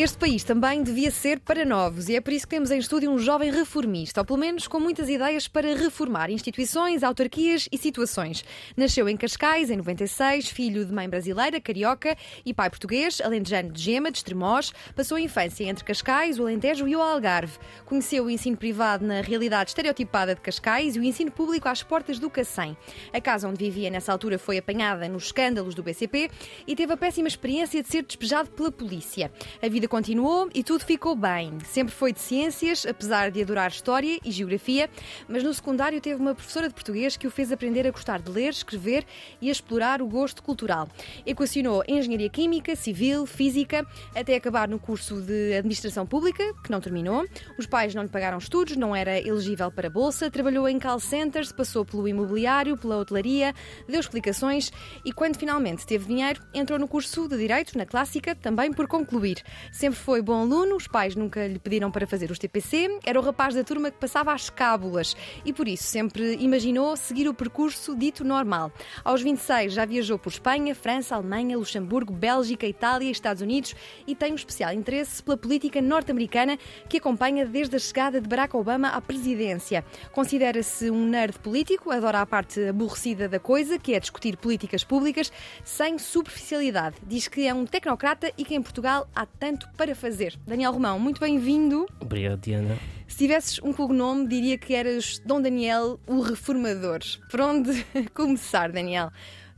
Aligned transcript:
Este 0.00 0.16
país 0.16 0.42
também 0.42 0.82
devia 0.82 1.10
ser 1.10 1.40
para 1.40 1.62
novos 1.62 2.08
e 2.08 2.16
é 2.16 2.22
por 2.22 2.32
isso 2.32 2.46
que 2.46 2.56
temos 2.56 2.70
em 2.70 2.78
estúdio 2.78 3.10
um 3.10 3.18
jovem 3.18 3.52
reformista, 3.52 4.22
ou 4.22 4.24
pelo 4.24 4.38
menos 4.38 4.66
com 4.66 4.80
muitas 4.80 5.10
ideias 5.10 5.46
para 5.46 5.76
reformar 5.76 6.30
instituições, 6.30 7.02
autarquias 7.02 7.68
e 7.70 7.76
situações. 7.76 8.42
Nasceu 8.74 9.06
em 9.10 9.16
Cascais, 9.18 9.68
em 9.68 9.76
96, 9.76 10.48
filho 10.48 10.86
de 10.86 10.92
mãe 10.94 11.06
brasileira, 11.06 11.60
carioca 11.60 12.16
e 12.46 12.54
pai 12.54 12.70
português, 12.70 13.20
alentejano 13.20 13.72
de 13.72 13.82
Gema, 13.82 14.10
de 14.10 14.16
Estremoz. 14.16 14.72
Passou 14.96 15.18
a 15.18 15.20
infância 15.20 15.64
entre 15.64 15.84
Cascais, 15.84 16.38
o 16.38 16.44
Alentejo 16.44 16.88
e 16.88 16.96
o 16.96 17.02
Algarve. 17.02 17.58
Conheceu 17.84 18.24
o 18.24 18.30
ensino 18.30 18.56
privado 18.56 19.04
na 19.04 19.20
realidade 19.20 19.68
estereotipada 19.68 20.34
de 20.34 20.40
Cascais 20.40 20.96
e 20.96 20.98
o 20.98 21.04
ensino 21.04 21.30
público 21.30 21.68
às 21.68 21.82
portas 21.82 22.18
do 22.18 22.30
Cacém. 22.30 22.74
A 23.12 23.20
casa 23.20 23.46
onde 23.46 23.62
vivia 23.62 23.90
nessa 23.90 24.12
altura 24.12 24.38
foi 24.38 24.56
apanhada 24.56 25.06
nos 25.10 25.24
escândalos 25.24 25.74
do 25.74 25.82
BCP 25.82 26.30
e 26.66 26.74
teve 26.74 26.90
a 26.90 26.96
péssima 26.96 27.28
experiência 27.28 27.82
de 27.82 27.88
ser 27.90 28.02
despejado 28.02 28.48
pela 28.52 28.72
polícia. 28.72 29.30
A 29.60 29.68
vida 29.68 29.89
continuou 29.90 30.48
e 30.54 30.62
tudo 30.62 30.84
ficou 30.84 31.16
bem. 31.16 31.58
Sempre 31.64 31.92
foi 31.92 32.12
de 32.12 32.20
ciências, 32.20 32.86
apesar 32.86 33.28
de 33.28 33.42
adorar 33.42 33.68
história 33.72 34.20
e 34.24 34.30
geografia, 34.30 34.88
mas 35.28 35.42
no 35.42 35.52
secundário 35.52 36.00
teve 36.00 36.20
uma 36.20 36.32
professora 36.32 36.68
de 36.68 36.74
português 36.74 37.16
que 37.16 37.26
o 37.26 37.30
fez 37.30 37.50
aprender 37.50 37.84
a 37.88 37.90
gostar 37.90 38.22
de 38.22 38.30
ler, 38.30 38.50
escrever 38.50 39.04
e 39.40 39.48
a 39.48 39.52
explorar 39.52 40.00
o 40.00 40.06
gosto 40.06 40.44
cultural. 40.44 40.88
Equacionou 41.26 41.82
engenharia 41.88 42.30
química, 42.30 42.76
civil, 42.76 43.26
física, 43.26 43.84
até 44.14 44.36
acabar 44.36 44.68
no 44.68 44.78
curso 44.78 45.20
de 45.20 45.54
administração 45.54 46.06
pública, 46.06 46.44
que 46.62 46.70
não 46.70 46.80
terminou. 46.80 47.26
Os 47.58 47.66
pais 47.66 47.92
não 47.92 48.04
lhe 48.04 48.08
pagaram 48.08 48.38
estudos, 48.38 48.76
não 48.76 48.94
era 48.94 49.18
elegível 49.18 49.72
para 49.72 49.90
bolsa, 49.90 50.30
trabalhou 50.30 50.68
em 50.68 50.78
call 50.78 51.00
centers, 51.00 51.50
passou 51.50 51.84
pelo 51.84 52.06
imobiliário, 52.06 52.76
pela 52.76 52.96
hotelaria, 52.96 53.52
deu 53.88 53.98
explicações 53.98 54.70
e 55.04 55.12
quando 55.12 55.36
finalmente 55.36 55.84
teve 55.84 56.06
dinheiro, 56.06 56.40
entrou 56.54 56.78
no 56.78 56.86
curso 56.86 57.26
de 57.26 57.36
direito 57.36 57.76
na 57.76 57.84
clássica, 57.84 58.36
também 58.36 58.72
por 58.72 58.86
concluir. 58.86 59.42
Sempre 59.80 59.98
foi 59.98 60.20
bom 60.20 60.42
aluno, 60.42 60.76
os 60.76 60.86
pais 60.86 61.16
nunca 61.16 61.46
lhe 61.46 61.58
pediram 61.58 61.90
para 61.90 62.06
fazer 62.06 62.30
os 62.30 62.38
TPC, 62.38 62.98
era 63.02 63.18
o 63.18 63.22
rapaz 63.22 63.54
da 63.54 63.64
turma 63.64 63.90
que 63.90 63.96
passava 63.96 64.30
às 64.30 64.50
cábulas 64.50 65.16
e 65.42 65.54
por 65.54 65.66
isso 65.66 65.84
sempre 65.84 66.34
imaginou 66.34 66.94
seguir 66.98 67.26
o 67.26 67.32
percurso 67.32 67.96
dito 67.96 68.22
normal. 68.22 68.70
Aos 69.02 69.22
26 69.22 69.72
já 69.72 69.86
viajou 69.86 70.18
por 70.18 70.28
Espanha, 70.28 70.74
França, 70.74 71.14
Alemanha, 71.14 71.56
Luxemburgo, 71.56 72.12
Bélgica, 72.12 72.66
Itália 72.66 73.08
e 73.08 73.10
Estados 73.10 73.40
Unidos 73.40 73.74
e 74.06 74.14
tem 74.14 74.32
um 74.32 74.34
especial 74.34 74.70
interesse 74.74 75.22
pela 75.22 75.38
política 75.38 75.80
norte-americana 75.80 76.58
que 76.86 76.98
acompanha 76.98 77.46
desde 77.46 77.76
a 77.76 77.78
chegada 77.78 78.20
de 78.20 78.28
Barack 78.28 78.54
Obama 78.54 78.88
à 78.88 79.00
presidência. 79.00 79.82
Considera-se 80.12 80.90
um 80.90 81.06
nerd 81.06 81.38
político, 81.38 81.90
adora 81.90 82.20
a 82.20 82.26
parte 82.26 82.68
aborrecida 82.68 83.30
da 83.30 83.40
coisa, 83.40 83.78
que 83.78 83.94
é 83.94 83.98
discutir 83.98 84.36
políticas 84.36 84.84
públicas 84.84 85.32
sem 85.64 85.98
superficialidade. 85.98 86.96
Diz 87.02 87.28
que 87.28 87.46
é 87.46 87.54
um 87.54 87.64
tecnocrata 87.64 88.30
e 88.36 88.44
que 88.44 88.54
em 88.54 88.60
Portugal 88.60 89.08
há 89.16 89.24
tanto 89.24 89.59
para 89.76 89.94
fazer. 89.94 90.38
Daniel 90.46 90.72
Romão, 90.72 90.98
muito 90.98 91.20
bem-vindo. 91.20 91.86
Obrigado, 92.00 92.40
Diana. 92.40 92.78
Se 93.06 93.18
tivesses 93.18 93.60
um 93.62 93.72
cognome, 93.72 94.28
diria 94.28 94.56
que 94.56 94.74
eras 94.74 95.18
Dom 95.24 95.42
Daniel, 95.42 95.98
o 96.06 96.20
reformador. 96.20 97.00
Por 97.30 97.40
onde 97.40 97.84
começar, 98.14 98.70
Daniel? 98.70 99.10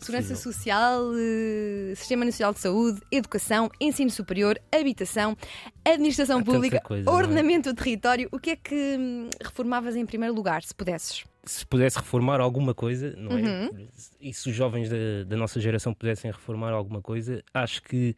Segurança 0.03 0.35
Social, 0.35 1.13
eh, 1.15 1.95
Sistema 1.95 2.25
Nacional 2.25 2.53
de 2.53 2.59
Saúde, 2.59 3.01
Educação, 3.11 3.71
Ensino 3.81 4.11
Superior, 4.11 4.59
Habitação, 4.73 5.37
Administração 5.85 6.41
Há 6.41 6.45
Pública, 6.45 6.81
coisa, 6.81 7.09
é? 7.09 7.13
Ordenamento 7.13 7.73
do 7.73 7.77
Território. 7.77 8.29
O 8.33 8.39
que 8.39 8.51
é 8.51 8.57
que 8.57 8.97
hum, 8.99 9.31
reformavas 9.41 9.95
em 9.95 10.05
primeiro 10.05 10.35
lugar, 10.35 10.63
se 10.63 10.75
pudesses? 10.75 11.25
Se 11.45 11.65
pudesse 11.65 11.99
reformar 11.99 12.41
alguma 12.41 12.75
coisa, 12.75 13.15
não 13.17 13.39
é? 13.39 13.43
Uhum. 13.43 13.89
E 14.21 14.35
se 14.35 14.51
os 14.51 14.55
jovens 14.55 14.89
da, 14.89 15.25
da 15.27 15.37
nossa 15.37 15.61
geração 15.61 15.95
pudessem 15.95 16.31
reformar 16.31 16.73
alguma 16.73 17.01
coisa, 17.01 17.43
acho 17.55 17.83
que 17.83 18.17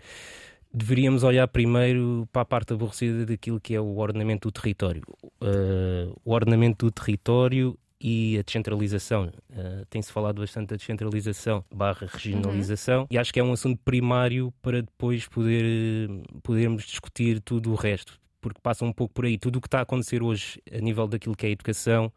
deveríamos 0.74 1.22
olhar 1.22 1.46
primeiro 1.48 2.28
para 2.32 2.42
a 2.42 2.44
parte 2.44 2.72
aborrecida 2.72 3.24
daquilo 3.24 3.60
que 3.60 3.74
é 3.74 3.80
o 3.80 3.96
ordenamento 3.96 4.48
do 4.48 4.52
território. 4.52 5.02
Uh, 5.40 6.12
o 6.24 6.32
ordenamento 6.32 6.86
do 6.86 6.90
território 6.92 7.78
e 8.00 8.36
a 8.38 8.42
descentralização. 8.42 9.32
Uh, 9.50 9.86
Tem-se 9.88 10.10
falado 10.12 10.40
bastante 10.40 10.70
da 10.70 10.76
descentralização 10.76 11.64
barra 11.72 12.06
regionalização 12.12 13.02
Uhum. 13.02 13.06
e 13.10 13.16
acho 13.18 13.32
que 13.32 13.40
é 13.40 13.44
um 13.44 13.52
assunto 13.52 13.80
primário 13.84 14.52
para 14.60 14.82
depois 14.82 15.26
poder, 15.28 15.64
eh, 15.64 16.22
podermos 16.42 16.84
discutir 16.84 17.40
tudo 17.40 17.70
o 17.70 17.74
resto, 17.76 18.20
porque 18.40 18.60
passa 18.60 18.84
um 18.84 18.92
pouco 18.92 19.14
por 19.14 19.24
aí. 19.24 19.38
Tudo 19.38 19.56
o 19.56 19.60
que 19.60 19.68
está 19.68 19.78
a 19.78 19.82
acontecer 19.82 20.22
hoje 20.22 20.60
a 20.70 20.78
nível 20.78 21.06
daquilo 21.06 21.36
que 21.36 21.46
é 21.46 21.48
a 21.50 21.52
educação, 21.52 22.12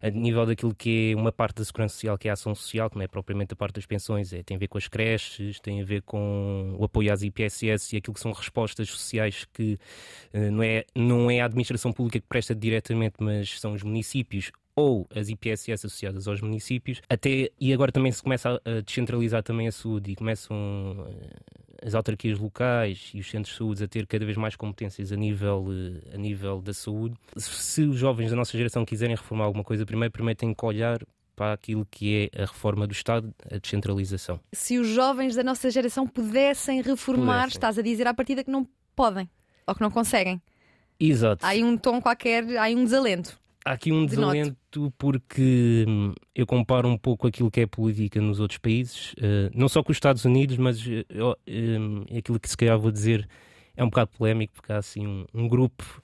a 0.00 0.10
nível 0.10 0.46
daquilo 0.46 0.74
que 0.74 1.12
é 1.12 1.16
uma 1.16 1.32
parte 1.32 1.56
da 1.56 1.64
segurança 1.64 1.94
social, 1.94 2.18
que 2.18 2.28
é 2.28 2.30
a 2.30 2.34
ação 2.34 2.54
social, 2.54 2.90
que 2.90 2.96
não 2.96 3.02
é 3.02 3.08
propriamente 3.08 3.52
a 3.52 3.56
parte 3.56 3.76
das 3.76 3.86
pensões, 3.86 4.32
é, 4.32 4.42
tem 4.42 4.56
a 4.56 4.60
ver 4.60 4.68
com 4.68 4.78
as 4.78 4.88
creches, 4.88 5.60
tem 5.60 5.80
a 5.80 5.84
ver 5.84 6.02
com 6.02 6.76
o 6.78 6.84
apoio 6.84 7.12
às 7.12 7.22
IPSS 7.22 7.94
e 7.94 7.98
aquilo 7.98 8.14
que 8.14 8.20
são 8.20 8.32
respostas 8.32 8.88
sociais 8.88 9.46
que 9.52 9.78
eh, 10.32 10.50
não, 10.50 10.62
é, 10.62 10.84
não 10.94 11.30
é 11.30 11.40
a 11.40 11.46
administração 11.46 11.92
pública 11.92 12.20
que 12.20 12.26
presta 12.26 12.54
diretamente, 12.54 13.16
mas 13.20 13.58
são 13.60 13.72
os 13.72 13.82
municípios 13.82 14.50
ou 14.74 15.08
as 15.14 15.30
IPSS 15.30 15.86
associadas 15.86 16.28
aos 16.28 16.42
municípios, 16.42 17.00
até 17.08 17.50
e 17.58 17.72
agora 17.72 17.90
também 17.90 18.12
se 18.12 18.22
começa 18.22 18.50
a, 18.50 18.70
a 18.70 18.80
descentralizar 18.82 19.42
também 19.42 19.66
a 19.66 19.72
saúde 19.72 20.12
e 20.12 20.14
começam 20.14 21.06
eh, 21.08 21.65
as 21.82 21.94
autarquias 21.94 22.38
locais 22.38 23.10
e 23.14 23.20
os 23.20 23.28
centros 23.30 23.52
de 23.52 23.58
saúde 23.58 23.84
a 23.84 23.88
ter 23.88 24.06
cada 24.06 24.24
vez 24.24 24.36
mais 24.36 24.56
competências 24.56 25.12
a 25.12 25.16
nível, 25.16 25.66
eh, 25.70 26.14
a 26.14 26.18
nível 26.18 26.60
da 26.60 26.72
saúde. 26.74 27.14
Se, 27.36 27.50
se 27.50 27.82
os 27.82 27.96
jovens 27.96 28.30
da 28.30 28.36
nossa 28.36 28.56
geração 28.56 28.84
quiserem 28.84 29.14
reformar 29.16 29.44
alguma 29.44 29.64
coisa, 29.64 29.84
primeiro, 29.84 30.12
primeiro 30.12 30.38
têm 30.38 30.54
que 30.54 30.64
olhar 30.64 31.00
para 31.34 31.52
aquilo 31.52 31.86
que 31.90 32.30
é 32.34 32.42
a 32.42 32.46
reforma 32.46 32.86
do 32.86 32.92
Estado, 32.92 33.32
a 33.50 33.58
descentralização. 33.58 34.40
Se 34.54 34.78
os 34.78 34.88
jovens 34.88 35.34
da 35.36 35.44
nossa 35.44 35.70
geração 35.70 36.06
pudessem 36.06 36.80
reformar, 36.80 37.42
Pudessem. 37.42 37.56
estás 37.58 37.78
a 37.78 37.82
dizer 37.82 38.06
à 38.06 38.14
partida 38.14 38.42
que 38.42 38.50
não 38.50 38.66
podem 38.94 39.28
ou 39.66 39.74
que 39.74 39.82
não 39.82 39.90
conseguem. 39.90 40.40
Exato. 40.98 41.44
Há 41.44 41.50
aí 41.50 41.62
um 41.62 41.76
tom 41.76 42.00
qualquer, 42.00 42.42
há 42.56 42.62
aí 42.62 42.74
um 42.74 42.84
desalento. 42.84 43.38
Há 43.66 43.72
aqui 43.72 43.90
um 43.90 44.06
desalento 44.06 44.94
porque 44.96 45.84
hum, 45.88 46.14
eu 46.32 46.46
comparo 46.46 46.88
um 46.88 46.96
pouco 46.96 47.26
aquilo 47.26 47.50
que 47.50 47.62
é 47.62 47.66
política 47.66 48.20
nos 48.20 48.38
outros 48.38 48.58
países, 48.58 49.12
eh, 49.20 49.50
não 49.52 49.68
só 49.68 49.82
com 49.82 49.90
os 49.90 49.96
Estados 49.96 50.24
Unidos, 50.24 50.56
mas 50.56 50.86
hum, 50.86 52.04
aquilo 52.16 52.38
que 52.38 52.48
se 52.48 52.56
calhar 52.56 52.78
vou 52.78 52.92
dizer 52.92 53.28
é 53.76 53.82
um 53.82 53.88
bocado 53.88 54.12
polémico, 54.16 54.54
porque 54.54 54.72
há 54.72 54.76
assim 54.76 55.04
um, 55.04 55.26
um 55.34 55.48
grupo. 55.48 56.00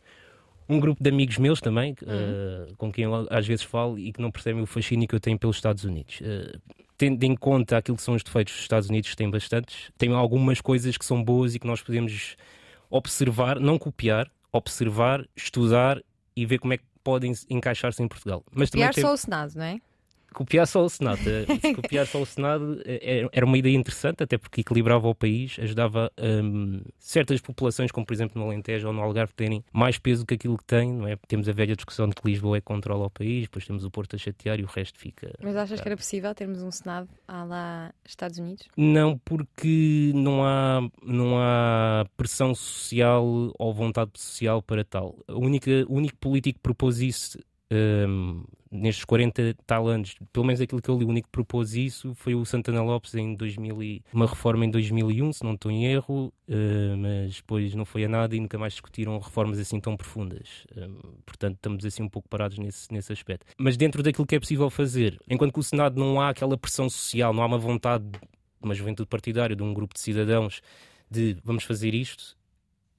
Um 0.69 0.81
grupo 0.81 1.01
de 1.03 1.09
amigos 1.09 1.39
meus 1.39 1.61
também, 1.61 1.95
que, 1.95 2.05
eh, 2.05 2.73
com 2.79 2.91
quem 2.91 3.05
eu 3.05 3.29
às 3.31 3.47
vezes 3.47 3.65
falo 3.65 3.97
e 3.97 4.13
que 4.13 4.21
não 4.21 4.33
percebem 4.33 4.63
o 4.63 4.67
fascínio 4.67 5.07
que 5.07 5.15
eu 5.15 5.21
tenho 5.21 5.39
pelos 5.39 5.57
Estados 5.57 5.85
Unidos. 5.85 6.21
Tendo 6.99 7.23
em 7.23 7.37
conta 7.37 7.77
aquilo 7.77 7.97
que 7.97 8.03
são 8.03 8.15
os 8.15 8.25
defeitos 8.25 8.55
dos 8.55 8.63
Estados 8.63 8.89
Unidos, 8.89 9.15
têm 9.15 9.31
bastantes, 9.31 9.93
tem 9.97 10.13
algumas 10.13 10.61
coisas 10.61 10.97
que 10.97 11.05
são 11.05 11.23
boas 11.23 11.55
e 11.55 11.61
que 11.61 11.67
nós 11.67 11.81
podemos 11.81 12.37
observar, 12.91 13.61
não 13.61 13.79
copiar, 13.79 14.29
observar, 14.53 15.25
estudar 15.37 16.03
e 16.35 16.47
ver 16.47 16.59
como 16.59 16.73
é 16.73 16.79
que 16.79 16.85
podem 17.05 17.33
encaixar-se 17.51 18.03
em 18.03 18.09
Portugal. 18.09 18.45
Mas 18.53 18.71
também 18.71 18.85
Piar 18.85 18.95
tem- 18.95 19.03
só 19.05 19.13
o 19.13 19.17
Senado, 19.17 19.53
não 19.57 19.65
é? 19.65 19.79
Copiar 20.33 20.67
só 20.67 20.85
o 20.85 20.89
Senado. 20.89 21.21
Eh, 21.27 21.47
Se 21.61 21.75
copiar 21.75 22.07
só 22.07 22.21
o 22.21 22.27
Senado 22.27 22.81
eh, 22.85 23.27
era 23.33 23.47
uma 23.47 23.59
ideia 23.59 23.77
interessante, 23.77 24.23
até 24.23 24.37
porque 24.39 24.61
equilibrava 24.63 25.09
o 25.09 25.15
país, 25.15 25.57
ajudava 25.61 26.11
hum, 26.21 26.81
certas 26.99 27.41
populações, 27.41 27.91
como 27.91 28.07
por 28.07 28.13
exemplo 28.13 28.41
no 28.41 28.49
Alentejo 28.49 28.89
ou 28.89 28.93
no 28.93 29.01
Algarve, 29.03 29.33
terem 29.35 29.65
mais 29.73 29.99
peso 29.99 30.27
que 30.27 30.35
aquilo 30.35 30.57
que 30.57 30.65
têm, 30.65 30.93
não 30.93 31.09
é? 31.09 31.17
Temos 31.29 31.49
a 31.49 31.53
velha 31.53 31.75
discussão 31.77 32.09
de 32.09 32.15
que 32.15 32.27
Lisboa 32.27 32.57
é 32.57 32.61
que 32.61 32.67
controla 32.67 33.07
o 33.07 33.11
país, 33.11 33.43
depois 33.43 33.67
temos 33.67 33.85
o 33.85 33.91
Porto 33.91 34.17
a 34.17 34.19
chatear 34.19 34.59
e 34.59 34.65
o 34.65 34.67
resto 34.67 34.99
fica. 34.99 35.33
Mas 35.43 35.57
achas 35.57 35.81
que 35.81 35.89
era 35.89 35.97
possível 35.97 36.35
termos 36.35 36.63
um 36.63 36.71
Senado 36.71 37.09
à 37.27 37.45
lá 37.45 37.93
Estados 38.05 38.39
Unidos? 38.39 38.69
Não, 38.77 39.19
porque 39.19 40.13
não 40.15 40.45
há, 40.45 40.81
não 41.03 41.39
há 41.39 42.05
pressão 42.17 42.55
social 42.55 43.53
ou 43.59 43.75
vontade 43.75 44.13
social 44.15 44.63
para 44.63 44.85
tal. 44.85 45.17
A 45.29 45.35
única, 45.35 45.71
o 45.89 45.95
único 45.95 46.17
político 46.19 46.59
que 46.59 46.63
propôs 46.63 47.01
isso 47.01 47.39
hum, 47.73 48.45
nestes 48.71 49.05
40 49.05 49.55
tal 49.67 49.87
anos, 49.89 50.15
pelo 50.33 50.47
menos 50.47 50.61
aquilo 50.61 50.81
que 50.81 50.89
eu 50.89 50.99
li, 50.99 51.05
o 51.05 51.09
único 51.09 51.29
que 51.29 51.33
propôs 51.33 51.75
isso 51.75 52.15
foi 52.15 52.35
o 52.35 52.45
Santana 52.45 52.83
Lopes 52.83 53.15
em 53.15 53.35
2000 53.35 53.83
e, 53.83 54.03
uma 54.13 54.27
reforma 54.27 54.65
em 54.65 54.71
2001, 54.71 55.33
se 55.33 55.45
não 55.45 55.55
estou 55.55 55.71
em 55.71 55.85
erro, 55.87 56.33
eh, 56.49 56.95
mas 56.97 57.37
depois 57.37 57.75
não 57.75 57.85
foi 57.85 58.05
a 58.05 58.09
nada 58.09 58.35
e 58.35 58.41
nunca 58.41 58.59
mais 58.59 58.73
discutiram 58.73 59.19
reformas 59.19 59.59
assim 59.59 59.79
tão 59.79 59.97
profundas. 59.97 60.67
Portanto, 61.27 61.57
estamos 61.57 61.85
assim 61.85 62.03
um 62.03 62.09
pouco 62.09 62.29
parados 62.29 62.59
nesse, 62.59 62.91
nesse 62.93 63.13
aspecto. 63.13 63.47
Mas 63.59 63.77
dentro 63.77 64.03
daquilo 64.03 64.27
que 64.27 64.37
é 64.37 64.41
possível 64.41 64.71
fazer, 64.71 65.19
enquanto 65.29 65.53
que 65.53 65.61
o 65.61 65.63
Senado 65.63 65.99
não 65.99 66.21
há 66.21 66.31
aquela 66.31 66.57
pressão 66.57 66.89
social, 66.89 67.33
não 67.35 67.43
há 67.43 67.47
uma 67.47 67.59
vontade 67.59 68.05
de 68.05 68.19
uma 68.63 68.75
juventude 68.75 69.09
partidária, 69.09 69.55
de 69.57 69.63
um 69.63 69.75
grupo 69.75 69.93
de 69.95 70.01
cidadãos, 70.01 70.61
de 71.11 71.37
vamos 71.45 71.65
fazer 71.65 71.93
isto, 71.95 72.37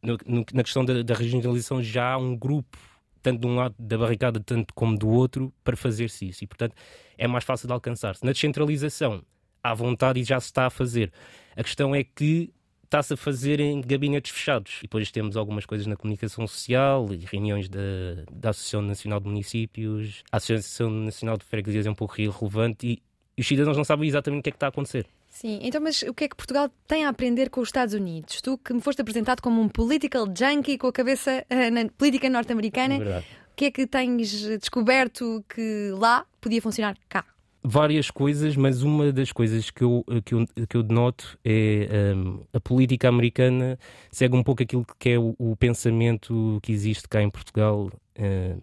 no- 0.04 0.18
no- 0.26 0.46
na 0.54 0.62
questão 0.64 0.84
da, 0.86 1.02
da 1.02 1.14
regionalização 1.16 1.82
já 1.82 2.12
há 2.14 2.18
um 2.18 2.36
grupo 2.36 2.78
tanto 3.24 3.40
de 3.40 3.48
um 3.48 3.56
lado 3.56 3.74
da 3.80 3.98
barricada, 3.98 4.40
tanto 4.40 4.74
como 4.74 4.98
do 4.98 5.10
outro, 5.10 5.52
para 5.64 5.76
fazer-se 5.76 6.28
isso. 6.28 6.44
E, 6.44 6.48
portanto, 6.48 6.76
é 7.18 7.28
mais 7.28 7.44
fácil 7.44 7.68
de 7.68 7.74
alcançar-se. 7.74 8.24
Na 8.24 8.34
descentralização, 8.34 9.24
há 9.64 9.74
vontade 9.74 10.20
e 10.20 10.24
já 10.24 10.40
se 10.40 10.48
está 10.48 10.68
a 10.68 10.70
fazer. 10.70 11.12
A 11.56 11.64
questão 11.64 11.96
é 11.96 12.04
que 12.04 12.54
está-se 12.84 13.14
a 13.14 13.18
fazer 13.18 13.60
em 13.60 13.82
gabinetes 13.82 14.32
fechados. 14.32 14.78
E 14.80 14.82
depois 14.84 15.10
temos 15.10 15.36
algumas 15.36 15.66
coisas 15.66 15.88
na 15.88 15.96
comunicação 15.96 16.46
social 16.46 17.08
e 17.12 17.26
reuniões 17.26 17.68
da, 17.68 17.80
da 18.32 18.50
Associação 18.52 18.82
Nacional 18.84 19.20
de 19.20 19.28
Municípios. 19.28 20.24
A 20.32 20.38
Associação 20.38 20.92
Nacional 20.92 21.38
de 21.38 21.46
Freguesias 21.46 21.88
é 21.88 21.90
um 21.90 21.96
pouco 21.96 22.22
irrelevante 22.22 22.88
e, 22.88 23.04
e 23.38 23.42
os 23.42 23.48
cidadãos 23.48 23.78
não 23.78 23.84
sabem 23.84 24.08
exatamente 24.08 24.40
o 24.42 24.44
que 24.44 24.50
é 24.50 24.52
que 24.52 24.58
está 24.58 24.68
a 24.68 24.70
acontecer. 24.70 25.06
Sim, 25.30 25.60
então, 25.64 25.82
mas 25.82 26.04
o 26.04 26.14
que 26.14 26.26
é 26.26 26.28
que 26.28 26.36
Portugal 26.36 26.70
tem 26.88 27.06
a 27.06 27.10
aprender 27.10 27.50
com 27.50 27.62
os 27.62 27.70
Estados 27.70 27.94
Unidos? 27.94 28.42
Tu 28.42 28.58
que 28.58 28.74
me 28.74 28.82
foste 28.82 29.02
apresentado 29.02 29.42
como 29.42 29.62
um 29.62 29.68
political 29.68 30.28
junkie 30.28 30.78
com 30.78 30.88
a 30.88 30.94
cabeça 30.94 31.44
uh, 31.50 31.72
na 31.72 31.90
política 31.90 32.30
norte-americana, 32.30 32.96
É 32.96 33.20
o 33.20 33.56
que 33.56 33.66
é 33.66 33.72
que 33.72 33.86
tens 33.86 34.32
descoberto 34.60 35.44
que 35.48 35.92
lá 35.98 36.26
podia 36.42 36.62
funcionar 36.62 36.98
cá? 37.08 37.26
várias 37.64 38.12
coisas, 38.12 38.58
mas 38.58 38.84
uma 38.84 39.12
das 39.12 39.32
coisas 39.32 39.72
que 39.72 39.84
eu, 39.84 40.04
que 40.26 40.34
eu, 40.34 40.46
que 40.68 40.76
eu 40.76 40.84
denoto 40.84 41.40
é 41.46 42.14
um, 42.14 42.42
a 42.52 42.60
política 42.60 43.08
americana 43.08 43.80
segue 44.12 44.36
um 44.36 44.44
pouco 44.44 44.62
aquilo 44.62 44.86
que 45.00 45.12
é 45.12 45.18
o, 45.18 45.34
o 45.40 45.56
pensamento 45.56 46.60
que 46.62 46.74
existe 46.74 47.08
cá 47.08 47.22
em 47.22 47.30
Portugal, 47.30 47.90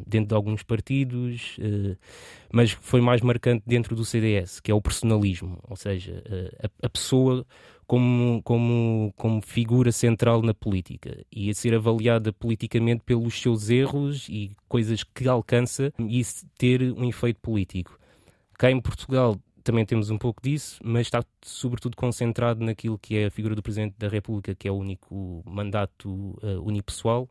dentro 0.07 0.29
de 0.29 0.35
alguns 0.35 0.63
partidos, 0.63 1.57
uh, 1.59 1.97
mas 2.53 2.71
foi 2.71 3.01
mais 3.01 3.21
marcante 3.21 3.65
dentro 3.67 3.97
do 3.97 4.05
CDS, 4.05 4.61
que 4.61 4.71
é 4.71 4.75
o 4.75 4.81
personalismo, 4.81 5.59
ou 5.69 5.77
seja, 5.77 6.23
a, 6.63 6.87
a 6.87 6.89
pessoa 6.89 7.47
como, 7.91 8.41
como, 8.45 9.13
como 9.17 9.43
figura 9.43 9.91
central 9.91 10.43
na 10.43 10.55
política 10.55 11.25
e 11.33 11.51
a 11.51 11.55
ser 11.55 11.75
avaliada 11.75 12.33
politicamente 12.33 13.03
pelos 13.05 13.43
seus 13.43 13.69
erros 13.69 14.29
e 14.29 14.53
coisas 14.69 15.03
que 15.03 15.27
alcança 15.27 15.93
e 15.99 16.23
ter 16.57 16.83
um 16.93 17.09
efeito 17.09 17.41
político. 17.41 17.99
Cá 18.57 18.71
em 18.71 18.81
Portugal 18.81 19.37
também 19.65 19.85
temos 19.85 20.09
um 20.09 20.19
pouco 20.19 20.41
disso, 20.41 20.81
mas 20.85 21.09
está 21.09 21.25
sobretudo 21.43 21.97
concentrado 21.97 22.65
naquilo 22.65 22.97
que 22.97 23.17
é 23.17 23.27
a 23.27 23.31
figura 23.31 23.57
do 23.57 23.63
Presidente 23.63 23.97
da 23.99 24.07
República, 24.07 24.55
que 24.55 24.69
é 24.69 24.71
o 24.71 24.77
único 24.77 25.43
mandato 25.45 26.09
uh, 26.09 26.63
unipessoal. 26.63 27.29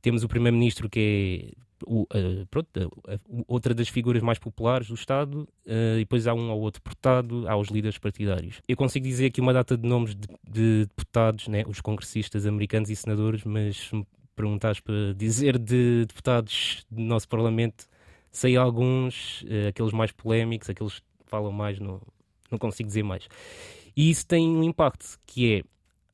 Temos 0.00 0.24
o 0.24 0.28
Primeiro-Ministro, 0.28 0.88
que 0.88 1.54
é 1.56 1.60
o, 1.86 2.02
uh, 2.02 2.46
pronto, 2.50 2.68
uh, 2.76 3.44
outra 3.46 3.74
das 3.74 3.88
figuras 3.88 4.22
mais 4.22 4.38
populares 4.38 4.88
do 4.88 4.94
Estado, 4.94 5.48
e 5.66 6.00
depois 6.00 6.26
há 6.26 6.34
um 6.34 6.50
ou 6.50 6.60
outro 6.60 6.82
deputado, 6.82 7.48
há 7.48 7.56
os 7.56 7.68
líderes 7.68 7.98
partidários. 7.98 8.60
Eu 8.68 8.76
consigo 8.76 9.06
dizer 9.06 9.26
aqui 9.26 9.40
uma 9.40 9.52
data 9.52 9.76
de 9.76 9.88
nomes 9.88 10.14
de, 10.14 10.28
de 10.48 10.86
deputados, 10.86 11.48
né, 11.48 11.64
os 11.66 11.80
congressistas 11.80 12.46
americanos 12.46 12.90
e 12.90 12.96
senadores, 12.96 13.44
mas 13.44 13.76
se 13.76 13.94
me 13.94 14.06
perguntares 14.36 14.80
para 14.80 15.14
dizer 15.14 15.58
de 15.58 16.06
deputados 16.06 16.84
do 16.90 17.02
nosso 17.02 17.28
Parlamento, 17.28 17.86
sei 18.30 18.56
alguns, 18.56 19.42
uh, 19.42 19.68
aqueles 19.68 19.92
mais 19.92 20.12
polémicos, 20.12 20.70
aqueles 20.70 20.98
que 20.98 21.04
falam 21.26 21.52
mais, 21.52 21.78
não, 21.78 22.00
não 22.50 22.58
consigo 22.58 22.86
dizer 22.86 23.02
mais. 23.02 23.28
E 23.96 24.10
isso 24.10 24.26
tem 24.26 24.48
um 24.48 24.62
impacto, 24.62 25.18
que 25.26 25.54
é, 25.54 25.62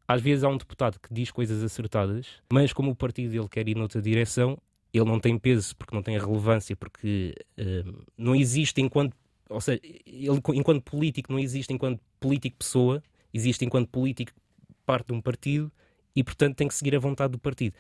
às 0.07 0.21
vezes 0.21 0.45
há 0.45 0.49
um 0.49 0.57
deputado 0.57 0.99
que 1.01 1.13
diz 1.13 1.31
coisas 1.31 1.63
acertadas, 1.63 2.27
mas 2.53 2.73
como 2.73 2.91
o 2.91 2.97
partido 2.97 3.31
dele 3.31 3.49
quer 3.49 3.69
ir 3.69 3.77
noutra 3.77 4.01
direção, 4.01 4.59
ele 4.93 5.05
não 5.05 5.19
tem 5.19 5.39
peso, 5.39 5.75
porque 5.77 5.95
não 5.95 6.03
tem 6.03 6.19
relevância, 6.19 6.77
porque 6.77 7.35
uh, 7.59 8.05
não 8.17 8.35
existe 8.35 8.81
enquanto, 8.81 9.17
ou 9.49 9.61
seja, 9.61 9.81
ele 9.85 10.41
enquanto 10.55 10.83
político 10.83 11.33
não 11.33 11.39
existe 11.39 11.73
enquanto 11.73 12.01
político 12.21 12.57
pessoa, 12.59 13.03
existe 13.33 13.65
enquanto 13.65 13.89
político 13.89 14.33
parte 14.85 15.09
de 15.09 15.13
um 15.13 15.21
partido, 15.21 15.71
e 16.15 16.25
portanto 16.25 16.57
tem 16.57 16.69
que 16.69 16.75
seguir 16.75 16.97
a 16.97 16.99
vontade 16.99 17.33
do 17.33 17.39
partido. 17.39 17.75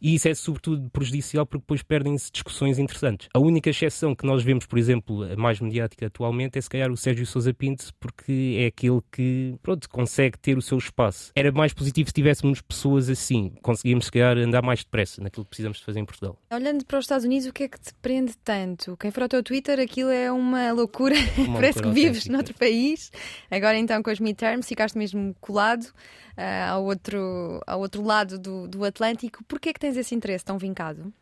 E 0.00 0.14
isso 0.14 0.28
é 0.28 0.34
sobretudo 0.34 0.88
prejudicial 0.90 1.46
porque 1.46 1.62
depois 1.62 1.82
perdem-se 1.82 2.30
discussões 2.30 2.78
interessantes. 2.78 3.28
A 3.34 3.38
única 3.38 3.70
exceção 3.70 4.14
que 4.14 4.26
nós 4.26 4.42
vemos, 4.42 4.66
por 4.66 4.78
exemplo, 4.78 5.22
a 5.22 5.36
mais 5.36 5.60
mediática 5.60 6.06
atualmente 6.06 6.58
é 6.58 6.60
se 6.60 6.68
calhar 6.68 6.90
o 6.90 6.96
Sérgio 6.96 7.26
Sousa 7.26 7.52
Pinto, 7.52 7.92
porque 7.98 8.56
é 8.58 8.66
aquele 8.66 9.00
que 9.10 9.56
pronto, 9.62 9.88
consegue 9.88 10.38
ter 10.38 10.56
o 10.56 10.62
seu 10.62 10.78
espaço. 10.78 11.32
Era 11.34 11.50
mais 11.52 11.72
positivo 11.72 12.08
se 12.08 12.14
tivéssemos 12.14 12.60
pessoas 12.60 13.08
assim, 13.08 13.52
conseguíamos 13.62 14.06
se 14.06 14.12
calhar 14.12 14.36
andar 14.38 14.62
mais 14.62 14.80
depressa 14.80 15.22
naquilo 15.22 15.44
que 15.44 15.50
precisamos 15.50 15.78
de 15.78 15.84
fazer 15.84 16.00
em 16.00 16.04
Portugal. 16.04 16.38
Olhando 16.50 16.84
para 16.84 16.98
os 16.98 17.04
Estados 17.04 17.24
Unidos, 17.24 17.46
o 17.48 17.52
que 17.52 17.64
é 17.64 17.68
que 17.68 17.80
te 17.80 17.94
prende 18.00 18.36
tanto? 18.44 18.96
Quem 18.96 19.10
for 19.10 19.22
ao 19.24 19.28
teu 19.28 19.42
Twitter, 19.42 19.78
aquilo 19.80 20.10
é 20.10 20.30
uma 20.30 20.72
loucura, 20.72 21.14
uma 21.38 21.54
parece 21.60 21.78
loucura 21.80 21.94
que 21.94 22.00
vives 22.00 22.26
noutro 22.26 22.54
país. 22.54 23.10
Agora 23.50 23.78
então 23.78 24.02
com 24.02 24.10
as 24.10 24.20
midterms 24.20 24.68
ficaste 24.68 24.96
mesmo 24.96 25.34
colado 25.40 25.92
uh, 26.36 26.70
ao, 26.70 26.84
outro, 26.84 27.60
ao 27.66 27.80
outro 27.80 28.02
lado 28.02 28.38
do, 28.38 28.68
do 28.68 28.84
Atlântico. 28.84 29.42
Porquê 29.44 29.70
é 29.70 29.72
que 29.72 29.80
tens 29.80 29.95
esse 29.96 30.14
interesse 30.14 30.44
tão 30.44 30.58
vincado? 30.58 31.12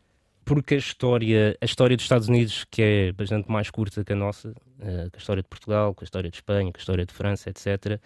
Porque 0.43 0.75
a 0.75 0.77
história, 0.77 1.57
a 1.59 1.65
história 1.65 1.97
dos 1.97 2.05
Estados 2.05 2.27
Unidos, 2.27 2.65
que 2.69 2.81
é 2.81 3.11
bastante 3.11 3.49
mais 3.49 3.69
curta 3.71 4.03
que 4.03 4.13
a 4.13 4.15
nossa, 4.15 4.53
com 4.79 5.15
a 5.15 5.17
história 5.17 5.41
de 5.41 5.49
Portugal, 5.49 5.95
com 5.95 6.03
a 6.03 6.05
história 6.05 6.29
de 6.29 6.37
Espanha, 6.37 6.71
com 6.71 6.77
a 6.77 6.79
história 6.79 7.05
de 7.05 7.13
França, 7.13 7.49
etc. 7.49 7.99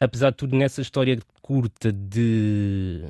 Apesar 0.00 0.30
de 0.30 0.36
tudo, 0.36 0.56
nessa 0.56 0.80
história 0.80 1.18
curta 1.42 1.92
de 1.92 3.02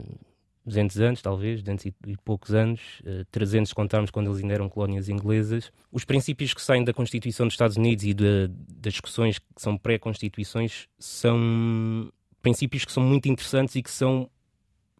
200 0.64 1.00
anos, 1.00 1.22
talvez, 1.22 1.62
200 1.62 1.86
e 1.86 2.16
poucos 2.24 2.54
anos, 2.54 2.80
uh, 3.00 3.24
300 3.30 3.68
se 3.68 3.74
contarmos 3.74 4.10
quando 4.10 4.28
eles 4.28 4.42
ainda 4.42 4.54
eram 4.54 4.68
colónias 4.68 5.08
inglesas, 5.08 5.72
os 5.90 6.04
princípios 6.04 6.54
que 6.54 6.62
saem 6.62 6.84
da 6.84 6.92
Constituição 6.92 7.46
dos 7.46 7.54
Estados 7.54 7.76
Unidos 7.76 8.04
e 8.04 8.14
de, 8.14 8.48
das 8.48 8.92
discussões 8.92 9.38
que 9.38 9.46
são 9.56 9.76
pré-constituições 9.76 10.88
são 10.98 12.12
princípios 12.40 12.84
que 12.84 12.92
são 12.92 13.02
muito 13.02 13.28
interessantes 13.28 13.74
e 13.76 13.82
que 13.82 13.90
são 13.90 14.28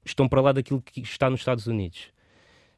estão 0.05 0.29
para 0.29 0.41
lá 0.41 0.53
daquilo 0.53 0.81
que 0.83 1.01
está 1.01 1.29
nos 1.31 1.41
Estados 1.41 1.67
Unidos. 1.67 2.11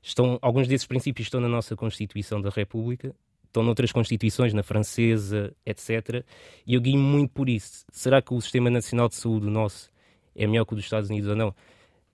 Estão, 0.03 0.38
alguns 0.43 0.69
desses 0.69 0.87
princípios 0.87 1.26
estão 1.26 1.41
na 1.41 1.49
nossa 1.49 1.75
Constituição 1.75 2.41
da 2.41 2.50
República, 2.50 3.15
estão 3.47 3.62
noutras 3.62 3.93
constituições, 3.93 4.53
na 4.53 4.62
francesa, 4.62 5.55
etc. 5.65 6.25
E 6.67 6.75
eu 6.75 6.81
guio 6.81 6.99
muito 6.99 7.32
por 7.32 7.49
isso. 7.49 7.85
Será 7.91 8.21
que 8.21 8.35
o 8.35 8.41
Sistema 8.41 8.69
Nacional 8.69 9.09
de 9.09 9.15
Saúde 9.15 9.47
nosso 9.47 9.91
é 10.35 10.47
melhor 10.47 10.65
que 10.65 10.73
o 10.73 10.76
dos 10.76 10.85
Estados 10.85 11.09
Unidos 11.09 11.31
ou 11.31 11.37
não? 11.37 11.55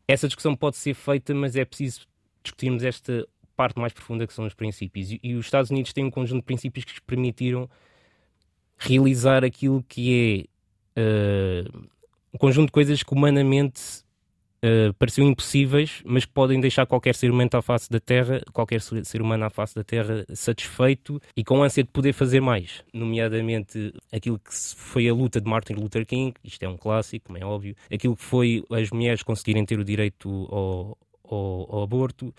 Essa 0.07 0.29
discussão 0.29 0.55
pode 0.55 0.77
ser 0.77 0.95
feita, 0.95 1.35
mas 1.35 1.57
é 1.57 1.65
preciso 1.65 2.07
discutirmos 2.43 2.85
esta 2.85 3.27
parte 3.57 3.79
mais 3.79 3.93
profunda 3.93 4.27
que 4.27 4.33
são 4.33 4.47
os 4.47 4.55
princípios. 4.55 5.13
E, 5.13 5.21
e 5.23 5.35
os 5.35 5.47
Estados 5.47 5.71
Unidos 5.71 5.93
têm 5.93 6.05
um 6.05 6.11
conjunto 6.11 6.41
de 6.41 6.47
princípios 6.47 6.85
que 6.85 6.93
lhes 6.93 7.01
permitiram 7.01 7.69
realizar 8.79 9.45
aquilo 9.45 9.85
que 9.87 10.49
é 10.97 11.01
uh, 11.01 11.89
um 12.33 12.39
conjunto 12.39 12.67
de 12.67 12.73
coisas 12.73 13.03
que 13.03 13.13
humanamente 13.13 14.05
uh, 14.65 14.93
pareciam 14.95 15.29
impossíveis, 15.29 16.03
mas 16.05 16.25
que 16.25 16.33
podem 16.33 16.61
deixar 16.61 16.87
qualquer 16.87 17.15
ser 17.15 17.31
humano 17.31 17.51
à 17.53 17.63
face 17.63 17.91
da 17.91 18.01
Terra, 18.01 18.41
qualquer 18.53 18.81
ser 18.81 19.23
humano 19.23 19.45
à 19.45 19.51
face 19.51 19.75
da 19.75 19.85
Terra 19.85 20.25
satisfeito 20.35 21.21
e 21.37 21.45
com 21.45 21.63
ânsia 21.63 21.83
de 21.83 21.91
poder 21.91 22.13
fazer 22.13 22.41
mais. 22.41 22.85
Nomeadamente 22.93 23.93
aquilo 24.13 24.39
que 24.39 24.55
foi 24.77 25.09
a 25.09 25.15
luta 25.15 25.41
de 25.41 25.49
Martin 25.49 25.75
Luther 25.75 26.07
King, 26.07 26.35
isto 26.45 26.63
é 26.63 26.69
um 26.69 26.77
clássico, 26.77 27.27
como 27.27 27.39
é 27.39 27.45
óbvio, 27.45 27.75
aquilo 27.93 28.17
que 28.17 28.23
foi 28.23 28.65
as 28.71 28.91
mulheres 28.91 29.23
conseguirem 29.23 29.65
ter 29.65 29.79
o 29.79 29.85
direito 29.85 30.29
ao, 30.51 30.99
ao, 31.25 31.77
ao 31.77 31.83
aborto, 31.83 32.35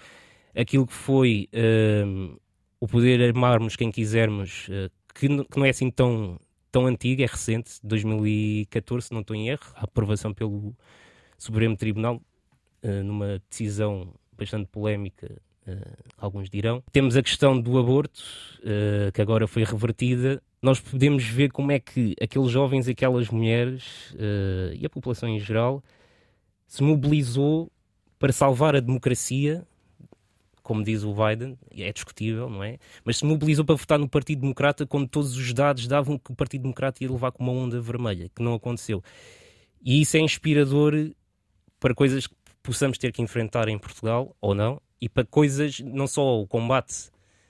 aquilo 0.55 0.85
que 0.85 0.93
foi 0.93 1.49
uh, 1.53 2.39
o 2.79 2.87
poder 2.87 3.21
armarmos 3.21 3.75
quem 3.75 3.91
quisermos, 3.91 4.67
uh, 4.69 4.91
que, 5.13 5.27
que 5.27 5.57
não 5.57 5.65
é 5.65 5.69
assim 5.69 5.89
tão 5.89 6.39
tão 6.71 6.85
antiga, 6.85 7.23
é 7.25 7.27
recente, 7.27 7.73
2014, 7.83 9.07
se 9.07 9.13
não 9.13 9.19
estou 9.19 9.35
em 9.35 9.49
erro, 9.49 9.65
a 9.75 9.83
aprovação 9.83 10.33
pelo 10.33 10.73
Supremo 11.41 11.75
Tribunal, 11.75 12.21
uh, 12.83 13.03
numa 13.03 13.41
decisão 13.49 14.13
bastante 14.37 14.67
polémica, 14.67 15.41
uh, 15.67 16.03
alguns 16.15 16.47
dirão. 16.47 16.83
Temos 16.91 17.17
a 17.17 17.23
questão 17.23 17.59
do 17.59 17.79
aborto, 17.79 18.21
uh, 18.59 19.11
que 19.11 19.19
agora 19.19 19.47
foi 19.47 19.63
revertida. 19.63 20.39
Nós 20.61 20.79
podemos 20.79 21.23
ver 21.23 21.51
como 21.51 21.71
é 21.71 21.79
que 21.79 22.15
aqueles 22.21 22.51
jovens, 22.51 22.87
aquelas 22.87 23.27
mulheres 23.29 24.15
e 24.79 24.85
a 24.85 24.89
população 24.91 25.27
em 25.27 25.39
geral 25.39 25.83
se 26.67 26.83
mobilizou 26.83 27.71
para 28.19 28.31
salvar 28.31 28.75
a 28.75 28.79
democracia 28.79 29.65
como 30.61 30.83
diz 30.83 31.03
o 31.03 31.11
Biden, 31.11 31.57
é 31.75 31.91
discutível, 31.91 32.47
não 32.47 32.63
é? 32.63 32.77
Mas 33.03 33.17
se 33.17 33.25
mobilizou 33.25 33.65
para 33.65 33.73
votar 33.73 33.97
no 33.97 34.07
Partido 34.07 34.41
Democrata 34.41 34.85
quando 34.85 35.07
todos 35.07 35.35
os 35.35 35.53
dados 35.53 35.87
davam 35.87 36.19
que 36.19 36.31
o 36.31 36.35
Partido 36.35 36.61
Democrata 36.61 37.03
ia 37.03 37.11
levar 37.11 37.31
com 37.31 37.43
uma 37.43 37.51
onda 37.51 37.81
vermelha, 37.81 38.29
que 38.33 38.43
não 38.43 38.53
aconteceu. 38.53 39.03
E 39.83 40.01
isso 40.01 40.15
é 40.15 40.19
inspirador 40.19 40.93
para 41.81 41.95
coisas 41.95 42.27
que 42.27 42.35
possamos 42.63 42.97
ter 42.97 43.11
que 43.11 43.21
enfrentar 43.21 43.67
em 43.67 43.77
Portugal, 43.77 44.33
ou 44.39 44.55
não, 44.55 44.79
e 45.01 45.09
para 45.09 45.25
coisas, 45.25 45.79
não 45.79 46.05
só 46.05 46.39
o 46.39 46.47
combate, 46.47 47.09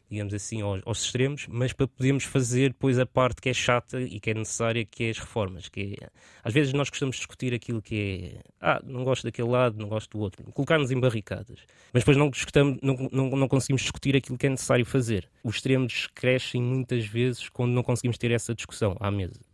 digamos 0.10 0.34
assim, 0.34 0.62
aos, 0.62 0.82
aos 0.86 1.04
extremos, 1.04 1.48
mas 1.50 1.74
para 1.74 1.86
podermos 1.86 2.24
fazer 2.24 2.70
depois 2.70 2.98
a 2.98 3.06
parte 3.06 3.42
que 3.42 3.50
é 3.50 3.54
chata 3.54 4.02
e 4.02 4.22
que 4.22 4.30
é 4.30 4.34
necessária, 4.34 4.86
que 4.86 5.04
é 5.04 5.10
as 5.10 5.20
reformas. 5.20 5.68
Que 5.68 5.98
é, 6.02 6.10
às 6.44 6.54
vezes 6.54 6.72
nós 6.72 6.90
gostamos 6.90 7.18
de 7.18 7.20
discutir 7.20 7.54
aquilo 7.54 7.82
que 7.82 8.34
é, 8.36 8.42
ah, 8.62 8.82
não 8.86 9.04
gosto 9.04 9.24
daquele 9.24 9.50
lado, 9.50 9.78
não 9.78 9.90
gosto 9.90 10.18
do 10.18 10.24
outro, 10.24 10.44
colocar-nos 10.54 10.92
em 10.92 11.00
barricadas. 11.00 11.60
Mas 11.94 12.04
depois 12.04 12.16
não, 12.16 12.30
discutamos, 12.30 12.80
não, 12.82 13.10
não, 13.12 13.30
não 13.32 13.48
conseguimos 13.50 13.82
discutir 13.82 14.16
aquilo 14.16 14.38
que 14.38 14.48
é 14.48 14.50
necessário 14.50 14.86
fazer. 14.86 15.30
Os 15.44 15.56
extremos 15.56 16.08
crescem 16.16 16.62
muitas 16.62 17.06
vezes 17.06 17.50
quando 17.50 17.72
não 17.72 17.84
conseguimos 17.84 18.18
ter 18.18 18.32
essa 18.32 18.56
discussão 18.56 18.96
à 19.00 19.12
mesa. 19.12 19.51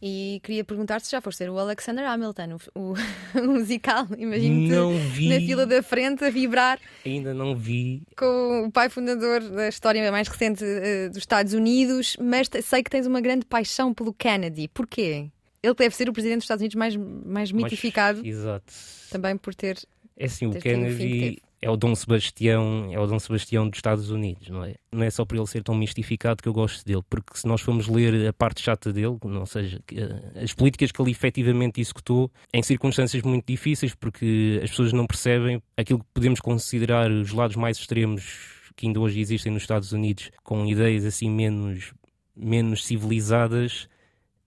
E 0.00 0.40
queria 0.42 0.62
perguntar 0.62 1.00
se 1.00 1.10
já 1.10 1.20
foste 1.20 1.38
ser 1.38 1.50
o 1.50 1.58
Alexander 1.58 2.06
Hamilton, 2.06 2.58
o, 2.74 2.92
o, 2.92 2.94
musical. 3.46 4.06
Imagino-te 4.18 5.28
na 5.28 5.36
fila 5.36 5.66
da 5.66 5.82
frente 5.82 6.24
a 6.24 6.30
vibrar. 6.30 6.78
Ainda 7.04 7.32
não 7.32 7.56
vi. 7.56 8.02
Com 8.16 8.66
o 8.66 8.70
pai 8.70 8.90
fundador 8.90 9.40
da 9.40 9.68
história 9.68 10.10
mais 10.12 10.28
recente 10.28 10.62
uh, 10.64 11.08
dos 11.08 11.18
Estados 11.18 11.54
Unidos, 11.54 12.16
mas 12.20 12.48
sei 12.62 12.82
que 12.82 12.90
tens 12.90 13.06
uma 13.06 13.20
grande 13.20 13.46
paixão 13.46 13.94
pelo 13.94 14.12
Kennedy. 14.12 14.68
Porquê? 14.68 15.28
Ele 15.62 15.74
deve 15.74 15.96
ser 15.96 16.08
o 16.08 16.12
presidente 16.12 16.38
dos 16.38 16.44
Estados 16.44 16.60
Unidos 16.60 16.76
mais, 16.76 16.96
mais 16.96 17.50
mitificado. 17.50 18.20
Mais, 18.20 18.36
exato. 18.36 18.72
Também 19.10 19.36
por 19.36 19.54
ter. 19.54 19.78
É 20.16 20.26
assim, 20.26 20.46
o 20.46 20.52
Kennedy 20.52 21.42
é 21.66 21.70
o 21.70 21.76
Dom 21.76 21.96
Sebastião, 21.96 22.88
é 22.92 23.00
o 23.00 23.06
Dom 23.08 23.18
Sebastião 23.18 23.68
dos 23.68 23.78
Estados 23.78 24.08
Unidos, 24.08 24.48
não 24.48 24.62
é? 24.62 24.76
Não 24.92 25.02
é 25.02 25.10
só 25.10 25.24
por 25.24 25.36
ele 25.36 25.48
ser 25.48 25.64
tão 25.64 25.74
mistificado 25.74 26.40
que 26.40 26.48
eu 26.48 26.52
gosto 26.52 26.84
dele, 26.84 27.02
porque 27.10 27.36
se 27.36 27.44
nós 27.44 27.60
formos 27.60 27.88
ler 27.88 28.28
a 28.28 28.32
parte 28.32 28.62
chata 28.62 28.92
dele, 28.92 29.18
não 29.24 29.44
seja, 29.44 29.80
eh, 29.92 30.42
as 30.44 30.52
políticas 30.52 30.92
que 30.92 31.02
ele 31.02 31.10
efetivamente 31.10 31.80
executou 31.80 32.30
em 32.54 32.62
circunstâncias 32.62 33.20
muito 33.24 33.46
difíceis, 33.48 33.96
porque 33.96 34.60
as 34.62 34.70
pessoas 34.70 34.92
não 34.92 35.08
percebem 35.08 35.60
aquilo 35.76 35.98
que 35.98 36.06
podemos 36.14 36.38
considerar 36.38 37.10
os 37.10 37.32
lados 37.32 37.56
mais 37.56 37.78
extremos 37.78 38.54
que 38.76 38.86
ainda 38.86 39.00
hoje 39.00 39.18
existem 39.18 39.50
nos 39.50 39.64
Estados 39.64 39.90
Unidos, 39.90 40.30
com 40.44 40.64
ideias 40.66 41.04
assim 41.04 41.28
menos, 41.28 41.92
menos 42.36 42.86
civilizadas, 42.86 43.88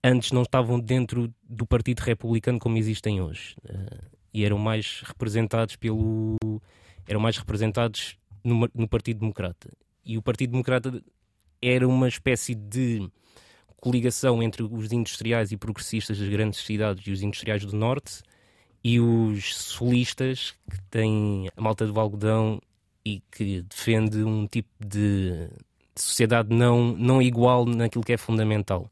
antes 0.01 0.31
não 0.31 0.43
estavam 0.43 0.79
dentro 0.79 1.33
do 1.43 1.65
Partido 1.65 1.99
Republicano 1.99 2.59
como 2.59 2.77
existem 2.77 3.19
hoje. 3.19 3.55
Uh, 3.65 4.19
e 4.33 4.45
eram 4.45 4.57
mais 4.57 5.01
representados 5.03 5.75
pelo 5.75 6.38
eram 7.08 7.20
mais 7.20 7.38
representados 7.38 8.18
no, 8.44 8.70
no 8.74 8.88
Partido 8.88 9.20
Democrata. 9.20 9.72
E 10.06 10.18
o 10.18 10.22
Partido 10.22 10.51
Democrata 10.51 11.01
era 11.62 11.88
uma 11.88 12.08
espécie 12.08 12.56
de 12.56 13.10
coligação 13.77 14.44
entre 14.44 14.63
os 14.63 14.91
industriais 14.91 15.51
e 15.51 15.58
progressistas 15.58 16.20
das 16.20 16.27
grandes 16.27 16.60
cidades 16.60 17.06
e 17.08 17.12
os 17.12 17.22
industriais 17.22 17.63
do 17.65 17.75
Norte 17.75 18.22
e 18.84 19.00
os 19.00 19.56
solistas 19.56 20.53
que 20.70 20.82
têm 20.89 21.50
a 21.56 21.62
malta 21.62 21.86
de 21.86 21.98
algodão 21.98 22.62
e 23.06 23.22
que 23.32 23.62
defende 23.62 24.24
um 24.24 24.48
tipo 24.48 24.70
de, 24.79 25.48
de 25.96 26.01
sociedade 26.01 26.53
não, 26.53 26.94
não 26.94 27.22
igual 27.22 27.65
naquilo 27.65 28.03
que 28.03 28.13
é 28.13 28.18
fundamental. 28.18 28.89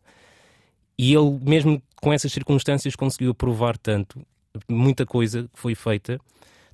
E 0.97 1.13
ele, 1.13 1.39
mesmo 1.41 1.81
com 2.01 2.11
essas 2.11 2.31
circunstâncias, 2.31 2.95
conseguiu 2.95 3.31
aprovar 3.31 3.77
tanto, 3.77 4.25
muita 4.67 5.05
coisa 5.05 5.43
que 5.53 5.59
foi 5.59 5.75
feita, 5.75 6.19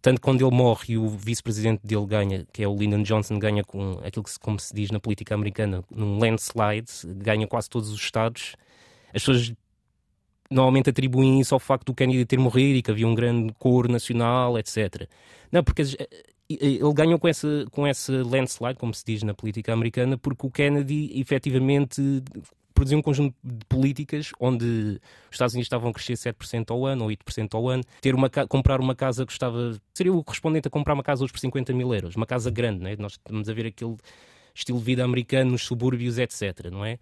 tanto 0.04 0.20
quando 0.20 0.46
ele 0.46 0.54
morre 0.54 0.96
e 0.96 0.98
o 0.98 1.08
vice-presidente 1.08 1.80
dele 1.88 2.06
ganha, 2.06 2.46
que 2.52 2.62
é 2.62 2.68
o 2.68 2.76
Lyndon 2.76 3.04
Johnson, 3.04 3.40
ganha 3.40 3.64
com 3.64 4.02
aquilo 4.04 4.26
que, 4.26 4.38
como 4.38 4.60
se 4.60 4.76
diz 4.76 4.92
na 4.92 5.00
política 5.00 5.34
americana, 5.34 5.82
num 5.90 6.20
landslide, 6.20 6.92
ganha 7.16 7.48
quase 7.48 7.70
todos 7.70 7.90
os 7.90 8.02
estados. 8.02 8.58
As 9.14 9.22
pessoas 9.22 9.54
normalmente 10.52 10.90
atribuem 10.90 11.40
isso 11.40 11.54
ao 11.54 11.60
facto 11.60 11.86
do 11.86 11.94
Kennedy 11.94 12.26
ter 12.26 12.38
morrido 12.38 12.80
e 12.80 12.82
que 12.82 12.92
havia 12.92 13.08
um 13.08 13.16
grande 13.16 13.54
coro 13.58 13.90
nacional, 13.90 14.60
etc. 14.60 15.08
Não, 15.50 15.64
porque 15.64 15.84
eh, 15.84 16.24
ele 16.50 16.94
ganhou 16.94 17.18
com 17.18 17.30
essa, 17.30 17.66
com 17.72 17.88
essa 17.88 18.12
landslide, 18.12 18.78
como 18.78 18.94
se 18.94 19.06
diz 19.06 19.24
na 19.24 19.34
política 19.34 19.72
americana, 19.72 20.18
porque 20.18 20.46
o 20.46 20.52
Kennedy 20.52 21.18
efetivamente 21.18 22.22
produzir 22.74 22.96
um 22.96 23.02
conjunto 23.02 23.36
de 23.44 23.66
políticas 23.66 24.32
onde 24.40 24.66
os 24.66 25.32
Estados 25.32 25.54
Unidos 25.54 25.68
estavam 25.68 25.90
a 25.90 25.94
crescer 25.94 26.14
7% 26.14 26.72
ao 26.72 26.86
ano 26.86 27.04
ou 27.04 27.10
8% 27.10 27.54
ao 27.54 27.70
ano, 27.70 27.84
ter 28.02 28.16
uma, 28.16 28.30
comprar 28.30 28.80
uma 28.80 28.96
casa 28.96 29.26
custava. 29.26 29.78
seria 29.94 30.14
o 30.14 30.24
correspondente 30.24 30.68
a 30.68 30.72
comprar 30.72 30.94
uma 30.94 31.04
casa 31.04 31.24
hoje 31.24 31.34
por 31.34 31.40
50 31.40 31.74
mil 31.74 31.94
euros, 31.94 32.16
uma 32.16 32.26
casa 32.26 32.50
grande, 32.52 32.82
não 32.82 32.90
é? 32.90 32.96
Nós 32.96 33.14
estamos 33.14 33.50
a 33.50 33.54
ver 33.54 33.68
aquele 33.68 33.98
estilo 34.54 34.80
de 34.80 34.86
vida 34.86 35.04
americano 35.04 35.52
nos 35.52 35.64
subúrbios, 35.64 36.18
etc. 36.18 36.70
Não 36.72 36.86
é? 36.86 37.00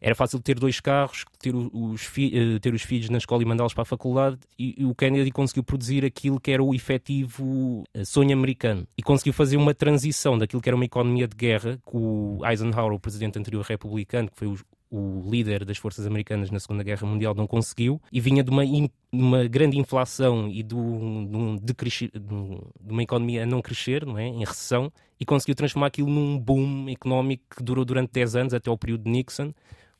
Era 0.00 0.14
fácil 0.14 0.38
ter 0.40 0.58
dois 0.58 0.78
carros, 0.78 1.24
ter 1.40 1.54
os, 1.54 2.08
eh, 2.18 2.58
ter 2.60 2.72
os 2.72 2.82
filhos 2.82 3.10
na 3.10 3.18
escola 3.18 3.42
e 3.42 3.46
mandá-los 3.46 3.74
para 3.74 3.82
a 3.82 3.84
faculdade, 3.84 4.38
e, 4.56 4.84
o 4.84 4.94
Kennedy 4.94 5.32
conseguiu 5.32 5.64
produzir 5.64 6.04
aquilo 6.04 6.38
que 6.38 6.52
era 6.52 6.62
o 6.62 6.72
efetivo 6.72 7.82
eh, 7.92 8.04
sonho 8.04 8.32
americano. 8.32 8.86
E 8.96 9.02
conseguiu 9.02 9.32
fazer 9.32 9.56
uma 9.56 9.74
transição 9.74 10.38
daquilo 10.38 10.62
que 10.62 10.68
era 10.68 10.76
uma 10.76 10.84
economia 10.84 11.26
de 11.26 11.34
guerra, 11.34 11.80
com 11.84 12.38
o 12.38 12.46
Eisenhower, 12.46 12.92
o 12.92 13.00
presidente 13.00 13.38
anterior 13.38 13.64
republicano, 13.64 14.30
que 14.30 14.36
foi 14.36 14.46
o, 14.46 14.56
o 14.90 15.28
líder 15.28 15.64
das 15.64 15.76
forças 15.76 16.06
americanas 16.06 16.50
na 16.50 16.58
Segunda 16.58 16.82
Guerra 16.82 17.06
Mundial 17.06 17.34
não 17.34 17.46
conseguiu 17.46 18.00
e 18.10 18.20
vinha 18.20 18.42
de 18.42 18.50
uma, 18.50 18.64
in, 18.64 18.88
uma 19.12 19.46
grande 19.46 19.78
inflação 19.78 20.48
e 20.48 20.62
de, 20.62 20.74
um, 20.74 21.56
de, 21.56 21.72
de, 21.74 22.92
uma 22.92 23.02
economia 23.02 23.42
a 23.42 23.46
não 23.46 23.60
crescer, 23.60 24.06
não 24.06 24.18
é? 24.18 24.26
em 24.26 24.44
recessão, 24.44 24.90
e 25.20 25.24
conseguiu 25.24 25.54
transformar 25.54 25.88
aquilo 25.88 26.08
num 26.08 26.38
boom 26.38 26.88
económico 26.88 27.44
que 27.56 27.62
durou 27.62 27.84
durante 27.84 28.12
10 28.12 28.36
anos 28.36 28.54
até 28.54 28.70
o 28.70 28.78
período 28.78 29.04
de 29.04 29.10
Nixon, 29.10 29.52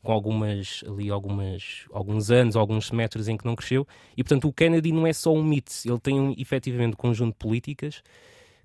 com 0.03 0.13
algumas 0.13 0.83
ali 0.87 1.11
algumas 1.11 1.85
alguns 1.93 2.31
anos, 2.31 2.57
alguns 2.57 2.87
semestres 2.87 3.29
em 3.29 3.37
que 3.37 3.45
não 3.45 3.57
cresceu. 3.57 3.87
E 4.17 4.23
portanto 4.23 4.49
o 4.49 4.53
Kennedy 4.53 4.93
não 4.93 5.07
é 5.07 5.13
só 5.13 5.33
um 5.35 5.45
mito, 5.45 5.73
ele 5.85 5.99
tem 5.99 6.19
um, 6.19 6.35
efetivamente 6.39 6.95
um 6.95 6.97
conjunto 6.97 7.33
de 7.33 7.39
políticas 7.39 8.03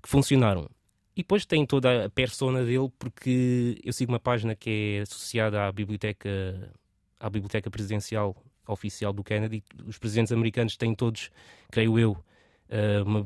que 0.02 0.08
funcionaram. 0.08 0.68
E 1.16 1.22
depois 1.22 1.46
tem 1.46 1.64
toda 1.64 2.06
a 2.06 2.10
persona 2.10 2.64
dele, 2.64 2.90
porque 2.98 3.80
eu 3.84 3.92
sigo 3.92 4.12
uma 4.12 4.18
página 4.18 4.54
que 4.54 4.98
é 4.98 5.02
associada 5.02 5.66
à 5.66 5.72
biblioteca, 5.72 6.28
à 7.20 7.30
biblioteca 7.30 7.70
presidencial 7.70 8.36
oficial 8.66 9.12
do 9.12 9.22
Kennedy. 9.22 9.62
Os 9.86 9.98
presidentes 9.98 10.32
americanos 10.32 10.76
têm 10.76 10.94
todos, 10.94 11.30
creio 11.70 11.98
eu, 11.98 12.16
eh, 12.68 13.02
uma, 13.02 13.24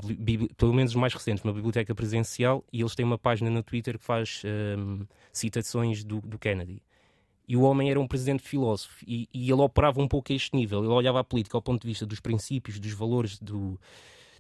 pelo 0.57 0.75
menos 0.75 0.93
os 0.93 0.97
mais 0.97 1.15
recentes, 1.15 1.45
uma 1.45 1.53
biblioteca 1.53 1.95
presidencial 1.95 2.65
e 2.73 2.81
eles 2.81 2.95
têm 2.95 3.07
uma 3.07 3.19
página 3.19 3.49
no 3.49 3.63
Twitter 3.63 3.99
que 3.99 4.05
faz 4.05 4.43
um, 4.45 4.49
ehm, 4.49 5.07
citações 5.33 6.05
do, 6.05 6.21
do, 6.21 6.39
Kennedy. 6.39 6.83
E 7.47 7.57
o 7.57 7.63
homem 7.63 7.91
era 7.91 7.99
um 7.99 8.07
presidente 8.07 8.43
filósofo 8.43 9.03
e, 9.07 9.29
e, 9.33 9.51
ele 9.51 9.63
operava 9.63 10.03
um 10.03 10.09
pouco 10.09 10.33
a 10.33 10.37
este 10.37 10.55
nível. 10.55 10.81
Ele 10.81 10.93
olhava 10.93 11.21
a 11.21 11.25
política 11.25 11.57
ao 11.57 11.63
ponto 11.63 11.83
de 11.83 11.89
vista 11.89 12.05
dos 12.05 12.21
princípios, 12.21 12.79
dos 12.79 12.93
valores, 12.93 13.39
do, 13.39 13.81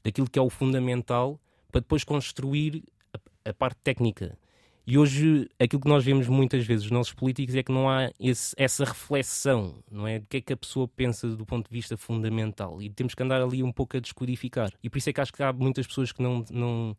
daquilo 0.04 0.28
que 0.28 0.38
é 0.38 0.42
o 0.42 0.50
fundamental, 0.50 1.40
para 1.72 1.80
depois 1.80 2.04
construir 2.04 2.84
a 3.48 3.54
parte 3.54 3.78
técnica. 3.82 4.36
E 4.90 4.96
hoje 4.96 5.46
aquilo 5.60 5.82
que 5.82 5.88
nós 5.88 6.02
vemos 6.02 6.28
muitas 6.28 6.64
vezes 6.64 6.86
os 6.86 6.90
nossos 6.90 7.12
políticos 7.12 7.54
é 7.54 7.62
que 7.62 7.70
não 7.70 7.90
há 7.90 8.10
esse, 8.18 8.54
essa 8.56 8.86
reflexão, 8.86 9.74
não 9.90 10.08
é? 10.08 10.18
Do 10.18 10.26
que 10.26 10.38
é 10.38 10.40
que 10.40 10.52
a 10.54 10.56
pessoa 10.56 10.88
pensa 10.88 11.28
do 11.28 11.44
ponto 11.44 11.68
de 11.68 11.74
vista 11.76 11.94
fundamental. 11.94 12.80
E 12.80 12.88
temos 12.88 13.14
que 13.14 13.22
andar 13.22 13.42
ali 13.42 13.62
um 13.62 13.70
pouco 13.70 13.98
a 13.98 14.00
descodificar. 14.00 14.72
E 14.82 14.88
por 14.88 14.96
isso 14.96 15.10
é 15.10 15.12
que 15.12 15.20
acho 15.20 15.30
que 15.30 15.42
há 15.42 15.52
muitas 15.52 15.86
pessoas 15.86 16.10
que 16.10 16.22
não, 16.22 16.42
não, 16.50 16.96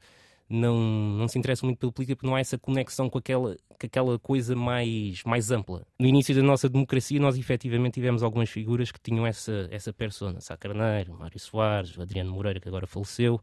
não, 0.47 0.77
não 1.17 1.27
se 1.27 1.39
interessam 1.39 1.65
muito 1.65 1.79
pela 1.79 1.91
política 1.91 2.15
porque 2.15 2.27
não 2.27 2.35
há 2.35 2.39
essa 2.39 2.59
conexão 2.59 3.09
com 3.09 3.17
aquela, 3.17 3.55
com 3.67 3.87
aquela 3.87 4.19
coisa 4.19 4.55
mais, 4.55 5.23
mais 5.23 5.49
ampla. 5.49 5.83
No 5.99 6.05
início 6.05 6.35
da 6.35 6.43
nossa 6.43 6.69
democracia, 6.69 7.19
nós 7.19 7.39
efetivamente 7.39 7.95
tivemos 7.95 8.21
algumas 8.21 8.51
figuras 8.51 8.91
que 8.91 8.99
tinham 8.99 9.25
essa, 9.25 9.67
essa 9.71 9.91
persona. 9.91 10.41
Sá 10.41 10.55
Carneiro, 10.55 11.13
Mário 11.17 11.39
Soares, 11.39 11.97
Adriano 11.97 12.31
Moreira, 12.31 12.59
que 12.59 12.67
agora 12.67 12.85
faleceu. 12.85 13.41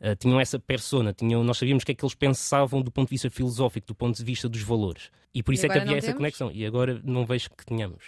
Uh, 0.00 0.16
tinham 0.16 0.40
essa 0.40 0.58
persona, 0.58 1.12
tinham, 1.12 1.44
nós 1.44 1.58
sabíamos 1.58 1.82
o 1.82 1.86
que 1.86 1.92
é 1.92 1.94
que 1.94 2.02
eles 2.02 2.14
pensavam 2.14 2.80
do 2.80 2.90
ponto 2.90 3.08
de 3.08 3.14
vista 3.14 3.28
filosófico, 3.28 3.86
do 3.86 3.94
ponto 3.94 4.16
de 4.16 4.24
vista 4.24 4.48
dos 4.48 4.62
valores. 4.62 5.10
E 5.34 5.42
por 5.42 5.52
isso 5.52 5.66
e 5.66 5.68
é 5.68 5.72
que 5.72 5.78
havia 5.78 5.96
essa 5.98 6.06
temos? 6.06 6.18
conexão. 6.18 6.50
E 6.52 6.64
agora 6.64 7.00
não 7.04 7.26
vejo 7.26 7.50
que 7.50 7.64
tenhamos. 7.64 8.02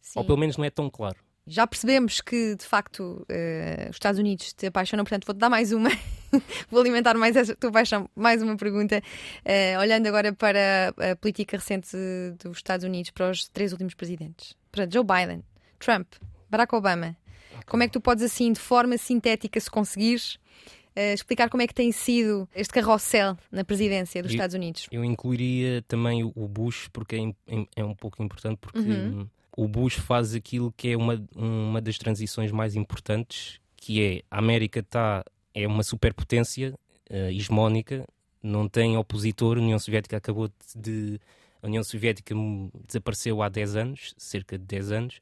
Sim. 0.00 0.18
Ou 0.18 0.24
pelo 0.24 0.38
menos 0.38 0.56
não 0.56 0.64
é 0.64 0.70
tão 0.70 0.90
claro. 0.90 1.16
Já 1.46 1.64
percebemos 1.64 2.20
que, 2.20 2.56
de 2.56 2.64
facto, 2.64 3.24
uh, 3.30 3.88
os 3.90 3.96
Estados 3.96 4.18
Unidos 4.18 4.52
te 4.52 4.66
apaixonam, 4.66 5.04
portanto, 5.04 5.24
vou-te 5.24 5.38
dar 5.38 5.48
mais 5.48 5.72
uma. 5.72 5.90
vou 6.68 6.80
alimentar 6.80 7.14
mais 7.14 7.36
essa 7.36 7.54
tua 7.54 7.70
paixão. 7.70 8.10
Mais 8.16 8.42
uma 8.42 8.56
pergunta. 8.56 9.00
Uh, 9.44 9.80
olhando 9.80 10.08
agora 10.08 10.32
para 10.32 10.92
a 11.12 11.14
política 11.14 11.56
recente 11.56 11.96
dos 12.42 12.56
Estados 12.56 12.84
Unidos, 12.84 13.12
para 13.12 13.30
os 13.30 13.48
três 13.48 13.70
últimos 13.70 13.94
presidentes: 13.94 14.56
para 14.72 14.90
Joe 14.90 15.04
Biden, 15.04 15.44
Trump, 15.78 16.08
Barack 16.50 16.74
Obama. 16.74 17.16
Como 17.64 17.82
é 17.82 17.86
que 17.86 17.92
tu 17.92 18.00
podes, 18.00 18.24
assim, 18.24 18.52
de 18.52 18.60
forma 18.60 18.98
sintética, 18.98 19.58
se 19.60 19.70
conseguires, 19.70 20.38
uh, 20.96 21.14
explicar 21.14 21.50
como 21.50 21.62
é 21.62 21.66
que 21.66 21.74
tem 21.74 21.92
sido 21.92 22.48
este 22.54 22.72
carrossel 22.72 23.36
na 23.50 23.64
presidência 23.64 24.22
dos 24.22 24.32
eu, 24.32 24.36
Estados 24.36 24.54
Unidos. 24.54 24.86
Eu 24.90 25.04
incluiria 25.04 25.82
também 25.86 26.24
o 26.24 26.48
Bush, 26.48 26.88
porque 26.92 27.16
é, 27.46 27.66
é 27.76 27.84
um 27.84 27.94
pouco 27.94 28.22
importante, 28.22 28.58
porque 28.60 28.78
uhum. 28.78 29.28
o 29.56 29.68
Bush 29.68 29.94
faz 29.94 30.34
aquilo 30.34 30.72
que 30.76 30.90
é 30.90 30.96
uma, 30.96 31.22
uma 31.34 31.80
das 31.80 31.98
transições 31.98 32.50
mais 32.50 32.74
importantes, 32.74 33.60
que 33.76 34.02
é 34.02 34.22
a 34.30 34.38
América 34.38 34.80
está 34.80 35.24
é 35.54 35.66
uma 35.66 35.82
superpotência 35.82 36.74
uh, 37.10 37.30
hegemónica, 37.30 38.06
não 38.42 38.68
tem 38.68 38.96
opositor, 38.96 39.56
a 39.56 39.60
União 39.60 39.78
Soviética 39.78 40.16
acabou 40.18 40.50
de... 40.74 41.18
A 41.62 41.66
União 41.66 41.82
Soviética 41.82 42.34
desapareceu 42.86 43.42
há 43.42 43.48
10 43.48 43.76
anos, 43.76 44.14
cerca 44.18 44.58
de 44.58 44.64
10 44.64 44.92
anos, 44.92 45.20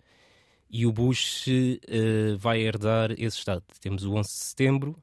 e 0.69 0.85
o 0.85 0.93
Bush 0.93 1.47
uh, 1.47 2.37
vai 2.37 2.61
herdar 2.61 3.12
esse 3.12 3.38
Estado. 3.38 3.62
Temos 3.81 4.04
o 4.04 4.12
11 4.14 4.28
de 4.28 4.35
setembro, 4.35 4.97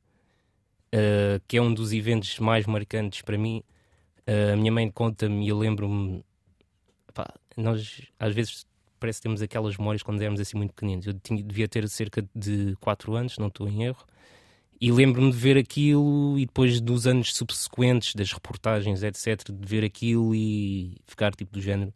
uh, 0.93 1.41
que 1.47 1.57
é 1.57 1.61
um 1.61 1.73
dos 1.73 1.93
eventos 1.93 2.39
mais 2.39 2.65
marcantes 2.65 3.21
para 3.21 3.37
mim. 3.37 3.63
Uh, 4.27 4.53
a 4.53 4.55
minha 4.55 4.71
mãe 4.71 4.89
conta-me 4.89 5.45
e 5.45 5.49
eu 5.49 5.57
lembro-me. 5.57 6.23
Nós 7.57 8.01
às 8.19 8.33
vezes 8.33 8.65
parece 8.99 9.19
que 9.19 9.23
temos 9.23 9.41
aquelas 9.41 9.75
memórias 9.77 10.03
quando 10.03 10.21
éramos 10.21 10.39
assim 10.39 10.57
muito 10.57 10.73
pequeninos. 10.73 11.05
Eu 11.07 11.13
tinha, 11.15 11.43
devia 11.43 11.67
ter 11.67 11.87
cerca 11.89 12.23
de 12.35 12.75
4 12.79 13.15
anos, 13.15 13.37
não 13.37 13.47
estou 13.47 13.67
em 13.67 13.83
erro. 13.83 14.05
E 14.79 14.91
lembro-me 14.91 15.31
de 15.31 15.37
ver 15.37 15.57
aquilo 15.57 16.39
e 16.39 16.45
depois 16.45 16.81
dos 16.81 17.05
anos 17.05 17.35
subsequentes, 17.35 18.15
das 18.15 18.31
reportagens, 18.31 19.03
etc., 19.03 19.51
de 19.51 19.67
ver 19.67 19.83
aquilo 19.83 20.33
e 20.33 20.97
ficar 21.05 21.35
tipo 21.35 21.51
do 21.53 21.61
género: 21.61 21.93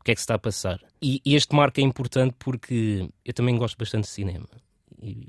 o 0.00 0.04
que 0.04 0.12
é 0.12 0.14
que 0.14 0.20
se 0.20 0.24
está 0.24 0.34
a 0.34 0.38
passar. 0.38 0.80
E 1.02 1.20
este 1.26 1.54
marco 1.54 1.78
é 1.80 1.82
importante 1.82 2.34
porque 2.38 3.08
eu 3.24 3.34
também 3.34 3.56
gosto 3.58 3.76
bastante 3.76 4.04
de 4.04 4.10
cinema. 4.10 4.48
E 5.00 5.28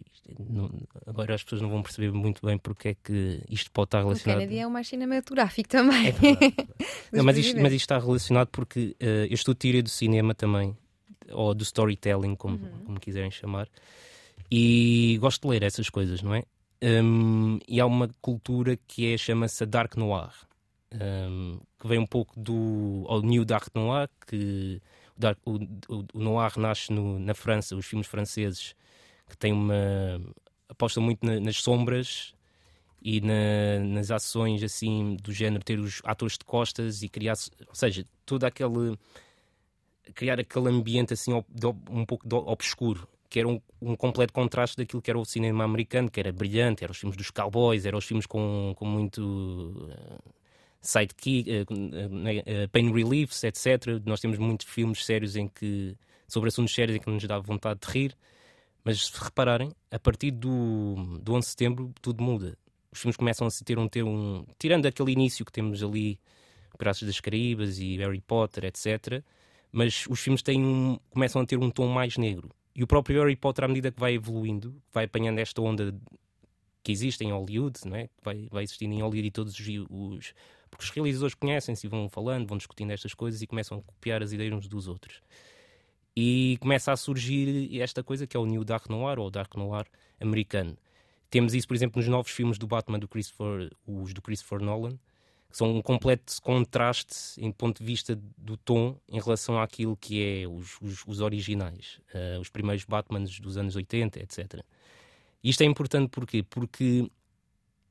não, 0.50 0.70
agora 1.06 1.36
as 1.36 1.44
pessoas 1.44 1.62
não 1.62 1.70
vão 1.70 1.82
perceber 1.82 2.12
muito 2.12 2.46
bem 2.46 2.58
porque 2.58 2.90
é 2.90 2.96
que 2.96 3.42
isto 3.50 3.72
pode 3.72 3.88
estar 3.88 4.00
relacionado. 4.00 4.38
O 4.38 4.40
Kennedy 4.42 4.60
é 4.60 4.68
o 4.68 4.72
mais 4.72 4.88
cinematográfico 4.88 5.70
também. 5.70 6.08
É 6.08 6.14
não, 7.18 7.24
mas, 7.24 7.38
isto, 7.38 7.60
mas, 7.60 7.74
isto, 7.74 7.84
está 7.84 8.00
relacionado 8.00 8.48
porque 8.48 8.96
uh, 9.02 9.26
eu 9.30 9.34
estou 9.34 9.54
tira 9.54 9.82
do 9.82 9.90
cinema 9.90 10.34
também, 10.34 10.76
ou 11.32 11.54
do 11.54 11.64
storytelling, 11.64 12.36
como, 12.36 12.58
uhum. 12.58 12.84
como 12.86 13.00
quiserem 13.00 13.32
chamar, 13.32 13.68
e 14.52 15.18
gosto 15.20 15.42
de 15.42 15.48
ler 15.50 15.64
essas 15.64 15.90
coisas, 15.90 16.22
não 16.22 16.34
é? 16.34 16.44
Um, 16.82 17.60
e 17.68 17.80
há 17.80 17.86
uma 17.86 18.10
cultura 18.22 18.78
que 18.88 19.12
é, 19.12 19.18
chama-se 19.18 19.66
Dark 19.66 19.96
Noir, 19.98 20.32
um, 20.94 21.60
que 21.80 21.88
vem 21.88 22.00
um 22.00 22.06
pouco 22.06 22.40
do 22.40 23.06
ao 23.08 23.22
New 23.22 23.44
Dark 23.44 23.68
Noir, 23.74 24.10
que 24.28 24.82
o, 25.46 25.56
o, 25.94 26.06
o 26.14 26.20
Noir 26.20 26.58
nasce 26.58 26.94
no, 26.94 27.20
na 27.20 27.34
França, 27.34 27.76
os 27.76 27.86
filmes 27.86 28.08
franceses 28.08 28.76
que 29.28 29.38
tem 29.38 29.54
uma 29.54 30.22
aposta 30.70 31.00
muito 31.00 31.26
na, 31.26 31.40
nas 31.40 31.58
sombras 31.58 32.34
e 33.02 33.22
na, 33.22 33.80
nas 33.80 34.12
ações 34.12 34.64
assim 34.64 35.16
do 35.22 35.32
género 35.32 35.64
ter 35.64 35.80
os 35.80 36.02
atores 36.04 36.38
de 36.38 36.46
costas 36.46 37.04
e 37.04 37.10
criar, 37.10 37.36
ou 37.68 37.76
seja, 37.76 38.06
todo 38.26 38.44
aquele 38.44 38.98
criar 40.16 40.40
aquele 40.40 40.70
ambiente 40.70 41.14
assim 41.14 41.34
um 41.34 42.06
pouco 42.06 42.26
obscuro 42.34 43.08
que 43.30 43.40
era 43.40 43.48
um, 43.48 43.62
um, 43.82 43.96
completo 43.96 44.34
contraste 44.34 44.78
daquilo 44.78 45.02
que 45.02 45.12
era 45.12 45.20
o 45.20 45.26
cinema 45.26 45.64
americano, 45.64 46.10
que 46.10 46.20
era 46.20 46.32
brilhante, 46.32 46.84
eram 46.84 46.92
os 46.92 46.98
filmes 46.98 47.18
dos 47.18 47.30
cowboys, 47.30 47.86
eram 47.86 47.98
os 47.98 48.06
filmes 48.06 48.26
com, 48.26 48.74
com 48.78 48.86
muito 48.86 49.22
uh, 49.22 50.32
sidekick, 50.82 51.50
uh, 51.50 51.64
uh, 51.64 52.70
pain 52.72 52.92
reliefs, 52.92 53.44
etc. 53.44 54.02
Nós 54.06 54.22
temos 54.22 54.38
muitos 54.38 54.68
filmes 54.68 55.06
sérios 55.06 55.36
em 55.36 55.48
que 55.48 55.96
sobre 56.28 56.50
assuntos 56.50 56.74
sérios 56.74 56.98
em 56.98 57.00
que 57.00 57.10
nos 57.10 57.24
dá 57.26 57.38
vontade 57.40 57.80
de 57.82 57.92
rir. 57.92 58.18
Mas 58.88 59.08
se 59.08 59.22
repararem, 59.22 59.70
a 59.92 60.00
partir 60.00 60.32
do, 60.32 61.20
do 61.22 61.34
11 61.34 61.46
de 61.46 61.50
setembro 61.50 61.94
tudo 62.02 62.24
muda. 62.24 62.58
Os 62.90 63.02
filmes 63.02 63.18
começam 63.18 63.46
a 63.46 63.50
ter 63.66 63.78
um, 63.78 63.86
ter 63.86 64.02
um. 64.02 64.46
Tirando 64.58 64.86
aquele 64.86 65.12
início 65.12 65.44
que 65.44 65.52
temos 65.52 65.84
ali, 65.84 66.18
Piratas 66.80 67.04
das 67.04 67.20
Caraíbas 67.20 67.80
e 67.80 67.98
Harry 67.98 68.22
Potter, 68.22 68.64
etc. 68.64 69.22
Mas 69.74 70.06
os 70.10 70.22
filmes 70.22 70.42
têm 70.42 70.64
um, 70.64 70.98
começam 71.10 71.42
a 71.42 71.46
ter 71.46 71.58
um 71.58 71.70
tom 71.70 71.88
mais 71.88 72.16
negro. 72.16 72.50
E 72.74 72.82
o 72.82 72.88
próprio 72.88 73.20
Harry 73.20 73.36
Potter, 73.36 73.66
à 73.66 73.68
medida 73.68 73.92
que 73.92 74.00
vai 74.00 74.14
evoluindo, 74.14 74.82
vai 74.94 75.04
apanhando 75.04 75.40
esta 75.40 75.62
onda 75.62 75.94
que 76.82 76.90
existe 76.94 77.26
em 77.26 77.34
Hollywood, 77.34 77.82
não 77.84 77.98
é? 77.98 78.10
vai, 78.24 78.48
vai 78.50 78.64
existindo 78.64 78.96
em 78.96 79.02
Hollywood 79.02 79.28
e 79.28 79.32
todos 79.32 79.60
os, 79.60 79.68
os. 79.90 80.34
Porque 80.72 80.86
os 80.86 80.90
realizadores 80.92 81.36
conhecem-se 81.36 81.86
e 81.86 81.90
vão 81.90 82.08
falando, 82.08 82.48
vão 82.48 82.58
discutindo 82.58 82.92
estas 82.92 83.14
coisas 83.14 83.42
e 83.42 83.48
começam 83.48 83.80
a 83.80 83.82
copiar 83.82 84.24
as 84.24 84.32
ideias 84.32 84.54
uns 84.54 84.70
dos 84.70 84.88
outros. 84.88 85.22
E 86.20 86.58
começa 86.60 86.92
a 86.92 86.98
surgir 86.98 87.80
esta 87.80 88.02
coisa 88.02 88.26
que 88.26 88.36
é 88.36 88.40
o 88.40 88.46
New 88.48 88.64
Dark 88.64 88.90
Noir 88.90 89.20
ou 89.20 89.30
Dark 89.30 89.54
Noir 89.54 89.86
americano. 90.20 90.76
Temos 91.30 91.54
isso, 91.54 91.68
por 91.68 91.76
exemplo, 91.76 92.00
nos 92.02 92.08
novos 92.10 92.32
filmes 92.32 92.58
do 92.58 92.66
Batman 92.66 92.98
do 92.98 93.08
Christopher, 93.08 93.70
os 93.86 94.16
do 94.16 94.22
Christopher 94.24 94.60
Nolan, 94.60 94.98
que 95.48 95.56
são 95.56 95.78
um 95.78 95.80
completo 95.80 96.34
contraste 96.42 97.40
em 97.40 97.52
ponto 97.52 97.84
de 97.84 97.86
vista 97.86 98.20
do 98.36 98.58
tom 98.58 98.98
em 99.08 99.20
relação 99.22 99.62
àquilo 99.62 99.96
que 99.96 100.24
é 100.24 100.48
os, 100.48 100.82
os, 100.82 101.04
os 101.06 101.22
originais, 101.22 102.00
uh, 102.16 102.40
os 102.40 102.50
primeiros 102.50 102.84
Batmans 102.84 103.40
dos 103.40 103.56
anos 103.56 103.76
80, 103.76 104.20
etc. 104.20 104.64
Isto 105.44 105.62
é 105.62 105.66
importante 105.68 106.10
porquê? 106.10 106.42
porque 106.42 107.12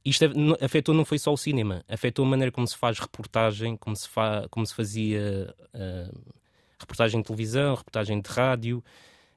isto 0.04 0.24
afetou 0.60 0.92
não 0.92 1.04
foi 1.04 1.20
só 1.20 1.32
o 1.32 1.36
cinema, 1.36 1.84
afetou 1.86 2.24
a 2.24 2.28
maneira 2.28 2.50
como 2.50 2.66
se 2.66 2.76
faz 2.76 2.98
reportagem, 2.98 3.76
como 3.76 3.94
se, 3.94 4.08
fa, 4.08 4.48
como 4.50 4.66
se 4.66 4.74
fazia 4.74 5.54
uh, 5.72 6.34
reportagem 6.86 7.20
de 7.20 7.26
televisão, 7.26 7.74
reportagem 7.74 8.20
de 8.20 8.30
rádio, 8.30 8.78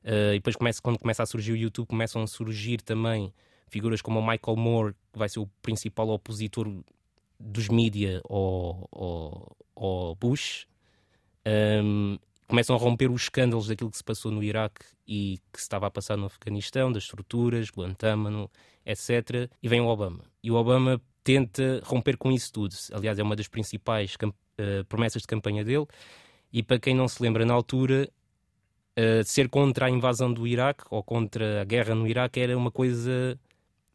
uh, 0.03 0.34
e 0.34 0.38
depois 0.38 0.56
começa, 0.56 0.82
quando 0.82 1.00
começa 1.00 1.24
a 1.24 1.25
surgir 1.25 1.51
o 1.51 1.58
YouTube, 1.58 1.88
começam 1.88 2.22
a 2.22 2.27
surgir 2.27 2.82
também 2.82 3.34
figuras 3.68 4.01
como 4.01 4.20
o 4.20 4.22
Michael 4.22 4.58
Moore, 4.58 4.94
que 5.12 5.20
vai 5.20 5.29
ser 5.29 5.39
o 5.39 5.48
principal 5.62 6.10
opositor 6.10 6.68
dos 7.39 7.70
mídia 7.70 8.22
ao, 8.29 8.89
ao, 8.91 9.58
ao 9.75 10.15
Bush. 10.15 10.68
Um, 11.46 12.18
começam 12.48 12.75
a 12.75 12.79
romper 12.79 13.10
os 13.10 13.24
escândalos 13.24 13.68
daquilo 13.68 13.91
que 13.91 13.98
se 13.98 14.03
passou 14.03 14.32
no 14.32 14.44
Iraque 14.44 14.84
e 15.08 15.40
que 15.53 15.59
se 15.59 15.64
estava 15.64 15.88
a 15.88 15.92
passar 15.92 16.18
no 16.18 16.25
Afeganistão, 16.25 16.92
das 16.92 17.03
estruturas, 17.03 17.70
Guantánamo, 17.70 18.50
etc. 18.85 19.50
E 19.62 19.70
vem 19.70 19.79
o 19.79 19.88
Obama. 19.88 20.24
E 20.44 20.51
o 20.51 20.55
Obama 20.55 21.00
tenta 21.24 21.81
romper 21.83 22.18
com 22.18 22.31
isso 22.31 22.51
tudo. 22.51 22.75
Aliás, 22.92 23.20
é 23.20 23.24
uma 23.24 23.35
das 23.35 23.48
principais 23.48 24.16
uh, 24.16 24.83
promessas 24.85 25.22
de 25.22 25.27
campanha 25.27 25.64
dele. 25.64 25.85
E 26.51 26.64
para 26.64 26.79
quem 26.79 26.96
não 26.96 27.07
se 27.07 27.22
lembra, 27.22 27.46
na 27.46 27.53
altura, 27.53 28.09
uh, 28.98 29.24
ser 29.24 29.50
contra 29.50 29.85
a 29.85 29.90
invasão 29.90 30.33
do 30.33 30.48
Iraque 30.48 30.83
ou 30.90 31.03
contra 31.03 31.62
a 31.62 31.66
guerra 31.66 31.94
no 31.96 32.07
Iraque 32.07 32.40
era 32.40 32.57
uma 32.57 32.72
coisa. 32.72 33.40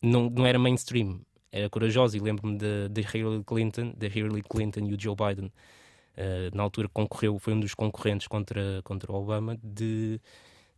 não, 0.01 0.31
não 0.31 0.47
era 0.47 0.59
mainstream. 0.59 1.21
Era 1.51 1.69
corajoso. 1.69 2.17
E 2.17 2.21
lembro-me 2.21 2.59
de, 2.59 3.01
Hillary 3.01 3.45
Clinton, 3.45 3.93
de 3.97 4.07
Hillary 4.07 4.43
Clinton 4.43 4.87
e 4.87 4.95
o 4.95 5.01
Joe 5.01 5.15
Biden, 5.17 5.47
uh, 5.47 6.57
na 6.57 6.63
altura 6.63 6.89
concorreu, 6.89 7.39
foi 7.39 7.55
um 7.55 7.61
dos 7.61 7.75
concorrentes 7.75 8.27
contra, 8.29 8.81
contra 8.85 9.11
o 9.13 9.17
Obama, 9.17 9.57
de, 9.63 10.21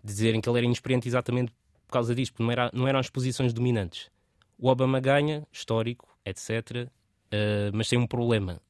de 0.03 0.13
dizerem 0.13 0.41
que 0.41 0.49
ele 0.49 0.59
era 0.59 0.67
inexperiente 0.67 1.09
exatamente 1.09 1.53
por 1.87 1.93
causa 1.93 2.15
disso, 2.15 2.33
porque 2.33 2.43
não, 2.43 2.51
era, 2.51 2.71
não 2.73 2.89
eram 2.89 2.99
as 2.99 3.09
posições 3.09 3.53
dominantes. 3.53 4.11
O 4.59 4.69
Obama 4.69 4.99
ganha, 5.01 5.47
histórico, 5.53 6.09
etc. 6.25 6.51
Uh, 6.51 6.91
eh, 7.31 7.71
mas 7.73 7.89
tem 7.89 7.99
um 7.99 8.07
problema 8.07 8.61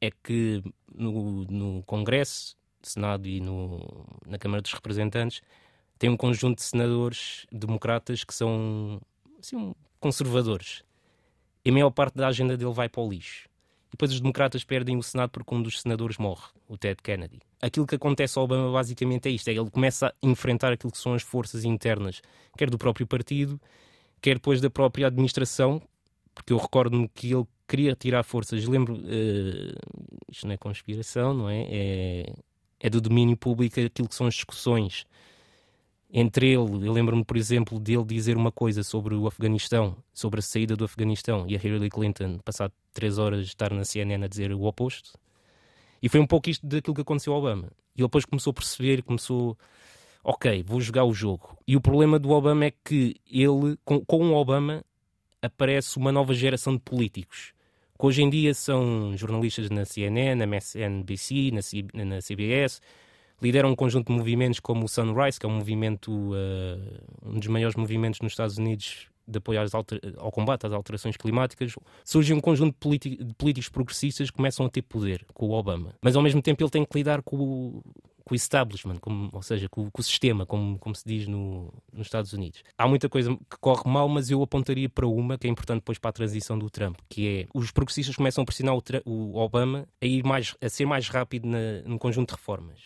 é 0.00 0.10
que 0.10 0.62
no, 0.94 1.44
no 1.44 1.82
Congresso, 1.84 2.56
Senado 2.82 3.26
e 3.26 3.40
no, 3.40 4.06
na 4.26 4.38
Câmara 4.38 4.62
dos 4.62 4.72
Representantes 4.72 5.40
tem 5.98 6.08
um 6.08 6.16
conjunto 6.16 6.58
de 6.58 6.64
senadores 6.64 7.46
democratas 7.50 8.22
que 8.22 8.34
são 8.34 9.00
assim, 9.38 9.74
conservadores. 10.00 10.82
E 11.64 11.70
a 11.70 11.72
maior 11.72 11.90
parte 11.90 12.16
da 12.16 12.28
agenda 12.28 12.56
dele 12.56 12.72
vai 12.72 12.88
para 12.88 13.02
o 13.02 13.10
lixo. 13.10 13.48
E 13.88 13.92
depois 13.92 14.12
os 14.12 14.20
democratas 14.20 14.64
perdem 14.64 14.96
o 14.96 15.02
Senado 15.02 15.30
porque 15.30 15.54
um 15.54 15.62
dos 15.62 15.80
senadores 15.80 16.18
morre, 16.18 16.46
o 16.68 16.76
Ted 16.76 17.02
Kennedy. 17.02 17.40
Aquilo 17.60 17.86
que 17.86 17.96
acontece 17.96 18.38
ao 18.38 18.44
Obama 18.44 18.70
basicamente 18.70 19.28
é 19.28 19.32
isto: 19.32 19.48
é 19.48 19.52
ele 19.52 19.70
começa 19.70 20.08
a 20.08 20.12
enfrentar 20.22 20.72
aquilo 20.72 20.92
que 20.92 20.98
são 20.98 21.14
as 21.14 21.22
forças 21.22 21.64
internas, 21.64 22.22
quer 22.56 22.70
do 22.70 22.78
próprio 22.78 23.06
partido, 23.06 23.60
quer 24.20 24.34
depois 24.34 24.60
da 24.60 24.70
própria 24.70 25.06
administração, 25.08 25.82
porque 26.34 26.52
eu 26.52 26.58
recordo-me 26.58 27.08
que 27.08 27.32
ele 27.32 27.46
queria 27.68 27.94
tirar 27.94 28.22
forças. 28.22 28.64
Lembro, 28.64 28.94
uh, 28.94 29.78
isto 30.30 30.46
não 30.46 30.54
é 30.54 30.56
conspiração, 30.56 31.34
não 31.34 31.50
é? 31.50 31.66
é? 31.68 32.32
É 32.80 32.88
do 32.90 33.00
domínio 33.00 33.36
público 33.36 33.78
aquilo 33.80 34.08
que 34.08 34.14
são 34.14 34.26
as 34.26 34.34
discussões 34.34 35.04
entre 36.10 36.46
ele. 36.46 36.86
Eu 36.86 36.92
lembro-me, 36.92 37.24
por 37.24 37.36
exemplo, 37.36 37.78
dele 37.78 38.04
dizer 38.04 38.36
uma 38.36 38.50
coisa 38.50 38.82
sobre 38.82 39.14
o 39.14 39.26
Afeganistão, 39.26 39.96
sobre 40.12 40.40
a 40.40 40.42
saída 40.42 40.74
do 40.74 40.84
Afeganistão, 40.84 41.44
e 41.46 41.56
a 41.56 41.60
Hillary 41.62 41.90
Clinton, 41.90 42.38
passado 42.38 42.72
três 42.92 43.18
horas, 43.18 43.46
estar 43.46 43.72
na 43.72 43.84
CNN 43.84 44.24
a 44.24 44.28
dizer 44.28 44.52
o 44.52 44.64
oposto. 44.64 45.12
E 46.02 46.08
foi 46.08 46.20
um 46.20 46.26
pouco 46.26 46.48
isto 46.48 46.66
daquilo 46.66 46.94
que 46.94 47.02
aconteceu 47.02 47.32
ao 47.32 47.40
Obama. 47.40 47.68
E 47.94 48.00
ele 48.00 48.06
depois 48.06 48.24
começou 48.24 48.52
a 48.52 48.54
perceber, 48.54 49.02
começou, 49.02 49.58
ok, 50.22 50.62
vou 50.62 50.80
jogar 50.80 51.04
o 51.04 51.12
jogo. 51.12 51.58
E 51.66 51.76
o 51.76 51.80
problema 51.80 52.18
do 52.18 52.30
Obama 52.30 52.66
é 52.66 52.70
que 52.70 53.16
ele, 53.28 53.76
com, 53.84 54.04
com 54.04 54.30
o 54.30 54.34
Obama, 54.34 54.84
aparece 55.42 55.96
uma 55.96 56.12
nova 56.12 56.32
geração 56.32 56.74
de 56.74 56.80
políticos 56.80 57.52
que 57.98 58.06
hoje 58.06 58.22
em 58.22 58.30
dia 58.30 58.54
são 58.54 59.16
jornalistas 59.16 59.70
na 59.70 59.84
CNN, 59.84 60.36
na 60.36 60.44
MSNBC, 60.44 61.50
na, 61.52 61.62
C, 61.62 61.84
na 61.92 62.18
CBS, 62.20 62.80
lideram 63.42 63.70
um 63.70 63.76
conjunto 63.76 64.12
de 64.12 64.18
movimentos 64.18 64.60
como 64.60 64.84
o 64.84 64.88
Sunrise, 64.88 65.38
que 65.38 65.46
é 65.46 65.48
um 65.48 65.56
movimento, 65.56 66.10
uh, 66.10 67.26
um 67.26 67.38
dos 67.38 67.48
maiores 67.48 67.76
movimentos 67.76 68.20
nos 68.20 68.32
Estados 68.32 68.58
Unidos 68.58 69.08
de 69.26 69.38
apoio 69.38 69.60
ao 70.16 70.32
combate 70.32 70.66
às 70.66 70.72
alterações 70.72 71.16
climáticas, 71.16 71.74
surge 72.02 72.32
um 72.32 72.40
conjunto 72.40 72.74
de, 72.90 73.16
de, 73.16 73.34
políticos 73.34 73.68
progressistas 73.68 74.30
que 74.30 74.36
começam 74.36 74.64
a 74.64 74.70
ter 74.70 74.80
poder 74.80 75.24
com 75.34 75.46
o 75.48 75.52
Obama. 75.52 75.92
Mas 76.00 76.16
ao 76.16 76.22
mesmo 76.22 76.40
tempo 76.40 76.62
ele 76.62 76.70
tem 76.70 76.84
que 76.84 76.96
lidar 76.96 77.20
com 77.20 77.36
o, 77.36 77.82
com 78.28 78.34
o 78.34 78.36
establishment, 78.36 78.98
ou 79.32 79.42
seja, 79.42 79.68
com, 79.68 79.90
com, 79.90 80.00
o 80.00 80.04
sistema, 80.04 80.44
como, 80.44 80.78
como 80.78 80.94
se 80.94 81.02
diz 81.04 81.26
no, 81.26 81.72
nos 81.90 82.06
Estados 82.06 82.32
Unidos. 82.34 82.62
Há 82.76 82.86
muita 82.86 83.08
coisa 83.08 83.34
que 83.34 83.56
corre 83.58 83.90
mal, 83.90 84.06
mas 84.08 84.30
eu 84.30 84.42
apontaria 84.42 84.88
para 84.88 85.06
uma 85.06 85.38
que 85.38 85.46
é 85.46 85.50
importante 85.50 85.78
depois 85.78 85.98
para 85.98 86.10
a 86.10 86.12
transição 86.12 86.58
do 86.58 86.68
Trump, 86.68 86.98
que 87.08 87.26
é 87.26 87.46
os 87.54 87.70
progressistas 87.70 88.14
começam 88.14 88.42
a 88.42 88.44
pressionar 88.44 88.74
o, 88.76 88.82
o 89.06 89.36
Obama 89.36 89.88
a 90.00 90.04
ir 90.04 90.22
mais, 90.22 90.54
a 90.60 90.68
ser 90.68 90.84
mais 90.84 91.08
rápido 91.08 91.48
na, 91.48 91.80
num 91.86 91.96
conjunto 91.96 92.28
de 92.28 92.34
reformas, 92.34 92.78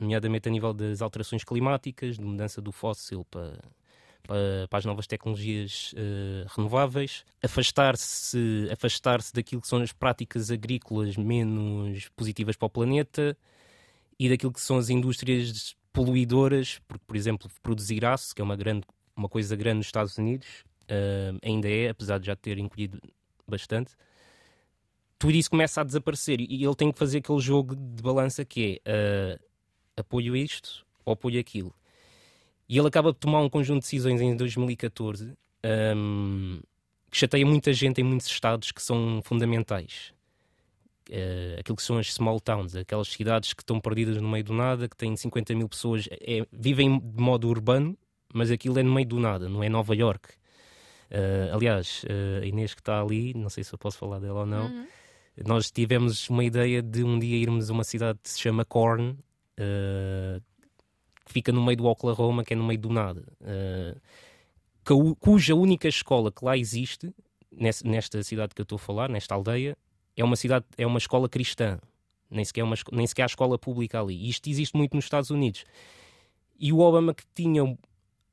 nomeadamente 0.00 0.48
a 0.48 0.50
nível 0.50 0.72
das 0.72 1.02
alterações 1.02 1.44
climáticas, 1.44 2.16
de 2.16 2.24
mudança 2.24 2.62
do 2.62 2.72
fóssil 2.72 3.24
para 3.30 3.58
para, 4.26 4.78
as 4.78 4.84
novas 4.84 5.06
tecnologias 5.06 5.92
uh, 5.92 6.48
renováveis, 6.56 7.24
afastar-se 7.40 8.68
afastar 8.72 9.20
daquilo 9.32 9.60
que 9.60 9.68
são 9.68 9.80
as 9.80 9.92
práticas 9.92 10.50
agrícolas 10.50 11.16
menos 11.16 12.08
positivas 12.08 12.56
para 12.56 12.66
o 12.66 12.70
planeta 12.70 13.36
e 14.18 14.28
daquilo 14.28 14.52
que 14.52 14.60
são 14.60 14.78
as 14.78 14.88
indústrias 14.88 15.74
poluidoras, 15.92 16.80
porque, 16.86 17.04
por 17.06 17.16
exemplo, 17.16 17.50
produzir 17.62 18.04
aço, 18.04 18.34
que 18.34 18.40
é 18.40 18.44
uma, 18.44 18.56
grande, 18.56 18.86
uma 19.16 19.28
coisa 19.28 19.56
grande 19.56 19.78
nos 19.78 19.86
Estados 19.86 20.16
Unidos, 20.18 20.46
uh, 20.84 21.38
ainda 21.42 21.68
é, 21.68 21.88
apesar 21.88 22.18
de 22.18 22.26
já 22.26 22.36
ter 22.36 22.58
encolhido 22.58 23.00
bastante, 23.46 23.92
tudo 25.18 25.32
isso 25.32 25.50
começa 25.50 25.80
a 25.80 25.84
desaparecer 25.84 26.40
e 26.40 26.64
ele 26.64 26.74
tem 26.74 26.92
que 26.92 26.98
fazer 26.98 27.18
aquele 27.18 27.40
jogo 27.40 27.74
de 27.74 28.02
balança 28.02 28.44
que 28.44 28.80
é 28.84 29.38
uh, 29.38 29.44
apoio 29.96 30.36
isto 30.36 30.86
ou 31.04 31.14
apoio 31.14 31.40
aquilo. 31.40 31.74
E 32.68 32.76
ele 32.76 32.88
acaba 32.88 33.12
de 33.12 33.18
tomar 33.18 33.40
um 33.40 33.48
conjunto 33.48 33.80
de 33.80 33.86
decisões 33.86 34.20
em 34.20 34.36
2014 34.36 35.32
um, 35.96 36.60
que 37.10 37.16
chateia 37.16 37.46
muita 37.46 37.72
gente 37.72 38.00
em 38.00 38.04
muitos 38.04 38.26
estados 38.26 38.72
que 38.72 38.82
são 38.82 39.20
fundamentais. 39.22 40.12
Uh, 41.08 41.60
aquilo 41.60 41.76
que 41.76 41.82
são 41.82 41.98
as 41.98 42.12
small 42.12 42.40
towns, 42.40 42.74
aquelas 42.74 43.06
cidades 43.08 43.52
que 43.52 43.62
estão 43.62 43.80
perdidas 43.80 44.16
no 44.16 44.28
meio 44.28 44.42
do 44.42 44.52
nada, 44.52 44.88
que 44.88 44.96
têm 44.96 45.14
50 45.14 45.54
mil 45.54 45.68
pessoas, 45.68 46.08
é, 46.10 46.44
vivem 46.50 46.98
de 46.98 47.22
modo 47.22 47.48
urbano, 47.48 47.96
mas 48.34 48.50
aquilo 48.50 48.78
é 48.78 48.82
no 48.82 48.92
meio 48.92 49.06
do 49.06 49.20
nada, 49.20 49.48
não 49.48 49.62
é 49.62 49.68
Nova 49.68 49.94
York. 49.94 50.30
Uh, 51.10 51.54
aliás, 51.54 52.02
uh, 52.04 52.42
a 52.42 52.46
Inês 52.46 52.74
que 52.74 52.80
está 52.80 53.00
ali, 53.00 53.32
não 53.34 53.48
sei 53.48 53.62
se 53.62 53.72
eu 53.72 53.78
posso 53.78 53.96
falar 53.98 54.18
dela 54.18 54.40
ou 54.40 54.46
não, 54.46 54.66
uhum. 54.66 54.86
nós 55.46 55.70
tivemos 55.70 56.28
uma 56.28 56.44
ideia 56.44 56.82
de 56.82 57.04
um 57.04 57.18
dia 57.20 57.36
irmos 57.36 57.70
a 57.70 57.72
uma 57.72 57.84
cidade 57.84 58.18
que 58.20 58.28
se 58.28 58.40
chama 58.40 58.64
Corn, 58.64 59.16
que 61.24 61.32
fica 61.32 61.50
no 61.52 61.64
meio 61.64 61.78
do 61.78 61.86
Oklahoma, 61.86 62.44
que 62.44 62.52
é 62.52 62.56
no 62.56 62.64
meio 62.64 62.78
do 62.78 62.90
nada, 62.90 63.24
cuja 65.18 65.54
única 65.54 65.88
escola 65.88 66.30
que 66.30 66.44
lá 66.44 66.58
existe, 66.58 67.14
nesta 67.84 68.22
cidade 68.22 68.54
que 68.54 68.60
eu 68.60 68.64
estou 68.64 68.76
a 68.76 68.78
falar, 68.78 69.08
nesta 69.08 69.34
aldeia, 69.34 69.78
é 70.16 70.24
uma 70.24 70.36
cidade, 70.36 70.64
é 70.76 70.86
uma 70.86 70.98
escola 70.98 71.28
cristã. 71.28 71.78
Nem 72.30 72.44
sequer, 72.44 72.62
é 72.62 72.64
uma, 72.64 72.76
nem 72.92 73.06
sequer 73.06 73.22
há 73.22 73.26
escola 73.26 73.58
pública 73.58 74.00
ali. 74.00 74.28
Isto 74.28 74.48
existe 74.48 74.76
muito 74.76 74.94
nos 74.94 75.04
Estados 75.04 75.30
Unidos. 75.30 75.64
E 76.58 76.72
o 76.72 76.80
Obama 76.80 77.14
que 77.14 77.24
tinha 77.34 77.62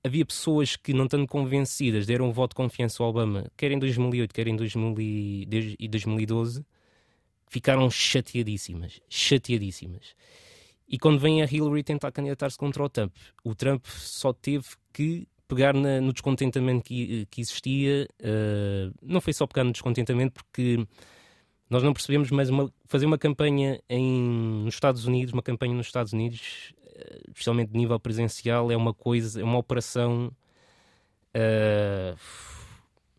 havia 0.04 0.26
pessoas 0.26 0.76
que, 0.76 0.93
não 0.93 1.06
estando 1.06 1.28
convencidas, 1.28 2.06
deram 2.06 2.28
um 2.28 2.32
voto 2.32 2.52
de 2.52 2.56
confiança 2.56 3.02
ao 3.02 3.10
Obama, 3.10 3.46
quer 3.56 3.72
em 3.72 3.80
2008, 3.80 4.34
quer 4.34 4.48
em 4.48 4.56
2012, 4.56 6.65
ficaram 7.48 7.89
chateadíssimas. 7.89 9.00
Chateadíssimas. 9.10 10.15
E 10.88 11.00
quando 11.00 11.19
vem 11.19 11.41
a 11.41 11.46
Hillary 11.46 11.84
tentar 11.84 12.12
candidatar-se 12.12 12.58
contra 12.58 12.84
o 12.84 12.89
Trump, 12.89 13.15
o 13.43 13.56
Trump 13.56 13.86
só 13.86 14.34
teve 14.34 14.65
que 14.91 15.28
pegar 15.48 15.74
na, 15.74 16.02
no 16.02 16.12
descontentamento 16.12 16.84
que, 16.84 17.26
que 17.32 17.41
existia. 17.41 18.08
Uh, 18.19 18.93
não 19.02 19.22
foi 19.22 19.34
só 19.34 19.48
pegar 19.48 19.63
no 19.63 19.72
descontentamento, 19.72 20.34
porque 20.34 20.86
nós 21.73 21.83
não 21.83 21.93
percebemos, 21.93 22.29
mas 22.31 22.49
uma, 22.49 22.71
fazer 22.86 23.05
uma 23.05 23.17
campanha 23.17 23.81
em, 23.89 24.63
nos 24.63 24.75
Estados 24.75 25.05
Unidos, 25.05 25.33
uma 25.33 25.41
campanha 25.41 25.73
nos 25.73 25.88
Estados 25.88 26.13
Unidos, 26.13 26.73
especialmente 27.27 27.71
de 27.71 27.77
nível 27.77 27.99
presencial, 27.99 28.71
é 28.71 28.77
uma 28.77 28.93
coisa, 28.93 29.41
é 29.41 29.43
uma 29.43 29.57
operação. 29.57 30.31
Uh, 31.36 32.15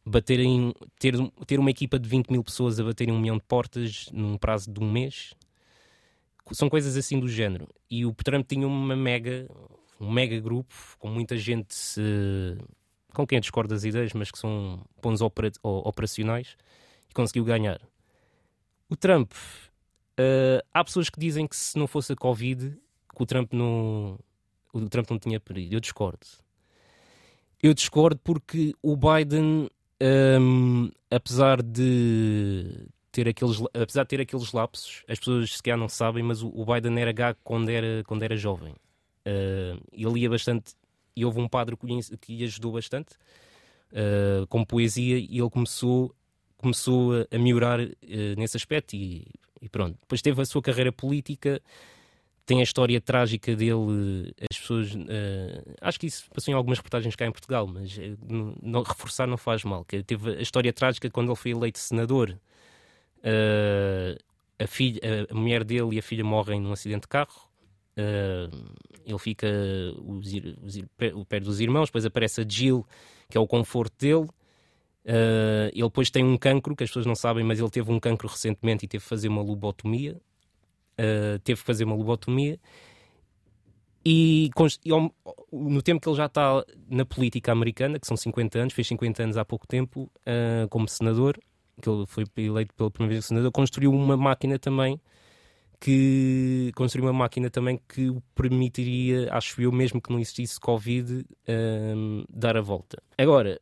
bater 0.06 0.38
em, 0.38 0.72
ter, 0.98 1.14
ter 1.46 1.58
uma 1.58 1.70
equipa 1.70 1.98
de 1.98 2.08
20 2.08 2.30
mil 2.30 2.44
pessoas 2.44 2.78
a 2.78 2.84
baterem 2.84 3.12
um 3.12 3.18
milhão 3.18 3.38
de 3.38 3.42
portas 3.42 4.08
num 4.12 4.36
prazo 4.36 4.70
de 4.70 4.78
um 4.78 4.90
mês 4.90 5.34
são 6.52 6.68
coisas 6.68 6.96
assim 6.96 7.18
do 7.18 7.28
género. 7.28 7.68
E 7.90 8.04
o 8.04 8.12
Trump 8.12 8.46
tinha 8.46 8.66
uma 8.66 8.94
mega, 8.94 9.48
um 10.00 10.10
mega 10.10 10.38
grupo 10.40 10.74
com 10.98 11.08
muita 11.08 11.36
gente 11.36 11.74
com 13.14 13.26
quem 13.26 13.40
discorda 13.40 13.74
das 13.74 13.84
ideias, 13.84 14.12
mas 14.12 14.30
que 14.30 14.38
são 14.38 14.84
pontos 15.00 15.22
opera, 15.22 15.50
operacionais 15.62 16.56
e 17.08 17.14
conseguiu 17.14 17.44
ganhar. 17.44 17.80
O 18.88 18.96
Trump, 18.96 19.32
uh, 19.32 20.64
há 20.72 20.84
pessoas 20.84 21.08
que 21.08 21.18
dizem 21.18 21.46
que 21.46 21.56
se 21.56 21.78
não 21.78 21.86
fosse 21.86 22.12
a 22.12 22.16
Covid, 22.16 22.70
que 23.14 23.22
o 23.22 23.26
Trump 23.26 23.52
não, 23.52 24.18
o 24.72 24.88
Trump 24.88 25.10
não 25.10 25.18
tinha 25.18 25.40
perdido. 25.40 25.74
Eu 25.74 25.80
discordo. 25.80 26.26
Eu 27.62 27.72
discordo 27.72 28.20
porque 28.22 28.74
o 28.82 28.96
Biden, 28.96 29.70
um, 30.40 30.90
apesar 31.10 31.62
de 31.62 32.88
ter 33.10 33.28
aqueles, 33.28 33.58
apesar 33.72 34.02
de 34.02 34.08
ter 34.08 34.20
aqueles 34.20 34.52
lapsos, 34.52 35.02
as 35.08 35.18
pessoas 35.18 35.52
se 35.56 35.62
calhar 35.62 35.78
não 35.78 35.88
sabem, 35.88 36.22
mas 36.22 36.42
o, 36.42 36.48
o 36.48 36.66
Biden 36.66 36.98
era 36.98 37.12
gago 37.12 37.38
quando 37.42 37.70
era, 37.70 38.02
quando 38.04 38.22
era 38.22 38.36
jovem. 38.36 38.74
Uh, 39.26 39.80
ele 39.92 40.20
ia 40.20 40.28
bastante, 40.28 40.74
e 41.16 41.24
houve 41.24 41.40
um 41.40 41.48
padre 41.48 41.76
que, 41.76 42.16
que 42.18 42.44
ajudou 42.44 42.72
bastante 42.72 43.14
uh, 43.92 44.46
com 44.48 44.64
poesia, 44.64 45.16
e 45.16 45.38
ele 45.38 45.48
começou, 45.48 46.14
começou 46.56 47.26
a, 47.30 47.38
melhorar 47.38 47.80
uh, 47.80 47.90
nesse 48.36 48.56
aspecto. 48.56 48.94
E, 48.94 49.26
e, 49.60 49.68
pronto, 49.68 49.98
depois 50.00 50.22
teve 50.22 50.40
a 50.40 50.44
sua 50.44 50.62
carreira 50.62 50.92
política 50.92 51.60
tem 52.46 52.60
a 52.60 52.62
história 52.62 53.00
trágica 53.00 53.56
dele, 53.56 54.34
as 54.50 54.58
pessoas. 54.58 54.94
Uh, 54.94 55.74
acho 55.80 55.98
que 55.98 56.06
isso 56.06 56.28
passou 56.30 56.52
em 56.52 56.56
algumas 56.56 56.78
reportagens 56.78 57.16
cá 57.16 57.26
em 57.26 57.32
Portugal, 57.32 57.66
mas 57.66 57.96
uh, 57.96 58.18
não, 58.62 58.82
reforçar 58.82 59.26
não 59.26 59.36
faz 59.36 59.64
mal. 59.64 59.84
Que 59.84 60.02
teve 60.02 60.36
a 60.36 60.42
história 60.42 60.72
trágica 60.72 61.10
quando 61.10 61.28
ele 61.28 61.36
foi 61.36 61.52
eleito 61.52 61.78
senador. 61.78 62.38
Uh, 63.20 64.18
a, 64.58 64.66
filha, 64.66 65.00
a, 65.30 65.34
mulher 65.34 65.64
dele 65.64 65.96
e 65.96 65.98
a 65.98 66.02
filha 66.02 66.22
morrem 66.22 66.60
num 66.60 66.72
acidente 66.72 67.02
de 67.02 67.08
carro. 67.08 67.48
ele 67.96 69.18
fica 69.18 69.48
os, 70.04 70.32
os, 70.62 70.82
perto 71.26 71.44
dos 71.44 71.60
irmãos, 71.60 71.88
depois 71.88 72.04
aparece 72.04 72.42
a 72.42 72.44
Jill, 72.46 72.86
que 73.30 73.38
é 73.38 73.40
o 73.40 73.46
conforto 73.46 73.94
dele. 73.98 74.28
Ele 75.04 75.82
depois 75.82 76.10
tem 76.10 76.24
um 76.24 76.36
cancro, 76.36 76.74
que 76.74 76.84
as 76.84 76.90
pessoas 76.90 77.06
não 77.06 77.14
sabem, 77.14 77.44
mas 77.44 77.58
ele 77.58 77.70
teve 77.70 77.90
um 77.90 78.00
cancro 78.00 78.28
recentemente 78.28 78.84
e 78.84 78.88
teve 78.88 79.02
que 79.02 79.08
fazer 79.08 79.28
uma 79.28 79.42
lobotomia 79.42 80.20
uh, 80.94 81.38
teve 81.40 81.60
que 81.60 81.66
fazer 81.66 81.84
uma 81.84 81.94
lobotomia. 81.94 82.58
E, 84.06 84.50
e 84.84 84.90
no 85.50 85.82
tempo 85.82 86.00
que 86.00 86.08
ele 86.08 86.16
já 86.16 86.26
está 86.26 86.62
na 86.88 87.06
política 87.06 87.52
americana, 87.52 87.98
que 87.98 88.06
são 88.06 88.16
50 88.16 88.58
anos, 88.58 88.74
fez 88.74 88.86
50 88.88 89.22
anos 89.22 89.36
há 89.36 89.44
pouco 89.44 89.66
tempo, 89.66 90.10
uh, 90.20 90.68
como 90.68 90.86
senador, 90.88 91.38
que 91.80 91.88
ele 91.88 92.04
foi 92.06 92.24
eleito 92.36 92.74
pela 92.74 92.90
primeira 92.90 93.14
vez 93.14 93.24
senador, 93.24 93.50
construiu 93.50 93.92
uma 93.92 94.16
máquina 94.16 94.58
também 94.58 95.00
que 95.80 96.70
construiu 96.76 97.06
uma 97.06 97.12
máquina 97.12 97.50
também 97.50 97.78
que 97.88 98.08
o 98.08 98.22
permitiria, 98.34 99.28
acho 99.30 99.60
eu, 99.60 99.70
mesmo 99.70 100.00
que 100.00 100.10
não 100.10 100.18
existisse 100.18 100.58
Covid, 100.58 101.12
uh, 101.20 102.24
dar 102.30 102.56
a 102.56 102.62
volta. 102.62 103.02
Agora, 103.18 103.60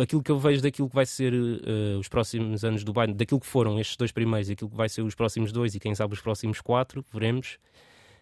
aquilo 0.00 0.22
que 0.22 0.30
eu 0.30 0.38
vejo 0.38 0.62
daquilo 0.62 0.88
que 0.88 0.94
vai 0.94 1.06
ser 1.06 1.32
uh, 1.32 1.98
os 1.98 2.08
próximos 2.08 2.64
anos 2.64 2.84
do 2.84 2.92
Biden, 2.92 3.16
daquilo 3.16 3.40
que 3.40 3.46
foram 3.46 3.78
estes 3.78 3.96
dois 3.96 4.12
primeiros, 4.12 4.50
aquilo 4.50 4.70
que 4.70 4.76
vai 4.76 4.88
ser 4.88 5.02
os 5.02 5.14
próximos 5.14 5.52
dois 5.52 5.74
e 5.74 5.80
quem 5.80 5.94
sabe 5.94 6.14
os 6.14 6.20
próximos 6.20 6.60
quatro, 6.60 7.04
veremos, 7.12 7.58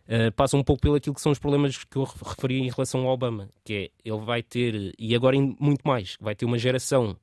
uh, 0.08 0.32
passa 0.32 0.56
um 0.56 0.62
pouco 0.62 0.82
pelo 0.82 0.94
aquilo 0.94 1.14
que 1.14 1.20
são 1.20 1.32
os 1.32 1.38
problemas 1.38 1.84
que 1.84 1.96
eu 1.96 2.04
referi 2.04 2.60
em 2.60 2.70
relação 2.70 3.06
ao 3.06 3.12
Obama, 3.12 3.48
que 3.64 3.74
é 3.74 3.90
ele 4.04 4.20
vai 4.24 4.42
ter, 4.42 4.94
e 4.98 5.14
agora 5.14 5.36
muito 5.38 5.82
mais, 5.84 6.16
vai 6.20 6.34
ter 6.34 6.44
uma 6.44 6.58
geração, 6.58 7.16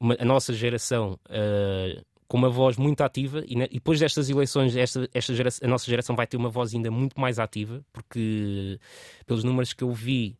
uma, 0.00 0.16
a 0.18 0.24
nossa 0.24 0.52
geração, 0.52 1.18
uh, 1.28 2.04
com 2.28 2.36
uma 2.36 2.50
voz 2.50 2.76
muito 2.76 3.00
ativa, 3.00 3.42
e, 3.46 3.54
e 3.54 3.74
depois 3.74 3.98
destas 3.98 4.28
eleições, 4.28 4.76
esta, 4.76 5.08
esta 5.14 5.34
geração, 5.34 5.66
a 5.66 5.70
nossa 5.70 5.86
geração 5.86 6.14
vai 6.14 6.26
ter 6.26 6.36
uma 6.36 6.50
voz 6.50 6.74
ainda 6.74 6.90
muito 6.90 7.18
mais 7.18 7.38
ativa, 7.38 7.82
porque 7.92 8.78
pelos 9.26 9.42
números 9.42 9.72
que 9.72 9.82
eu 9.82 9.92
vi 9.92 10.36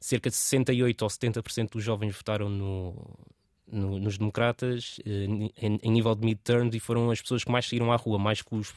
cerca 0.00 0.30
de 0.30 0.36
68 0.36 1.02
ou 1.02 1.08
70% 1.08 1.72
dos 1.72 1.84
jovens 1.84 2.16
votaram 2.16 2.48
no, 2.48 2.94
no, 3.70 3.98
nos 3.98 4.16
democratas 4.16 4.98
eh, 5.04 5.24
em, 5.60 5.78
em, 5.82 5.90
nível 5.90 6.14
de 6.14 6.24
midterm 6.24 6.70
e 6.72 6.80
foram 6.80 7.10
as 7.10 7.20
pessoas 7.20 7.44
que 7.44 7.50
mais 7.50 7.68
saíram 7.68 7.92
à 7.92 7.96
rua, 7.96 8.18
mais 8.18 8.40
que, 8.40 8.54
os, 8.54 8.72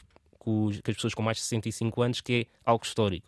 que 0.84 0.90
as 0.90 0.96
pessoas 0.96 1.14
com 1.14 1.22
mais 1.22 1.38
de 1.38 1.42
65 1.44 2.02
anos, 2.02 2.20
que 2.20 2.32
é 2.32 2.46
algo 2.64 2.84
histórico. 2.84 3.26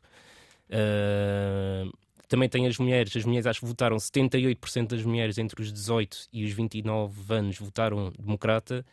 Uh, 0.69 1.91
também 2.29 2.49
tem 2.49 2.67
as 2.67 2.77
mulheres, 2.77 3.17
as 3.17 3.25
mulheres 3.25 3.47
acho 3.47 3.61
que 3.61 3.67
votaram 3.67 3.97
78% 3.97 4.89
das 4.89 5.03
mulheres 5.05 5.39
entre 5.39 5.63
os 5.63 5.73
18 5.73 6.29
e 6.33 6.45
os 6.45 6.53
29 6.53 7.33
anos 7.33 7.59
votaram 7.59 8.13
democrata 8.19 8.85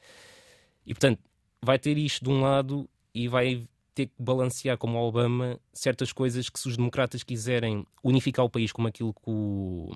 e 0.86 0.94
portanto 0.94 1.20
vai 1.60 1.80
ter 1.80 1.98
isto 1.98 2.24
de 2.24 2.30
um 2.30 2.42
lado 2.42 2.88
e 3.14 3.28
vai 3.28 3.64
ter 3.94 4.08
que 4.08 4.14
balancear, 4.18 4.78
como 4.78 4.98
o 4.98 5.08
Obama, 5.08 5.60
certas 5.74 6.12
coisas 6.12 6.50
que, 6.50 6.60
se 6.60 6.68
os 6.68 6.78
democratas 6.78 7.24
quiserem 7.24 7.86
unificar 8.04 8.46
o 8.46 8.50
país 8.50 8.72
como 8.72 8.88
aquilo 8.88 9.14
que 9.14 9.22
o, 9.26 9.92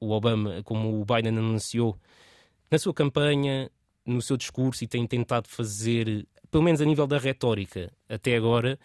o 0.00 0.10
Obama, 0.10 0.62
como 0.64 1.00
o 1.00 1.04
Biden 1.04 1.38
anunciou 1.38 1.98
na 2.70 2.78
sua 2.78 2.94
campanha, 2.94 3.70
no 4.04 4.22
seu 4.22 4.36
discurso 4.36 4.84
e 4.84 4.86
tem 4.86 5.06
tentado 5.06 5.48
fazer, 5.48 6.26
pelo 6.50 6.62
menos 6.62 6.80
a 6.80 6.84
nível 6.84 7.06
da 7.06 7.18
retórica 7.18 7.92
até 8.08 8.36
agora, 8.36 8.78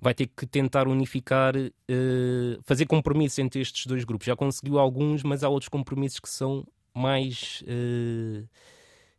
vai 0.00 0.14
ter 0.14 0.26
que 0.26 0.46
tentar 0.46 0.88
unificar, 0.88 1.54
uh, 1.56 2.62
fazer 2.62 2.86
compromissos 2.86 3.38
entre 3.38 3.60
estes 3.60 3.86
dois 3.86 4.02
grupos. 4.02 4.26
Já 4.26 4.34
conseguiu 4.34 4.78
alguns, 4.78 5.22
mas 5.22 5.44
há 5.44 5.48
outros 5.48 5.68
compromissos 5.68 6.18
que 6.18 6.28
são 6.28 6.66
mais. 6.92 7.62
Uh, 7.62 8.48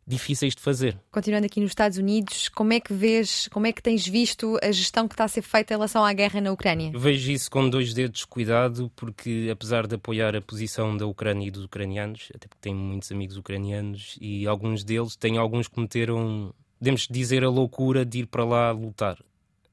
difíceis 0.06 0.54
de 0.54 0.60
fazer. 0.60 0.98
Continuando 1.10 1.46
aqui 1.46 1.60
nos 1.60 1.70
Estados 1.70 1.98
Unidos, 1.98 2.48
como 2.48 2.72
é 2.72 2.80
que 2.80 2.92
vês, 2.92 3.48
como 3.48 3.66
é 3.66 3.72
que 3.72 3.82
tens 3.82 4.06
visto 4.06 4.58
a 4.62 4.70
gestão 4.70 5.08
que 5.08 5.14
está 5.14 5.24
a 5.24 5.28
ser 5.28 5.42
feita 5.42 5.72
em 5.72 5.76
relação 5.76 6.04
à 6.04 6.12
guerra 6.12 6.40
na 6.40 6.52
Ucrânia? 6.52 6.92
Vejo 6.94 7.32
isso 7.32 7.50
com 7.50 7.68
dois 7.68 7.94
dedos 7.94 8.24
cuidado, 8.24 8.90
porque 8.94 9.48
apesar 9.50 9.86
de 9.86 9.94
apoiar 9.94 10.36
a 10.36 10.42
posição 10.42 10.96
da 10.96 11.06
Ucrânia 11.06 11.48
e 11.48 11.50
dos 11.50 11.64
ucranianos, 11.64 12.28
até 12.34 12.46
porque 12.46 12.60
tenho 12.60 12.76
muitos 12.76 13.10
amigos 13.10 13.36
ucranianos 13.36 14.16
e 14.20 14.46
alguns 14.46 14.84
deles, 14.84 15.16
tenho 15.16 15.40
alguns 15.40 15.68
que 15.68 15.74
cometeram, 15.74 16.54
podemos 16.78 17.08
dizer, 17.10 17.44
a 17.44 17.48
loucura 17.48 18.04
de 18.04 18.20
ir 18.20 18.26
para 18.26 18.44
lá 18.44 18.70
lutar. 18.70 19.18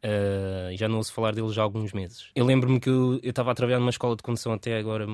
Uh, 0.04 0.76
já 0.76 0.88
não 0.88 0.98
ouço 0.98 1.14
falar 1.14 1.32
deles 1.32 1.56
há 1.60 1.62
alguns 1.62 1.94
meses. 1.94 2.32
Eu 2.34 2.44
lembro-me 2.44 2.80
que 2.80 2.90
eu 2.90 3.20
estava 3.24 3.52
a 3.52 3.54
trabalhar 3.54 3.78
numa 3.78 3.92
escola 3.92 4.16
de 4.16 4.24
condução 4.24 4.52
até 4.52 4.76
agora, 4.76 5.06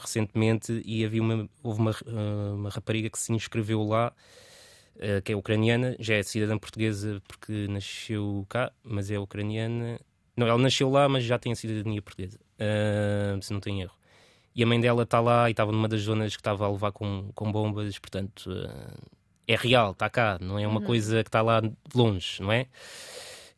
recentemente, 0.00 0.82
e 0.84 1.04
havia 1.04 1.22
uma, 1.22 1.48
houve 1.62 1.80
uma, 1.80 1.90
uh, 1.92 2.54
uma 2.56 2.68
rapariga 2.68 3.08
que 3.08 3.18
se 3.20 3.32
inscreveu 3.32 3.84
lá 3.84 4.12
que 5.24 5.32
é 5.32 5.36
ucraniana, 5.36 5.96
já 5.98 6.14
é 6.14 6.22
cidadã 6.22 6.58
portuguesa 6.58 7.20
porque 7.26 7.66
nasceu 7.68 8.46
cá, 8.48 8.72
mas 8.82 9.10
é 9.10 9.18
ucraniana 9.18 10.00
Não, 10.36 10.46
ela 10.46 10.58
nasceu 10.58 10.88
lá, 10.90 11.08
mas 11.08 11.24
já 11.24 11.38
tem 11.38 11.52
a 11.52 11.56
cidadania 11.56 12.00
portuguesa, 12.00 12.38
uh, 12.38 13.42
se 13.42 13.52
não 13.52 13.60
tem 13.60 13.82
erro. 13.82 13.94
E 14.54 14.62
a 14.62 14.66
mãe 14.66 14.80
dela 14.80 15.02
está 15.04 15.18
lá 15.20 15.48
e 15.48 15.52
estava 15.52 15.72
numa 15.72 15.88
das 15.88 16.02
zonas 16.02 16.36
que 16.36 16.40
estava 16.40 16.66
a 16.66 16.70
levar 16.70 16.92
com, 16.92 17.30
com 17.34 17.50
bombas, 17.50 17.98
portanto, 17.98 18.50
uh, 18.50 19.12
é 19.46 19.56
real, 19.56 19.92
está 19.92 20.08
cá, 20.10 20.38
não 20.40 20.58
é 20.58 20.66
uma 20.66 20.80
uhum. 20.80 20.86
coisa 20.86 21.22
que 21.22 21.28
está 21.28 21.42
lá 21.42 21.62
longe, 21.94 22.40
não 22.40 22.52
é? 22.52 22.66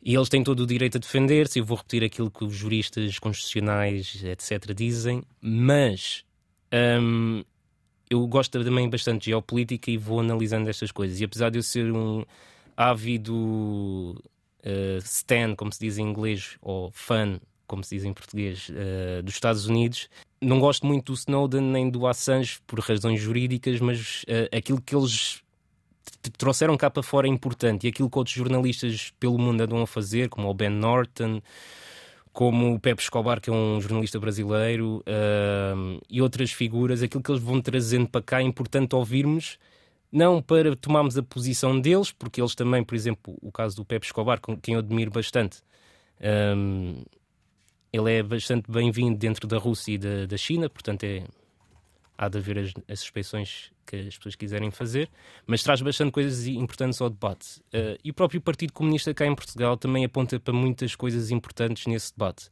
E 0.03 0.15
eles 0.15 0.29
têm 0.29 0.45
todo 0.45 0.61
o 0.61 0.67
direito 0.67 0.99
a 0.99 1.01
defender-se. 1.01 1.59
Eu 1.59 1.65
vou 1.65 1.79
repetir 1.79 2.05
aquilo 2.05 2.31
que 2.31 2.45
os 2.45 2.55
juristas 2.55 3.19
constitucionais, 3.19 4.23
etc., 4.23 4.75
dizem, 4.75 5.23
mas 5.41 6.25
um, 7.01 7.43
eu 8.15 8.27
gosto 8.27 8.63
também 8.65 8.89
bastante 8.89 9.25
de 9.25 9.31
geopolítica 9.31 9.91
e 9.91 9.97
vou 9.97 10.21
analisando 10.21 10.71
estas 10.71 10.91
coisas. 10.91 11.21
E 11.21 11.25
apesar 11.25 11.51
de 11.51 11.59
eu 11.59 11.63
ser 11.63 11.93
um 11.93 12.25
ávido 12.77 13.35
uh, 13.35 14.99
stan, 15.05 15.55
como 15.55 15.73
se 15.73 15.81
diz 15.81 15.99
em 15.99 16.09
inglês, 16.09 16.57
ou 16.63 16.91
fan, 16.91 17.41
como 17.67 17.83
se 17.83 17.97
diz 17.97 18.05
em 18.05 18.13
português, 18.13 18.69
uh, 18.71 19.23
dos 19.23 19.35
Estados 19.35 19.67
Unidos, 19.67 20.09
não 20.41 20.61
gosto 20.61 20.87
muito 20.87 21.13
do 21.13 21.17
Snowden 21.17 21.63
nem 21.63 21.91
do 21.91 22.07
Assange 22.07 22.59
por 22.67 22.79
razões 22.81 23.21
jurídicas, 23.21 23.81
mas 23.81 24.23
uh, 24.25 24.57
aquilo 24.57 24.81
que 24.81 24.95
eles 24.95 25.43
trouxeram 26.39 26.77
cá 26.77 26.91
para 26.91 27.03
fora 27.03 27.27
é 27.27 27.31
importante 27.31 27.85
e 27.85 27.89
aquilo 27.89 28.09
que 28.09 28.19
outros 28.19 28.37
jornalistas 28.37 29.13
pelo 29.19 29.39
mundo 29.39 29.61
andam 29.63 29.83
a 29.83 29.87
fazer, 29.87 30.29
como 30.29 30.49
o 30.49 30.55
Ben 30.55 30.71
Norton, 30.71 31.41
como 32.35 32.75
o 32.75 32.81
Pepe 32.81 33.01
Escobar, 33.01 33.41
que 33.41 33.49
é 33.49 33.53
um 33.53 33.81
jornalista 33.81 34.19
brasileiro, 34.19 34.97
uh, 35.07 36.03
e 36.11 36.21
outras 36.21 36.51
figuras, 36.51 37.01
aquilo 37.01 37.23
que 37.23 37.31
eles 37.31 37.41
vão 37.41 37.61
trazendo 37.61 38.09
para 38.09 38.21
cá 38.21 38.41
é 38.41 38.43
importante 38.43 38.97
ouvirmos, 38.97 39.57
não 40.11 40.43
para 40.43 40.75
tomarmos 40.75 41.17
a 41.17 41.23
posição 41.23 41.81
deles, 41.81 42.11
porque 42.11 42.41
eles 42.41 42.57
também, 42.57 42.83
por 42.83 42.97
exemplo, 42.97 43.39
o 43.41 43.53
caso 43.53 43.77
do 43.77 43.85
Pepe 43.85 44.07
Escobar, 44.07 44.41
com 44.41 44.57
quem 44.57 44.75
eu 44.75 44.81
admiro 44.81 45.13
bastante, 45.13 45.63
um, 46.57 47.05
ele 47.93 48.13
é 48.13 48.23
bastante 48.23 48.69
bem-vindo 48.69 49.17
dentro 49.17 49.47
da 49.47 49.57
Rússia 49.57 49.93
e 49.93 49.99
da, 49.99 50.27
da 50.27 50.37
China, 50.37 50.69
portanto 50.69 51.05
é 51.05 51.23
há 52.17 52.29
de 52.29 52.39
haver 52.39 52.59
as, 52.59 52.73
as 52.89 53.01
suspeições 53.01 53.73
que 53.87 53.97
as 53.97 54.17
pessoas 54.17 54.35
quiserem 54.35 54.71
fazer, 54.71 55.11
mas 55.47 55.63
traz 55.63 55.83
bastante 55.83 56.13
coisas 56.13 56.47
importantes 56.47 57.01
ao 57.01 57.11
debate. 57.11 57.61
Uh, 57.67 57.99
e 58.03 58.11
o 58.11 58.15
próprio 58.15 58.41
Partido 58.41 58.73
Comunista 58.73 59.13
cá 59.13 59.27
em 59.27 59.35
Portugal 59.35 59.77
também 59.77 60.05
aponta 60.05 60.39
para 60.41 60.55
muitas 60.55 60.95
coisas 60.95 61.31
importantes 61.31 61.87
nesse 61.87 62.13
debate. 62.13 62.49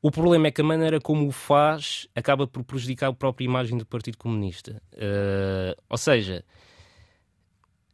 O 0.00 0.10
problema 0.10 0.46
é 0.46 0.50
que 0.50 0.60
a 0.60 0.64
maneira 0.64 1.00
como 1.00 1.26
o 1.26 1.32
faz 1.32 2.06
acaba 2.14 2.46
por 2.46 2.62
prejudicar 2.62 3.08
a 3.08 3.12
própria 3.12 3.44
imagem 3.44 3.76
do 3.76 3.84
Partido 3.84 4.16
Comunista. 4.16 4.80
Uh, 4.92 5.80
ou 5.88 5.98
seja, 5.98 6.44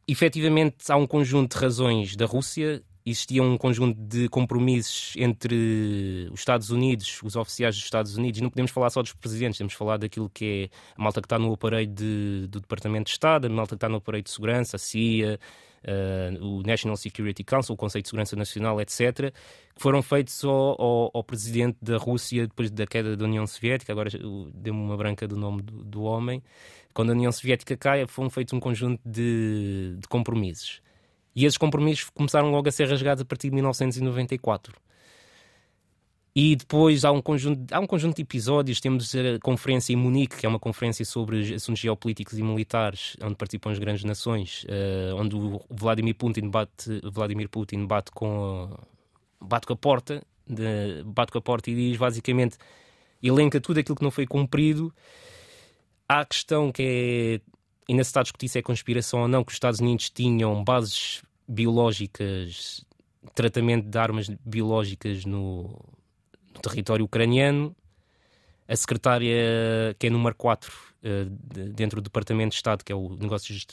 efetivamente 0.06 0.76
há 0.90 0.96
um 0.96 1.06
conjunto 1.06 1.56
de 1.56 1.62
razões 1.62 2.14
da 2.14 2.26
Rússia 2.26 2.82
existia 3.06 3.42
um 3.42 3.58
conjunto 3.58 4.00
de 4.00 4.28
compromissos 4.30 5.14
entre 5.16 6.28
os 6.32 6.40
Estados 6.40 6.70
Unidos, 6.70 7.20
os 7.22 7.36
oficiais 7.36 7.74
dos 7.74 7.84
Estados 7.84 8.16
Unidos, 8.16 8.40
não 8.40 8.48
podemos 8.48 8.70
falar 8.70 8.88
só 8.88 9.02
dos 9.02 9.12
presidentes, 9.12 9.58
temos 9.58 9.74
falar 9.74 9.98
daquilo 9.98 10.30
que 10.30 10.70
é 10.72 10.76
a 10.96 11.02
malta 11.02 11.20
que 11.20 11.26
está 11.26 11.38
no 11.38 11.52
aparelho 11.52 11.92
de, 11.92 12.46
do 12.48 12.60
Departamento 12.60 13.04
de 13.04 13.10
Estado, 13.10 13.46
a 13.46 13.50
malta 13.50 13.70
que 13.70 13.76
está 13.76 13.88
no 13.88 13.96
aparelho 13.96 14.24
de 14.24 14.30
segurança, 14.30 14.76
a 14.76 14.78
CIA, 14.78 15.38
uh, 15.84 16.44
o 16.44 16.62
National 16.62 16.96
Security 16.96 17.44
Council, 17.44 17.74
o 17.74 17.76
Conselho 17.76 18.02
de 18.02 18.08
Segurança 18.08 18.36
Nacional, 18.36 18.80
etc., 18.80 19.32
que 19.74 19.82
foram 19.82 20.02
feitos 20.02 20.42
ao, 20.42 20.80
ao, 20.80 21.10
ao, 21.12 21.22
presidente 21.24 21.76
da 21.82 21.98
Rússia 21.98 22.46
depois 22.46 22.70
da 22.70 22.86
queda 22.86 23.16
da 23.16 23.24
União 23.26 23.46
Soviética, 23.46 23.92
agora 23.92 24.08
deu-me 24.54 24.80
uma 24.80 24.96
branca 24.96 25.28
do 25.28 25.36
nome 25.36 25.60
do, 25.60 25.84
do 25.84 26.02
homem, 26.04 26.42
quando 26.94 27.10
a 27.10 27.12
União 27.12 27.30
Soviética 27.30 27.76
cai, 27.76 28.06
foram 28.06 28.30
feitos 28.30 28.54
um 28.54 28.60
conjunto 28.60 29.00
de, 29.04 29.96
de 29.98 30.08
compromissos. 30.08 30.80
E 31.34 31.44
esses 31.44 31.58
compromissos 31.58 32.10
começaram 32.10 32.50
logo 32.50 32.68
a 32.68 32.72
ser 32.72 32.88
rasgados 32.88 33.22
a 33.22 33.24
partir 33.24 33.48
de 33.48 33.54
1994. 33.54 34.74
E 36.36 36.56
depois 36.56 37.04
há 37.04 37.12
um, 37.12 37.22
conjunto, 37.22 37.72
há 37.72 37.78
um 37.78 37.86
conjunto 37.86 38.16
de 38.16 38.22
episódios. 38.22 38.80
Temos 38.80 39.14
a 39.14 39.38
conferência 39.40 39.92
em 39.92 39.96
Munique, 39.96 40.36
que 40.36 40.46
é 40.46 40.48
uma 40.48 40.58
conferência 40.58 41.04
sobre 41.04 41.54
assuntos 41.54 41.80
geopolíticos 41.80 42.36
e 42.36 42.42
militares, 42.42 43.16
onde 43.22 43.36
participam 43.36 43.70
as 43.70 43.78
grandes 43.78 44.02
nações, 44.02 44.64
uh, 44.64 45.14
onde 45.16 45.36
o 45.36 45.60
Vladimir 45.70 46.16
Putin 46.16 46.48
bate, 46.48 47.00
Vladimir 47.04 47.48
Putin 47.48 47.86
bate, 47.86 48.10
com, 48.10 48.68
bate 49.40 49.64
com 49.64 49.74
a 49.74 49.76
porta, 49.76 50.24
de, 50.44 51.04
bate 51.04 51.30
com 51.30 51.38
a 51.38 51.42
porta 51.42 51.70
e 51.70 51.74
diz 51.74 51.96
basicamente 51.96 52.58
elenca 53.22 53.60
tudo 53.60 53.78
aquilo 53.78 53.96
que 53.96 54.02
não 54.02 54.10
foi 54.10 54.26
cumprido. 54.26 54.92
Há 56.08 56.20
a 56.20 56.24
questão 56.24 56.72
que 56.72 56.82
é 56.82 57.53
ainda 57.88 58.04
se 58.04 58.08
está 58.08 58.20
a 58.20 58.22
discutir 58.22 58.48
se 58.48 58.58
é 58.58 58.62
conspiração 58.62 59.22
ou 59.22 59.28
não, 59.28 59.44
que 59.44 59.50
os 59.50 59.56
Estados 59.56 59.80
Unidos 59.80 60.10
tinham 60.10 60.62
bases 60.64 61.22
biológicas, 61.46 62.84
tratamento 63.34 63.88
de 63.88 63.98
armas 63.98 64.28
biológicas 64.44 65.24
no, 65.24 65.78
no 66.54 66.60
território 66.62 67.04
ucraniano. 67.04 67.74
A 68.66 68.74
secretária, 68.74 69.94
que 69.98 70.06
é 70.06 70.10
número 70.10 70.34
4 70.36 70.72
uh, 70.72 71.30
dentro 71.74 72.00
do 72.00 72.04
Departamento 72.04 72.50
de 72.50 72.56
Estado, 72.56 72.82
que 72.82 72.90
é 72.90 72.94
o 72.94 73.14
Negócios 73.16 73.66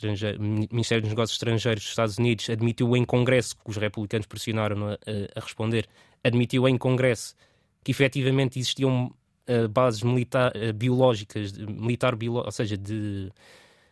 Ministério 0.70 1.02
dos 1.02 1.10
Negócios 1.12 1.36
Estrangeiros 1.36 1.84
dos 1.84 1.92
Estados 1.92 2.18
Unidos, 2.18 2.50
admitiu 2.50 2.94
em 2.98 3.06
Congresso, 3.06 3.56
que 3.56 3.70
os 3.70 3.78
republicanos 3.78 4.28
pressionaram 4.28 4.90
a, 4.90 4.98
a 5.34 5.40
responder, 5.40 5.88
admitiu 6.24 6.68
em 6.68 6.78
Congresso 6.78 7.36
que 7.84 7.92
efetivamente 7.92 8.60
existiam 8.60 9.12
uh, 9.48 9.68
bases 9.70 10.04
militar, 10.04 10.54
uh, 10.56 10.74
biológicas, 10.74 11.52
militar 11.54 12.18
ou 12.24 12.52
seja, 12.52 12.78
de 12.78 13.32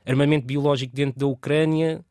armamento 0.06 0.46
biológico 0.46 0.96
dentro 0.96 1.20
da 1.20 1.28
Ucrânia, 1.28 2.04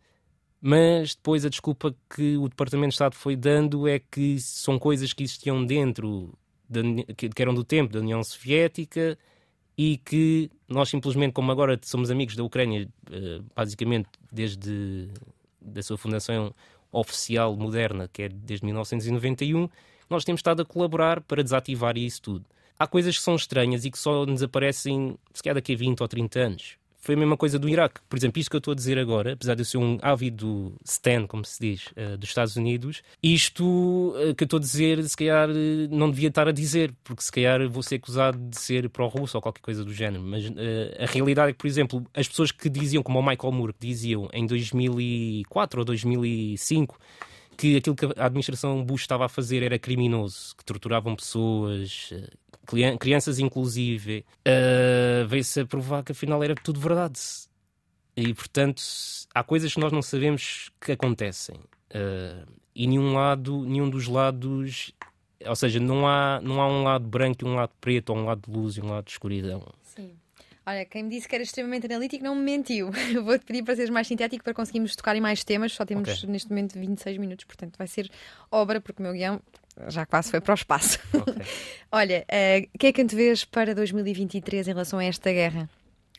mas 0.60 1.14
depois 1.14 1.44
a 1.44 1.48
desculpa 1.48 1.94
que 2.14 2.36
o 2.36 2.48
Departamento 2.48 2.90
de 2.90 2.94
Estado 2.94 3.14
foi 3.14 3.36
dando 3.36 3.86
é 3.86 3.98
que 3.98 4.40
são 4.40 4.78
coisas 4.78 5.12
que 5.12 5.22
existiam 5.22 5.64
dentro, 5.64 6.36
que 7.16 7.30
eram 7.40 7.54
do 7.54 7.64
tempo 7.64 7.92
da 7.92 8.00
União 8.00 8.22
Soviética 8.22 9.16
e 9.76 9.98
que 9.98 10.50
nós 10.66 10.88
simplesmente, 10.88 11.32
como 11.32 11.52
agora 11.52 11.78
somos 11.82 12.10
amigos 12.10 12.34
da 12.34 12.42
Ucrânia, 12.42 12.88
eh, 13.10 13.40
basicamente 13.54 14.08
desde 14.32 15.08
da 15.60 15.82
sua 15.82 15.96
fundação 15.96 16.52
oficial 16.90 17.56
moderna, 17.56 18.08
que 18.12 18.22
é 18.22 18.28
desde 18.28 18.64
1991, 18.64 19.68
nós 20.10 20.24
temos 20.24 20.40
estado 20.40 20.62
a 20.62 20.64
colaborar 20.64 21.20
para 21.20 21.42
desativar 21.42 21.96
isso 21.96 22.22
tudo. 22.22 22.44
Há 22.78 22.86
coisas 22.86 23.16
que 23.16 23.22
são 23.22 23.36
estranhas 23.36 23.84
e 23.84 23.90
que 23.90 23.98
só 23.98 24.24
nos 24.24 24.42
aparecem, 24.42 25.16
se 25.32 25.42
calhar 25.42 25.54
daqui 25.54 25.74
a 25.74 25.76
20 25.76 26.00
ou 26.00 26.08
30 26.08 26.40
anos 26.40 26.78
foi 27.08 27.14
a 27.14 27.18
mesma 27.18 27.38
coisa 27.38 27.58
do 27.58 27.70
Iraque. 27.70 28.02
Por 28.06 28.18
exemplo, 28.18 28.38
isto 28.38 28.50
que 28.50 28.56
eu 28.56 28.58
estou 28.58 28.72
a 28.72 28.74
dizer 28.74 28.98
agora, 28.98 29.32
apesar 29.32 29.54
de 29.54 29.62
eu 29.62 29.64
ser 29.64 29.78
um 29.78 29.98
ávido 30.02 30.74
stan, 30.84 31.26
como 31.26 31.42
se 31.42 31.58
diz, 31.58 31.86
uh, 31.86 32.18
dos 32.18 32.28
Estados 32.28 32.54
Unidos, 32.54 33.02
isto 33.22 33.64
uh, 33.64 34.34
que 34.34 34.44
eu 34.44 34.44
estou 34.44 34.58
a 34.58 34.60
dizer, 34.60 35.02
se 35.04 35.16
calhar 35.16 35.48
uh, 35.48 35.54
não 35.90 36.10
devia 36.10 36.28
estar 36.28 36.46
a 36.46 36.52
dizer, 36.52 36.92
porque 37.02 37.22
se 37.22 37.32
calhar 37.32 37.66
vou 37.66 37.82
ser 37.82 37.94
acusado 37.94 38.36
de 38.36 38.60
ser 38.60 38.90
pró-russo 38.90 39.38
ou 39.38 39.40
qualquer 39.40 39.62
coisa 39.62 39.82
do 39.82 39.94
género. 39.94 40.22
Mas 40.22 40.52
a 41.00 41.06
realidade 41.06 41.48
é 41.48 41.52
que, 41.54 41.58
por 41.58 41.66
exemplo, 41.66 42.04
as 42.12 42.28
pessoas 42.28 42.52
que 42.52 42.68
diziam, 42.68 43.02
como 43.02 43.18
o 43.18 43.26
Michael 43.26 43.52
Moore, 43.54 43.72
que 43.72 43.86
diziam 43.86 44.28
em 44.30 44.44
2004 44.44 45.80
ou 45.80 45.84
2005 45.86 46.98
que 47.58 47.76
aquilo 47.76 47.96
que 47.96 48.06
a 48.06 48.26
administração 48.26 48.84
Bush 48.84 49.02
estava 49.02 49.26
a 49.26 49.28
fazer 49.28 49.64
era 49.64 49.78
criminoso, 49.80 50.54
que 50.56 50.64
torturavam 50.64 51.16
pessoas, 51.16 52.12
crianças 53.00 53.40
inclusive, 53.40 54.24
uh, 54.46 55.26
veio-se 55.26 55.60
a 55.60 55.66
provar 55.66 56.04
que 56.04 56.12
afinal 56.12 56.42
era 56.42 56.54
tudo 56.54 56.78
verdade. 56.78 57.18
E 58.16 58.32
portanto, 58.32 58.80
há 59.34 59.42
coisas 59.42 59.74
que 59.74 59.80
nós 59.80 59.90
não 59.90 60.02
sabemos 60.02 60.70
que 60.80 60.92
acontecem. 60.92 61.56
Uh, 61.90 62.46
e 62.74 62.86
nenhum 62.86 63.12
lado, 63.12 63.64
nenhum 63.64 63.90
dos 63.90 64.06
lados, 64.06 64.92
ou 65.44 65.56
seja, 65.56 65.80
não 65.80 66.06
há, 66.06 66.40
não 66.40 66.62
há 66.62 66.68
um 66.68 66.84
lado 66.84 67.08
branco 67.08 67.44
e 67.44 67.48
um 67.48 67.56
lado 67.56 67.72
preto, 67.80 68.10
ou 68.10 68.18
um 68.18 68.24
lado 68.24 68.42
de 68.48 68.56
luz 68.56 68.76
e 68.76 68.80
um 68.80 68.90
lado 68.90 69.06
de 69.06 69.10
escuridão. 69.10 69.66
Olha, 70.68 70.84
quem 70.84 71.04
me 71.04 71.08
disse 71.08 71.26
que 71.26 71.34
era 71.34 71.42
extremamente 71.42 71.86
analítico 71.86 72.22
não 72.22 72.34
me 72.34 72.42
mentiu. 72.42 72.90
Vou-te 73.24 73.42
pedir 73.46 73.62
para 73.62 73.74
seres 73.74 73.88
mais 73.88 74.06
sintético 74.06 74.44
para 74.44 74.52
conseguirmos 74.52 74.94
tocar 74.94 75.16
em 75.16 75.20
mais 75.20 75.42
temas. 75.42 75.72
Só 75.72 75.86
temos 75.86 76.06
okay. 76.06 76.28
neste 76.28 76.50
momento 76.50 76.78
26 76.78 77.16
minutos, 77.16 77.46
portanto 77.46 77.78
vai 77.78 77.86
ser 77.86 78.10
obra, 78.50 78.78
porque 78.78 79.00
o 79.00 79.02
meu 79.02 79.14
guião 79.14 79.40
já 79.86 80.04
quase 80.04 80.30
foi 80.30 80.42
para 80.42 80.52
o 80.52 80.54
espaço. 80.54 80.98
Okay. 81.14 81.42
Olha, 81.90 82.26
o 82.28 82.66
uh, 82.66 82.78
que 82.78 82.88
é 82.88 82.92
que 82.92 83.00
antevês 83.00 83.46
para 83.46 83.74
2023 83.74 84.68
em 84.68 84.70
relação 84.72 84.98
a 84.98 85.04
esta 85.04 85.32
guerra? 85.32 85.70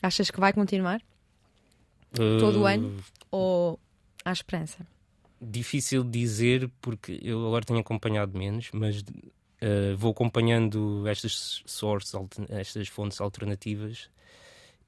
Achas 0.02 0.32
que 0.32 0.40
vai 0.40 0.52
continuar? 0.52 1.00
Uh... 2.14 2.40
Todo 2.40 2.62
o 2.62 2.66
ano? 2.66 2.96
Ou 3.30 3.78
há 4.24 4.32
esperança? 4.32 4.84
Difícil 5.40 6.02
dizer, 6.02 6.68
porque 6.80 7.20
eu 7.22 7.46
agora 7.46 7.64
tenho 7.64 7.78
acompanhado 7.78 8.36
menos, 8.36 8.68
mas 8.72 9.04
uh, 9.62 9.96
vou 9.96 10.12
acompanhando 10.12 11.06
estas 11.06 11.62
sources, 11.66 12.12
estas 12.48 12.88
fontes 12.88 13.20
alternativas 13.20 14.08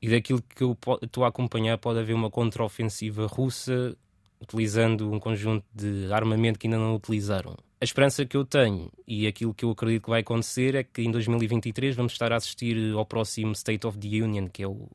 e 0.00 0.08
daquilo 0.08 0.42
que 0.42 0.64
eu 0.64 0.76
estou 1.00 1.24
a 1.24 1.28
acompanhar 1.28 1.78
pode 1.78 2.00
haver 2.00 2.14
uma 2.14 2.30
contraofensiva 2.30 3.26
russa 3.26 3.96
utilizando 4.40 5.10
um 5.12 5.20
conjunto 5.20 5.64
de 5.72 6.12
armamento 6.12 6.58
que 6.58 6.66
ainda 6.66 6.76
não 6.76 6.96
utilizaram. 6.96 7.56
A 7.80 7.84
esperança 7.84 8.26
que 8.26 8.36
eu 8.36 8.44
tenho 8.44 8.90
e 9.06 9.26
aquilo 9.26 9.54
que 9.54 9.64
eu 9.64 9.70
acredito 9.70 10.02
que 10.02 10.10
vai 10.10 10.20
acontecer 10.20 10.74
é 10.74 10.82
que 10.82 11.02
em 11.02 11.10
2023 11.10 11.94
vamos 11.94 12.12
estar 12.12 12.32
a 12.32 12.36
assistir 12.36 12.92
ao 12.92 13.06
próximo 13.06 13.52
State 13.52 13.86
of 13.86 13.98
the 13.98 14.08
Union, 14.08 14.48
que 14.48 14.64
é 14.64 14.66
o, 14.66 14.88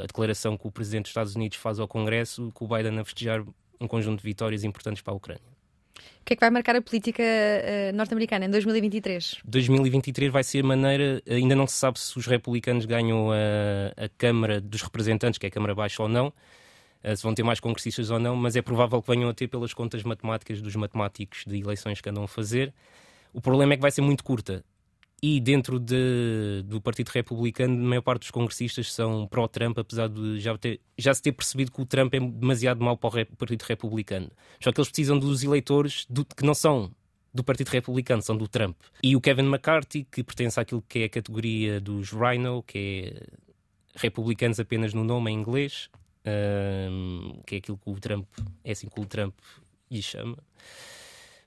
a 0.00 0.06
declaração 0.06 0.56
que 0.56 0.66
o 0.66 0.70
Presidente 0.70 1.04
dos 1.04 1.10
Estados 1.10 1.34
Unidos 1.34 1.58
faz 1.58 1.80
ao 1.80 1.88
Congresso, 1.88 2.52
com 2.54 2.64
o 2.64 2.68
Biden 2.68 2.98
a 3.00 3.04
festejar 3.04 3.44
um 3.80 3.88
conjunto 3.88 4.20
de 4.20 4.24
vitórias 4.24 4.62
importantes 4.62 5.02
para 5.02 5.12
a 5.12 5.16
Ucrânia. 5.16 5.53
O 6.20 6.24
que 6.24 6.32
é 6.32 6.36
que 6.36 6.40
vai 6.40 6.50
marcar 6.50 6.74
a 6.74 6.82
política 6.82 7.22
uh, 7.22 7.94
norte-americana 7.94 8.46
em 8.46 8.50
2023? 8.50 9.36
2023 9.44 10.32
vai 10.32 10.42
ser 10.42 10.64
maneira, 10.64 11.22
ainda 11.28 11.54
não 11.54 11.66
se 11.66 11.74
sabe 11.74 12.00
se 12.00 12.18
os 12.18 12.26
republicanos 12.26 12.86
ganham 12.86 13.30
a, 13.30 14.04
a 14.04 14.08
Câmara 14.16 14.60
dos 14.60 14.82
Representantes, 14.82 15.38
que 15.38 15.46
é 15.46 15.48
a 15.48 15.52
Câmara 15.52 15.74
Baixa 15.74 16.02
ou 16.02 16.08
não, 16.08 16.28
uh, 16.28 17.16
se 17.16 17.22
vão 17.22 17.34
ter 17.34 17.42
mais 17.42 17.60
congressistas 17.60 18.10
ou 18.10 18.18
não, 18.18 18.34
mas 18.36 18.56
é 18.56 18.62
provável 18.62 19.02
que 19.02 19.10
venham 19.10 19.28
a 19.28 19.34
ter 19.34 19.48
pelas 19.48 19.74
contas 19.74 20.02
matemáticas 20.02 20.62
dos 20.62 20.74
matemáticos 20.74 21.44
de 21.46 21.58
eleições 21.58 22.00
que 22.00 22.08
andam 22.08 22.24
a 22.24 22.28
fazer. 22.28 22.72
O 23.32 23.40
problema 23.40 23.74
é 23.74 23.76
que 23.76 23.82
vai 23.82 23.90
ser 23.90 24.00
muito 24.00 24.24
curta. 24.24 24.64
E 25.26 25.40
dentro 25.40 25.80
de, 25.80 26.62
do 26.66 26.82
Partido 26.82 27.08
Republicano, 27.08 27.74
a 27.74 27.88
maior 27.88 28.02
parte 28.02 28.20
dos 28.20 28.30
congressistas 28.30 28.92
são 28.92 29.26
pró-Trump, 29.26 29.78
apesar 29.78 30.06
de 30.06 30.38
já, 30.38 30.54
ter, 30.58 30.82
já 30.98 31.14
se 31.14 31.22
ter 31.22 31.32
percebido 31.32 31.72
que 31.72 31.80
o 31.80 31.86
Trump 31.86 32.12
é 32.12 32.20
demasiado 32.20 32.84
mau 32.84 32.94
para 32.94 33.22
o 33.22 33.36
Partido 33.38 33.62
Republicano. 33.62 34.30
Só 34.60 34.70
que 34.70 34.78
eles 34.78 34.90
precisam 34.90 35.18
dos 35.18 35.42
eleitores 35.42 36.04
do, 36.10 36.26
que 36.26 36.44
não 36.44 36.52
são 36.52 36.90
do 37.32 37.42
Partido 37.42 37.68
Republicano, 37.68 38.20
são 38.20 38.36
do 38.36 38.46
Trump. 38.46 38.76
E 39.02 39.16
o 39.16 39.20
Kevin 39.22 39.46
McCarthy, 39.46 40.06
que 40.12 40.22
pertence 40.22 40.60
àquilo 40.60 40.84
que 40.86 40.98
é 40.98 41.04
a 41.04 41.08
categoria 41.08 41.80
dos 41.80 42.12
Rhino, 42.12 42.62
que 42.62 43.10
é 43.10 43.26
republicanos 43.96 44.60
apenas 44.60 44.92
no 44.92 45.04
nome 45.04 45.30
em 45.30 45.38
inglês, 45.38 45.88
um, 46.90 47.40
que 47.46 47.54
é 47.54 47.58
aquilo 47.60 47.78
que 47.78 47.88
o 47.88 47.98
Trump, 47.98 48.26
é 48.62 48.72
assim 48.72 48.90
que 48.90 49.00
o 49.00 49.06
Trump 49.06 49.32
lhe 49.90 50.02
chama 50.02 50.36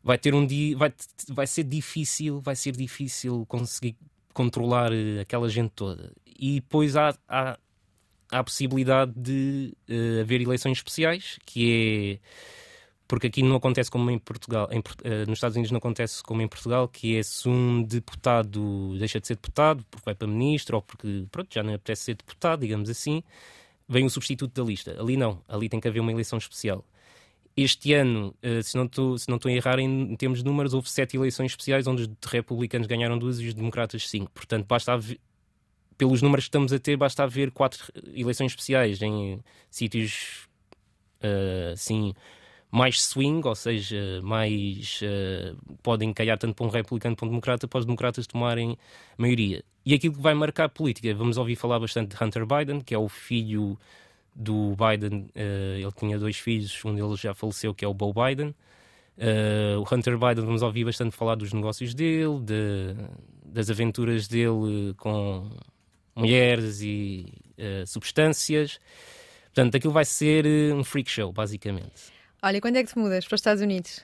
vai 0.08 0.18
ter 0.18 0.34
um 0.34 0.46
dia, 0.46 0.78
vai, 0.78 0.94
vai 1.28 1.46
ser 1.46 1.66
difícil, 1.66 2.40
vai 2.40 2.56
ser 2.56 2.72
difícil 2.72 3.46
conseguir 3.46 3.98
controlar 4.34 4.94
eh, 4.94 5.20
aquela 5.20 5.50
gente 5.50 5.72
toda. 5.76 6.14
E 6.26 6.62
depois 6.62 6.96
há, 6.96 7.14
há, 7.28 7.60
há 8.32 8.40
a 8.40 8.44
possibilidade 8.44 9.12
de 9.18 9.76
uh, 9.90 10.22
haver 10.22 10.40
eleições 10.40 10.78
especiais, 10.78 11.38
que 11.46 12.22
é 12.22 12.28
porque 13.06 13.28
aqui 13.28 13.44
não 13.44 13.58
acontece 13.58 13.92
como 13.92 14.10
em 14.10 14.18
Portugal, 14.18 14.70
em, 14.72 14.80
uh, 14.80 15.28
nos 15.28 15.40
Estados 15.40 15.58
Unidos 15.58 15.72
não 15.72 15.80
acontece 15.80 16.24
como 16.24 16.42
em 16.42 16.48
Portugal, 16.48 16.88
que 16.88 17.18
é 17.18 17.22
se 17.24 17.50
um 17.50 17.84
deputado 17.84 18.98
deixa 18.98 19.20
de 19.20 19.28
ser 19.28 19.36
deputado 19.36 19.86
porque 19.92 20.06
vai 20.06 20.16
para 20.16 20.28
ministro 20.28 20.78
ou 20.78 20.82
porque 20.82 21.26
pronto, 21.30 21.54
já 21.54 21.62
não 21.62 21.74
apetece 21.74 22.04
ser 22.04 22.16
deputado, 22.16 22.62
digamos 22.62 22.90
assim, 22.90 23.22
vem 23.90 24.06
o 24.06 24.10
substituto 24.10 24.54
da 24.54 24.66
lista. 24.66 24.98
Ali 25.02 25.18
não, 25.18 25.42
ali 25.50 25.68
tem 25.68 25.82
que 25.82 25.88
haver 25.90 26.00
uma 26.00 26.14
eleição 26.14 26.38
especial. 26.38 26.86
Este 27.58 27.92
ano, 27.94 28.36
eh, 28.44 28.62
se 28.62 28.78
não 28.78 28.86
estou, 28.86 29.18
se 29.18 29.28
não 29.28 29.38
estou 29.38 29.50
a 29.50 29.54
errar 29.54 29.80
em, 29.80 30.16
termos 30.16 30.40
de 30.40 30.46
números, 30.46 30.76
houve 30.76 30.88
sete 30.88 31.18
eleições 31.18 31.48
especiais 31.48 31.88
onde 31.88 32.04
os 32.04 32.10
republicanos 32.32 32.86
ganharam 32.86 33.18
duas 33.18 33.40
e 33.40 33.48
os 33.48 33.56
democratas 33.56 34.08
cinco. 34.08 34.32
Portanto, 34.32 34.68
basta 34.68 34.94
haver, 34.94 35.20
pelos 35.98 36.22
números 36.22 36.46
que 36.46 36.50
estamos 36.50 36.72
a 36.72 36.78
ter, 36.78 36.96
basta 36.96 37.24
haver 37.24 37.50
quatro 37.50 37.92
eleições 38.14 38.52
especiais 38.52 39.02
em 39.02 39.40
sítios 39.72 40.48
uh, 41.24 41.74
assim 41.74 42.14
mais 42.70 43.02
swing, 43.02 43.48
ou 43.48 43.56
seja, 43.56 44.22
mais 44.22 45.00
uh, 45.02 45.78
podem 45.82 46.14
calhar 46.14 46.38
tanto 46.38 46.54
para 46.54 46.66
um 46.66 46.70
republicano 46.70 47.16
como 47.16 47.18
para 47.18 47.26
um 47.26 47.30
democrata, 47.30 47.68
para 47.68 47.80
os 47.80 47.86
democratas 47.86 48.28
tomarem 48.28 48.78
maioria. 49.18 49.64
E 49.86 49.94
aquilo 49.94 50.14
que 50.16 50.22
vai 50.22 50.34
marcar 50.34 50.66
a 50.66 50.70
política, 50.70 51.14
vamos 51.16 51.38
ouvir 51.38 51.56
falar 51.56 51.80
bastante 51.80 52.16
de 52.16 52.24
Hunter 52.24 52.46
Biden, 52.46 52.82
que 52.82 52.94
é 52.94 52.98
o 52.98 53.08
filho 53.08 53.80
do 54.38 54.76
Biden, 54.76 55.30
uh, 55.36 55.80
ele 55.80 55.92
tinha 55.98 56.20
dois 56.20 56.38
filhos, 56.38 56.86
um 56.86 56.94
deles 56.94 57.20
já 57.20 57.34
faleceu, 57.34 57.74
que 57.74 57.84
é 57.84 57.88
o 57.88 57.94
Bo 57.94 58.14
Biden. 58.14 58.54
Uh, 59.18 59.82
o 59.82 59.96
Hunter 59.96 60.16
Biden, 60.16 60.46
vamos 60.46 60.62
ouvir 60.62 60.86
bastante 60.86 61.16
falar 61.16 61.34
dos 61.34 61.52
negócios 61.52 61.96
dele, 61.96 62.40
de, 62.42 62.96
das 63.44 63.72
aventuras 63.72 64.28
dele 64.28 64.94
com 64.96 65.50
mulheres 66.16 66.82
e 66.82 67.26
uh, 67.58 67.88
substâncias. 67.88 68.80
Portanto, 69.46 69.76
aquilo 69.76 69.92
vai 69.92 70.06
ser 70.06 70.46
um 70.72 70.84
freak 70.84 71.10
show, 71.10 71.32
basicamente. 71.34 72.16
Olha, 72.44 72.62
quando 72.62 72.76
é 72.76 72.84
que 72.84 72.94
te 72.94 73.00
mudas 73.00 73.26
para 73.26 73.34
os 73.34 73.42
Estados 73.42 73.64
Unidos? 73.64 74.00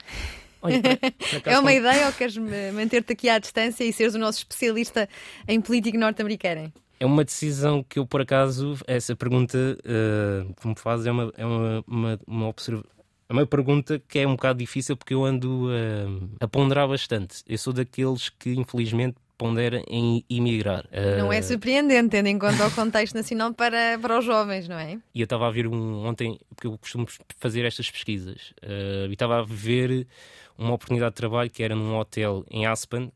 Olha, 0.60 0.82
é 1.46 1.58
uma 1.60 1.72
ideia 1.72 2.06
ou 2.06 2.12
queres 2.12 2.36
manter-te 2.36 3.12
aqui 3.12 3.28
à 3.28 3.38
distância 3.38 3.84
e 3.84 3.92
seres 3.92 4.16
o 4.16 4.18
nosso 4.18 4.38
especialista 4.38 5.08
em 5.46 5.60
política 5.60 5.96
norte-americana? 5.96 6.72
É 7.04 7.06
uma 7.06 7.22
decisão 7.22 7.82
que 7.82 7.98
eu, 7.98 8.06
por 8.06 8.22
acaso, 8.22 8.78
essa 8.86 9.14
pergunta 9.14 9.58
uh, 9.58 10.54
que 10.54 10.66
me 10.66 10.74
faz 10.74 11.04
é 11.04 11.12
uma, 11.12 11.30
é 11.36 11.44
uma, 11.44 11.84
uma, 11.86 12.20
uma 12.26 12.48
observação. 12.48 12.90
É 13.28 13.32
uma 13.34 13.46
pergunta 13.46 14.02
que 14.08 14.20
é 14.20 14.26
um 14.26 14.36
bocado 14.36 14.58
difícil 14.58 14.96
porque 14.96 15.12
eu 15.12 15.22
ando 15.22 15.66
uh, 15.66 16.30
a 16.40 16.48
ponderar 16.48 16.88
bastante. 16.88 17.42
Eu 17.46 17.58
sou 17.58 17.74
daqueles 17.74 18.30
que, 18.30 18.54
infelizmente, 18.54 19.16
pondera 19.36 19.82
em 19.86 20.24
emigrar. 20.30 20.86
Uh... 20.86 21.18
Não 21.18 21.30
é 21.30 21.42
surpreendente, 21.42 22.08
tendo 22.08 22.28
em 22.28 22.38
conta 22.38 22.66
o 22.66 22.70
contexto 22.70 23.14
nacional 23.16 23.52
para, 23.52 23.98
para 24.00 24.18
os 24.18 24.24
jovens, 24.24 24.66
não 24.66 24.78
é? 24.78 24.98
E 25.14 25.20
eu 25.20 25.24
estava 25.24 25.46
a 25.46 25.50
ver 25.50 25.66
um, 25.66 26.06
ontem, 26.06 26.40
porque 26.48 26.66
eu 26.66 26.78
costumo 26.78 27.06
fazer 27.38 27.66
estas 27.66 27.90
pesquisas, 27.90 28.54
uh, 28.62 29.10
e 29.10 29.12
estava 29.12 29.40
a 29.40 29.42
ver 29.42 30.06
uma 30.56 30.72
oportunidade 30.72 31.10
de 31.10 31.16
trabalho 31.16 31.50
que 31.50 31.62
era 31.62 31.74
num 31.74 31.98
hotel 31.98 32.46
em 32.50 32.64
Aspen, 32.64 33.12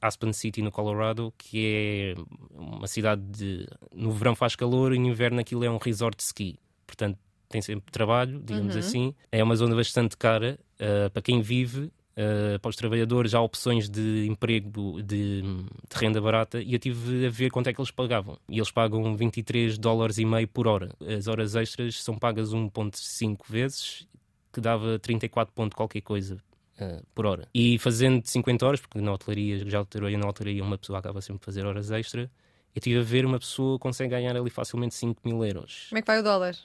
Aspen 0.00 0.32
City, 0.32 0.62
no 0.62 0.70
Colorado, 0.70 1.32
que 1.36 2.14
é 2.16 2.20
uma 2.54 2.86
cidade 2.86 3.22
de. 3.22 3.68
No 3.94 4.12
verão 4.12 4.34
faz 4.34 4.54
calor 4.56 4.94
e 4.94 4.98
no 4.98 5.06
inverno 5.06 5.40
aquilo 5.40 5.64
é 5.64 5.70
um 5.70 5.78
resort 5.78 6.16
de 6.16 6.22
ski. 6.24 6.58
Portanto, 6.86 7.18
tem 7.48 7.62
sempre 7.62 7.90
trabalho, 7.90 8.40
digamos 8.44 8.74
uhum. 8.74 8.80
assim. 8.80 9.14
É 9.32 9.42
uma 9.42 9.56
zona 9.56 9.74
bastante 9.74 10.16
cara 10.16 10.58
uh, 10.74 11.10
para 11.10 11.22
quem 11.22 11.40
vive. 11.40 11.90
Uh, 12.18 12.58
para 12.58 12.68
os 12.70 12.74
trabalhadores 12.74 13.32
há 13.32 13.40
opções 13.40 13.88
de 13.88 14.26
emprego 14.26 15.00
de, 15.00 15.40
de, 15.40 15.46
renda 15.94 16.20
barata 16.20 16.60
e 16.60 16.72
eu 16.72 16.78
tive 16.80 17.24
a 17.24 17.30
ver 17.30 17.48
quanto 17.48 17.68
é 17.68 17.72
que 17.72 17.80
eles 17.80 17.92
pagavam. 17.92 18.36
E 18.48 18.58
eles 18.58 18.72
pagam 18.72 19.16
23 19.16 19.78
dólares 19.78 20.18
e 20.18 20.24
meio 20.24 20.48
por 20.48 20.66
hora. 20.66 20.90
As 21.16 21.28
horas 21.28 21.54
extras 21.54 22.02
são 22.02 22.18
pagas 22.18 22.52
1.5 22.52 23.38
vezes, 23.48 24.08
que 24.52 24.60
dava 24.60 24.98
34 24.98 25.54
ponto 25.54 25.76
qualquer 25.76 26.00
coisa 26.00 26.42
uh, 26.80 27.04
por 27.14 27.26
hora. 27.26 27.48
E 27.54 27.78
fazendo 27.78 28.24
50 28.24 28.66
horas, 28.66 28.80
porque 28.80 29.00
na 29.00 29.12
hotelaria, 29.12 29.68
já 29.68 29.84
trabalhei 29.84 30.16
na 30.16 30.28
hotelaria, 30.28 30.62
uma 30.62 30.78
pessoa 30.78 30.98
acaba 30.98 31.20
sempre 31.20 31.42
a 31.42 31.44
fazer 31.44 31.66
horas 31.66 31.90
extra, 31.90 32.22
eu 32.22 32.78
estive 32.78 33.00
a 33.00 33.02
ver 33.02 33.24
uma 33.24 33.38
pessoa 33.38 33.78
consegue 33.78 34.10
ganhar 34.10 34.36
ali 34.36 34.50
facilmente 34.50 34.94
5 34.94 35.20
mil 35.24 35.44
euros. 35.44 35.86
Como 35.88 35.98
é 35.98 36.02
que 36.02 36.06
vai 36.06 36.20
o 36.20 36.22
dólar? 36.22 36.56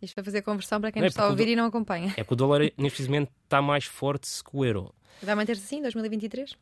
Isto 0.00 0.14
vai 0.14 0.24
fazer 0.24 0.42
conversão 0.42 0.80
para 0.80 0.92
quem 0.92 1.00
não, 1.00 1.06
é, 1.06 1.08
está 1.08 1.24
a 1.24 1.28
ouvir 1.28 1.48
e 1.48 1.56
não 1.56 1.64
acompanha. 1.64 2.14
É 2.16 2.24
que 2.24 2.32
o 2.32 2.36
dólar 2.36 2.70
neste 2.76 3.02
momento 3.04 3.30
está 3.44 3.62
mais 3.62 3.84
forte 3.84 4.28
que 4.44 4.56
o 4.56 4.64
euro. 4.64 4.94
Vai 5.22 5.34
manter-se 5.34 5.64
assim 5.64 5.78
em 5.78 5.82
2023? 5.82 6.56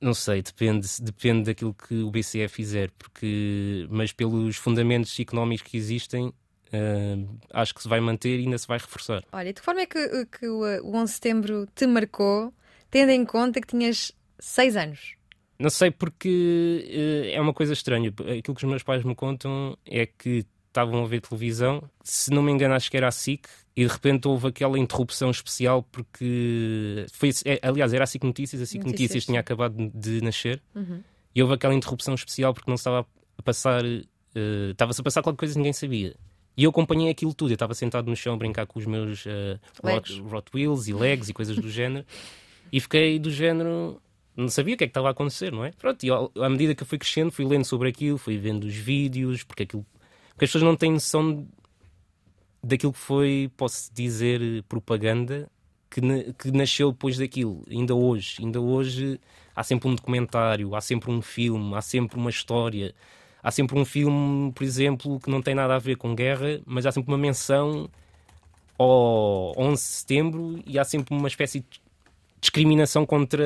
Não 0.00 0.14
sei, 0.14 0.42
depende, 0.42 0.86
depende 1.00 1.44
daquilo 1.44 1.74
que 1.74 2.02
o 2.02 2.10
BCE 2.10 2.48
fizer, 2.48 2.90
porque, 2.92 3.86
mas 3.90 4.12
pelos 4.12 4.56
fundamentos 4.56 5.18
económicos 5.18 5.68
que 5.68 5.76
existem, 5.76 6.32
Uh, 6.68 7.38
acho 7.52 7.74
que 7.74 7.82
se 7.82 7.88
vai 7.88 8.00
manter 8.00 8.38
e 8.38 8.44
ainda 8.44 8.58
se 8.58 8.66
vai 8.66 8.78
reforçar. 8.78 9.24
Olha, 9.32 9.52
de 9.52 9.60
que 9.60 9.64
forma 9.64 9.80
é 9.80 9.86
que, 9.86 10.26
que 10.26 10.46
o, 10.46 10.60
o 10.84 10.96
11 10.96 11.04
de 11.04 11.10
setembro 11.10 11.68
te 11.74 11.86
marcou, 11.86 12.52
tendo 12.90 13.10
em 13.10 13.24
conta 13.24 13.60
que 13.60 13.66
tinhas 13.66 14.12
6 14.38 14.76
anos? 14.76 15.14
Não 15.58 15.70
sei, 15.70 15.90
porque 15.90 16.84
uh, 16.86 17.36
é 17.36 17.40
uma 17.40 17.52
coisa 17.52 17.72
estranha. 17.72 18.10
Aquilo 18.10 18.54
que 18.54 18.64
os 18.64 18.70
meus 18.70 18.82
pais 18.82 19.02
me 19.02 19.14
contam 19.14 19.76
é 19.84 20.06
que 20.06 20.46
estavam 20.68 21.02
a 21.02 21.06
ver 21.06 21.20
televisão, 21.20 21.82
se 22.04 22.30
não 22.30 22.42
me 22.42 22.52
engano, 22.52 22.74
acho 22.74 22.90
que 22.90 22.96
era 22.96 23.08
a 23.08 23.10
SIC, 23.10 23.48
e 23.74 23.84
de 23.84 23.90
repente 23.90 24.28
houve 24.28 24.48
aquela 24.48 24.78
interrupção 24.78 25.30
especial 25.30 25.82
porque 25.82 27.06
foi, 27.12 27.30
é, 27.44 27.58
aliás, 27.62 27.92
era 27.92 28.04
a 28.04 28.06
SIC 28.06 28.22
Notícias, 28.22 28.62
a 28.62 28.66
SIC 28.66 28.78
Notícias, 28.78 29.00
Notícias 29.00 29.24
tinha 29.24 29.40
acabado 29.40 29.90
de 29.92 30.20
nascer, 30.20 30.62
uhum. 30.74 31.02
e 31.34 31.42
houve 31.42 31.54
aquela 31.54 31.74
interrupção 31.74 32.14
especial 32.14 32.54
porque 32.54 32.70
não 32.70 32.76
estava 32.76 33.06
a 33.36 33.42
passar, 33.42 33.84
uh, 33.84 34.70
estava-se 34.70 35.00
a 35.00 35.04
passar 35.04 35.22
qualquer 35.22 35.38
coisa 35.38 35.54
que 35.54 35.58
ninguém 35.58 35.72
sabia. 35.72 36.14
E 36.58 36.64
eu 36.64 36.70
acompanhei 36.70 37.08
aquilo 37.08 37.32
tudo. 37.32 37.52
Eu 37.52 37.54
estava 37.54 37.72
sentado 37.72 38.10
no 38.10 38.16
chão 38.16 38.34
a 38.34 38.36
brincar 38.36 38.66
com 38.66 38.80
os 38.80 38.84
meus 38.84 39.24
uh, 39.26 39.60
Rot 40.28 40.50
Wheels 40.52 40.88
e 40.88 40.92
legs 40.92 41.28
e 41.28 41.32
coisas 41.32 41.56
do 41.56 41.70
género. 41.70 42.04
E 42.72 42.80
fiquei 42.80 43.16
do 43.16 43.30
género. 43.30 44.02
Não 44.36 44.48
sabia 44.48 44.74
o 44.74 44.76
que 44.76 44.82
é 44.82 44.86
que 44.88 44.90
estava 44.90 45.06
a 45.06 45.12
acontecer, 45.12 45.52
não 45.52 45.64
é? 45.64 45.70
Pronto, 45.70 46.04
e 46.04 46.10
à 46.10 46.48
medida 46.48 46.74
que 46.74 46.82
eu 46.82 46.86
fui 46.86 46.98
crescendo, 46.98 47.30
fui 47.30 47.44
lendo 47.44 47.64
sobre 47.64 47.88
aquilo, 47.88 48.18
fui 48.18 48.36
vendo 48.36 48.64
os 48.64 48.74
vídeos, 48.74 49.44
porque 49.44 49.62
aquilo. 49.62 49.86
Porque 50.30 50.46
as 50.46 50.50
pessoas 50.50 50.64
não 50.64 50.74
têm 50.74 50.90
noção 50.90 51.46
daquilo 52.62 52.92
que 52.92 52.98
foi, 52.98 53.48
posso 53.56 53.94
dizer, 53.94 54.64
propaganda 54.64 55.48
que, 55.88 56.00
que 56.32 56.50
nasceu 56.50 56.90
depois 56.90 57.16
daquilo. 57.18 57.62
Ainda 57.70 57.94
hoje. 57.94 58.38
Ainda 58.40 58.60
hoje 58.60 59.20
há 59.54 59.62
sempre 59.62 59.88
um 59.88 59.94
documentário, 59.94 60.74
há 60.74 60.80
sempre 60.80 61.08
um 61.08 61.22
filme, 61.22 61.76
há 61.76 61.80
sempre 61.80 62.18
uma 62.18 62.30
história 62.30 62.92
há 63.42 63.50
sempre 63.50 63.78
um 63.78 63.84
filme, 63.84 64.52
por 64.52 64.64
exemplo, 64.64 65.20
que 65.20 65.30
não 65.30 65.40
tem 65.40 65.54
nada 65.54 65.76
a 65.76 65.78
ver 65.78 65.96
com 65.96 66.14
guerra, 66.14 66.60
mas 66.66 66.86
há 66.86 66.92
sempre 66.92 67.10
uma 67.10 67.18
menção 67.18 67.88
ao 68.78 69.52
11 69.58 69.74
de 69.74 69.88
setembro 69.88 70.62
e 70.66 70.78
há 70.78 70.84
sempre 70.84 71.14
uma 71.14 71.28
espécie 71.28 71.60
de 71.60 71.80
discriminação 72.40 73.04
contra 73.04 73.44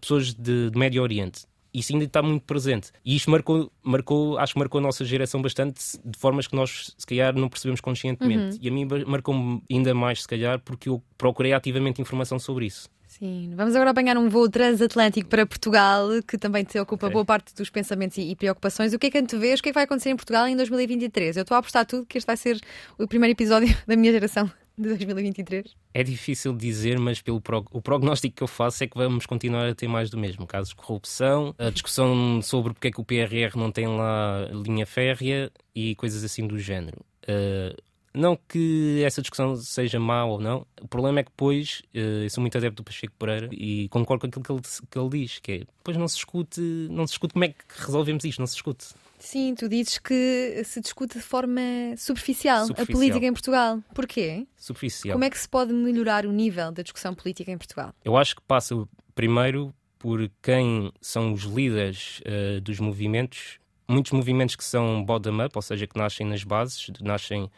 pessoas 0.00 0.32
de, 0.32 0.70
de 0.70 0.78
Médio 0.78 1.02
Oriente. 1.02 1.44
Isso 1.74 1.92
ainda 1.92 2.04
está 2.04 2.20
muito 2.22 2.42
presente. 2.42 2.90
E 3.04 3.16
isto 3.16 3.30
marcou, 3.30 3.72
marcou, 3.82 4.38
acho 4.38 4.52
que 4.52 4.58
marcou 4.58 4.78
a 4.78 4.82
nossa 4.82 5.04
geração 5.04 5.40
bastante 5.40 5.80
de 6.04 6.18
formas 6.18 6.46
que 6.46 6.54
nós, 6.54 6.94
se 6.98 7.06
calhar, 7.06 7.34
não 7.34 7.48
percebemos 7.48 7.80
conscientemente. 7.80 8.56
Uhum. 8.56 8.62
E 8.62 8.68
a 8.68 8.72
mim 8.72 8.86
marcou-me 9.06 9.62
ainda 9.70 9.94
mais, 9.94 10.22
se 10.22 10.28
calhar, 10.28 10.60
porque 10.60 10.90
eu 10.90 11.02
procurei 11.16 11.54
ativamente 11.54 12.00
informação 12.02 12.38
sobre 12.38 12.66
isso. 12.66 12.90
Sim, 13.18 13.52
vamos 13.54 13.76
agora 13.76 13.90
apanhar 13.90 14.16
um 14.16 14.30
voo 14.30 14.48
transatlântico 14.48 15.28
para 15.28 15.44
Portugal, 15.44 16.08
que 16.26 16.38
também 16.38 16.64
te 16.64 16.78
ocupa 16.78 17.06
okay. 17.06 17.12
boa 17.12 17.24
parte 17.26 17.54
dos 17.54 17.68
pensamentos 17.68 18.16
e, 18.16 18.34
preocupações. 18.34 18.94
O 18.94 18.98
que 18.98 19.08
é 19.08 19.10
que 19.10 19.18
antevês? 19.18 19.60
O 19.60 19.62
que 19.62 19.68
é 19.68 19.72
que 19.72 19.74
vai 19.74 19.84
acontecer 19.84 20.08
em 20.08 20.16
Portugal 20.16 20.48
em 20.48 20.56
2023? 20.56 21.36
Eu 21.36 21.42
estou 21.42 21.54
a 21.54 21.58
apostar 21.58 21.84
tudo 21.84 22.06
que 22.06 22.16
este 22.16 22.26
vai 22.26 22.38
ser 22.38 22.58
o 22.98 23.06
primeiro 23.06 23.32
episódio 23.32 23.68
da 23.86 23.96
minha 23.96 24.10
geração 24.10 24.50
de 24.78 24.88
2023? 24.88 25.76
É 25.92 26.02
difícil 26.02 26.54
dizer, 26.54 26.98
mas 26.98 27.20
pelo 27.20 27.38
prog 27.38 27.66
o 27.70 27.82
prognóstico 27.82 28.34
que 28.34 28.42
eu 28.42 28.48
faço 28.48 28.82
é 28.82 28.86
que 28.86 28.96
vamos 28.96 29.26
continuar 29.26 29.68
a 29.68 29.74
ter 29.74 29.88
mais 29.88 30.08
do 30.08 30.16
mesmo. 30.16 30.46
Casos 30.46 30.70
de 30.70 30.76
corrupção, 30.76 31.54
a 31.58 31.68
discussão 31.68 32.40
sobre 32.40 32.72
porque 32.72 32.88
é 32.88 32.90
que 32.90 33.00
o 33.00 33.04
PRR 33.04 33.58
não 33.58 33.70
tem 33.70 33.86
lá 33.88 34.48
linha 34.66 34.86
férrea 34.86 35.52
e 35.74 35.94
coisas 35.96 36.24
assim 36.24 36.46
do 36.46 36.58
género. 36.58 37.04
Uh, 37.24 37.76
não 38.14 38.36
que 38.36 39.02
essa 39.04 39.22
discussão 39.22 39.56
seja 39.56 39.98
má 39.98 40.24
ou 40.24 40.38
não, 40.38 40.66
o 40.80 40.88
problema 40.88 41.20
é 41.20 41.22
que 41.22 41.30
depois, 41.30 41.82
uh, 41.94 42.24
eu 42.24 42.30
sou 42.30 42.40
muito 42.40 42.56
adepto 42.58 42.82
do 42.82 42.84
Pacheco 42.84 43.14
Pereira 43.18 43.48
e 43.52 43.88
concordo 43.88 44.20
com 44.20 44.26
aquilo 44.26 44.44
que 44.44 44.52
ele, 44.52 44.60
que 44.90 44.98
ele 44.98 45.08
diz, 45.08 45.38
que 45.38 45.52
é, 45.52 45.58
depois 45.58 45.96
não 45.96 46.06
se 46.06 46.16
discute, 46.16 46.60
não 46.90 47.06
se 47.06 47.12
discute 47.12 47.32
como 47.32 47.44
é 47.44 47.48
que 47.48 47.64
resolvemos 47.78 48.24
isto, 48.24 48.38
não 48.38 48.46
se 48.46 48.54
discute. 48.54 48.86
Sim, 49.18 49.54
tu 49.54 49.68
dizes 49.68 49.98
que 49.98 50.62
se 50.64 50.80
discute 50.80 51.16
de 51.16 51.24
forma 51.24 51.60
superficial, 51.96 52.66
Superficial. 52.66 52.96
a 52.96 52.98
política 52.98 53.24
em 53.24 53.32
Portugal. 53.32 53.80
Porquê? 53.94 54.46
Superficial. 54.56 55.12
Como 55.12 55.24
é 55.24 55.30
que 55.30 55.38
se 55.38 55.48
pode 55.48 55.72
melhorar 55.72 56.26
o 56.26 56.32
nível 56.32 56.72
da 56.72 56.82
discussão 56.82 57.14
política 57.14 57.50
em 57.50 57.56
Portugal? 57.56 57.94
Eu 58.04 58.16
acho 58.16 58.34
que 58.34 58.42
passa 58.42 58.74
primeiro 59.14 59.72
por 59.96 60.28
quem 60.42 60.92
são 61.00 61.32
os 61.32 61.42
líderes 61.42 62.20
uh, 62.26 62.60
dos 62.60 62.80
movimentos, 62.80 63.60
muitos 63.86 64.10
movimentos 64.10 64.56
que 64.56 64.64
são 64.64 65.04
bottom-up, 65.04 65.52
ou 65.54 65.62
seja, 65.62 65.86
que 65.86 65.96
nascem 65.96 66.26
nas 66.26 66.42
bases, 66.42 66.90
nascem 67.00 67.48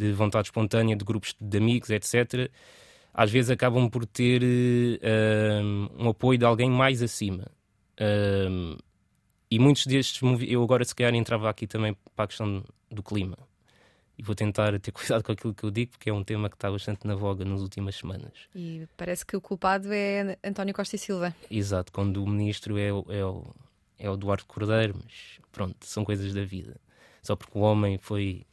de 0.00 0.12
vontade 0.12 0.48
espontânea 0.48 0.96
de 0.96 1.04
grupos 1.04 1.36
de 1.38 1.58
amigos, 1.58 1.90
etc. 1.90 2.50
Às 3.12 3.30
vezes 3.30 3.50
acabam 3.50 3.88
por 3.90 4.06
ter 4.06 4.42
uh, 4.42 6.02
um 6.02 6.08
apoio 6.08 6.38
de 6.38 6.44
alguém 6.44 6.70
mais 6.70 7.02
acima. 7.02 7.46
Uh, 8.00 8.78
e 9.50 9.58
muitos 9.58 9.86
destes 9.86 10.22
eu 10.48 10.62
agora 10.62 10.84
se 10.84 10.94
calhar 10.94 11.14
entrava 11.14 11.50
aqui 11.50 11.66
também 11.66 11.94
para 12.16 12.24
a 12.24 12.28
questão 12.28 12.64
do 12.90 13.02
clima. 13.02 13.36
E 14.16 14.22
vou 14.22 14.34
tentar 14.34 14.78
ter 14.80 14.92
cuidado 14.92 15.22
com 15.22 15.32
aquilo 15.32 15.54
que 15.54 15.64
eu 15.64 15.70
digo, 15.70 15.92
porque 15.92 16.08
é 16.08 16.12
um 16.12 16.24
tema 16.24 16.48
que 16.48 16.56
está 16.56 16.70
bastante 16.70 17.06
na 17.06 17.14
voga 17.14 17.44
nas 17.44 17.60
últimas 17.60 17.96
semanas. 17.96 18.32
E 18.54 18.86
parece 18.96 19.26
que 19.26 19.36
o 19.36 19.40
culpado 19.40 19.92
é 19.92 20.38
António 20.42 20.74
Costa 20.74 20.96
e 20.96 20.98
Silva. 20.98 21.34
Exato, 21.50 21.92
quando 21.92 22.22
o 22.22 22.26
ministro 22.26 22.78
é 22.78 22.92
o, 22.92 23.04
é 23.08 23.24
o, 23.24 23.44
é 23.98 24.08
o 24.08 24.14
Eduardo 24.14 24.46
Cordeiro, 24.46 24.94
mas 25.02 25.40
pronto, 25.52 25.76
são 25.84 26.04
coisas 26.04 26.32
da 26.32 26.44
vida. 26.44 26.76
Só 27.22 27.36
porque 27.36 27.58
o 27.58 27.62
homem 27.62 27.98
foi 27.98 28.46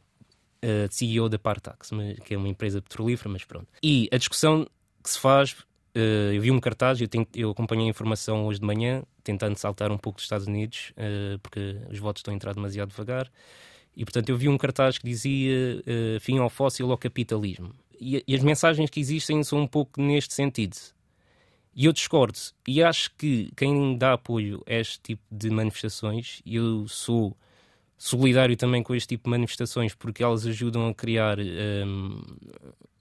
uh, 0.64 0.88
CEO 0.90 1.28
da 1.28 1.38
Partax, 1.38 1.90
que 2.24 2.34
é 2.34 2.36
uma 2.36 2.48
empresa 2.48 2.80
petrolífera, 2.80 3.30
mas 3.30 3.44
pronto. 3.44 3.66
E 3.82 4.08
a 4.12 4.16
discussão 4.16 4.66
que 5.02 5.10
se 5.10 5.18
faz 5.18 5.56
Uh, 5.96 6.32
eu 6.32 6.40
vi 6.40 6.50
um 6.52 6.60
cartaz, 6.60 7.00
eu, 7.00 7.08
tento, 7.08 7.36
eu 7.36 7.50
acompanhei 7.50 7.86
a 7.86 7.90
informação 7.90 8.46
hoje 8.46 8.60
de 8.60 8.66
manhã, 8.66 9.02
tentando 9.24 9.56
saltar 9.56 9.90
um 9.90 9.98
pouco 9.98 10.18
dos 10.18 10.24
Estados 10.24 10.46
Unidos, 10.46 10.92
uh, 10.92 11.38
porque 11.40 11.76
os 11.90 11.98
votos 11.98 12.20
estão 12.20 12.32
a 12.32 12.36
entrar 12.36 12.54
demasiado 12.54 12.90
devagar. 12.90 13.28
E, 13.96 14.04
portanto, 14.04 14.28
eu 14.28 14.36
vi 14.36 14.48
um 14.48 14.56
cartaz 14.56 14.96
que 14.96 15.04
dizia 15.04 15.82
fim 16.20 16.38
ao 16.38 16.48
fóssil 16.48 16.88
ao 16.92 16.96
capitalismo. 16.96 17.74
E, 18.00 18.22
e, 18.28 18.34
as 18.36 18.44
mensagens 18.44 18.88
que 18.88 19.00
existem 19.00 19.42
são 19.42 19.58
um 19.58 19.66
pouco 19.66 20.00
neste 20.00 20.34
sentido. 20.34 20.76
E 21.74 21.86
eu 21.86 21.92
discordo. 21.92 22.38
E 22.68 22.80
acho 22.80 23.10
que 23.16 23.50
quem 23.56 23.98
dá 23.98 24.12
apoio 24.12 24.62
a 24.68 24.74
este 24.74 25.00
tipo 25.00 25.22
de 25.32 25.50
manifestações, 25.50 26.40
eu 26.46 26.86
sou 26.86 27.36
solidário 27.98 28.56
também 28.56 28.82
com 28.82 28.94
este 28.94 29.08
tipo 29.08 29.24
de 29.24 29.30
manifestações, 29.30 29.94
porque 29.94 30.22
elas 30.22 30.46
ajudam 30.46 30.86
a 30.86 30.94
criar. 30.94 31.38
Um, 31.38 32.22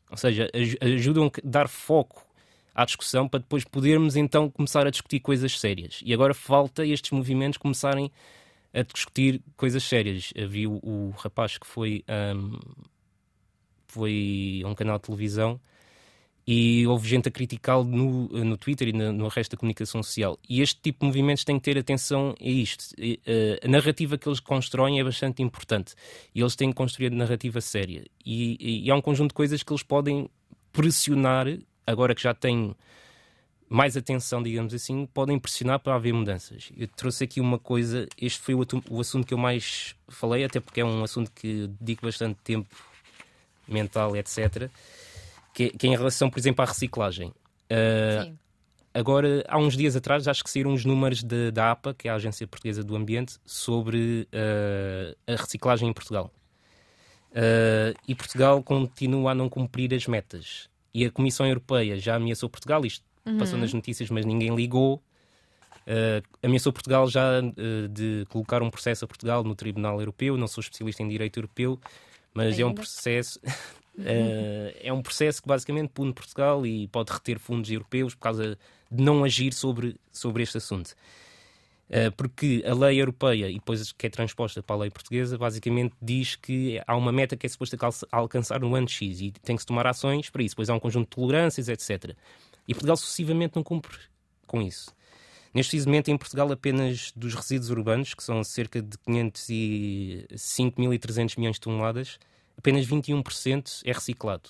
ou 0.09 0.17
seja, 0.17 0.49
ajudam 0.81 1.27
a 1.27 1.41
dar 1.43 1.67
foco 1.67 2.25
à 2.73 2.83
discussão 2.83 3.27
para 3.27 3.39
depois 3.39 3.63
podermos 3.63 4.15
então 4.15 4.49
começar 4.49 4.87
a 4.87 4.89
discutir 4.89 5.19
coisas 5.19 5.59
sérias. 5.59 5.99
E 6.03 6.13
agora 6.13 6.33
falta 6.33 6.85
estes 6.85 7.11
movimentos 7.11 7.57
começarem 7.57 8.11
a 8.73 8.81
discutir 8.81 9.41
coisas 9.55 9.83
sérias. 9.83 10.33
Vi 10.47 10.65
o, 10.65 10.79
o 10.83 11.13
rapaz 11.17 11.57
que 11.57 11.67
foi, 11.67 12.03
um, 12.35 12.59
foi 13.87 14.61
a 14.63 14.67
um 14.67 14.75
canal 14.75 14.97
de 14.97 15.03
televisão 15.03 15.59
e 16.47 16.87
houve 16.87 17.05
gente 17.09 17.27
a 17.27 17.31
criticá-lo 17.31 17.83
no, 17.83 18.29
no 18.29 18.55
Twitter 18.55 18.87
e 18.87 18.93
no, 18.93 19.11
no, 19.11 19.27
resto 19.27 19.51
da 19.51 19.57
comunicação 19.57 20.01
social. 20.01 20.39
E 20.47 20.61
este 20.61 20.79
tipo 20.81 21.01
de 21.01 21.07
movimentos 21.07 21.43
tem 21.43 21.59
que 21.59 21.65
ter 21.65 21.77
atenção 21.77 22.33
a 22.39 22.47
isto. 22.47 22.95
E, 22.97 23.19
uh, 23.27 23.65
a 23.65 23.67
narrativa 23.67 24.17
que 24.17 24.29
eles 24.29 24.39
constroem 24.39 24.97
é 24.97 25.03
bastante 25.03 25.43
importante 25.43 25.93
e 26.33 26.39
eles 26.39 26.55
têm 26.55 26.69
que 26.69 26.75
construir 26.75 27.07
a 27.07 27.15
narrativa 27.15 27.59
séria. 27.59 28.05
E, 28.25 28.85
e 28.85 28.89
há 28.89 28.95
um 28.95 29.01
conjunto 29.01 29.31
de 29.31 29.35
coisas 29.35 29.61
que 29.61 29.73
eles 29.73 29.83
podem 29.83 30.29
pressionar 30.71 31.47
agora 31.85 32.15
que 32.15 32.23
já 32.23 32.33
têm 32.33 32.73
mais 33.69 33.97
atenção, 33.97 34.41
digamos 34.41 34.73
assim, 34.73 35.05
podem 35.05 35.37
pressionar 35.37 35.79
para 35.79 35.95
haver 35.95 36.13
mudanças. 36.13 36.71
Eu 36.77 36.87
trouxe 36.87 37.25
aqui 37.25 37.41
uma 37.41 37.59
coisa, 37.59 38.07
este 38.17 38.39
foi 38.39 38.53
o, 38.53 38.65
o 38.89 39.01
assunto 39.01 39.27
que 39.27 39.33
eu 39.33 39.37
mais 39.37 39.95
falei, 40.07 40.45
até 40.45 40.61
porque 40.61 40.79
é 40.79 40.85
um 40.85 41.03
assunto 41.03 41.29
que 41.33 41.67
dedico 41.79 42.05
bastante 42.05 42.39
tempo 42.41 42.73
mental, 43.67 44.15
etc., 44.15 44.69
que, 45.57 45.71
que 45.71 45.87
é 45.87 45.89
em 45.89 45.97
relação, 45.97 46.29
por 46.29 46.37
exemplo, 46.37 46.61
à 46.61 46.65
reciclagem. 46.67 47.29
Uh, 47.29 48.37
agora, 48.93 49.43
há 49.47 49.57
uns 49.57 49.75
dias 49.75 49.95
atrás, 49.95 50.27
acho 50.27 50.43
que 50.43 50.51
saíram 50.51 50.71
os 50.71 50.85
números 50.85 51.23
de, 51.23 51.49
da 51.49 51.71
APA, 51.71 51.95
que 51.95 52.07
é 52.07 52.11
a 52.11 52.13
Agência 52.13 52.45
Portuguesa 52.45 52.83
do 52.83 52.95
Ambiente, 52.95 53.39
sobre 53.43 54.27
uh, 54.31 55.17
a 55.25 55.35
reciclagem 55.35 55.89
em 55.89 55.93
Portugal. 55.93 56.31
Uh, 57.31 57.97
e 58.07 58.13
Portugal 58.13 58.61
continua 58.61 59.31
a 59.31 59.35
não 59.35 59.49
cumprir 59.49 59.95
as 59.95 60.05
metas. 60.05 60.69
E 60.93 61.03
a 61.03 61.09
Comissão 61.09 61.47
Europeia 61.47 61.97
já 61.97 62.17
ameaçou 62.17 62.47
Portugal, 62.47 62.85
isto 62.85 63.03
uhum. 63.25 63.39
passou 63.39 63.57
nas 63.57 63.73
notícias, 63.73 64.11
mas 64.11 64.27
ninguém 64.27 64.55
ligou. 64.55 65.01
Uh, 65.87 66.21
ameaçou 66.43 66.71
Portugal 66.71 67.07
já 67.07 67.39
uh, 67.39 67.87
de 67.87 68.27
colocar 68.29 68.61
um 68.61 68.69
processo 68.69 69.05
a 69.05 69.07
Portugal 69.07 69.43
no 69.43 69.55
Tribunal 69.55 69.99
Europeu. 69.99 70.37
Não 70.37 70.47
sou 70.47 70.61
especialista 70.61 71.01
em 71.01 71.07
direito 71.07 71.39
europeu, 71.39 71.79
mas 72.31 72.51
Ainda. 72.51 72.61
é 72.61 72.65
um 72.67 72.75
processo. 72.75 73.39
Uh, 73.97 74.77
é 74.79 74.93
um 74.93 75.01
processo 75.01 75.41
que 75.41 75.47
basicamente 75.47 75.89
pune 75.89 76.13
Portugal 76.13 76.65
e 76.65 76.87
pode 76.87 77.11
reter 77.11 77.39
fundos 77.39 77.71
europeus 77.71 78.13
por 78.13 78.21
causa 78.21 78.57
de 78.91 79.03
não 79.03 79.23
agir 79.23 79.53
sobre, 79.53 79.95
sobre 80.11 80.43
este 80.43 80.57
assunto. 80.57 80.95
Eh, 81.89 82.09
porque 82.11 82.63
a 82.67 82.73
lei 82.73 83.01
europeia, 83.01 83.49
e 83.49 83.53
depois 83.53 83.93
que 83.93 84.07
é 84.07 84.09
transposta 84.09 84.61
para 84.61 84.75
a 84.75 84.79
lei 84.79 84.89
portuguesa, 84.89 85.37
basicamente 85.37 85.95
diz 86.01 86.35
que 86.35 86.81
há 86.85 86.93
uma 86.95 87.13
meta 87.13 87.37
que 87.37 87.45
é 87.45 87.49
suposta 87.49 87.77
alcançar 88.11 88.59
no 88.59 88.75
ano 88.75 88.89
X 88.89 89.21
e 89.21 89.31
tem 89.31 89.55
que 89.55 89.61
se 89.61 89.65
tomar 89.65 89.87
ações 89.87 90.29
para 90.29 90.43
isso. 90.43 90.53
Depois 90.53 90.69
há 90.69 90.75
um 90.75 90.79
conjunto 90.79 91.05
de 91.05 91.11
tolerâncias, 91.15 91.69
etc. 91.69 92.13
E 92.67 92.73
Portugal 92.73 92.97
sucessivamente 92.97 93.55
não 93.55 93.63
cumpre 93.63 93.97
com 94.45 94.61
isso. 94.61 94.93
Neste 95.53 95.79
momento, 95.85 96.09
em 96.09 96.17
Portugal, 96.17 96.51
apenas 96.51 97.13
dos 97.15 97.33
resíduos 97.33 97.69
urbanos, 97.69 98.13
que 98.13 98.21
são 98.21 98.43
cerca 98.43 98.81
de 98.81 98.97
5.300 98.97 101.37
milhões 101.37 101.55
de 101.55 101.61
toneladas, 101.61 102.19
apenas 102.57 102.87
21% 102.87 103.81
é 103.85 103.91
reciclado. 103.91 104.49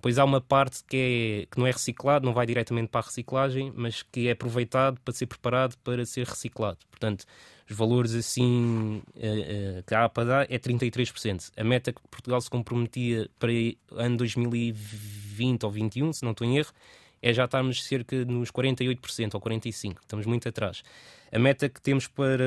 Pois 0.00 0.18
há 0.18 0.24
uma 0.24 0.40
parte 0.40 0.84
que, 0.84 0.96
é, 0.96 1.46
que 1.50 1.58
não 1.58 1.66
é 1.66 1.70
reciclado, 1.70 2.24
não 2.24 2.32
vai 2.32 2.46
diretamente 2.46 2.88
para 2.88 3.00
a 3.00 3.04
reciclagem, 3.04 3.72
mas 3.74 4.02
que 4.02 4.28
é 4.28 4.32
aproveitado 4.32 5.00
para 5.00 5.14
ser 5.14 5.26
preparado 5.26 5.76
para 5.78 6.04
ser 6.04 6.26
reciclado. 6.26 6.78
Portanto, 6.90 7.24
os 7.68 7.76
valores 7.76 8.14
assim 8.14 9.02
uh, 9.16 9.78
uh, 9.78 9.82
que 9.84 9.94
a 9.94 10.04
APA 10.04 10.24
dá 10.24 10.42
é 10.42 10.58
33%. 10.58 11.50
A 11.56 11.64
meta 11.64 11.92
que 11.92 12.00
Portugal 12.08 12.40
se 12.40 12.48
comprometia 12.48 13.28
para 13.38 13.50
ano 13.92 14.18
2020 14.18 15.64
ou 15.64 15.70
2021, 15.70 16.12
se 16.12 16.22
não 16.22 16.30
estou 16.30 16.46
em 16.46 16.58
erro, 16.58 16.72
é 17.20 17.32
já 17.32 17.46
estarmos 17.46 17.82
cerca 17.82 18.24
nos 18.24 18.52
48% 18.52 19.34
ou 19.34 19.40
45%. 19.40 19.96
Estamos 20.00 20.26
muito 20.26 20.48
atrás. 20.48 20.84
A 21.32 21.38
meta 21.38 21.68
que 21.68 21.80
temos 21.80 22.06
para 22.06 22.44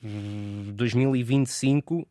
2025 0.00 2.06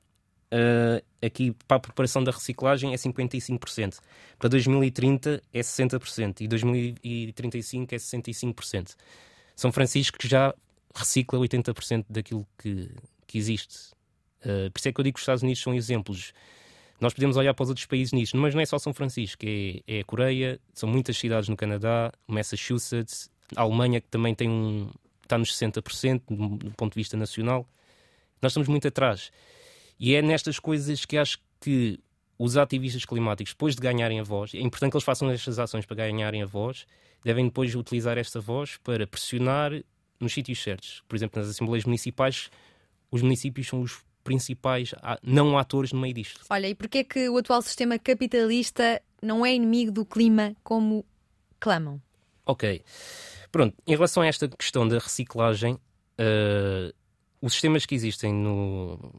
uh, 0.53 1.03
aqui 1.25 1.55
para 1.67 1.77
a 1.77 1.79
preparação 1.79 2.23
da 2.23 2.31
reciclagem 2.31 2.93
é 2.93 2.95
55%. 2.95 3.99
Para 4.37 4.49
2030 4.49 5.41
é 5.51 5.59
60% 5.59 6.41
e 6.41 6.47
2035 6.47 7.95
é 7.95 7.97
65%. 7.97 8.95
São 9.55 9.71
Francisco 9.71 10.17
já 10.21 10.53
recicla 10.95 11.39
80% 11.39 12.05
daquilo 12.09 12.45
que, 12.57 12.89
que 13.25 13.37
existe. 13.37 13.91
Uh, 14.41 14.69
por 14.71 14.79
isso 14.79 14.89
é 14.89 14.93
que 14.93 14.99
eu 14.99 15.03
digo 15.03 15.15
que 15.15 15.19
os 15.19 15.23
Estados 15.23 15.43
Unidos 15.43 15.61
são 15.61 15.73
exemplos. 15.73 16.33
Nós 16.99 17.13
podemos 17.13 17.35
olhar 17.35 17.53
para 17.53 17.63
os 17.63 17.69
outros 17.69 17.85
países 17.85 18.13
nisto, 18.13 18.37
mas 18.37 18.53
não 18.53 18.61
é 18.61 18.65
só 18.65 18.77
São 18.77 18.93
Francisco, 18.93 19.43
é, 19.45 19.81
é 19.87 19.99
a 20.01 20.03
Coreia, 20.03 20.59
são 20.73 20.87
muitas 20.87 21.17
cidades 21.17 21.49
no 21.49 21.57
Canadá, 21.57 22.11
Massachusetts, 22.27 23.29
a 23.55 23.61
Alemanha 23.61 23.99
que 23.99 24.07
também 24.07 24.33
tem 24.33 24.49
um, 24.49 24.89
está 25.23 25.37
nos 25.37 25.53
60% 25.57 26.21
do, 26.29 26.57
do 26.57 26.71
ponto 26.71 26.93
de 26.93 26.99
vista 26.99 27.17
nacional. 27.17 27.67
Nós 28.41 28.51
estamos 28.51 28.67
muito 28.67 28.87
atrás. 28.87 29.31
E 29.99 30.15
é 30.15 30.21
nestas 30.21 30.59
coisas 30.59 31.05
que 31.05 31.17
acho 31.17 31.39
que 31.59 31.99
os 32.37 32.57
ativistas 32.57 33.05
climáticos, 33.05 33.53
depois 33.53 33.75
de 33.75 33.81
ganharem 33.81 34.19
a 34.19 34.23
voz, 34.23 34.53
é 34.53 34.59
importante 34.59 34.91
que 34.91 34.97
eles 34.97 35.05
façam 35.05 35.29
estas 35.29 35.59
ações 35.59 35.85
para 35.85 35.95
ganharem 35.95 36.43
a 36.43 36.45
voz, 36.45 36.85
devem 37.23 37.45
depois 37.45 37.73
utilizar 37.75 38.17
esta 38.17 38.39
voz 38.39 38.77
para 38.83 39.07
pressionar 39.07 39.71
nos 40.19 40.33
sítios 40.33 40.61
certos. 40.61 41.03
Por 41.07 41.15
exemplo, 41.15 41.39
nas 41.39 41.49
assembleias 41.49 41.85
municipais, 41.85 42.49
os 43.11 43.21
municípios 43.21 43.67
são 43.67 43.81
os 43.81 44.03
principais 44.23 44.93
não 45.21 45.57
atores 45.57 45.91
no 45.91 45.99
meio 45.99 46.13
disto. 46.13 46.45
Olha, 46.49 46.67
e 46.67 46.75
porquê 46.75 46.99
é 46.99 47.03
que 47.03 47.29
o 47.29 47.37
atual 47.37 47.61
sistema 47.61 47.99
capitalista 47.99 49.01
não 49.21 49.45
é 49.45 49.53
inimigo 49.53 49.91
do 49.91 50.05
clima 50.05 50.55
como 50.63 51.05
clamam? 51.59 52.01
Ok. 52.45 52.83
Pronto, 53.51 53.75
em 53.85 53.93
relação 53.93 54.23
a 54.23 54.27
esta 54.27 54.47
questão 54.47 54.87
da 54.87 54.97
reciclagem, 54.97 55.75
uh, 55.75 56.93
os 57.41 57.53
sistemas 57.53 57.85
que 57.85 57.93
existem 57.95 58.33
no. 58.33 59.13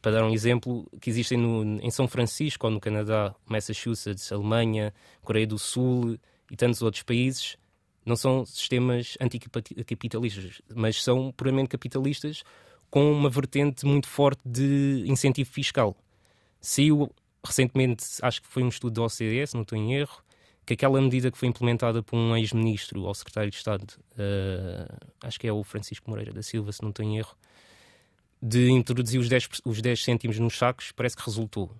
Para 0.00 0.12
dar 0.12 0.24
um 0.24 0.32
exemplo, 0.32 0.90
que 1.00 1.10
existem 1.10 1.36
no, 1.36 1.80
em 1.80 1.90
São 1.90 2.08
Francisco 2.08 2.66
ou 2.66 2.72
no 2.72 2.80
Canadá, 2.80 3.34
Massachusetts, 3.46 4.32
Alemanha, 4.32 4.94
Coreia 5.22 5.46
do 5.46 5.58
Sul 5.58 6.18
e 6.50 6.56
tantos 6.56 6.80
outros 6.80 7.02
países, 7.02 7.56
não 8.04 8.16
são 8.16 8.46
sistemas 8.46 9.16
anticapitalistas, 9.20 10.62
mas 10.74 11.02
são 11.02 11.30
puramente 11.32 11.68
capitalistas 11.68 12.42
com 12.90 13.12
uma 13.12 13.28
vertente 13.28 13.86
muito 13.86 14.08
forte 14.08 14.40
de 14.44 15.04
incentivo 15.06 15.50
fiscal. 15.50 15.96
Saiu 16.60 17.10
recentemente, 17.44 18.04
acho 18.22 18.42
que 18.42 18.48
foi 18.48 18.62
um 18.62 18.68
estudo 18.68 18.94
da 18.94 19.02
OCDE, 19.02 19.46
se 19.46 19.54
não 19.54 19.62
estou 19.62 19.78
em 19.78 19.94
erro, 19.94 20.22
que 20.66 20.74
aquela 20.74 21.00
medida 21.00 21.30
que 21.30 21.38
foi 21.38 21.48
implementada 21.48 22.02
por 22.02 22.16
um 22.16 22.36
ex-ministro 22.36 23.02
ou 23.02 23.14
secretário 23.14 23.50
de 23.50 23.56
Estado, 23.56 23.84
uh, 24.12 25.08
acho 25.22 25.40
que 25.40 25.46
é 25.46 25.52
o 25.52 25.62
Francisco 25.64 26.08
Moreira 26.08 26.32
da 26.32 26.42
Silva, 26.42 26.72
se 26.72 26.82
não 26.82 26.90
estou 26.90 27.04
em 27.04 27.18
erro, 27.18 27.34
de 28.42 28.70
introduzir 28.70 29.20
os 29.20 29.28
10, 29.28 29.48
os 29.64 29.80
10 29.80 30.02
cêntimos 30.02 30.38
nos 30.38 30.56
sacos, 30.56 30.92
parece 30.92 31.16
que 31.16 31.24
resultou. 31.24 31.70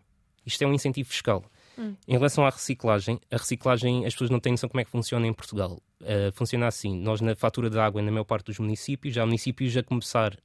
Isto 0.45 0.63
é 0.63 0.67
um 0.67 0.75
incentivo 0.75 1.09
fiscal. 1.09 1.45
Hum. 1.79 1.95
Em 2.07 2.13
relação 2.13 2.45
à 2.45 2.51
reciclagem, 2.51 3.21
a 3.31 3.37
reciclagem 3.37 4.05
as 4.05 4.13
pessoas 4.13 4.31
não 4.31 4.41
têm 4.41 4.53
noção 4.53 4.69
como 4.69 4.81
é 4.81 4.85
que 4.85 4.91
funciona 4.91 5.27
em 5.27 5.33
Portugal. 5.33 5.81
Uh, 6.01 6.33
funciona 6.33 6.67
assim: 6.67 6.97
nós, 7.01 7.21
na 7.21 7.35
fatura 7.35 7.71
da 7.71 7.85
água, 7.85 8.03
na 8.03 8.11
maior 8.11 8.25
parte 8.25 8.47
dos 8.47 8.59
municípios, 8.59 9.15
já 9.15 9.23
há 9.23 9.27
municípios 9.27 9.77
a 9.77 9.83
começar 9.83 10.37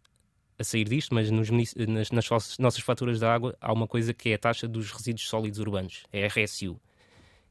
a 0.57 0.63
sair 0.63 0.85
disto, 0.85 1.13
mas 1.13 1.29
nos, 1.29 1.49
nas, 1.49 2.11
nas, 2.11 2.29
nossas 2.59 2.79
faturas 2.81 3.19
da 3.19 3.33
água 3.33 3.57
há 3.59 3.73
uma 3.73 3.87
coisa 3.87 4.13
que 4.13 4.29
é 4.29 4.35
a 4.35 4.37
taxa 4.37 4.67
dos 4.67 4.91
resíduos 4.91 5.27
sólidos 5.27 5.59
urbanos, 5.59 6.03
é 6.13 6.23
a 6.23 6.27
RSU 6.27 6.79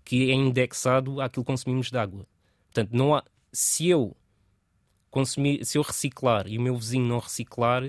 que 0.04 0.30
é 0.30 0.34
indexado 0.34 1.20
àquilo 1.20 1.44
que 1.44 1.50
consumimos 1.50 1.90
de 1.90 1.96
água. 1.96 2.26
Portanto, 2.66 2.90
não 2.92 3.14
há, 3.14 3.24
se 3.52 3.88
eu 3.88 4.14
consumir, 5.10 5.64
se 5.64 5.78
eu 5.78 5.82
reciclar 5.82 6.46
e 6.46 6.58
o 6.58 6.60
meu 6.60 6.76
vizinho 6.76 7.06
não 7.06 7.18
reciclar, 7.18 7.82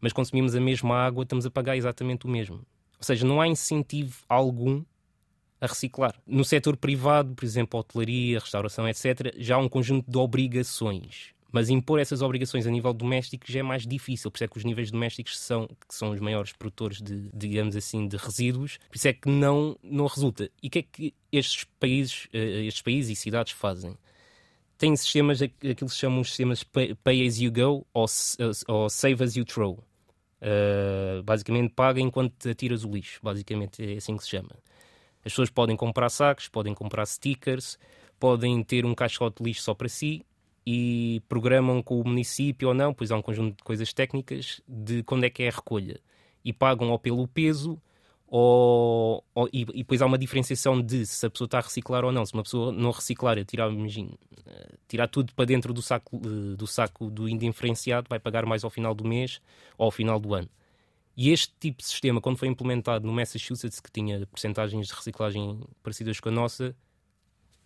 mas 0.00 0.12
consumimos 0.12 0.54
a 0.54 0.60
mesma 0.60 0.96
água, 0.96 1.22
estamos 1.22 1.46
a 1.46 1.50
pagar 1.50 1.76
exatamente 1.76 2.26
o 2.26 2.28
mesmo. 2.28 2.56
Ou 2.56 3.04
seja, 3.04 3.26
não 3.26 3.40
há 3.40 3.48
incentivo 3.48 4.18
algum 4.28 4.82
a 5.60 5.66
reciclar. 5.66 6.14
No 6.26 6.44
setor 6.44 6.76
privado, 6.76 7.34
por 7.34 7.44
exemplo, 7.44 7.78
hotelaria, 7.78 8.38
restauração, 8.38 8.88
etc., 8.88 9.34
já 9.36 9.56
há 9.56 9.58
um 9.58 9.68
conjunto 9.68 10.10
de 10.10 10.16
obrigações 10.16 11.34
mas 11.52 11.68
impor 11.68 11.98
essas 11.98 12.22
obrigações 12.22 12.66
a 12.66 12.70
nível 12.70 12.92
doméstico 12.92 13.50
já 13.50 13.60
é 13.60 13.62
mais 13.62 13.86
difícil, 13.86 14.30
por 14.30 14.36
isso 14.36 14.44
é 14.44 14.48
que 14.48 14.58
os 14.58 14.64
níveis 14.64 14.90
domésticos 14.90 15.38
são, 15.38 15.66
que 15.66 15.94
são 15.94 16.10
os 16.10 16.20
maiores 16.20 16.52
produtores 16.52 17.00
de, 17.00 17.28
digamos 17.34 17.76
assim, 17.76 18.06
de 18.06 18.16
resíduos, 18.16 18.78
por 18.88 18.96
isso 18.96 19.08
é 19.08 19.12
que 19.12 19.28
não, 19.28 19.76
não 19.82 20.06
resulta. 20.06 20.50
E 20.62 20.68
o 20.68 20.70
que 20.70 20.78
é 20.78 20.82
que 20.82 21.14
estes 21.32 21.64
países, 21.78 22.26
uh, 22.26 22.36
estes 22.36 22.82
países 22.82 23.18
e 23.18 23.20
cidades 23.20 23.52
fazem? 23.52 23.96
Têm 24.78 24.96
sistemas, 24.96 25.42
aquilo 25.42 25.74
que 25.74 25.88
se 25.88 25.98
chamam 25.98 26.20
os 26.20 26.28
sistemas 26.28 26.62
pay, 26.62 26.94
pay 26.94 27.26
as 27.26 27.38
you 27.38 27.52
go 27.52 27.86
ou, 27.92 28.06
ou 28.68 28.88
save 28.88 29.22
as 29.22 29.36
you 29.36 29.44
throw. 29.44 29.82
Uh, 30.40 31.22
basicamente, 31.22 31.72
paga 31.74 32.00
enquanto 32.00 32.48
atiras 32.48 32.84
o 32.84 32.90
lixo. 32.90 33.20
Basicamente 33.22 33.94
é 33.94 33.96
assim 33.96 34.16
que 34.16 34.24
se 34.24 34.30
chama. 34.30 34.50
As 35.18 35.32
pessoas 35.32 35.50
podem 35.50 35.76
comprar 35.76 36.08
sacos, 36.08 36.48
podem 36.48 36.74
comprar 36.74 37.04
stickers, 37.06 37.78
podem 38.18 38.62
ter 38.62 38.86
um 38.86 38.94
caixote 38.94 39.42
de 39.42 39.48
lixo 39.48 39.62
só 39.62 39.74
para 39.74 39.88
si 39.88 40.24
e 40.66 41.22
programam 41.28 41.82
com 41.82 42.00
o 42.00 42.06
município 42.06 42.68
ou 42.68 42.74
não, 42.74 42.92
pois 42.94 43.10
há 43.10 43.16
um 43.16 43.22
conjunto 43.22 43.56
de 43.56 43.64
coisas 43.64 43.92
técnicas 43.92 44.60
de 44.66 45.02
quando 45.02 45.24
é 45.24 45.30
que 45.30 45.42
é 45.42 45.48
a 45.48 45.52
recolha. 45.52 46.00
E 46.44 46.52
pagam 46.52 46.90
ou 46.90 46.98
pelo 46.98 47.28
peso, 47.28 47.80
ou, 48.30 49.24
ou 49.34 49.48
e, 49.52 49.62
e, 49.62 49.78
depois 49.78 50.00
há 50.00 50.06
uma 50.06 50.16
diferenciação 50.16 50.80
de 50.80 51.04
se 51.04 51.26
a 51.26 51.30
pessoa 51.30 51.46
está 51.46 51.58
a 51.58 51.62
reciclar 51.62 52.04
ou 52.04 52.12
não. 52.12 52.24
Se 52.24 52.32
uma 52.32 52.42
pessoa 52.42 52.72
não 52.72 52.90
reciclar 52.92 53.36
e 53.38 53.44
tirar, 53.44 53.70
imagine, 53.70 54.16
eh, 54.46 54.74
tirar 54.86 55.08
tudo 55.08 55.34
para 55.34 55.44
dentro 55.44 55.74
do 55.74 55.82
saco, 55.82 56.16
eh, 56.24 56.56
do 56.56 56.66
saco 56.66 57.10
do 57.10 57.28
indiferenciado, 57.28 58.06
vai 58.08 58.20
pagar 58.20 58.46
mais 58.46 58.62
ao 58.62 58.70
final 58.70 58.94
do 58.94 59.04
mês 59.04 59.40
ou 59.76 59.86
ao 59.86 59.90
final 59.90 60.20
do 60.20 60.32
ano. 60.32 60.48
E 61.16 61.30
este 61.30 61.52
tipo 61.58 61.78
de 61.78 61.88
sistema, 61.88 62.20
quando 62.20 62.38
foi 62.38 62.48
implementado 62.48 63.06
no 63.06 63.12
Massachusetts, 63.12 63.80
que 63.80 63.90
tinha 63.90 64.24
percentagens 64.26 64.86
de 64.86 64.94
reciclagem 64.94 65.60
parecidas 65.82 66.20
com 66.20 66.28
a 66.28 66.32
nossa, 66.32 66.74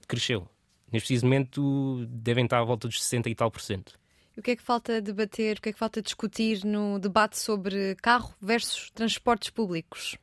cresceu 0.08 0.48
neste 0.94 1.08
preciso 1.08 1.26
momento 1.26 2.06
devem 2.08 2.44
estar 2.44 2.60
à 2.60 2.64
volta 2.64 2.86
dos 2.86 3.02
60 3.02 3.28
e 3.28 3.34
tal 3.34 3.50
por 3.50 3.60
cento. 3.60 3.98
E 4.36 4.40
o 4.40 4.42
que 4.42 4.52
é 4.52 4.56
que 4.56 4.62
falta 4.62 5.02
debater, 5.02 5.58
o 5.58 5.60
que 5.60 5.68
é 5.68 5.72
que 5.72 5.78
falta 5.78 6.00
discutir 6.00 6.64
no 6.64 6.98
debate 6.98 7.38
sobre 7.38 7.96
carro 7.96 8.32
versus 8.40 8.90
transportes 8.92 9.50
públicos? 9.50 10.16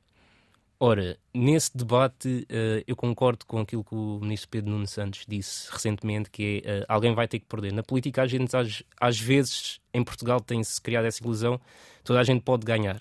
Ora, 0.84 1.16
nesse 1.32 1.78
debate 1.78 2.48
uh, 2.50 2.84
eu 2.88 2.96
concordo 2.96 3.46
com 3.46 3.60
aquilo 3.60 3.84
que 3.84 3.94
o 3.94 4.18
ministro 4.20 4.50
Pedro 4.50 4.72
Nuno 4.72 4.88
Santos 4.88 5.26
disse 5.28 5.72
recentemente, 5.72 6.32
que 6.32 6.64
é 6.66 6.80
uh, 6.80 6.86
alguém 6.88 7.14
vai 7.14 7.28
ter 7.28 7.38
que 7.38 7.46
perder. 7.46 7.72
Na 7.72 7.84
política, 7.84 8.24
a 8.24 8.26
gente, 8.26 8.58
às, 8.58 8.82
às 9.00 9.20
vezes, 9.20 9.80
em 9.94 10.04
Portugal, 10.04 10.42
tem-se 10.42 10.82
criado 10.82 11.06
essa 11.06 11.24
ilusão, 11.24 11.62
toda 12.04 12.20
a 12.20 12.24
gente 12.24 12.42
pode 12.42 12.66
ganhar. 12.66 13.00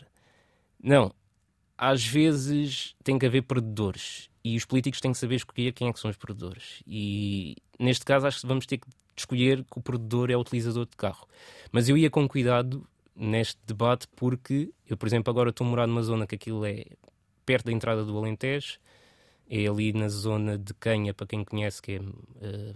Não. 0.78 1.10
Às 1.78 2.04
vezes 2.04 2.94
tem 3.02 3.18
que 3.18 3.24
haver 3.24 3.44
perdedores 3.44 4.28
e 4.44 4.58
os 4.58 4.66
políticos 4.66 5.00
têm 5.00 5.12
que 5.12 5.18
saber 5.18 5.36
escolher 5.36 5.72
quem 5.72 5.88
é 5.88 5.92
que 5.94 6.00
são 6.00 6.10
os 6.10 6.18
produtores. 6.18 6.82
E 6.86 7.56
neste 7.78 8.04
caso 8.04 8.26
acho 8.26 8.42
que 8.42 8.46
vamos 8.46 8.66
ter 8.66 8.76
que 8.76 8.88
escolher 9.16 9.64
que 9.64 9.78
o 9.78 9.80
produtor 9.80 10.30
é 10.30 10.36
o 10.36 10.40
utilizador 10.40 10.84
de 10.84 10.98
carro. 10.98 11.26
Mas 11.72 11.88
eu 11.88 11.96
ia 11.96 12.10
com 12.10 12.28
cuidado 12.28 12.86
neste 13.16 13.58
debate 13.66 14.06
porque 14.14 14.70
eu, 14.86 14.98
por 14.98 15.06
exemplo, 15.06 15.30
agora 15.30 15.48
estou 15.48 15.66
a 15.66 15.70
morar 15.70 15.86
numa 15.86 16.02
zona 16.02 16.26
que 16.26 16.34
aquilo 16.34 16.66
é 16.66 16.84
perto 17.50 17.66
da 17.66 17.72
entrada 17.72 18.04
do 18.04 18.16
Alentejo, 18.16 18.78
é 19.50 19.66
ali 19.66 19.92
na 19.92 20.08
zona 20.08 20.56
de 20.56 20.72
Canha, 20.74 21.12
para 21.12 21.26
quem 21.26 21.42
conhece, 21.42 21.82
que 21.82 21.96
é 21.96 21.98
uh, 21.98 22.04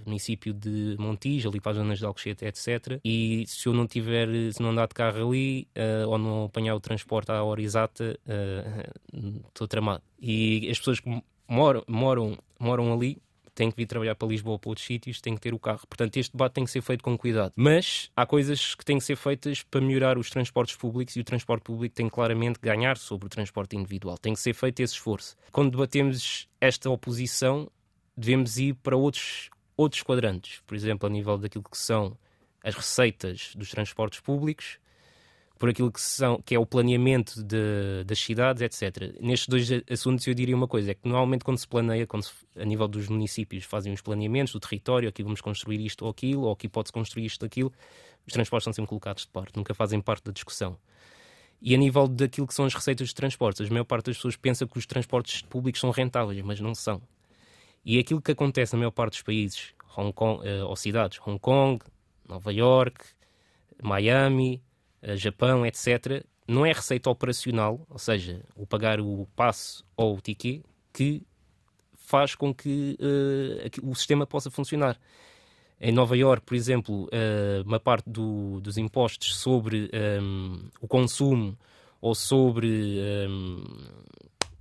município 0.04 0.52
de 0.52 0.96
Montijo, 0.98 1.48
ali 1.48 1.60
para 1.60 1.70
as 1.70 1.76
zonas 1.78 2.00
de 2.00 2.04
Alcochete, 2.04 2.44
etc. 2.44 2.98
E 3.04 3.44
se 3.46 3.68
eu 3.68 3.72
não 3.72 3.86
tiver, 3.86 4.28
se 4.52 4.60
não 4.60 4.70
andar 4.70 4.88
de 4.88 4.94
carro 4.94 5.28
ali, 5.28 5.68
uh, 5.76 6.08
ou 6.08 6.18
não 6.18 6.44
apanhar 6.46 6.74
o 6.74 6.80
transporte 6.80 7.30
à 7.30 7.40
hora 7.44 7.62
exata, 7.62 8.18
uh, 8.26 9.46
estou 9.46 9.68
tramado. 9.68 10.02
E 10.20 10.68
as 10.68 10.78
pessoas 10.78 10.98
que 10.98 11.22
moram, 11.46 11.84
moram, 11.86 12.36
moram 12.58 12.92
ali 12.92 13.22
têm 13.54 13.70
que 13.70 13.76
vir 13.76 13.86
trabalhar 13.86 14.14
para 14.14 14.28
Lisboa 14.28 14.54
ou 14.54 14.58
para 14.58 14.70
outros 14.70 14.86
sítios, 14.86 15.20
têm 15.20 15.34
que 15.34 15.40
ter 15.40 15.54
o 15.54 15.58
carro. 15.58 15.86
Portanto, 15.88 16.16
este 16.16 16.32
debate 16.32 16.52
tem 16.52 16.64
que 16.64 16.70
ser 16.70 16.82
feito 16.82 17.02
com 17.02 17.16
cuidado. 17.16 17.52
Mas 17.56 18.10
há 18.16 18.26
coisas 18.26 18.74
que 18.74 18.84
têm 18.84 18.98
que 18.98 19.04
ser 19.04 19.16
feitas 19.16 19.62
para 19.62 19.80
melhorar 19.80 20.18
os 20.18 20.30
transportes 20.30 20.76
públicos 20.76 21.16
e 21.16 21.20
o 21.20 21.24
transporte 21.24 21.62
público 21.62 21.94
tem 21.94 22.08
claramente 22.08 22.58
que 22.58 22.66
ganhar 22.66 22.96
sobre 22.96 23.26
o 23.26 23.28
transporte 23.28 23.76
individual. 23.76 24.18
Tem 24.18 24.34
que 24.34 24.40
ser 24.40 24.54
feito 24.54 24.80
esse 24.80 24.94
esforço. 24.94 25.36
Quando 25.52 25.70
debatemos 25.70 26.48
esta 26.60 26.90
oposição, 26.90 27.70
devemos 28.16 28.58
ir 28.58 28.74
para 28.74 28.96
outros, 28.96 29.50
outros 29.76 30.02
quadrantes. 30.02 30.60
Por 30.66 30.74
exemplo, 30.74 31.06
a 31.06 31.10
nível 31.10 31.38
daquilo 31.38 31.64
que 31.64 31.78
são 31.78 32.16
as 32.62 32.74
receitas 32.74 33.52
dos 33.54 33.70
transportes 33.70 34.20
públicos, 34.20 34.78
por 35.64 35.70
aquilo 35.70 35.90
que, 35.90 35.98
são, 35.98 36.42
que 36.44 36.54
é 36.54 36.58
o 36.58 36.66
planeamento 36.66 37.42
de, 37.42 38.04
das 38.04 38.18
cidades, 38.18 38.60
etc. 38.60 39.18
Nestes 39.18 39.48
dois 39.48 39.82
assuntos 39.90 40.26
eu 40.26 40.34
diria 40.34 40.54
uma 40.54 40.68
coisa, 40.68 40.90
é 40.90 40.94
que 40.94 41.08
normalmente 41.08 41.42
quando 41.42 41.56
se 41.56 41.66
planeia, 41.66 42.06
quando 42.06 42.24
se, 42.24 42.34
a 42.54 42.66
nível 42.66 42.86
dos 42.86 43.08
municípios 43.08 43.64
fazem 43.64 43.90
os 43.90 44.02
planeamentos 44.02 44.52
do 44.52 44.60
território, 44.60 45.08
aqui 45.08 45.22
vamos 45.22 45.40
construir 45.40 45.80
isto 45.80 46.04
ou 46.04 46.10
aquilo, 46.10 46.42
ou 46.42 46.52
aqui 46.52 46.68
pode-se 46.68 46.92
construir 46.92 47.24
isto 47.24 47.44
ou 47.44 47.46
aquilo, 47.46 47.72
os 48.26 48.32
transportes 48.34 48.64
são 48.64 48.74
sempre 48.74 48.90
colocados 48.90 49.22
de 49.22 49.30
parte, 49.30 49.56
nunca 49.56 49.72
fazem 49.72 50.02
parte 50.02 50.24
da 50.24 50.32
discussão. 50.32 50.76
E 51.62 51.74
a 51.74 51.78
nível 51.78 52.08
daquilo 52.08 52.46
que 52.46 52.52
são 52.52 52.66
as 52.66 52.74
receitas 52.74 53.08
de 53.08 53.14
transportes, 53.14 53.66
a 53.66 53.70
maior 53.72 53.84
parte 53.84 54.04
das 54.04 54.16
pessoas 54.16 54.36
pensa 54.36 54.66
que 54.66 54.76
os 54.76 54.84
transportes 54.84 55.40
públicos 55.40 55.80
são 55.80 55.90
rentáveis, 55.90 56.42
mas 56.42 56.60
não 56.60 56.74
são. 56.74 57.00
E 57.82 57.98
aquilo 57.98 58.20
que 58.20 58.32
acontece 58.32 58.74
na 58.74 58.80
maior 58.80 58.90
parte 58.90 59.12
dos 59.12 59.22
países, 59.22 59.72
Hong 59.96 60.12
Kong, 60.12 60.46
uh, 60.46 60.66
ou 60.66 60.76
cidades, 60.76 61.18
Hong 61.26 61.38
Kong, 61.38 61.82
Nova 62.28 62.52
York, 62.52 63.02
Miami, 63.82 64.56
eh, 64.56 64.73
Japão, 65.16 65.66
etc., 65.66 66.24
não 66.46 66.64
é 66.64 66.72
receita 66.72 67.08
operacional, 67.08 67.86
ou 67.88 67.98
seja, 67.98 68.42
o 68.54 68.66
pagar 68.66 69.00
o 69.00 69.26
passo 69.34 69.84
ou 69.96 70.16
o 70.16 70.20
ticket, 70.20 70.62
que 70.92 71.22
faz 71.94 72.34
com 72.34 72.54
que 72.54 72.98
uh, 73.00 73.90
o 73.90 73.94
sistema 73.94 74.26
possa 74.26 74.50
funcionar. 74.50 74.98
Em 75.80 75.90
Nova 75.90 76.16
York, 76.16 76.44
por 76.44 76.54
exemplo, 76.54 77.04
uh, 77.04 77.66
uma 77.66 77.80
parte 77.80 78.08
do, 78.08 78.60
dos 78.60 78.78
impostos 78.78 79.36
sobre 79.36 79.84
um, 79.84 79.88
ehm, 79.92 80.70
o 80.80 80.86
consumo 80.86 81.58
ou 82.00 82.14
sobre, 82.14 82.98
um, 83.28 83.64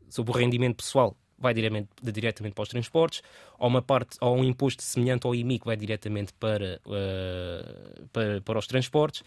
sobre 0.09 0.31
o 0.31 0.35
rendimento 0.35 0.77
pessoal 0.77 1.15
vai 1.43 1.53
diretamente, 1.53 1.89
diretamente 2.01 2.55
para 2.55 2.63
os 2.63 2.69
transportes, 2.69 3.21
ou 3.59 3.67
uma 3.67 3.81
parte, 3.81 4.17
ou 4.19 4.37
um 4.37 4.43
imposto 4.43 4.81
semelhante 4.81 5.27
ao 5.27 5.35
IMI 5.35 5.59
que 5.59 5.65
vai 5.65 5.77
diretamente 5.77 6.33
para, 6.33 6.81
uh, 6.85 8.07
para, 8.11 8.41
para 8.41 8.57
os 8.57 8.65
transportes. 8.65 9.23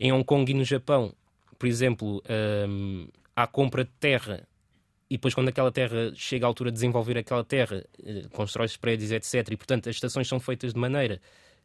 Em 0.00 0.12
Hong 0.12 0.24
Kong 0.24 0.50
e 0.50 0.54
no 0.54 0.64
Japão, 0.64 1.14
por 1.58 1.68
exemplo, 1.68 2.22
um, 2.68 3.06
há 3.36 3.46
compra 3.46 3.84
de 3.84 3.90
terra 4.00 4.48
e 5.10 5.16
depois 5.16 5.32
quando 5.32 5.48
aquela 5.48 5.72
terra 5.72 6.12
chega 6.14 6.44
à 6.44 6.48
altura 6.48 6.70
de 6.70 6.74
desenvolver 6.74 7.16
aquela 7.16 7.44
terra, 7.44 7.84
uh, 8.00 8.28
constrói-se 8.30 8.78
prédios, 8.78 9.12
etc. 9.12 9.52
E, 9.52 9.56
portanto, 9.56 9.88
as 9.88 9.96
estações 9.96 10.26
são 10.26 10.40
feitas 10.40 10.72
de 10.72 10.80
maneira 10.80 11.20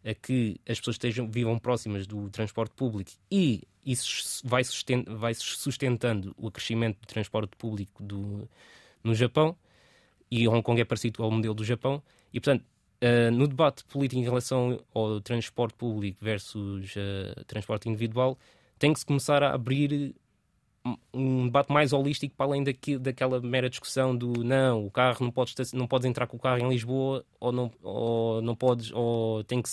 a 0.06 0.14
que 0.14 0.60
as 0.68 0.80
pessoas 0.80 0.96
estejam, 0.96 1.30
vivam 1.30 1.58
próximas 1.58 2.06
do 2.06 2.30
transporte 2.30 2.74
público 2.76 3.12
e 3.32 3.64
isso 3.86 4.42
vai 4.46 4.64
sustentando 4.64 6.34
o 6.38 6.52
crescimento 6.52 7.00
do 7.00 7.08
transporte 7.08 7.56
público 7.58 8.04
do, 8.04 8.48
no 9.04 9.16
Japão 9.16 9.56
e 10.34 10.48
Hong 10.48 10.64
Kong 10.64 10.82
é 10.82 10.86
parecido 10.86 11.24
ao 11.24 11.30
modelo 11.30 11.54
do 11.54 11.64
Japão. 11.64 12.02
E, 12.34 12.40
portanto, 12.40 12.66
uh, 13.04 13.32
no 13.32 13.48
debate 13.48 13.84
político 13.86 14.20
em 14.20 14.24
relação 14.24 14.84
ao 14.92 15.22
transporte 15.22 15.76
público 15.76 16.18
versus 16.20 16.96
uh, 16.96 17.46
transporte 17.46 17.88
individual, 17.88 18.36
tem 18.80 18.92
que 18.92 19.00
se 19.00 19.06
começar 19.06 19.44
a 19.44 19.54
abrir 19.54 20.16
um 21.14 21.46
debate 21.46 21.72
mais 21.72 21.94
holístico 21.94 22.36
para 22.36 22.48
além 22.48 22.64
daqui, 22.64 22.98
daquela 22.98 23.40
mera 23.40 23.70
discussão 23.70 24.16
do 24.16 24.44
não, 24.44 24.86
o 24.86 24.92
carro 24.92 25.24
não 25.24 25.32
podes, 25.32 25.72
não 25.72 25.88
podes 25.88 26.06
entrar 26.06 26.26
com 26.26 26.36
o 26.36 26.40
carro 26.40 26.60
em 26.60 26.68
Lisboa 26.68 27.24
ou 27.40 27.52
não, 27.52 27.72
ou 27.82 28.42
não 28.42 28.56
podes, 28.56 28.92
ou 28.92 29.44
tem 29.44 29.62
que 29.62 29.70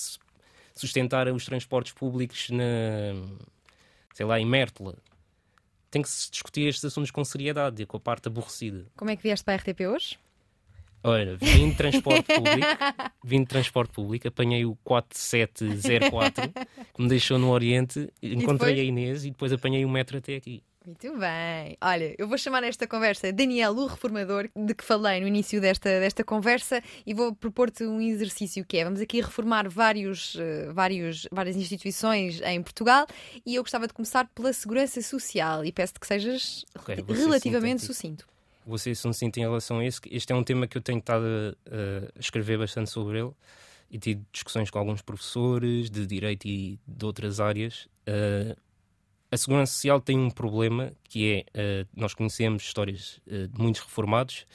sustentar 0.74 1.26
os 1.28 1.44
transportes 1.46 1.92
públicos 1.94 2.50
na, 2.50 2.62
sei 4.14 4.26
lá, 4.26 4.38
em 4.38 4.44
Mértola. 4.44 4.94
Tem 5.90 6.02
que 6.02 6.08
se 6.08 6.30
discutir 6.30 6.68
estes 6.68 6.84
assuntos 6.84 7.10
com 7.10 7.24
seriedade, 7.24 7.86
com 7.86 7.96
a 7.96 8.00
parte 8.00 8.28
aborrecida. 8.28 8.86
Como 8.94 9.10
é 9.10 9.16
que 9.16 9.22
vieste 9.22 9.42
para 9.42 9.54
a 9.54 9.56
RTP 9.56 9.80
hoje? 9.88 10.16
Olha, 11.02 11.36
vim 11.36 11.70
de 11.70 11.76
transporte 11.76 12.34
público, 12.34 12.68
vim 13.24 13.40
de 13.40 13.46
transporte 13.46 13.92
público, 13.92 14.28
apanhei 14.28 14.64
o 14.64 14.76
4704, 14.84 16.52
que 16.94 17.02
me 17.02 17.08
deixou 17.08 17.38
no 17.38 17.50
Oriente, 17.50 18.12
encontrei 18.22 18.80
a 18.80 18.82
Inês 18.82 19.24
e 19.24 19.30
depois 19.30 19.52
apanhei 19.52 19.84
o 19.84 19.88
metro 19.88 20.18
até 20.18 20.36
aqui. 20.36 20.62
Muito 20.84 21.18
bem. 21.18 21.76
Olha, 21.80 22.14
eu 22.18 22.26
vou 22.26 22.38
chamar 22.38 22.64
esta 22.64 22.86
conversa 22.86 23.30
Daniel, 23.30 23.72
o 23.72 23.86
reformador, 23.86 24.48
de 24.56 24.74
que 24.74 24.82
falei 24.82 25.20
no 25.20 25.28
início 25.28 25.60
desta, 25.60 26.00
desta 26.00 26.24
conversa, 26.24 26.82
e 27.06 27.12
vou 27.12 27.34
propor-te 27.34 27.84
um 27.84 28.00
exercício 28.00 28.64
que 28.64 28.78
é: 28.78 28.84
vamos 28.84 29.00
aqui 29.00 29.20
reformar 29.20 29.68
vários, 29.68 30.34
uh, 30.36 30.72
vários, 30.72 31.28
várias 31.30 31.56
instituições 31.56 32.40
em 32.40 32.62
Portugal, 32.62 33.06
e 33.44 33.56
eu 33.56 33.62
gostava 33.62 33.86
de 33.86 33.92
começar 33.92 34.26
pela 34.34 34.52
segurança 34.54 35.02
social, 35.02 35.64
e 35.64 35.70
peço-te 35.70 36.00
que 36.00 36.06
sejas 36.06 36.64
okay, 36.74 36.96
relativamente 37.08 37.82
sucinto. 37.82 38.26
Vou 38.66 38.78
ser 38.78 38.94
sucinto 38.94 39.38
em 39.38 39.42
relação 39.42 39.78
a 39.78 39.86
isso. 39.86 40.00
Este 40.10 40.32
é 40.32 40.36
um 40.36 40.44
tema 40.44 40.66
que 40.66 40.76
eu 40.76 40.82
tenho 40.82 40.98
estado 40.98 41.24
a, 41.24 42.16
a 42.16 42.20
escrever 42.20 42.58
bastante 42.58 42.90
sobre 42.90 43.20
ele 43.20 43.32
e 43.90 43.98
tido 43.98 44.24
discussões 44.32 44.70
com 44.70 44.78
alguns 44.78 45.02
professores 45.02 45.90
de 45.90 46.06
direito 46.06 46.46
e 46.46 46.78
de 46.86 47.04
outras 47.04 47.40
áreas. 47.40 47.88
Uh, 48.06 48.56
a 49.30 49.36
Segurança 49.36 49.72
Social 49.72 50.00
tem 50.00 50.18
um 50.18 50.30
problema 50.30 50.92
que 51.04 51.44
é, 51.54 51.84
uh, 51.84 51.88
nós 51.94 52.14
conhecemos 52.14 52.62
histórias 52.62 53.20
uh, 53.26 53.48
de 53.48 53.60
muitos 53.60 53.80
reformados 53.80 54.46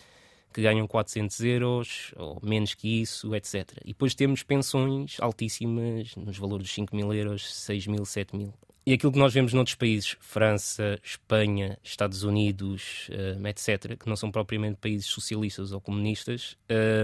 que 0.53 0.62
ganham 0.62 0.88
400 0.88 1.41
euros 1.41 2.14
ou 2.16 2.39
menos 2.41 2.74
que 2.74 3.01
isso, 3.01 3.36
etc. 3.36 3.72
E 3.84 3.89
depois 3.89 4.16
temos 4.16 4.41
pensões 4.41 5.18
altíssimas, 5.20 6.16
nos 6.16 6.38
valores 6.38 6.68
de 6.68 6.74
5 6.74 6.95
mil 6.95 7.14
euros, 7.14 7.53
6 7.53 7.88
mil, 7.88 8.06
7 8.06 8.38
mil. 8.38 8.53
E 8.88 8.94
aquilo 8.94 9.12
que 9.12 9.18
nós 9.18 9.34
vemos 9.34 9.52
noutros 9.52 9.76
países, 9.76 10.16
França, 10.20 11.00
Espanha, 11.04 11.76
Estados 11.82 12.22
Unidos, 12.22 13.10
uh, 13.10 13.48
etc., 13.48 13.98
que 13.98 14.08
não 14.08 14.16
são 14.16 14.30
propriamente 14.30 14.78
países 14.78 15.08
socialistas 15.08 15.72
ou 15.72 15.82
comunistas, 15.82 16.56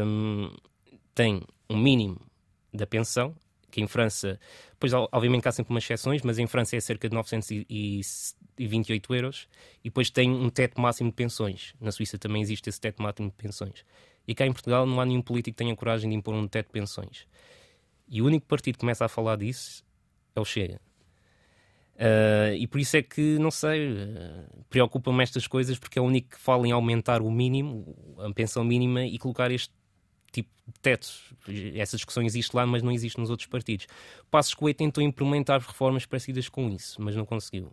um, 0.06 0.56
têm 1.16 1.42
um 1.68 1.76
mínimo 1.76 2.22
da 2.72 2.86
pensão, 2.86 3.36
que 3.72 3.82
em 3.82 3.88
França, 3.88 4.40
pois 4.80 4.94
obviamente 4.94 5.48
há 5.48 5.52
sempre 5.52 5.74
umas 5.74 5.84
exceções, 5.84 6.22
mas 6.22 6.38
em 6.38 6.46
França 6.46 6.76
é 6.76 6.80
cerca 6.80 7.10
de 7.10 7.16
928 7.16 9.16
euros, 9.16 9.48
e 9.84 9.90
depois 9.90 10.12
tem 10.12 10.30
um 10.30 10.52
teto 10.52 10.80
máximo 10.80 11.10
de 11.10 11.16
pensões. 11.16 11.74
Na 11.82 11.92
Suíça 11.92 12.20
também 12.20 12.44
existe 12.44 12.70
esse 12.70 12.80
teto 12.80 13.02
máximo 13.02 13.30
de 13.30 13.36
pensões. 13.36 13.84
E 14.28 14.36
cá 14.36 14.46
em 14.46 14.54
Portugal 14.54 14.86
não 14.86 15.02
há 15.02 15.06
nenhum 15.06 15.24
político 15.24 15.56
que 15.56 15.64
tenha 15.64 15.76
coragem 15.76 16.12
de 16.12 16.16
impor 16.16 16.36
um 16.36 16.48
teto 16.48 16.68
de 16.68 16.74
pensões. 16.74 17.26
E 18.08 18.22
o 18.22 18.28
único 18.28 18.46
partido 18.46 18.76
que 18.76 18.82
começa 18.82 19.04
a 19.04 19.10
falar 19.10 19.38
disso 19.38 19.84
é 20.36 20.40
o 20.40 20.46
Chega. 20.46 20.80
Uh, 22.02 22.56
e 22.56 22.66
por 22.66 22.80
isso 22.80 22.97
é 22.97 23.04
que, 23.04 23.38
não 23.38 23.52
sei, 23.52 23.91
uh, 23.93 24.66
preocupam-me 24.72 25.22
estas 25.22 25.45
coisas 25.45 25.78
porque 25.78 25.99
é 25.99 26.02
o 26.02 26.06
único 26.06 26.30
que 26.30 26.39
fala 26.39 26.68
em 26.68 26.72
aumentar 26.72 27.22
o 27.22 27.30
mínimo, 27.30 27.95
a 28.18 28.34
pensão 28.34 28.64
mínima 28.64 29.06
e 29.06 29.20
colocar 29.20 29.52
este 29.52 29.72
tipo 30.32 30.49
de 30.66 30.80
tetos. 30.80 31.32
Essa 31.76 31.97
discussão 31.97 32.24
existe 32.24 32.56
lá, 32.56 32.66
mas 32.66 32.82
não 32.82 32.91
existe 32.91 33.20
nos 33.20 33.30
outros 33.30 33.47
partidos. 33.47 33.86
Passos 34.32 34.56
Coelho 34.56 34.76
tentou 34.76 35.04
implementar 35.04 35.62
reformas 35.62 36.04
parecidas 36.04 36.49
com 36.49 36.70
isso, 36.70 36.99
mas 36.99 37.16
não 37.16 37.24
conseguiu. 37.24 37.72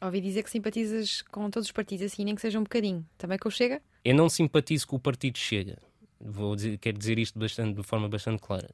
Ouvi 0.00 0.20
dizer 0.20 0.44
que 0.44 0.50
simpatizas 0.50 1.22
com 1.22 1.50
todos 1.50 1.66
os 1.66 1.72
partidos, 1.72 2.06
assim, 2.06 2.24
nem 2.24 2.36
que 2.36 2.42
seja 2.42 2.60
um 2.60 2.62
bocadinho. 2.62 3.04
Também 3.18 3.36
com 3.36 3.48
o 3.48 3.50
Chega? 3.50 3.82
Eu 4.04 4.14
não 4.14 4.28
simpatizo 4.28 4.86
com 4.86 4.94
o 4.94 5.00
partido 5.00 5.38
Chega. 5.38 5.78
Vou 6.20 6.54
dizer, 6.54 6.78
quero 6.78 6.96
dizer 6.96 7.18
isto 7.18 7.36
bastante, 7.36 7.74
de 7.74 7.82
forma 7.82 8.08
bastante 8.08 8.40
clara. 8.40 8.70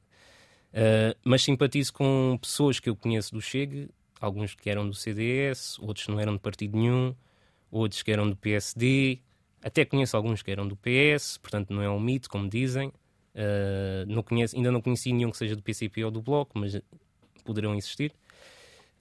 Uh, 0.71 1.17
mas 1.23 1.41
simpatizo 1.41 1.93
com 1.93 2.37
pessoas 2.39 2.79
que 2.79 2.89
eu 2.89 2.95
conheço 2.95 3.33
do 3.33 3.41
Chega, 3.41 3.89
alguns 4.23 4.55
que 4.55 4.69
eram 4.69 4.87
do 4.87 4.93
CDS, 4.93 5.77
outros 5.79 6.07
não 6.07 6.19
eram 6.19 6.33
de 6.33 6.39
partido 6.39 6.77
nenhum, 6.77 7.13
outros 7.69 8.01
que 8.01 8.11
eram 8.11 8.29
do 8.29 8.35
PSD, 8.35 9.19
até 9.61 9.83
conheço 9.85 10.15
alguns 10.15 10.41
que 10.41 10.51
eram 10.51 10.67
do 10.67 10.75
PS, 10.75 11.37
portanto 11.37 11.73
não 11.73 11.81
é 11.81 11.89
um 11.89 11.99
mito, 11.99 12.29
como 12.29 12.49
dizem. 12.49 12.89
Uh, 13.35 14.05
não 14.07 14.21
conheço, 14.21 14.55
ainda 14.55 14.71
não 14.71 14.81
conheci 14.81 15.11
nenhum 15.11 15.31
que 15.31 15.37
seja 15.37 15.55
do 15.55 15.63
PCP 15.63 16.03
ou 16.03 16.11
do 16.11 16.21
Bloco, 16.21 16.57
mas 16.57 16.79
poderão 17.43 17.75
existir. 17.75 18.13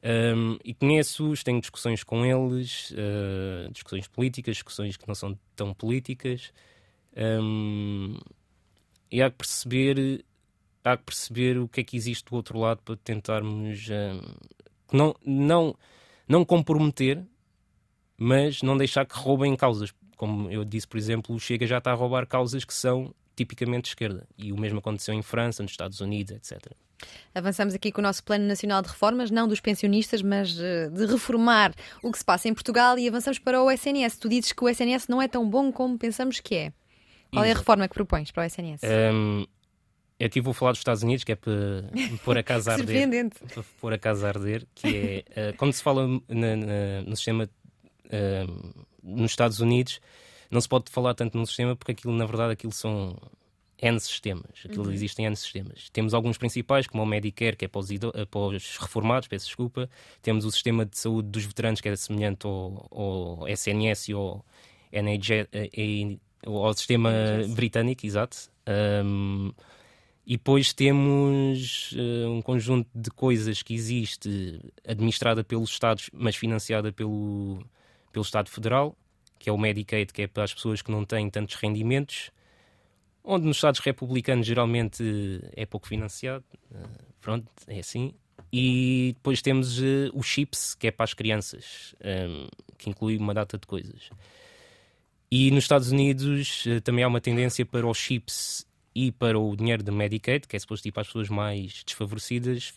Um, 0.05 0.59
e 0.65 0.75
conheço-os, 0.75 1.45
tenho 1.45 1.61
discussões 1.61 2.03
com 2.03 2.25
eles, 2.25 2.91
uh, 2.93 3.71
discussões 3.71 4.09
políticas, 4.09 4.57
discussões 4.57 4.97
que 4.97 5.07
não 5.07 5.15
são 5.15 5.39
tão 5.55 5.73
políticas. 5.73 6.53
Um, 7.17 8.17
e 9.11 9.23
há 9.23 9.31
que 9.31 9.37
perceber 9.37 10.25
há 10.83 10.97
que 10.97 11.05
perceber 11.05 11.59
o 11.59 11.69
que 11.69 11.81
é 11.81 11.85
que 11.85 11.97
existe 11.97 12.25
do 12.25 12.35
outro 12.35 12.59
lado 12.59 12.83
para 12.83 12.97
tentarmos 12.97 13.89
um, 13.91 14.21
não, 14.93 15.15
não, 15.25 15.77
não 16.29 16.45
comprometer, 16.45 17.23
mas 18.17 18.63
não 18.63 18.77
deixar 18.77 19.05
que 19.07 19.17
roubem 19.17 19.55
causas. 19.57 19.93
Como 20.17 20.51
eu 20.51 20.65
disse, 20.65 20.87
por 20.87 20.97
exemplo, 20.97 21.35
o 21.35 21.41
Chega 21.41 21.67
já 21.67 21.79
está 21.79 21.91
a 21.91 21.95
roubar 21.95 22.27
causas 22.27 22.65
que 22.65 22.75
são 22.75 23.15
tipicamente 23.35 23.85
de 23.85 23.89
esquerda. 23.89 24.27
E 24.39 24.53
o 24.53 24.59
mesmo 24.59 24.79
aconteceu 24.79 25.15
em 25.15 25.23
França, 25.23 25.63
nos 25.63 25.73
Estados 25.73 26.01
Unidos, 26.01 26.33
etc. 26.33 26.73
Avançamos 27.35 27.75
aqui 27.75 27.91
com 27.91 28.01
o 28.01 28.05
nosso 28.05 28.23
Plano 28.23 28.47
Nacional 28.47 28.83
de 28.83 28.89
Reformas, 28.89 29.31
não 29.31 29.49
dos 29.49 29.61
pensionistas, 29.61 30.23
mas 30.23 30.57
eh, 30.61 30.89
de 30.89 31.07
reformar 31.07 31.75
o 32.03 32.13
que 32.13 32.19
se 32.19 32.25
passa 32.25 32.49
em 32.49 32.55
Portugal 32.55 32.99
e 32.99 33.09
avançamos 33.09 33.39
para 33.39 33.61
o 33.61 33.71
SNS. 33.71 34.19
Tu 34.19 34.29
dizes 34.29 34.53
que 34.53 34.63
o 34.63 34.69
SNS 34.69 35.09
não 35.09 35.21
é 35.21 35.27
tão 35.27 35.49
bom 35.49 35.73
como 35.73 35.99
pensamos 35.99 36.39
que 36.39 36.55
é. 36.55 36.73
Qual 37.33 37.45
é 37.45 37.51
a 37.51 37.55
reforma 37.55 37.89
que 37.89 37.95
propões 37.95 38.31
para 38.31 38.43
o 38.43 38.47
SNS? 38.47 38.83
Um, 38.85 39.47
eu 40.23 40.27
aqui 40.27 40.41
vou 40.41 40.55
falar 40.55 40.73
dos 40.73 40.81
Estados 40.81 41.03
Unidos, 41.03 41.25
que 41.25 41.33
é 41.33 41.37
para 41.37 41.53
pôr 42.25 42.39
a 42.39 42.43
casa 42.43 42.73
a 42.73 42.75
arder. 42.79 43.31
para 43.53 43.63
pôr 43.81 43.93
a 43.93 43.99
casa 43.99 44.27
a 44.27 44.29
arder, 44.29 44.65
que 44.75 45.25
é 45.35 45.51
uh, 45.51 45.57
quando 45.57 45.73
se 45.73 45.83
fala 45.83 46.07
na, 46.29 46.57
na, 46.57 47.03
no 47.07 47.17
sistema 47.17 47.49
uh, 48.07 48.85
nos 49.03 49.33
Estados 49.33 49.61
Unidos, 49.61 50.01
não 50.51 50.61
se 50.61 50.69
pode 50.69 50.91
falar 50.91 51.15
tanto 51.15 51.37
num 51.37 51.45
sistema 51.47 51.75
porque 51.75 51.93
aquilo, 51.93 52.13
na 52.13 52.25
verdade, 52.25 52.53
aquilo 52.53 52.73
são 52.73 53.17
N 53.81 53.99
sistemas. 53.99 54.63
Aquilo 54.65 54.85
uhum. 54.85 54.93
existem 54.93 55.27
N 55.27 55.35
sistemas. 55.35 55.91
Temos 55.91 56.15
alguns 56.15 56.39
principais, 56.39 56.87
como 56.87 57.03
o 57.03 57.07
Medicare, 57.07 57.57
que 57.57 57.65
é 57.65 57.69
para 57.69 57.81
os, 57.81 57.91
eh, 57.91 57.99
para 58.31 58.41
os, 58.41 58.77
reformados, 58.77 59.27
peço 59.27 59.47
desculpa. 59.47 59.91
Temos 60.23 60.45
o 60.45 60.53
sistema 60.53 60.87
de 60.87 60.97
saúde 60.97 61.31
dos 61.31 61.45
veteranos, 61.45 61.81
que 61.81 61.89
é 61.89 61.97
semelhante 61.97 62.47
ao, 62.47 62.87
ao 62.93 63.49
SNS 63.49 64.09
e 64.11 64.13
ao, 64.13 64.45
NHS, 64.93 65.49
ao 66.47 66.73
sistema 66.75 67.11
NHS. 67.11 67.55
britânico, 67.55 68.07
exato. 68.07 68.37
Um, 69.05 69.53
e 70.25 70.37
depois 70.37 70.73
temos 70.73 71.93
uh, 71.93 72.31
um 72.31 72.41
conjunto 72.41 72.89
de 72.95 73.11
coisas 73.11 73.61
que 73.63 73.75
existe 73.75 74.61
administrada 74.87 75.43
pelos 75.43 75.71
Estados, 75.71 76.11
mas 76.13 76.37
financiada 76.37 76.93
pelo, 76.93 77.65
pelo 78.13 78.23
Estado 78.25 78.49
Federal, 78.49 78.97
que 79.39 79.51
é 79.51 79.53
o 79.53 79.59
Medicaid, 79.59 80.13
que 80.13 80.23
é 80.23 80.27
para 80.29 80.45
as 80.45 80.55
pessoas 80.55 80.81
que 80.81 80.93
não 80.93 81.05
têm 81.05 81.29
tantos 81.29 81.57
rendimentos, 81.57 82.31
onde 83.25 83.47
nos 83.47 83.57
Estados 83.57 83.81
republicanos 83.81 84.47
geralmente 84.47 85.03
é 85.57 85.67
pouco 85.67 85.89
financiado. 85.89 86.45
Uh, 86.71 86.89
pronto, 87.21 87.51
é 87.67 87.81
assim. 87.81 88.15
E 88.53 89.15
depois 89.17 89.43
temos 89.43 89.81
uh, 89.81 90.11
o 90.15 90.23
CHIPS, 90.23 90.77
que 90.77 90.87
é 90.87 90.93
para 90.93 91.05
as 91.05 91.15
crianças, 91.15 91.97
um, 92.01 92.47
que 92.79 92.89
inclui 92.89 93.17
uma 93.17 93.35
data 93.35 93.59
de 93.59 93.67
coisas. 93.67 94.11
E 95.29 95.51
nos 95.51 95.65
Estados 95.65 95.91
Unidos 95.91 96.65
também 96.85 97.03
há 97.03 97.09
uma 97.09 97.21
tendência 97.21 97.65
para 97.67 97.87
o 97.87 97.95
CHIPS 97.95 98.67
e 98.95 99.11
para 99.11 99.39
o 99.39 99.57
dinheiro 99.57 99.83
de 99.83 99.91
Medicaid, 99.91 100.47
que 100.47 100.57
é 100.57 100.59
suposto 100.59 100.87
ir 100.87 100.93
para 100.93 101.03
as 101.03 101.07
pessoas 101.07 101.29
mais 101.29 101.83
desfavorecidas, 101.85 102.75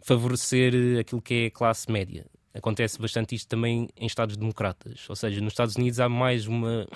favorecer 0.00 0.98
aquilo 1.00 1.22
que 1.22 1.34
é 1.34 1.46
a 1.46 1.50
classe 1.50 1.90
média. 1.90 2.26
Acontece 2.54 3.00
bastante 3.00 3.34
isto 3.34 3.48
também 3.48 3.88
em 3.96 4.06
Estados 4.06 4.36
democratas. 4.36 5.08
Ou 5.08 5.16
seja, 5.16 5.40
nos 5.40 5.52
Estados 5.52 5.76
Unidos 5.76 6.00
há 6.00 6.08
mais 6.08 6.46
uma. 6.46 6.86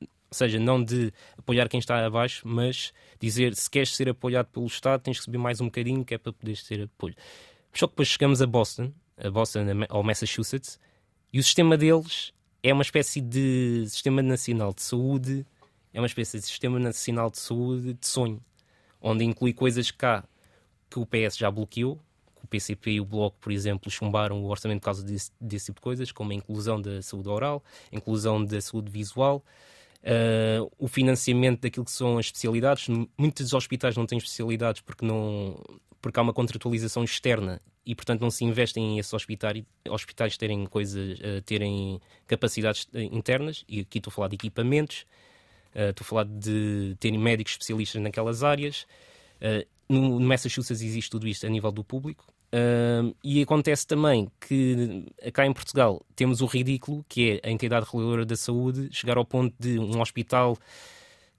Ou 0.00 0.34
seja, 0.34 0.58
não 0.58 0.82
de 0.82 1.12
apoiar 1.36 1.68
quem 1.68 1.80
está 1.80 2.04
abaixo, 2.04 2.46
mas 2.46 2.92
dizer 3.18 3.54
se 3.54 3.68
queres 3.68 3.94
ser 3.94 4.08
apoiado 4.08 4.46
pelo 4.46 4.66
Estado, 4.66 5.02
tens 5.02 5.18
que 5.18 5.24
subir 5.24 5.38
mais 5.38 5.60
um 5.60 5.66
bocadinho, 5.66 6.04
que 6.04 6.14
é 6.14 6.18
para 6.18 6.32
poderes 6.32 6.62
ter 6.62 6.82
apoio. 6.82 7.14
Só 7.72 7.86
que 7.86 7.92
depois 7.92 8.08
chegamos 8.08 8.40
a 8.40 8.46
Boston, 8.46 8.92
a 9.16 9.30
Boston 9.30 9.60
ou 9.90 10.02
Massachusetts, 10.02 10.78
e 11.32 11.38
o 11.38 11.42
sistema 11.42 11.76
deles 11.76 12.32
é 12.62 12.72
uma 12.72 12.82
espécie 12.82 13.20
de 13.20 13.84
sistema 13.88 14.22
nacional 14.22 14.72
de 14.72 14.82
saúde, 14.82 15.46
é 15.92 16.00
uma 16.00 16.06
espécie 16.06 16.38
de 16.38 16.46
sistema 16.46 16.78
nacional 16.78 17.30
de 17.30 17.38
saúde 17.38 17.94
de 17.94 18.06
sonho, 18.06 18.42
onde 19.00 19.24
inclui 19.24 19.52
coisas 19.52 19.90
cá 19.90 20.24
que 20.90 20.98
o 20.98 21.06
PS 21.06 21.36
já 21.36 21.50
bloqueou, 21.50 21.96
que 22.36 22.44
o 22.44 22.48
PCP 22.48 22.92
e 22.92 23.00
o 23.00 23.04
Bloco, 23.04 23.36
por 23.40 23.52
exemplo, 23.52 23.90
chumbaram 23.90 24.42
o 24.42 24.48
orçamento 24.48 24.80
por 24.80 24.86
causa 24.86 25.02
desse, 25.02 25.30
desse 25.40 25.66
tipo 25.66 25.80
de 25.80 25.82
coisas, 25.82 26.12
como 26.12 26.32
a 26.32 26.34
inclusão 26.34 26.80
da 26.80 27.02
saúde 27.02 27.28
oral, 27.28 27.62
a 27.92 27.96
inclusão 27.96 28.44
da 28.44 28.60
saúde 28.60 28.90
visual, 28.90 29.44
Uh, 30.00 30.70
o 30.78 30.86
financiamento 30.86 31.62
daquilo 31.62 31.84
que 31.84 31.90
são 31.90 32.18
as 32.18 32.26
especialidades. 32.26 32.86
Muitos 33.18 33.52
hospitais 33.52 33.96
não 33.96 34.06
têm 34.06 34.18
especialidades 34.18 34.80
porque, 34.80 35.04
não, 35.04 35.60
porque 36.00 36.18
há 36.18 36.22
uma 36.22 36.32
contratualização 36.32 37.02
externa 37.02 37.60
e, 37.84 37.94
portanto, 37.96 38.20
não 38.20 38.30
se 38.30 38.44
investem 38.44 38.94
em 38.94 38.98
esses 39.00 39.12
hospitais, 39.12 39.64
hospitais 39.88 40.36
terem 40.36 40.64
coisas, 40.66 41.18
uh, 41.18 41.42
terem 41.44 42.00
capacidades 42.28 42.88
internas. 42.94 43.64
E 43.68 43.80
aqui 43.80 43.98
estou 43.98 44.10
a 44.10 44.14
falar 44.14 44.28
de 44.28 44.36
equipamentos, 44.36 45.04
estou 45.74 46.04
a 46.04 46.08
falar 46.08 46.24
de 46.24 46.96
terem 46.98 47.18
médicos 47.18 47.52
especialistas 47.52 48.00
naquelas 48.02 48.42
áreas. 48.42 48.86
no, 49.88 50.18
no 50.18 50.26
Massachusetts 50.26 50.82
existe 50.82 51.10
tudo 51.10 51.26
isto 51.28 51.46
a 51.46 51.50
nível 51.50 51.72
do 51.72 51.84
público. 51.84 52.26
Uh, 52.48 53.14
e 53.22 53.42
acontece 53.42 53.86
também 53.86 54.30
que 54.40 55.04
cá 55.34 55.44
em 55.44 55.52
Portugal 55.52 56.02
temos 56.16 56.40
o 56.40 56.46
ridículo 56.46 57.04
que 57.06 57.32
é 57.44 57.48
a 57.48 57.50
entidade 57.50 57.84
reguladora 57.84 58.24
da 58.24 58.36
saúde 58.36 58.88
chegar 58.90 59.18
ao 59.18 59.24
ponto 59.24 59.54
de 59.58 59.78
um 59.78 60.00
hospital, 60.00 60.56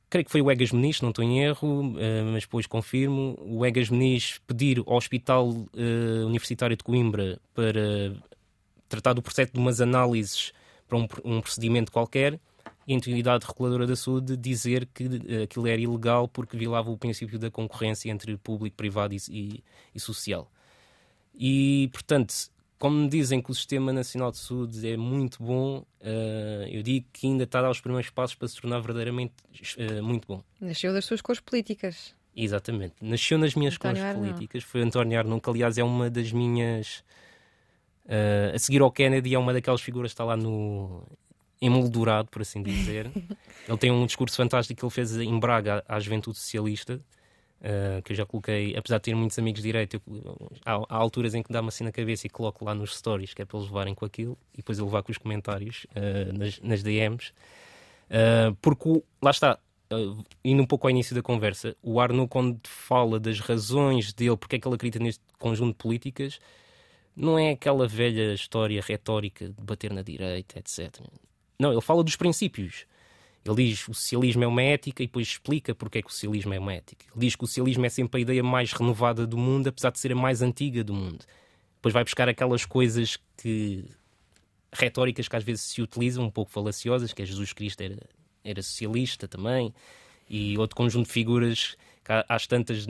creio 0.07 0.23
que 0.23 0.31
foi 0.31 0.39
o 0.39 0.51
Egas 0.51 0.71
Meniz, 0.71 1.01
não 1.01 1.09
estou 1.09 1.25
em 1.25 1.41
erro, 1.41 1.95
mas 2.31 2.43
depois 2.43 2.67
confirmo, 2.67 3.35
o 3.41 3.65
Egas 3.65 3.89
Meniz 3.89 4.39
pedir 4.45 4.83
ao 4.85 4.97
Hospital 4.97 5.49
Universitário 6.27 6.77
de 6.77 6.83
Coimbra 6.83 7.39
para 7.55 8.13
tratar 8.87 9.13
do 9.13 9.21
processo 9.21 9.51
de 9.51 9.59
umas 9.59 9.81
análises 9.81 10.51
para 10.87 10.97
um 10.97 11.41
procedimento 11.41 11.91
qualquer 11.91 12.39
e 12.87 12.93
a 12.93 12.95
entidade 12.95 13.45
reguladora 13.45 13.85
da 13.85 13.95
saúde 13.95 14.35
dizer 14.35 14.87
que 14.93 15.05
uh, 15.05 15.43
aquilo 15.43 15.67
era 15.67 15.81
ilegal 15.81 16.27
porque 16.27 16.57
violava 16.57 16.89
o 16.89 16.97
princípio 16.97 17.37
da 17.37 17.51
concorrência 17.51 18.09
entre 18.09 18.35
público, 18.37 18.75
privado 18.75 19.13
e, 19.13 19.19
e, 19.29 19.63
e 19.93 19.99
social. 19.99 20.51
E, 21.33 21.89
portanto, 21.93 22.33
como 22.79 22.95
me 22.95 23.09
dizem 23.09 23.41
que 23.41 23.51
o 23.51 23.53
Sistema 23.53 23.91
Nacional 23.91 24.31
de 24.31 24.37
Saúde 24.37 24.89
é 24.89 24.95
muito 24.95 25.43
bom, 25.43 25.79
uh, 26.01 26.67
eu 26.69 26.81
digo 26.81 27.05
que 27.11 27.27
ainda 27.27 27.43
está 27.43 27.59
a 27.59 27.63
dar 27.63 27.69
os 27.69 27.81
primeiros 27.81 28.09
passos 28.09 28.35
para 28.35 28.47
se 28.47 28.59
tornar 28.59 28.79
verdadeiramente 28.79 29.33
uh, 29.77 30.01
muito 30.01 30.27
bom. 30.27 30.41
Nasceu 30.61 30.93
das 30.93 31.05
suas 31.05 31.21
cores 31.21 31.41
políticas. 31.41 32.15
Exatamente. 32.35 32.95
Nasceu 33.01 33.37
nas 33.37 33.53
minhas 33.53 33.75
António 33.75 33.97
cores 33.97 34.15
Arnão. 34.15 34.33
políticas. 34.33 34.63
Foi 34.63 34.81
António 34.81 35.19
Arnoux, 35.19 35.41
que 35.41 35.49
aliás 35.49 35.77
é 35.77 35.83
uma 35.83 36.09
das 36.09 36.31
minhas. 36.31 37.03
Uh, 38.05 38.55
a 38.55 38.59
seguir 38.59 38.81
ao 38.81 38.91
Kennedy, 38.91 39.35
é 39.35 39.39
uma 39.39 39.51
daquelas 39.51 39.81
figuras 39.81 40.11
que 40.11 40.13
está 40.13 40.23
lá 40.23 40.37
no. 40.37 41.03
Emoldurado, 41.61 42.29
por 42.29 42.41
assim 42.41 42.61
dizer. 42.61 43.11
ele 43.67 43.77
tem 43.77 43.91
um 43.91 44.05
discurso 44.05 44.35
fantástico 44.35 44.79
que 44.79 44.85
ele 44.85 44.91
fez 44.91 45.15
em 45.17 45.39
Braga 45.39 45.83
à 45.87 45.99
juventude 45.99 46.37
socialista 46.37 47.01
Uh, 47.59 48.01
que 48.03 48.13
eu 48.13 48.15
já 48.15 48.25
coloquei, 48.25 48.73
apesar 48.77 48.99
de 48.99 49.03
ter 49.03 49.15
muitos 49.15 49.37
amigos 49.37 49.61
de 49.61 49.67
direito, 49.67 49.95
eu, 49.95 50.51
há, 50.65 50.75
há, 50.75 50.95
alturas 50.95 51.35
em 51.35 51.43
que 51.43 51.51
dá-me 51.51 51.67
assim 51.67 51.83
na 51.83 51.91
cabeça 51.91 52.25
e 52.25 52.29
coloco 52.29 52.63
lá 52.63 52.73
nos 52.73 52.95
stories, 52.95 53.33
que 53.33 53.41
é 53.41 53.45
para 53.45 53.57
eles 53.57 53.69
levarem 53.69 53.93
com 53.93 54.05
aquilo, 54.05 54.37
e 54.53 54.57
depois 54.57 54.79
eu 54.79 54.85
levar 54.85 55.03
com 55.03 55.11
os 55.11 55.17
comentários 55.17 55.85
uh, 55.89 56.37
nas, 56.37 56.57
nas, 56.61 56.81
DMs. 56.81 57.33
Uh, 58.09 58.55
porque, 58.61 59.03
lá 59.21 59.31
está, 59.31 59.59
indo 60.41 60.63
um 60.63 60.65
pouco 60.65 60.87
ao 60.87 60.91
início 60.91 61.13
da 61.13 61.21
conversa, 61.21 61.75
o 61.83 61.99
Arno, 61.99 62.29
quando 62.29 62.61
fala 62.65 63.19
das 63.19 63.41
razões 63.41 64.13
dele, 64.13 64.37
porque 64.37 64.55
é 64.55 64.59
que 64.59 64.65
ele 64.65 64.75
acredita 64.75 65.03
neste 65.03 65.21
conjunto 65.37 65.71
de 65.73 65.83
políticas, 65.83 66.39
não 67.13 67.37
é 67.37 67.51
aquela 67.51 67.85
velha 67.89 68.33
história 68.33 68.81
retórica 68.81 69.49
de 69.49 69.61
bater 69.61 69.91
na 69.91 70.01
direita, 70.01 70.59
etc. 70.59 71.01
Não, 71.59 71.71
ele 71.73 71.81
fala 71.81 72.03
dos 72.03 72.15
princípios. 72.15 72.85
Ele 73.45 73.67
diz 73.67 73.83
que 73.83 73.91
o 73.91 73.93
socialismo 73.93 74.43
é 74.43 74.47
uma 74.47 74.61
ética 74.61 75.03
e 75.03 75.07
depois 75.07 75.27
explica 75.27 75.73
porque 75.73 75.99
é 75.99 76.01
que 76.01 76.09
o 76.09 76.11
socialismo 76.11 76.53
é 76.53 76.59
uma 76.59 76.73
ética. 76.73 77.05
Ele 77.11 77.25
diz 77.25 77.35
que 77.35 77.43
o 77.43 77.47
socialismo 77.47 77.85
é 77.85 77.89
sempre 77.89 78.19
a 78.19 78.21
ideia 78.21 78.43
mais 78.43 78.71
renovada 78.71 79.25
do 79.25 79.37
mundo, 79.37 79.67
apesar 79.67 79.91
de 79.91 79.99
ser 79.99 80.11
a 80.11 80.15
mais 80.15 80.41
antiga 80.41 80.83
do 80.83 80.93
mundo. 80.93 81.25
Depois 81.75 81.93
vai 81.93 82.03
buscar 82.03 82.27
aquelas 82.27 82.65
coisas 82.65 83.17
que 83.37 83.85
retóricas 84.71 85.27
que 85.27 85.35
às 85.35 85.43
vezes 85.43 85.63
se 85.63 85.81
utilizam, 85.81 86.25
um 86.25 86.29
pouco 86.29 86.51
falaciosas, 86.51 87.13
que 87.13 87.21
é 87.21 87.25
Jesus 87.25 87.53
Cristo 87.53 87.81
era, 87.81 87.97
era 88.43 88.61
socialista 88.61 89.27
também, 89.27 89.73
e 90.29 90.57
outro 90.57 90.75
conjunto 90.75 91.07
de 91.07 91.11
figuras 91.11 91.75
que 92.03 92.11
às 92.27 92.45
tantas 92.45 92.85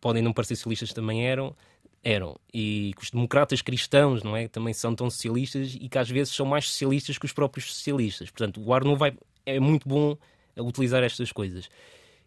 podem 0.00 0.22
não 0.22 0.32
parecer 0.32 0.56
socialistas 0.56 0.92
também 0.92 1.26
eram, 1.26 1.56
eram. 2.04 2.36
E 2.52 2.92
os 3.00 3.10
democratas 3.10 3.62
cristãos, 3.62 4.22
não 4.22 4.36
é? 4.36 4.46
Também 4.46 4.74
são 4.74 4.94
tão 4.94 5.08
socialistas 5.08 5.74
e 5.74 5.88
que 5.88 5.98
às 5.98 6.08
vezes 6.08 6.34
são 6.34 6.46
mais 6.46 6.68
socialistas 6.68 7.18
que 7.18 7.24
os 7.24 7.32
próprios 7.32 7.74
socialistas. 7.74 8.30
Portanto, 8.30 8.62
o 8.62 8.72
Arno 8.72 8.94
vai 8.96 9.16
é 9.46 9.58
muito 9.58 9.88
bom 9.88 10.16
utilizar 10.56 11.02
estas 11.02 11.32
coisas. 11.32 11.68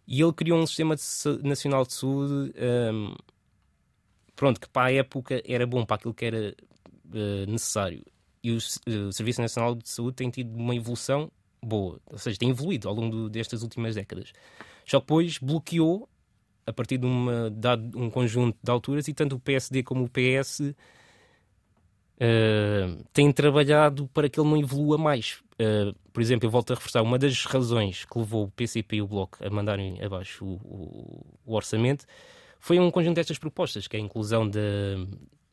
E 0.06 0.20
ele 0.20 0.32
criou 0.32 0.58
um 0.58 0.66
sistema 0.66 0.96
de 0.96 1.02
nacional 1.42 1.84
de 1.84 1.92
saúde, 1.92 2.52
um, 2.92 3.14
pronto, 4.34 4.60
que 4.60 4.68
para 4.68 4.86
a 4.86 4.92
época 4.92 5.42
era 5.46 5.66
bom, 5.66 5.84
para 5.84 5.96
aquilo 5.96 6.14
que 6.14 6.24
era 6.24 6.54
uh, 7.06 7.50
necessário. 7.50 8.02
E 8.42 8.52
o, 8.52 8.56
uh, 8.56 9.08
o, 9.08 9.12
Serviço 9.12 9.42
Nacional 9.42 9.74
de 9.74 9.88
Saúde 9.88 10.16
tem 10.16 10.30
tido 10.30 10.54
uma 10.56 10.74
evolução 10.74 11.30
boa, 11.62 12.00
ou 12.06 12.18
seja, 12.18 12.38
tem 12.38 12.50
evoluído 12.50 12.88
ao 12.88 12.94
longo 12.94 13.14
do, 13.14 13.28
destas 13.28 13.62
últimas 13.62 13.96
décadas. 13.96 14.32
Só 14.86 14.98
que 14.98 15.06
depois 15.06 15.38
bloqueou, 15.38 16.08
a 16.68 16.72
partir 16.72 16.98
de 16.98 17.06
uma, 17.06 17.50
dado 17.50 17.98
um 17.98 18.10
conjunto 18.10 18.58
de 18.62 18.70
alturas, 18.70 19.08
e 19.08 19.14
tanto 19.14 19.36
o 19.36 19.40
PSD 19.40 19.82
como 19.82 20.04
o 20.04 20.08
PS 20.08 20.60
uh, 20.60 20.74
hum, 22.20 22.98
têm 23.12 23.32
trabalhado 23.32 24.08
para 24.08 24.28
que 24.28 24.38
ele 24.38 24.48
não 24.48 24.56
evolua 24.56 24.98
mais. 24.98 25.40
Uh, 25.54 25.94
por 26.12 26.20
exemplo, 26.20 26.46
eu 26.46 26.50
volto 26.50 26.72
a 26.72 26.74
reforçar, 26.74 27.02
uma 27.02 27.18
das 27.18 27.44
razões 27.44 28.04
que 28.04 28.18
levou 28.18 28.44
o 28.44 28.50
PCP 28.50 28.96
e 28.96 29.02
o 29.02 29.06
Bloco 29.06 29.38
a 29.44 29.50
mandarem 29.50 30.02
abaixo 30.02 30.44
o, 30.44 30.54
o, 30.64 31.26
o 31.46 31.54
orçamento 31.54 32.04
foi 32.60 32.78
um 32.78 32.90
conjunto 32.90 33.16
destas 33.16 33.38
propostas, 33.38 33.86
que 33.86 33.96
é 33.96 34.00
a 34.00 34.02
inclusão 34.02 34.48
da, 34.48 34.60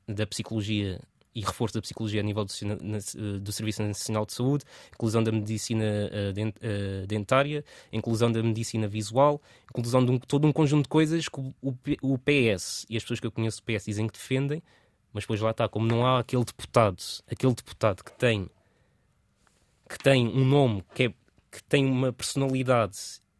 da 0.07 0.27
psicologia 0.27 0.99
e 1.35 1.41
reforço 1.41 1.73
da 1.73 1.81
psicologia 1.81 2.21
a 2.21 2.23
nível 2.23 2.45
do, 2.45 3.39
do 3.41 3.51
Serviço 3.51 3.83
Nacional 3.83 4.25
de 4.25 4.33
Saúde, 4.33 4.63
inclusão 4.93 5.21
da 5.21 5.31
medicina 5.31 5.83
uh, 5.83 7.05
dentária, 7.05 7.63
inclusão 7.91 8.31
da 8.31 8.41
medicina 8.41 8.87
visual, 8.87 9.41
inclusão 9.69 10.03
de 10.05 10.11
um, 10.11 10.17
todo 10.17 10.47
um 10.47 10.53
conjunto 10.53 10.83
de 10.83 10.89
coisas 10.89 11.27
que 11.27 11.39
o, 11.39 11.53
o, 12.01 12.17
PS 12.17 12.85
e 12.89 12.95
as 12.95 13.03
pessoas 13.03 13.19
que 13.19 13.27
eu 13.27 13.31
conheço 13.31 13.61
do 13.61 13.65
PS 13.65 13.85
dizem 13.85 14.07
que 14.07 14.13
defendem, 14.13 14.63
mas 15.11 15.23
depois 15.23 15.41
lá 15.41 15.51
está, 15.51 15.67
como 15.67 15.85
não 15.85 16.05
há 16.05 16.19
aquele 16.19 16.45
deputado, 16.45 17.03
aquele 17.29 17.53
deputado 17.53 18.03
que 18.03 18.13
tem 18.13 18.49
que 19.87 19.99
tem 19.99 20.27
um 20.27 20.43
nome, 20.43 20.83
que, 20.95 21.03
é, 21.03 21.13
que 21.51 21.63
tem 21.63 21.85
uma 21.85 22.11
personalidade 22.11 22.97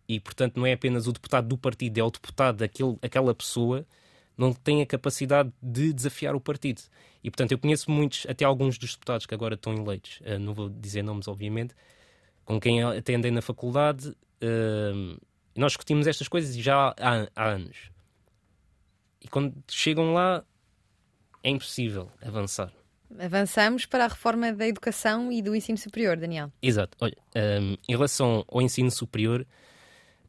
e, 0.07 0.19
portanto, 0.19 0.57
não 0.57 0.65
é 0.65 0.73
apenas 0.73 1.07
o 1.07 1.11
deputado 1.11 1.47
do 1.47 1.57
partido, 1.57 1.97
é 1.97 2.03
o 2.03 2.11
deputado 2.11 2.57
daquele, 2.57 2.97
aquela 3.01 3.33
pessoa, 3.33 3.85
não 4.37 4.53
tem 4.53 4.81
a 4.81 4.85
capacidade 4.85 5.51
de 5.61 5.93
desafiar 5.93 6.35
o 6.35 6.41
partido. 6.41 6.81
E, 7.23 7.29
portanto, 7.29 7.51
eu 7.51 7.57
conheço 7.57 7.89
muitos, 7.89 8.25
até 8.29 8.45
alguns 8.45 8.77
dos 8.77 8.93
deputados 8.93 9.25
que 9.25 9.33
agora 9.33 9.55
estão 9.55 9.73
eleitos, 9.73 10.19
uh, 10.21 10.39
não 10.39 10.53
vou 10.53 10.69
dizer 10.69 11.03
nomes, 11.03 11.27
obviamente, 11.27 11.73
com 12.43 12.59
quem 12.59 12.83
até 12.83 13.15
andei 13.15 13.31
na 13.31 13.41
faculdade, 13.41 14.09
uh, 14.09 15.21
nós 15.55 15.71
discutimos 15.71 16.05
estas 16.05 16.27
coisas 16.27 16.55
já 16.55 16.93
há, 16.99 17.27
há 17.35 17.49
anos. 17.49 17.89
E 19.21 19.27
quando 19.27 19.55
chegam 19.69 20.13
lá, 20.13 20.43
é 21.41 21.49
impossível 21.49 22.11
avançar. 22.21 22.71
Avançamos 23.19 23.85
para 23.85 24.05
a 24.05 24.07
reforma 24.07 24.51
da 24.51 24.67
educação 24.67 25.31
e 25.31 25.41
do 25.41 25.55
ensino 25.55 25.77
superior, 25.77 26.17
Daniel. 26.17 26.51
Exato. 26.61 26.97
Olha, 26.99 27.17
um, 27.35 27.77
em 27.87 27.91
relação 27.91 28.43
ao 28.47 28.61
ensino 28.61 28.91
superior, 28.91 29.47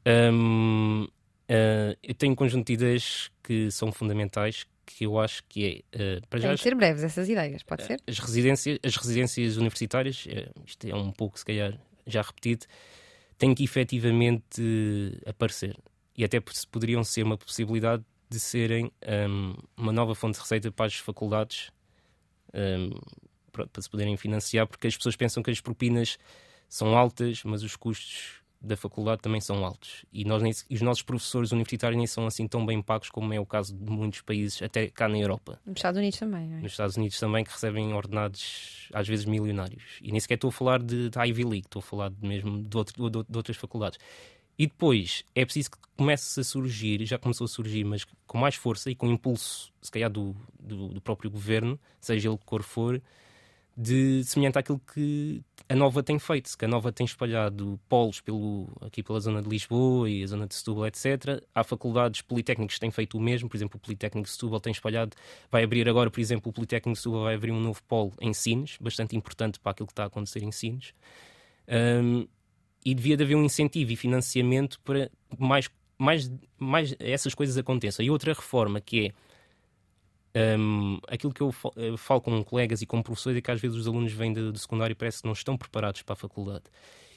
um, 0.06 1.06
uh, 1.50 1.96
eu 2.02 2.14
tenho 2.14 2.32
um 2.32 2.36
conjunto 2.36 2.66
de 2.66 2.72
ideias 2.74 3.30
que 3.42 3.70
são 3.70 3.92
fundamentais 3.92 4.66
que 4.86 5.04
eu 5.04 5.18
acho 5.18 5.42
que 5.48 5.84
é. 5.92 6.18
Uh, 6.18 6.26
para 6.28 6.40
Tem 6.40 6.50
já, 6.50 6.56
ser 6.56 6.74
breves 6.74 7.02
essas 7.02 7.28
ideias, 7.28 7.62
pode 7.62 7.84
ser? 7.84 8.00
As 8.06 8.18
residências, 8.18 8.78
as 8.82 8.96
residências 8.96 9.56
universitárias, 9.56 10.26
uh, 10.26 10.62
isto 10.64 10.86
é 10.86 10.94
um 10.94 11.10
pouco, 11.10 11.38
se 11.38 11.44
calhar, 11.44 11.78
já 12.06 12.22
repetido, 12.22 12.66
têm 13.36 13.54
que 13.54 13.64
efetivamente 13.64 14.62
uh, 14.62 15.28
aparecer. 15.28 15.76
E 16.16 16.24
até 16.24 16.40
poderiam 16.70 17.02
ser 17.04 17.24
uma 17.24 17.36
possibilidade 17.36 18.04
de 18.28 18.40
serem 18.40 18.90
um, 19.28 19.54
uma 19.76 19.92
nova 19.92 20.14
fonte 20.14 20.34
de 20.34 20.40
receita 20.40 20.72
para 20.72 20.86
as 20.86 20.94
faculdades 20.96 21.70
um, 22.54 22.90
para 23.52 23.82
se 23.82 23.90
poderem 23.90 24.16
financiar, 24.16 24.66
porque 24.66 24.86
as 24.86 24.96
pessoas 24.96 25.16
pensam 25.16 25.42
que 25.42 25.50
as 25.50 25.60
propinas 25.60 26.18
são 26.68 26.96
altas, 26.96 27.42
mas 27.44 27.62
os 27.62 27.76
custos 27.76 28.42
da 28.60 28.76
faculdade 28.76 29.22
também 29.22 29.40
são 29.40 29.64
altos. 29.64 30.04
E, 30.12 30.24
nós 30.24 30.42
nem, 30.42 30.52
os 30.70 30.80
nossos 30.80 31.02
professores 31.02 31.52
universitários 31.52 31.96
nem 31.96 32.06
são 32.06 32.26
assim 32.26 32.46
tão 32.46 32.64
bem 32.64 32.82
pagos 32.82 33.10
como 33.10 33.32
é 33.32 33.40
o 33.40 33.46
caso 33.46 33.74
de 33.74 33.90
muitos 33.90 34.22
países, 34.22 34.62
até 34.62 34.88
cá 34.88 35.08
na 35.08 35.18
Europa. 35.18 35.60
Nos 35.64 35.78
Estados 35.78 35.98
Unidos 35.98 36.18
também, 36.18 36.52
é? 36.52 36.60
Nos 36.60 36.72
Estados 36.72 36.96
Unidos 36.96 37.18
também, 37.18 37.44
que 37.44 37.50
recebem 37.50 37.92
ordenados 37.92 38.88
às 38.92 39.06
vezes 39.06 39.24
milionários. 39.24 39.98
E 40.02 40.10
nem 40.10 40.20
sequer 40.20 40.34
estou 40.34 40.48
a 40.48 40.52
falar 40.52 40.82
de, 40.82 41.10
de 41.10 41.18
Ivy 41.18 41.44
League, 41.44 41.66
estou 41.66 41.80
a 41.80 41.82
falar 41.82 42.10
de 42.10 42.26
mesmo 42.26 42.62
de, 42.62 42.76
outro, 42.76 43.10
de, 43.10 43.24
de 43.28 43.36
outras 43.36 43.56
faculdades. 43.56 43.98
E 44.58 44.66
depois 44.66 45.22
é 45.34 45.44
preciso 45.44 45.72
que 45.72 45.78
comece 45.96 46.40
a 46.40 46.44
surgir, 46.44 47.04
já 47.04 47.18
começou 47.18 47.44
a 47.44 47.48
surgir, 47.48 47.84
mas 47.84 48.06
com 48.26 48.38
mais 48.38 48.54
força 48.54 48.90
e 48.90 48.94
com 48.94 49.06
impulso, 49.10 49.70
se 49.82 49.90
calhar, 49.90 50.10
do, 50.10 50.34
do, 50.58 50.88
do 50.88 51.00
próprio 51.00 51.30
governo, 51.30 51.78
seja 52.00 52.28
ele 52.28 52.38
que 52.38 52.44
cor 52.44 52.62
for, 52.62 53.00
de 53.76 54.24
semelhante 54.24 54.58
àquilo 54.58 54.80
que 54.92 55.42
a 55.68 55.74
Nova 55.74 56.02
tem 56.02 56.18
feito, 56.18 56.56
que 56.56 56.64
a 56.64 56.68
Nova 56.68 56.90
tem 56.90 57.04
espalhado 57.04 57.78
polos 57.88 58.20
pelo, 58.20 58.72
aqui 58.80 59.02
pela 59.02 59.20
zona 59.20 59.42
de 59.42 59.48
Lisboa 59.48 60.08
e 60.08 60.22
a 60.22 60.26
zona 60.26 60.46
de 60.46 60.54
Setúbal, 60.54 60.86
etc. 60.86 61.42
Há 61.54 61.62
faculdades 61.62 62.22
politécnicas 62.22 62.76
que 62.76 62.80
têm 62.80 62.90
feito 62.90 63.18
o 63.18 63.20
mesmo, 63.20 63.48
por 63.48 63.56
exemplo, 63.56 63.76
o 63.76 63.80
Politécnico 63.80 64.26
de 64.26 64.32
Setúbal 64.32 64.60
tem 64.60 64.70
espalhado, 64.70 65.14
vai 65.50 65.62
abrir 65.62 65.86
agora, 65.88 66.10
por 66.10 66.20
exemplo, 66.20 66.48
o 66.48 66.52
Politécnico 66.52 66.94
de 66.94 66.98
Setúbal 66.98 67.24
vai 67.24 67.34
abrir 67.34 67.52
um 67.52 67.60
novo 67.60 67.82
polo 67.82 68.12
em 68.20 68.32
Sines, 68.32 68.78
bastante 68.80 69.14
importante 69.14 69.60
para 69.60 69.72
aquilo 69.72 69.86
que 69.86 69.92
está 69.92 70.04
a 70.04 70.06
acontecer 70.06 70.42
em 70.42 70.52
Sines. 70.52 70.94
Um, 71.68 72.26
e 72.82 72.94
devia 72.94 73.16
de 73.16 73.24
haver 73.24 73.34
um 73.34 73.44
incentivo 73.44 73.92
e 73.92 73.96
financiamento 73.96 74.80
para 74.80 75.10
mais, 75.36 75.68
mais, 75.98 76.30
mais 76.56 76.94
essas 77.00 77.34
coisas 77.34 77.58
aconteçam. 77.58 78.04
E 78.04 78.10
outra 78.10 78.32
reforma 78.32 78.80
que 78.80 79.06
é 79.08 79.12
um, 80.58 80.98
aquilo 81.08 81.32
que 81.32 81.40
eu 81.40 81.50
falo 81.96 82.20
com 82.20 82.44
colegas 82.44 82.82
e 82.82 82.86
com 82.86 83.02
professores 83.02 83.38
é 83.38 83.40
que 83.40 83.50
às 83.50 83.60
vezes 83.60 83.76
os 83.76 83.86
alunos 83.86 84.12
vêm 84.12 84.32
do, 84.32 84.56
secundário 84.58 84.92
e 84.92 84.94
parece 84.94 85.22
que 85.22 85.26
não 85.26 85.32
estão 85.32 85.56
preparados 85.56 86.02
para 86.02 86.12
a 86.12 86.16
faculdade. 86.16 86.64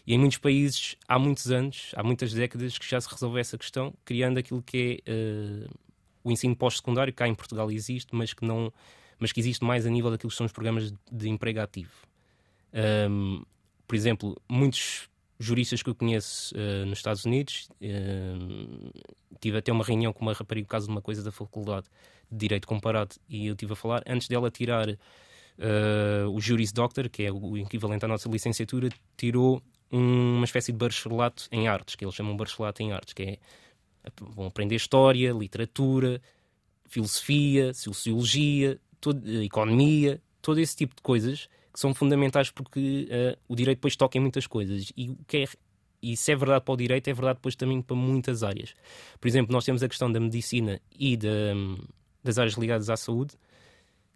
E 0.08 0.14
em 0.14 0.18
muitos 0.18 0.38
países, 0.38 0.96
há 1.08 1.20
muitos 1.20 1.52
anos, 1.52 1.92
há 1.96 2.02
muitas 2.02 2.34
décadas, 2.34 2.78
que 2.78 2.90
já 2.90 3.00
se 3.00 3.10
resolveu 3.10 3.40
essa 3.40 3.58
questão, 3.58 3.94
criando 4.06 4.38
aquilo 4.38 4.64
que 4.64 5.04
é 5.06 5.12
uh, 5.12 5.70
o 6.24 6.32
ensino 6.32 6.56
pós-secundário, 6.56 7.12
que 7.12 7.18
cá 7.18 7.28
em 7.28 7.36
Portugal 7.36 7.70
existe, 7.70 8.16
mas 8.16 8.34
que, 8.34 8.46
não, 8.46 8.72
mas 9.20 9.34
que 9.34 9.40
existe 9.40 9.66
mais 9.66 9.86
a 9.86 9.90
nível 9.90 10.10
daquilo 10.10 10.32
que 10.32 10.38
são 10.38 10.46
os 10.46 10.54
programas 10.54 10.94
de 11.12 11.30
emprego 11.30 11.60
ativo. 11.60 11.92
Um, 13.10 13.44
por 13.86 13.96
exemplo, 13.96 14.42
muitos 14.48 15.10
juristas 15.40 15.82
que 15.82 15.90
eu 15.90 15.96
conheço 15.96 16.54
uh, 16.54 16.86
nos 16.86 17.00
Estados 17.00 17.24
Unidos, 17.24 17.70
uh, 17.82 18.92
tive 19.40 19.58
até 19.58 19.72
uma 19.72 19.86
reunião 19.86 20.12
com 20.12 20.22
uma 20.22 20.34
rapariga 20.34 20.66
por 20.66 20.72
causa 20.72 20.86
de 20.86 20.92
uma 20.92 21.02
coisa 21.02 21.24
da 21.24 21.32
faculdade 21.32 21.88
de 22.30 22.38
Direito 22.38 22.68
Comparado, 22.68 23.16
e 23.30 23.48
eu 23.48 23.54
estive 23.54 23.74
a 23.74 23.76
falar, 23.76 24.04
antes 24.06 24.28
dela 24.28 24.52
tirar 24.52 24.90
uh, 24.90 26.30
o 26.34 26.42
Juris 26.42 26.74
Doctor, 26.74 27.10
que 27.10 27.24
é 27.24 27.32
o 27.32 27.58
equivalente 27.58 28.04
à 28.04 28.08
nossa 28.08 28.28
licenciatura, 28.28 28.90
tirou 29.16 29.64
um, 29.90 30.36
uma 30.36 30.46
espécie 30.46 30.74
de 30.74 30.78
bacharelato 30.78 31.48
em 31.52 31.70
artes, 31.70 31.96
que 31.96 32.04
eles 32.04 32.14
chamam 32.14 32.36
bacharelato 32.36 32.84
em 32.84 32.92
artes, 32.92 33.14
que 33.14 33.24
é 33.24 33.38
vão 34.22 34.48
aprender 34.48 34.76
história, 34.76 35.32
literatura, 35.32 36.22
filosofia, 36.88 37.74
sociologia, 37.74 38.80
todo, 39.00 39.44
economia, 39.44 40.22
todo 40.42 40.60
esse 40.60 40.76
tipo 40.76 40.96
de 40.96 41.02
coisas 41.02 41.48
que 41.80 41.82
são 41.82 41.94
fundamentais 41.94 42.52
porque 42.52 43.08
uh, 43.10 43.40
o 43.48 43.56
direito 43.56 43.78
depois 43.78 43.96
toca 43.96 44.18
em 44.18 44.22
muitas 44.22 44.46
coisas. 44.46 44.92
E 44.98 45.12
o 45.12 45.18
que 45.26 45.38
é 45.38 45.46
e 46.02 46.16
se 46.16 46.32
é 46.32 46.36
verdade 46.36 46.64
para 46.64 46.74
o 46.74 46.78
direito, 46.78 47.10
é 47.10 47.14
verdade 47.14 47.38
depois 47.38 47.56
também 47.56 47.82
para 47.82 47.96
muitas 47.96 48.44
áreas. 48.44 48.74
Por 49.20 49.28
exemplo, 49.28 49.52
nós 49.52 49.66
temos 49.66 49.82
a 49.82 49.88
questão 49.88 50.12
da 50.12 50.20
medicina 50.20 50.82
e 50.98 51.16
da, 51.18 51.30
das 52.24 52.38
áreas 52.38 52.56
ligadas 52.56 52.90
à 52.90 52.98
saúde 52.98 53.36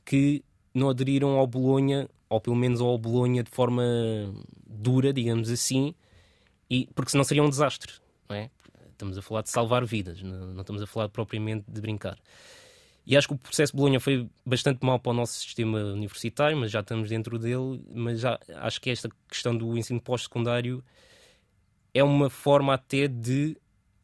que 0.06 0.44
não 0.74 0.90
aderiram 0.90 1.38
ao 1.38 1.48
Bolonha, 1.48 2.10
ou 2.30 2.40
pelo 2.40 2.56
menos 2.56 2.80
ao 2.82 2.98
Bolonha 2.98 3.44
de 3.44 3.52
forma 3.52 3.84
dura, 4.66 5.14
digamos 5.14 5.50
assim, 5.50 5.94
e, 6.70 6.88
porque 6.96 7.12
senão 7.12 7.24
seria 7.24 7.44
um 7.44 7.50
desastre. 7.50 7.94
Não 8.30 8.36
é? 8.36 8.50
Estamos 8.92 9.18
a 9.18 9.22
falar 9.22 9.42
de 9.42 9.50
salvar 9.50 9.86
vidas, 9.86 10.22
não, 10.22 10.54
não 10.54 10.62
estamos 10.62 10.82
a 10.82 10.88
falar 10.88 11.10
propriamente 11.10 11.66
de 11.70 11.82
brincar. 11.82 12.18
E 13.06 13.18
acho 13.18 13.28
que 13.28 13.34
o 13.34 13.38
processo 13.38 13.74
de 13.74 13.78
Bolonha 13.78 14.00
foi 14.00 14.30
bastante 14.46 14.80
mau 14.86 14.98
para 14.98 15.12
o 15.12 15.14
nosso 15.14 15.34
sistema 15.34 15.80
universitário, 15.80 16.56
mas 16.56 16.72
já 16.72 16.80
estamos 16.80 17.10
dentro 17.10 17.38
dele. 17.38 17.84
Mas 17.94 18.22
já, 18.22 18.40
acho 18.56 18.80
que 18.80 18.90
esta 18.90 19.10
questão 19.28 19.56
do 19.56 19.78
ensino 19.78 20.02
pós-secundário 20.02 20.84
é 21.94 22.04
uma 22.04 22.30
forma 22.30 22.74
até 22.74 23.08
de 23.08 23.58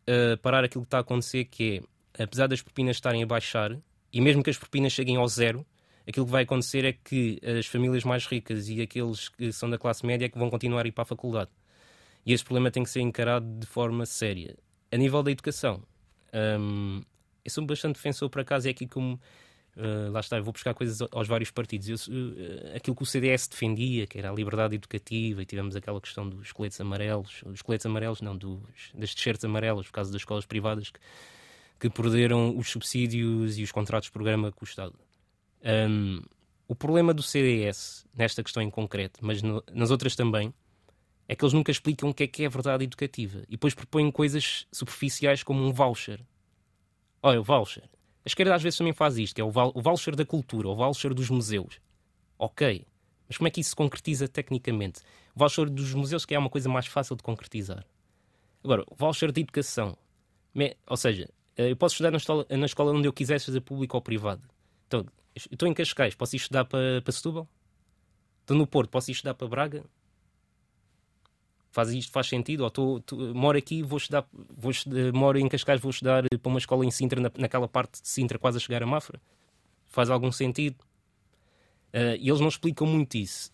uh, 0.07 0.37
parar 0.41 0.63
aquilo 0.63 0.83
que 0.83 0.87
está 0.87 0.97
a 0.97 1.01
acontecer, 1.01 1.45
que 1.45 1.81
é, 2.13 2.23
apesar 2.23 2.47
das 2.47 2.61
propinas 2.61 2.97
estarem 2.97 3.23
a 3.23 3.25
baixar, 3.25 3.77
e 4.11 4.19
mesmo 4.19 4.43
que 4.43 4.49
as 4.49 4.57
propinas 4.57 4.91
cheguem 4.91 5.15
ao 5.15 5.27
zero, 5.27 5.65
aquilo 6.07 6.25
que 6.25 6.31
vai 6.31 6.43
acontecer 6.43 6.83
é 6.83 6.91
que 6.91 7.39
as 7.57 7.67
famílias 7.67 8.03
mais 8.03 8.25
ricas 8.25 8.67
e 8.67 8.81
aqueles 8.81 9.29
que 9.29 9.51
são 9.53 9.69
da 9.69 9.77
classe 9.77 10.05
média 10.05 10.25
é 10.25 10.29
que 10.29 10.37
vão 10.37 10.49
continuar 10.49 10.83
a 10.85 10.87
ir 10.87 10.91
para 10.91 11.03
a 11.03 11.05
faculdade. 11.05 11.51
E 12.25 12.33
esse 12.33 12.43
problema 12.43 12.69
tem 12.69 12.83
que 12.83 12.89
ser 12.89 12.99
encarado 12.99 13.45
de 13.59 13.65
forma 13.65 14.05
séria. 14.05 14.57
A 14.91 14.97
nível 14.97 15.23
da 15.23 15.31
educação, 15.31 15.81
um, 16.59 17.01
eu 17.43 17.51
sou 17.51 17.65
bastante 17.65 17.95
defensor, 17.95 18.29
por 18.29 18.41
acaso, 18.41 18.67
é 18.67 18.71
aqui 18.71 18.87
como. 18.87 19.19
Uh, 19.77 20.11
lá 20.11 20.19
está, 20.19 20.37
eu 20.37 20.43
vou 20.43 20.51
buscar 20.51 20.73
coisas 20.73 21.07
aos 21.11 21.27
vários 21.27 21.51
partidos. 21.51 21.87
Eu, 21.87 22.15
uh, 22.15 22.75
aquilo 22.75 22.95
que 22.95 23.03
o 23.03 23.05
CDS 23.05 23.47
defendia, 23.47 24.07
que 24.07 24.17
era 24.17 24.29
a 24.29 24.33
liberdade 24.33 24.75
educativa, 24.75 25.41
e 25.41 25.45
tivemos 25.45 25.75
aquela 25.75 26.01
questão 26.01 26.27
dos 26.27 26.51
coletes 26.51 26.79
amarelos, 26.81 27.43
os 27.45 27.61
coletes 27.61 27.85
amarelos, 27.85 28.21
não, 28.21 28.35
dos, 28.35 28.61
das 28.93 29.13
t-shirts 29.13 29.45
amarelas, 29.45 29.85
por 29.85 29.93
causa 29.93 30.11
das 30.11 30.21
escolas 30.21 30.45
privadas 30.45 30.89
que, 30.89 30.99
que 31.79 31.89
perderam 31.89 32.57
os 32.57 32.69
subsídios 32.69 33.57
e 33.57 33.63
os 33.63 33.71
contratos 33.71 34.07
de 34.07 34.11
programa 34.11 34.51
com 34.51 34.65
o 34.65 34.67
Estado. 34.67 34.95
Um, 35.63 36.21
o 36.67 36.75
problema 36.75 37.13
do 37.13 37.23
CDS, 37.23 38.05
nesta 38.13 38.43
questão 38.43 38.61
em 38.61 38.69
concreto, 38.69 39.19
mas 39.23 39.41
no, 39.41 39.63
nas 39.73 39.89
outras 39.91 40.15
também, 40.15 40.53
é 41.27 41.35
que 41.35 41.43
eles 41.43 41.53
nunca 41.53 41.71
explicam 41.71 42.09
o 42.09 42.13
que 42.13 42.23
é 42.23 42.27
que 42.27 42.43
é 42.43 42.49
verdade 42.49 42.83
educativa 42.83 43.43
e 43.47 43.51
depois 43.51 43.75
propõem 43.75 44.11
coisas 44.11 44.67
superficiais 44.71 45.43
como 45.43 45.63
um 45.63 45.71
voucher. 45.71 46.19
Olha, 47.21 47.39
o 47.39 47.43
voucher. 47.43 47.83
A 47.83 48.27
esquerda 48.27 48.55
às 48.55 48.61
vezes 48.61 48.77
também 48.77 48.93
faz 48.93 49.17
isto, 49.17 49.35
que 49.35 49.41
é 49.41 49.43
o, 49.43 49.47
o 49.49 49.81
voucher 49.81 50.15
da 50.15 50.25
cultura, 50.25 50.67
o 50.67 50.75
voucher 50.75 51.13
dos 51.13 51.29
museus. 51.29 51.79
Ok, 52.37 52.85
mas 53.27 53.37
como 53.37 53.47
é 53.47 53.51
que 53.51 53.61
isso 53.61 53.71
se 53.71 53.75
concretiza 53.75 54.27
tecnicamente? 54.27 55.01
O 55.35 55.39
voucher 55.39 55.69
dos 55.69 55.93
museus 55.93 56.25
que 56.25 56.33
é 56.33 56.39
uma 56.39 56.49
coisa 56.49 56.69
mais 56.69 56.87
fácil 56.87 57.15
de 57.15 57.23
concretizar. 57.23 57.85
Agora, 58.63 58.83
o 58.89 58.95
voucher 58.95 59.31
de 59.31 59.41
educação. 59.41 59.97
Ou 60.87 60.97
seja, 60.97 61.29
eh, 61.55 61.71
eu 61.71 61.75
posso 61.75 61.93
estudar 61.93 62.11
na 62.11 62.17
escola, 62.17 62.45
na 62.49 62.65
escola 62.65 62.91
onde 62.91 63.07
eu 63.07 63.13
quiser, 63.13 63.39
seja 63.39 63.61
público 63.61 63.95
ou 63.95 64.01
privado. 64.01 64.41
Então, 64.87 65.05
estou 65.35 65.67
em 65.67 65.73
Cascais, 65.73 66.15
posso 66.15 66.35
ir 66.35 66.37
estudar 66.37 66.65
para, 66.65 67.01
para 67.01 67.11
Setúbal? 67.11 67.47
Estou 68.41 68.57
no 68.57 68.65
Porto, 68.65 68.89
posso 68.89 69.11
ir 69.11 69.13
estudar 69.13 69.33
para 69.33 69.47
Braga? 69.47 69.83
Faz 71.79 71.93
isto 71.93 72.11
faz 72.11 72.27
sentido? 72.27 72.63
Ou 72.63 72.69
tô, 72.69 72.99
tô, 72.99 73.15
moro 73.33 73.57
aqui, 73.57 73.81
vou 73.81 73.97
estudar, 73.97 74.27
vou 74.33 74.71
estudar, 74.71 75.13
moro 75.13 75.39
em 75.39 75.47
Cascais, 75.47 75.79
vou 75.79 75.91
estudar 75.91 76.23
para 76.41 76.49
uma 76.49 76.59
escola 76.59 76.85
em 76.85 76.91
Sintra, 76.91 77.21
na, 77.21 77.31
naquela 77.37 77.67
parte 77.67 78.01
de 78.01 78.07
Sintra, 78.07 78.37
quase 78.37 78.57
a 78.57 78.59
chegar 78.59 78.83
a 78.83 78.85
Mafra? 78.85 79.19
Faz 79.87 80.09
algum 80.09 80.31
sentido? 80.31 80.75
Uh, 81.93 82.19
e 82.19 82.29
eles 82.29 82.41
não 82.41 82.49
explicam 82.49 82.85
muito 82.85 83.15
isso. 83.17 83.51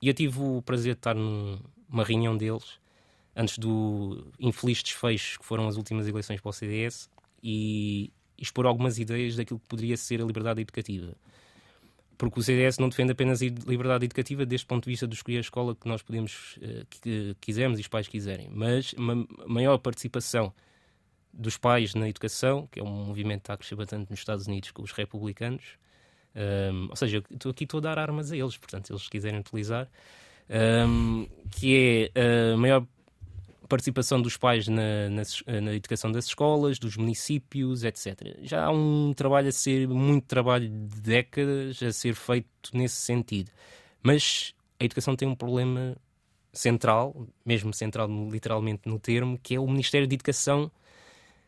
E 0.00 0.08
eu 0.08 0.14
tive 0.14 0.38
o 0.40 0.62
prazer 0.62 0.94
de 0.94 0.98
estar 0.98 1.14
numa 1.14 2.04
reunião 2.04 2.36
deles, 2.36 2.78
antes 3.34 3.56
do 3.58 4.30
infeliz 4.38 4.82
desfecho 4.82 5.38
que 5.40 5.46
foram 5.46 5.66
as 5.66 5.76
últimas 5.76 6.06
eleições 6.06 6.40
para 6.40 6.50
o 6.50 6.52
CDS, 6.52 7.08
e 7.42 8.12
expor 8.36 8.66
algumas 8.66 8.98
ideias 8.98 9.36
daquilo 9.36 9.58
que 9.58 9.66
poderia 9.66 9.96
ser 9.96 10.20
a 10.20 10.24
liberdade 10.24 10.60
educativa 10.60 11.14
porque 12.16 12.40
o 12.40 12.42
CDS 12.42 12.78
não 12.78 12.88
defende 12.88 13.12
apenas 13.12 13.42
a 13.42 13.44
liberdade 13.44 14.04
educativa 14.04 14.46
desde 14.46 14.64
o 14.64 14.68
ponto 14.68 14.84
de 14.84 14.90
vista 14.90 15.06
de 15.06 15.14
escolher 15.14 15.38
a 15.38 15.40
escola 15.40 15.74
que 15.74 15.88
nós 15.88 16.02
podemos, 16.02 16.56
uh, 16.58 16.86
que 16.88 17.36
quisermos 17.40 17.78
e 17.78 17.82
os 17.82 17.88
pais 17.88 18.08
quiserem, 18.08 18.48
mas 18.52 18.92
uma 18.94 19.26
maior 19.46 19.78
participação 19.78 20.52
dos 21.32 21.56
pais 21.56 21.94
na 21.94 22.08
educação, 22.08 22.68
que 22.70 22.80
é 22.80 22.82
um 22.82 23.06
movimento 23.06 23.40
que 23.40 23.44
está 23.44 23.54
a 23.54 23.56
crescer 23.56 23.74
bastante 23.74 24.10
nos 24.10 24.20
Estados 24.20 24.46
Unidos 24.46 24.70
com 24.70 24.82
os 24.82 24.92
republicanos, 24.92 25.78
um, 26.34 26.88
ou 26.90 26.96
seja, 26.96 27.22
estou 27.30 27.50
aqui 27.50 27.64
estou 27.64 27.78
a 27.78 27.80
dar 27.80 27.98
armas 27.98 28.32
a 28.32 28.36
eles, 28.36 28.56
portanto, 28.56 28.86
se 28.86 28.92
eles 28.92 29.08
quiserem 29.08 29.40
utilizar, 29.40 29.88
um, 30.88 31.26
que 31.50 32.10
é 32.14 32.52
a 32.52 32.56
maior 32.56 32.86
participação 33.68 34.20
dos 34.20 34.36
pais 34.36 34.68
na, 34.68 35.08
na, 35.08 35.60
na, 35.60 35.74
educação 35.74 36.10
das 36.12 36.26
escolas, 36.26 36.78
dos 36.78 36.96
municípios, 36.96 37.84
etc. 37.84 38.36
Já 38.42 38.66
há 38.66 38.70
um 38.70 39.12
trabalho 39.14 39.48
a 39.48 39.52
ser, 39.52 39.88
muito 39.88 40.26
trabalho 40.26 40.68
de 40.68 41.00
décadas 41.00 41.82
a 41.82 41.92
ser 41.92 42.14
feito 42.14 42.48
nesse 42.72 42.96
sentido. 42.96 43.50
Mas 44.02 44.54
a 44.78 44.84
educação 44.84 45.16
tem 45.16 45.26
um 45.26 45.34
problema 45.34 45.96
central, 46.52 47.26
mesmo 47.44 47.72
central 47.72 48.08
literalmente 48.30 48.82
no 48.86 48.98
termo, 48.98 49.38
que 49.42 49.54
é 49.54 49.60
o 49.60 49.66
Ministério 49.66 50.06
de 50.06 50.14
Educação. 50.14 50.70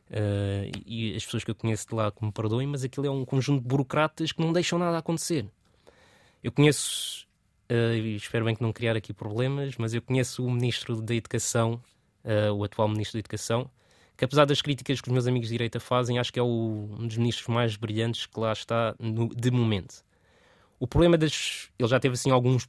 Uh, 0.08 0.70
e 0.86 1.16
as 1.16 1.24
pessoas 1.24 1.42
que 1.42 1.50
eu 1.50 1.54
conheço 1.54 1.88
de 1.88 1.94
lá 1.94 2.10
que 2.12 2.24
me 2.24 2.30
perdoem, 2.30 2.66
mas 2.66 2.84
aquilo 2.84 3.06
é 3.06 3.10
um 3.10 3.24
conjunto 3.24 3.60
de 3.60 3.68
burocratas 3.68 4.30
que 4.32 4.40
não 4.40 4.52
deixam 4.52 4.78
nada 4.78 4.98
acontecer. 4.98 5.46
Eu 6.42 6.52
conheço, 6.52 7.26
uh, 7.70 7.96
espero 8.16 8.44
bem 8.44 8.54
que 8.54 8.62
não 8.62 8.72
criar 8.72 8.96
aqui 8.96 9.12
problemas, 9.12 9.76
mas 9.76 9.94
eu 9.94 10.00
conheço 10.00 10.46
o 10.46 10.50
Ministro 10.50 11.02
da 11.02 11.14
Educação 11.14 11.80
uh, 12.27 12.53
o 12.53 12.64
atual 12.64 12.89
Ministro 12.89 13.14
da 13.14 13.20
Educação, 13.20 13.70
que 14.16 14.24
apesar 14.24 14.45
das 14.45 14.61
críticas 14.61 15.01
que 15.01 15.09
os 15.09 15.12
meus 15.12 15.27
amigos 15.27 15.49
de 15.49 15.55
direita 15.55 15.79
fazem, 15.79 16.18
acho 16.18 16.33
que 16.33 16.39
é 16.39 16.43
o, 16.43 16.89
um 16.99 17.07
dos 17.07 17.16
ministros 17.16 17.49
mais 17.49 17.77
brilhantes 17.77 18.27
que 18.27 18.41
lá 18.41 18.53
está 18.53 18.95
no, 18.99 19.29
de 19.29 19.51
momento. 19.51 20.05
O 20.79 20.87
problema 20.87 21.16
das. 21.16 21.70
Ele 21.79 21.89
já 21.89 22.01
teve 22.01 22.14
assim 22.14 22.31
alguns, 22.31 22.68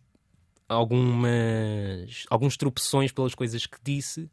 algumas, 0.67 2.25
alguns 2.29 2.55
tropeções 2.55 3.11
pelas 3.11 3.35
coisas 3.35 3.65
que 3.65 3.77
disse, 3.83 4.29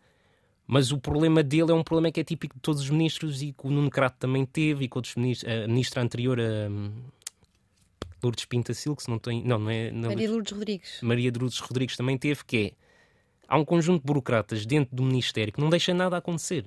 mas 0.67 0.93
o 0.93 0.99
problema 0.99 1.43
dele 1.43 1.71
é 1.71 1.75
um 1.75 1.83
problema 1.83 2.11
que 2.13 2.21
é 2.21 2.25
típico 2.25 2.55
de 2.55 2.61
todos 2.61 2.83
os 2.83 2.91
ministros 2.91 3.43
e 3.43 3.53
que 3.53 3.67
o 3.67 3.71
Nuno 3.71 3.91
Crato 3.91 4.17
também 4.19 4.45
teve 4.45 4.85
e 4.85 4.89
que 4.89 4.97
outros 4.97 5.15
ministros, 5.17 5.53
a 5.53 5.67
ministra 5.67 6.03
anterior, 6.03 6.39
a 6.41 6.69
hum, 6.71 6.93
Lourdes 8.23 8.45
Pinta 8.45 8.73
Silva, 8.73 9.01
se 9.01 9.11
não 9.11 9.19
tem. 9.19 9.43
Não, 9.45 9.59
não 9.59 9.71
é. 9.71 9.91
Não, 9.91 10.09
Maria 10.09 10.31
Lourdes 10.31 10.53
Rodrigues. 10.53 10.99
Maria 11.03 11.33
Lourdes 11.37 11.59
Rodrigues 11.59 11.97
também 11.97 12.17
teve, 12.17 12.45
que 12.45 12.57
é 12.57 12.84
há 13.49 13.59
um 13.59 13.65
conjunto 13.65 14.01
de 14.01 14.07
burocratas 14.07 14.67
dentro 14.67 14.95
do 14.95 15.03
Ministério 15.03 15.53
que 15.53 15.61
não 15.61 15.71
deixa 15.71 15.93
nada 15.95 16.17
acontecer. 16.17 16.67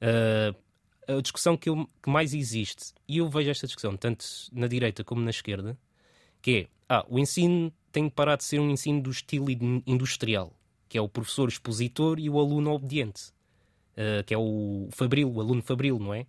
Uh, 0.00 0.66
a 1.08 1.20
discussão 1.20 1.56
que, 1.56 1.68
eu, 1.68 1.88
que, 2.02 2.10
mais 2.10 2.34
existe, 2.34 2.92
e 3.06 3.18
eu 3.18 3.28
vejo 3.28 3.50
esta 3.50 3.66
discussão 3.66 3.96
tanto 3.96 4.24
na 4.52 4.66
direita 4.66 5.04
como 5.04 5.20
na 5.22 5.30
esquerda, 5.30 5.78
que 6.42 6.50
é 6.50 6.68
ah, 6.88 7.04
o 7.08 7.18
ensino 7.18 7.72
tem 7.92 8.08
que 8.08 8.14
parar 8.14 8.36
de 8.36 8.44
ser 8.44 8.60
um 8.60 8.70
ensino 8.70 9.00
do 9.00 9.10
estilo 9.10 9.46
industrial, 9.86 10.52
que 10.88 10.98
é 10.98 11.00
o 11.00 11.08
professor 11.08 11.48
expositor 11.48 12.18
e 12.18 12.28
o 12.28 12.38
aluno 12.38 12.72
obediente, 12.72 13.32
uh, 13.92 14.22
que 14.24 14.34
é 14.34 14.38
o 14.38 14.88
fabril, 14.90 15.32
o 15.32 15.40
aluno 15.40 15.62
fabril, 15.62 15.98
não 15.98 16.12
é? 16.12 16.26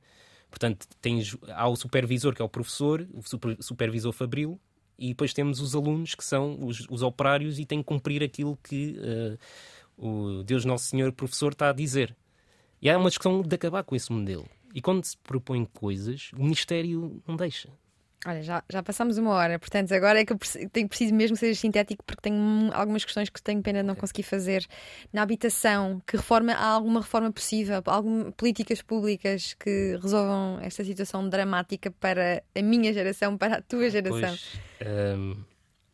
Portanto, 0.49 0.88
tens, 1.01 1.36
há 1.49 1.68
o 1.68 1.76
supervisor, 1.76 2.34
que 2.34 2.41
é 2.41 2.45
o 2.45 2.49
professor, 2.49 3.07
o 3.13 3.22
super, 3.22 3.57
supervisor 3.61 4.13
fabril, 4.13 4.59
e 4.98 5.10
depois 5.10 5.34
temos 5.34 5.60
os 5.60 5.76
alunos 5.76 6.16
que 6.16 6.24
são 6.24 6.58
os, 6.62 6.86
os 6.89 7.02
operários 7.02 7.60
e 7.60 7.66
têm 7.66 7.80
que 7.80 7.86
cumprir 7.86 8.24
aquilo 8.24 8.58
que 8.64 8.98
uh, 8.98 9.38
o 9.98 10.43
Deus 10.43 10.66
Nosso 10.66 10.86
Senhor 10.86 11.12
professor 11.12 11.52
está 11.52 11.70
a 11.70 11.74
dizer. 11.74 12.16
E 12.82 12.89
há 12.89 12.98
uma 12.98 13.10
discussão 13.10 13.41
de 13.41 13.56
acabar 13.56 13.84
com 13.84 13.95
esse 13.95 14.12
modelo. 14.12 14.48
E 14.74 14.82
quando 14.82 15.04
se 15.04 15.18
propõe 15.18 15.66
coisas, 15.66 16.32
o 16.34 16.43
Ministério 16.43 17.22
não 17.28 17.36
deixa. 17.36 17.70
Olha, 18.26 18.41
já, 18.41 18.63
já 18.68 18.82
passámos 18.82 19.18
uma 19.18 19.32
hora, 19.32 19.59
portanto, 19.59 19.93
agora 19.93 20.20
é 20.20 20.26
que 20.26 20.34
eu 20.34 20.39
tenho, 20.72 20.89
preciso 20.89 21.13
mesmo 21.13 21.38
ser 21.38 21.53
sintético 21.55 22.03
porque 22.03 22.22
tenho 22.22 22.72
algumas 22.74 23.05
questões 23.05 23.30
que 23.30 23.41
tenho 23.41 23.61
pena 23.61 23.82
de 23.82 23.88
não 23.88 23.95
conseguir 23.95 24.24
fazer. 24.24 24.65
Na 25.13 25.22
habitação, 25.22 26.01
que 26.05 26.18
reforma, 26.18 26.53
há 26.53 26.65
alguma 26.65 27.01
reforma 27.01 27.32
possível? 27.32 27.82
Algumas 27.86 28.34
políticas 28.34 28.82
públicas 28.82 29.53
que 29.53 29.97
resolvam 30.01 30.59
esta 30.61 30.84
situação 30.84 31.30
dramática 31.30 31.91
para 31.91 32.43
a 32.55 32.61
minha 32.61 32.91
geração, 32.91 33.38
para 33.38 33.57
a 33.57 33.61
tua 33.61 33.89
geração? 33.89 34.20
Pois, 34.20 34.59
hum, 35.18 35.36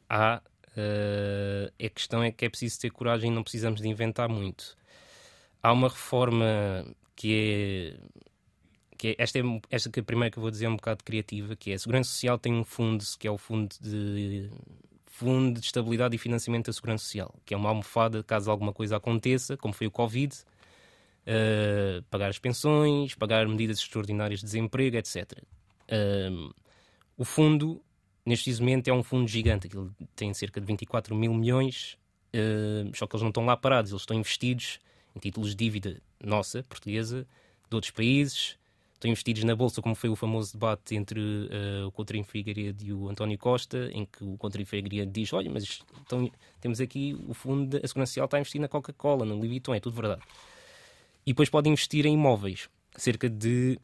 há. 0.09 0.41
Uh, 0.76 1.71
a 1.86 1.89
questão 1.89 2.24
é 2.24 2.32
que 2.32 2.45
é 2.45 2.49
preciso 2.49 2.80
ter 2.80 2.89
coragem 2.89 3.32
e 3.32 3.34
não 3.36 3.43
precisamos 3.43 3.80
de 3.80 3.88
inventar 3.88 4.28
muito. 4.28 4.76
Há 5.61 5.71
uma 5.71 5.88
reforma 5.88 6.84
que 7.15 7.95
é 7.95 8.24
que 8.97 9.09
é, 9.09 9.15
esta, 9.17 9.39
é, 9.39 9.41
esta 9.69 9.89
que 9.89 9.99
a 9.99 10.03
primeira 10.03 10.31
que 10.31 10.37
eu 10.37 10.41
vou 10.41 10.51
dizer 10.51 10.65
é 10.65 10.69
um 10.69 10.75
bocado 10.75 11.03
criativa, 11.03 11.55
que 11.55 11.71
é 11.71 11.73
a 11.75 11.79
Segurança 11.79 12.09
Social 12.09 12.37
tem 12.37 12.53
um 12.53 12.63
fundo, 12.63 13.03
que 13.17 13.27
é 13.27 13.31
o 13.31 13.37
Fundo 13.37 13.75
de, 13.81 14.49
fundo 15.05 15.59
de 15.59 15.65
Estabilidade 15.65 16.15
e 16.15 16.17
Financiamento 16.17 16.67
da 16.67 16.73
Segurança 16.73 17.03
Social, 17.03 17.33
que 17.45 17.53
é 17.53 17.57
uma 17.57 17.69
almofada 17.69 18.23
caso 18.23 18.49
alguma 18.49 18.73
coisa 18.73 18.97
aconteça, 18.97 19.55
como 19.57 19.73
foi 19.73 19.87
o 19.87 19.91
Covid, 19.91 20.35
uh, 21.27 22.03
pagar 22.09 22.29
as 22.29 22.39
pensões, 22.39 23.15
pagar 23.15 23.47
medidas 23.47 23.77
extraordinárias 23.79 24.39
de 24.39 24.45
desemprego, 24.45 24.97
etc. 24.97 25.39
Uh, 25.89 26.53
o 27.17 27.23
fundo, 27.23 27.81
neste 28.25 28.51
momento, 28.59 28.87
é 28.87 28.93
um 28.93 29.03
fundo 29.03 29.27
gigante, 29.27 29.69
ele 29.73 29.89
tem 30.15 30.33
cerca 30.33 30.59
de 30.59 30.65
24 30.65 31.15
mil 31.15 31.33
milhões, 31.33 31.97
uh, 32.35 32.95
só 32.95 33.05
que 33.05 33.15
eles 33.15 33.21
não 33.21 33.29
estão 33.29 33.45
lá 33.45 33.55
parados, 33.55 33.91
eles 33.91 34.01
estão 34.01 34.17
investidos 34.17 34.79
em 35.15 35.19
títulos 35.19 35.51
de 35.51 35.55
dívida 35.55 36.01
nossa, 36.23 36.63
portuguesa, 36.63 37.27
de 37.69 37.75
outros 37.75 37.91
países, 37.91 38.57
estão 39.04 39.12
investidos 39.12 39.43
na 39.43 39.56
Bolsa, 39.56 39.82
como 39.82 39.93
foi 39.93 40.10
o 40.10 40.16
famoso 40.16 40.54
debate 40.54 40.95
entre 40.95 41.20
uh, 41.20 41.88
o 41.88 41.91
Coutinho 41.91 42.24
Figueiredo 42.24 42.84
e 42.84 42.93
o 42.93 43.10
António 43.10 43.38
Costa, 43.38 43.89
em 43.91 44.06
que 44.06 44.24
o 44.24 44.38
Coutinho 44.38 44.66
Figueiredo 44.66 45.12
diz, 45.12 45.34
olha, 45.34 45.51
mas 45.51 45.82
então, 46.01 46.32
temos 46.62 46.80
aqui 46.80 47.16
o 47.28 47.34
fundo, 47.34 47.68
da 47.80 47.86
Segurança 47.86 48.12
Social 48.12 48.26
está 48.26 48.38
a 48.38 48.39
investir 48.39 48.62
na 48.62 48.70
Coca-Cola, 48.70 49.26
no 49.26 49.36
Louis 49.36 49.49
Vuitton, 49.49 49.76
é 49.76 49.80
tudo 49.80 49.95
verdade. 49.95 50.22
E 51.26 51.32
depois 51.32 51.49
pode 51.49 51.70
investir 51.70 52.06
em 52.06 52.14
imóveis, 52.14 52.70
cerca 52.95 53.30
de 53.30 53.78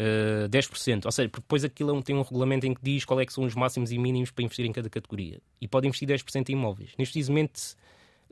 uh, 0.00 0.44
eh, 0.44 0.48
10%. 0.48 1.04
Ou 1.04 1.12
seja, 1.12 1.28
porque 1.28 1.42
depois 1.42 1.64
aquilo 1.64 1.98
é 1.98 2.02
tem 2.02 2.16
um 2.16 2.22
regulamento 2.22 2.66
em 2.66 2.74
que 2.74 2.80
diz 2.82 3.04
qual 3.04 3.20
é 3.20 3.26
que 3.26 3.32
são 3.32 3.44
os 3.44 3.54
máximos 3.54 3.92
e 3.92 3.98
mínimos 3.98 4.30
para 4.30 4.44
investir 4.44 4.64
em 4.64 4.72
cada 4.72 4.88
categoria. 4.88 5.40
E 5.60 5.68
pode 5.68 5.86
investir 5.86 6.08
10% 6.08 6.48
em 6.48 6.52
imóveis. 6.52 6.92
Neste 6.98 7.22
momento, 7.28 7.60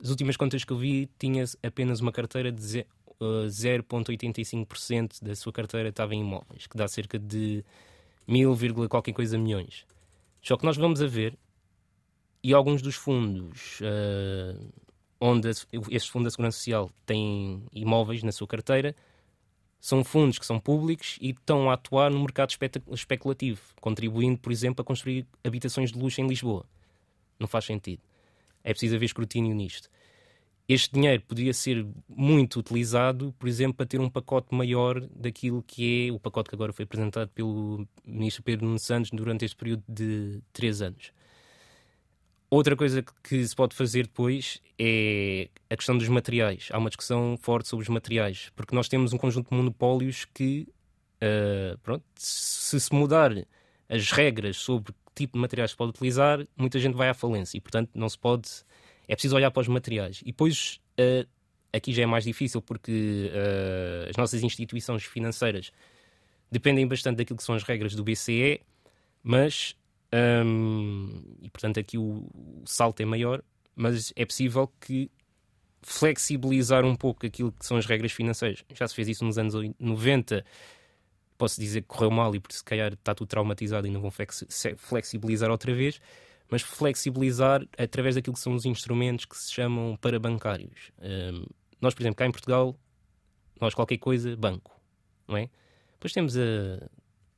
as 0.01 0.09
últimas 0.09 0.37
contas 0.37 0.63
que 0.63 0.71
eu 0.71 0.77
vi, 0.77 1.09
tinha 1.17 1.43
apenas 1.63 1.99
uma 1.99 2.11
carteira 2.11 2.51
de 2.51 2.85
0,85% 3.21 5.21
da 5.21 5.35
sua 5.35 5.51
carteira 5.51 5.89
estava 5.89 6.13
em 6.13 6.21
imóveis, 6.21 6.67
que 6.67 6.77
dá 6.77 6.87
cerca 6.87 7.17
de 7.17 7.63
mil, 8.27 8.55
qualquer 8.89 9.13
coisa 9.13 9.37
milhões. 9.37 9.85
Só 10.41 10.57
que 10.57 10.65
nós 10.65 10.77
vamos 10.77 11.01
a 11.01 11.07
ver, 11.07 11.37
e 12.43 12.53
alguns 12.53 12.81
dos 12.81 12.95
fundos 12.95 13.79
uh, 13.81 14.73
onde 15.19 15.49
este 15.49 16.11
fundo 16.11 16.25
da 16.25 16.29
Segurança 16.29 16.57
Social 16.57 16.89
tem 17.05 17.63
imóveis 17.71 18.23
na 18.23 18.31
sua 18.31 18.47
carteira 18.47 18.95
são 19.79 20.03
fundos 20.03 20.39
que 20.39 20.45
são 20.45 20.59
públicos 20.59 21.17
e 21.21 21.31
estão 21.31 21.69
a 21.69 21.73
atuar 21.73 22.09
no 22.09 22.19
mercado 22.19 22.53
especulativo, 22.91 23.61
contribuindo, 23.81 24.39
por 24.39 24.51
exemplo, 24.51 24.81
a 24.81 24.85
construir 24.85 25.27
habitações 25.43 25.91
de 25.91 25.99
luxo 25.99 26.21
em 26.21 26.27
Lisboa. 26.27 26.65
Não 27.37 27.47
faz 27.47 27.65
sentido. 27.65 28.01
É 28.63 28.71
preciso 28.71 28.95
haver 28.95 29.05
escrutínio 29.05 29.53
nisto 29.53 29.89
este 30.67 30.93
dinheiro 30.93 31.21
podia 31.27 31.53
ser 31.53 31.85
muito 32.07 32.59
utilizado, 32.59 33.33
por 33.37 33.47
exemplo, 33.49 33.75
para 33.75 33.85
ter 33.85 33.99
um 33.99 34.09
pacote 34.09 34.55
maior 34.55 35.01
daquilo 35.13 35.61
que 35.61 36.07
é 36.07 36.11
o 36.11 36.19
pacote 36.19 36.49
que 36.49 36.55
agora 36.55 36.71
foi 36.71 36.83
apresentado 36.83 37.29
pelo 37.29 37.87
ministro 38.05 38.43
Pedro 38.43 38.65
Nuno 38.65 38.79
Santos 38.79 39.11
durante 39.11 39.43
este 39.43 39.57
período 39.57 39.83
de 39.87 40.41
três 40.53 40.81
anos. 40.81 41.11
Outra 42.49 42.75
coisa 42.75 43.03
que 43.23 43.45
se 43.45 43.55
pode 43.55 43.75
fazer 43.75 44.03
depois 44.03 44.61
é 44.77 45.49
a 45.69 45.75
questão 45.75 45.97
dos 45.97 46.07
materiais. 46.07 46.69
Há 46.71 46.77
uma 46.77 46.89
discussão 46.89 47.35
forte 47.35 47.67
sobre 47.67 47.83
os 47.83 47.89
materiais, 47.89 48.51
porque 48.55 48.75
nós 48.75 48.87
temos 48.87 49.11
um 49.11 49.17
conjunto 49.17 49.49
de 49.49 49.57
monopólios 49.57 50.25
que, 50.25 50.67
uh, 51.15 51.77
pronto, 51.79 52.05
se 52.15 52.79
se 52.79 52.93
mudar 52.93 53.31
as 53.89 54.11
regras 54.11 54.57
sobre 54.57 54.93
que 54.93 54.99
tipo 55.15 55.33
de 55.33 55.41
materiais 55.41 55.71
se 55.71 55.77
pode 55.77 55.89
utilizar, 55.89 56.45
muita 56.55 56.79
gente 56.79 56.95
vai 56.95 57.09
à 57.09 57.13
falência 57.13 57.57
e, 57.57 57.61
portanto, 57.61 57.89
não 57.95 58.07
se 58.07 58.17
pode 58.17 58.49
é 59.13 59.15
preciso 59.15 59.35
olhar 59.35 59.51
para 59.51 59.61
os 59.61 59.67
materiais. 59.67 60.21
E 60.21 60.31
depois, 60.31 60.79
uh, 60.99 61.27
aqui 61.71 61.93
já 61.93 62.01
é 62.03 62.05
mais 62.05 62.23
difícil 62.23 62.61
porque 62.61 63.31
uh, 63.31 64.09
as 64.09 64.17
nossas 64.17 64.41
instituições 64.41 65.03
financeiras 65.03 65.71
dependem 66.51 66.87
bastante 66.87 67.17
daquilo 67.17 67.37
que 67.37 67.43
são 67.43 67.55
as 67.55 67.63
regras 67.63 67.93
do 67.95 68.03
BCE, 68.03 68.61
mas, 69.21 69.75
um, 70.45 71.21
e 71.41 71.49
portanto 71.49 71.79
aqui 71.79 71.97
o, 71.97 72.27
o 72.33 72.63
salto 72.65 73.01
é 73.01 73.05
maior, 73.05 73.43
mas 73.75 74.11
é 74.15 74.25
possível 74.25 74.71
que 74.81 75.09
flexibilizar 75.81 76.83
um 76.83 76.95
pouco 76.95 77.25
aquilo 77.25 77.51
que 77.51 77.65
são 77.65 77.77
as 77.77 77.85
regras 77.85 78.11
financeiras. 78.11 78.63
Já 78.73 78.87
se 78.87 78.95
fez 78.95 79.07
isso 79.09 79.25
nos 79.25 79.37
anos 79.37 79.53
90, 79.79 80.43
posso 81.37 81.59
dizer 81.59 81.81
que 81.81 81.87
correu 81.87 82.09
mal 82.09 82.35
e 82.35 82.39
por 82.39 82.51
se 82.51 82.63
calhar 82.63 82.93
está 82.93 83.13
tudo 83.13 83.27
traumatizado 83.27 83.85
e 83.85 83.91
não 83.91 84.01
vão 84.01 84.11
flexibilizar 84.77 85.51
outra 85.51 85.73
vez 85.73 85.99
mas 86.49 86.61
flexibilizar 86.61 87.65
através 87.77 88.15
daquilo 88.15 88.35
que 88.35 88.39
são 88.39 88.53
os 88.53 88.65
instrumentos 88.65 89.25
que 89.25 89.37
se 89.37 89.51
chamam 89.51 89.97
parabancários. 89.97 90.91
Um, 90.99 91.45
nós, 91.81 91.93
por 91.93 92.01
exemplo, 92.01 92.15
cá 92.15 92.25
em 92.25 92.31
Portugal, 92.31 92.77
nós 93.59 93.73
qualquer 93.73 93.97
coisa, 93.97 94.35
banco, 94.35 94.79
não 95.27 95.37
é? 95.37 95.49
Depois 95.93 96.13
temos 96.13 96.37
a, 96.37 96.41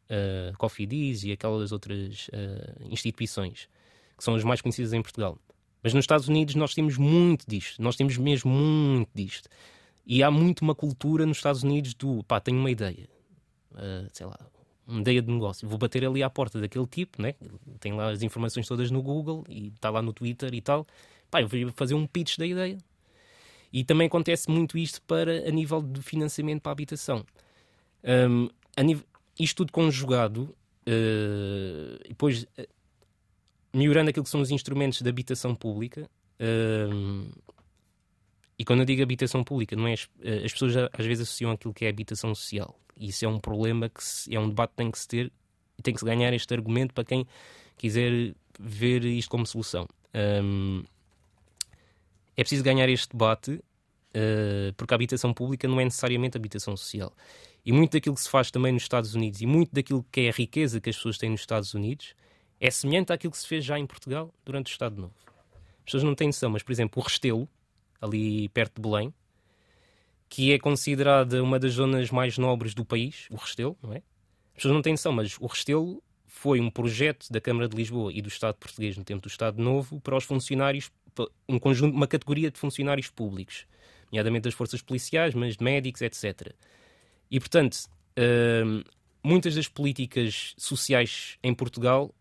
a 0.10 0.56
Cofidis 0.58 1.24
e 1.24 1.32
aquelas 1.32 1.72
outras 1.72 2.28
uh, 2.30 2.92
instituições 2.92 3.70
que 4.18 4.24
são 4.24 4.36
as 4.36 4.44
mais 4.44 4.62
conhecidas 4.62 4.94
em 4.94 5.02
Portugal. 5.02 5.38
Mas 5.84 5.94
nos 5.94 6.04
Estados 6.04 6.28
Unidos 6.28 6.56
nós 6.56 6.74
temos 6.74 6.98
muito 6.98 7.46
disto, 7.48 7.82
nós 7.82 7.96
temos 7.96 8.18
mesmo 8.18 8.50
muito 8.50 9.10
disto. 9.14 9.50
E 10.06 10.24
há 10.24 10.30
muito 10.30 10.62
uma 10.62 10.76
cultura 10.76 11.26
nos 11.26 11.38
Estados 11.38 11.64
Unidos 11.64 11.94
do 11.94 12.24
pá, 12.24 12.40
tenho 12.40 12.60
uma 12.60 12.72
ideia, 12.72 13.08
uh, 13.72 14.08
sei 14.12 14.26
lá, 14.26 14.40
ideia 14.88 15.22
de 15.22 15.32
negócio. 15.32 15.68
Vou 15.68 15.78
bater 15.78 16.06
ali 16.06 16.22
à 16.22 16.30
porta 16.30 16.60
daquele 16.60 16.86
tipo, 16.88 17.22
né? 17.22 17.36
tem 17.80 17.94
lá 17.94 18.12
as 18.12 18.22
informações 18.22 18.68
todas 18.68 18.92
no 18.92 19.02
Google 19.02 19.44
e 19.50 19.68
está 19.68 19.90
lá 19.90 20.02
no 20.02 20.14
Twitter 20.14 20.54
e 20.54 20.62
tal. 20.62 20.86
Pá, 21.30 21.42
eu 21.42 21.48
vou 21.48 21.72
fazer 21.76 21.96
um 21.96 22.06
pitch 22.06 22.38
da 22.38 22.46
ideia. 22.46 22.78
E 23.74 23.84
também 23.84 24.08
acontece 24.08 24.50
muito 24.50 24.78
isto 24.78 25.02
para 25.02 25.48
a 25.48 25.52
nível 25.52 25.82
de 25.82 26.02
financiamento 26.02 26.62
para 26.62 26.72
a 26.72 26.74
habitação. 26.74 27.26
Um, 28.04 28.48
a 28.78 28.84
nível, 28.84 29.04
isto 29.38 29.58
tudo 29.58 29.74
conjugado, 29.74 30.56
uh, 30.88 32.08
depois 32.08 32.44
uh, 32.44 32.68
melhorando 33.74 34.10
aquilo 34.10 34.24
que 34.24 34.30
são 34.30 34.40
os 34.40 34.52
instrumentos 34.52 35.02
de 35.02 35.10
habitação 35.10 35.54
pública. 35.54 36.10
Uh, 36.40 37.28
e 38.58 38.64
quando 38.64 38.80
eu 38.80 38.86
digo 38.86 39.02
habitação 39.02 39.44
pública, 39.44 39.76
não 39.76 39.88
é, 39.88 39.94
as 39.94 40.52
pessoas 40.54 40.74
às 40.94 41.06
vezes 41.06 41.24
associam 41.28 41.52
aquilo 41.52 41.74
que 41.74 41.86
é 41.86 41.90
habitação 41.90 42.34
social 42.34 42.76
isso 42.98 43.26
é 43.26 43.28
um 43.28 43.40
problema 43.40 43.90
que 43.90 44.04
se, 44.04 44.34
é 44.34 44.40
um 44.40 44.48
debate 44.48 44.72
que 44.72 44.78
tem 44.78 44.92
que 44.92 45.00
se 45.00 45.08
ter 45.08 45.32
e 45.78 45.82
tem 45.82 45.94
que 45.94 46.00
se 46.00 46.06
ganhar 46.06 46.34
este 46.34 46.54
argumento 46.54 46.94
para 46.94 47.04
quem 47.04 47.28
quiser 47.78 48.34
ver 48.60 49.04
isto 49.04 49.30
como 49.30 49.46
solução. 49.46 49.88
É 52.38 52.42
preciso 52.42 52.64
ganhar 52.64 52.88
este 52.88 53.10
debate 53.10 53.52
uh, 53.52 54.74
porque 54.78 54.94
a 54.94 54.96
habitação 54.96 55.34
pública 55.34 55.68
não 55.68 55.80
é 55.80 55.84
necessariamente 55.84 56.38
habitação 56.38 56.76
social. 56.78 57.14
E 57.66 57.72
muito 57.72 57.94
daquilo 57.94 58.16
que 58.16 58.22
se 58.22 58.30
faz 58.30 58.52
também 58.52 58.72
nos 58.72 58.84
Estados 58.84 59.16
Unidos 59.16 59.42
e 59.42 59.46
muito 59.46 59.74
daquilo 59.74 60.06
que 60.12 60.22
é 60.22 60.30
a 60.30 60.32
riqueza 60.32 60.80
que 60.80 60.90
as 60.90 60.96
pessoas 60.96 61.18
têm 61.18 61.30
nos 61.30 61.42
Estados 61.42 61.74
Unidos 61.74 62.14
é 62.60 62.72
semelhante 62.72 63.12
àquilo 63.12 63.32
que 63.32 63.38
se 63.38 63.48
fez 63.48 63.66
já 63.66 63.78
em 63.78 63.86
Portugal 63.86 64.34
durante 64.46 64.68
o 64.68 64.72
Estado 64.72 64.96
Novo. 65.02 65.14
As 65.80 65.86
pessoas 65.86 66.04
não 66.04 66.16
têm 66.16 66.28
noção, 66.28 66.50
mas, 66.50 66.64
por 66.64 66.72
exemplo, 66.72 67.02
o 67.02 67.06
Restelo, 67.06 67.50
ali 68.06 68.50
perto 68.50 68.76
de 68.76 68.88
Belém, 68.88 69.14
que 70.30 70.52
é 70.52 70.60
considerada 70.60 71.42
uma 71.44 71.60
das 71.60 71.74
zonas 71.74 72.10
mais 72.12 72.38
nobres 72.38 72.74
do 72.74 72.86
país, 72.86 73.28
o 73.30 73.36
Restelo, 73.36 73.78
não 73.82 73.94
é? 73.94 73.98
As 73.98 74.56
pessoas 74.56 74.74
não 74.74 74.82
têm 74.82 74.94
noção, 74.94 75.12
mas 75.12 75.38
o 75.40 75.48
Restelo 75.48 76.02
foi 76.26 76.60
um 76.60 76.70
projeto 76.70 77.28
da 77.32 77.40
Câmara 77.40 77.68
de 77.68 77.76
Lisboa 77.76 78.12
e 78.14 78.22
do 78.22 78.28
Estado 78.28 78.56
português 78.56 78.98
no 78.98 79.04
tempo 79.04 79.22
do 79.22 79.28
Estado 79.28 79.62
Novo 79.62 80.00
para 80.02 80.16
os 80.16 80.24
funcionários, 80.24 80.92
um 81.48 81.60
conjunto, 81.60 81.96
uma 81.96 82.08
categoria 82.08 82.52
de 82.52 82.60
funcionários 82.60 83.10
públicos, 83.10 83.66
nomeadamente 84.12 84.44
das 84.44 84.54
forças 84.54 84.82
policiais, 84.82 85.34
mas 85.34 85.58
de 85.58 85.64
médicos, 85.64 86.02
etc. 86.02 86.54
E, 87.30 87.40
portanto, 87.40 87.78
hum, 88.66 88.84
muitas 89.24 89.56
das 89.56 89.68
políticas 89.68 90.54
sociais 90.58 91.38
em 91.42 91.54
Portugal 91.54 92.14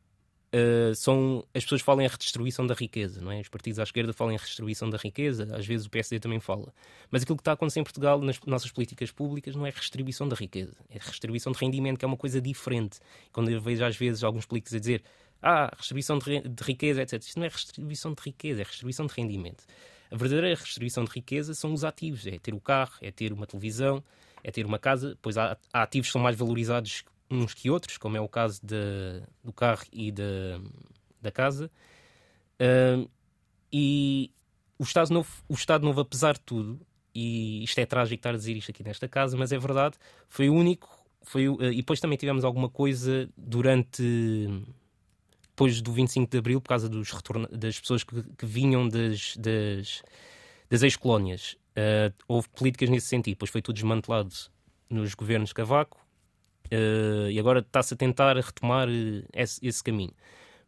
uh, 0.54 0.94
são 0.94 1.44
as 1.52 1.64
pessoas 1.64 1.82
falam 1.82 2.02
em 2.02 2.08
redistribuição 2.08 2.66
da 2.66 2.74
riqueza, 2.74 3.20
não 3.20 3.32
é? 3.32 3.40
Os 3.40 3.48
partidos 3.48 3.78
à 3.80 3.82
esquerda 3.82 4.12
falam 4.12 4.32
em 4.32 4.36
redistribuição 4.36 4.88
da 4.88 4.96
riqueza, 4.96 5.54
às 5.56 5.66
vezes 5.66 5.86
o 5.86 5.90
PSD 5.90 6.20
também 6.20 6.40
fala. 6.40 6.72
Mas 7.10 7.22
aquilo 7.22 7.36
que 7.36 7.42
está 7.42 7.52
a 7.52 7.54
acontecer 7.54 7.80
em 7.80 7.84
Portugal 7.84 8.20
nas 8.20 8.40
nossas 8.46 8.70
políticas 8.70 9.10
públicas 9.10 9.56
não 9.56 9.66
é 9.66 9.70
redistribuição 9.70 10.28
da 10.28 10.36
riqueza, 10.36 10.76
é 10.88 10.98
redistribuição 10.98 11.52
de 11.52 11.58
rendimento, 11.58 11.98
que 11.98 12.04
é 12.04 12.08
uma 12.08 12.16
coisa 12.16 12.40
diferente. 12.40 13.00
Quando 13.32 13.50
eu 13.50 13.60
vejo 13.60 13.84
às 13.84 13.96
vezes 13.96 14.22
alguns 14.22 14.46
políticos 14.46 14.74
a 14.74 14.78
dizer 14.78 15.02
ah, 15.42 15.66
redistribuição 15.72 16.18
de, 16.18 16.62
riqueza, 16.62 17.02
etc. 17.02 17.20
Isto 17.20 17.38
não 17.38 17.46
é 17.46 17.48
redistribuição 17.48 18.14
de 18.14 18.22
riqueza, 18.22 18.60
é 18.60 18.64
redistribuição 18.64 19.06
de 19.06 19.14
rendimento. 19.14 19.64
A 20.10 20.16
verdadeira 20.16 20.54
redistribuição 20.54 21.04
de 21.04 21.10
riqueza 21.10 21.54
são 21.54 21.72
os 21.72 21.84
ativos, 21.84 22.26
é 22.26 22.38
ter 22.38 22.54
o 22.54 22.60
carro, 22.60 22.94
é 23.02 23.10
ter 23.10 23.32
uma 23.32 23.46
televisão, 23.46 24.02
é 24.42 24.50
ter 24.50 24.64
uma 24.64 24.78
casa, 24.78 25.18
pois 25.20 25.36
há, 25.36 25.56
há 25.72 25.82
ativos 25.82 26.08
que 26.08 26.12
são 26.12 26.22
mais 26.22 26.36
valorizados 26.36 27.04
uns 27.30 27.54
que 27.54 27.70
outros, 27.70 27.98
como 27.98 28.16
é 28.16 28.20
o 28.20 28.28
caso 28.28 28.60
de, 28.62 29.22
do 29.42 29.52
carro 29.52 29.84
e 29.92 30.10
de, 30.10 30.60
da 31.20 31.30
casa. 31.30 31.70
Uh, 32.60 33.08
e 33.72 34.30
o 34.78 34.84
Estado, 34.84 35.12
Novo, 35.12 35.30
o 35.48 35.54
Estado 35.54 35.84
Novo, 35.84 36.00
apesar 36.00 36.34
de 36.34 36.40
tudo, 36.40 36.80
e 37.14 37.62
isto 37.64 37.78
é 37.78 37.86
trágico 37.86 38.16
estar 38.16 38.34
a 38.34 38.36
dizer 38.36 38.56
isto 38.56 38.70
aqui 38.70 38.82
nesta 38.82 39.08
casa, 39.08 39.36
mas 39.36 39.52
é 39.52 39.58
verdade, 39.58 39.96
foi 40.28 40.48
o 40.48 40.54
único. 40.54 40.88
Foi, 41.22 41.48
uh, 41.48 41.62
e 41.72 41.76
depois 41.76 42.00
também 42.00 42.18
tivemos 42.18 42.44
alguma 42.44 42.68
coisa 42.68 43.28
durante. 43.36 44.02
Depois 45.42 45.80
do 45.80 45.92
25 45.92 46.30
de 46.30 46.38
Abril, 46.38 46.60
por 46.60 46.68
causa 46.68 46.88
dos 46.88 47.12
retorno, 47.12 47.46
das 47.48 47.78
pessoas 47.78 48.02
que, 48.02 48.22
que 48.36 48.44
vinham 48.44 48.88
das, 48.88 49.36
das, 49.36 50.02
das 50.68 50.82
ex-colónias. 50.82 51.56
Uh, 51.76 52.12
houve 52.26 52.48
políticas 52.48 52.88
nesse 52.88 53.06
sentido, 53.06 53.34
depois 53.34 53.50
foi 53.50 53.62
tudo 53.62 53.74
desmantelado 53.74 54.34
nos 54.90 55.14
governos 55.14 55.52
Cavaco 55.52 56.03
uh, 56.72 57.30
e 57.30 57.38
agora 57.38 57.60
está-se 57.60 57.94
a 57.94 57.96
tentar 57.96 58.36
retomar 58.36 58.88
esse, 59.32 59.64
esse 59.66 59.82
caminho. 59.82 60.12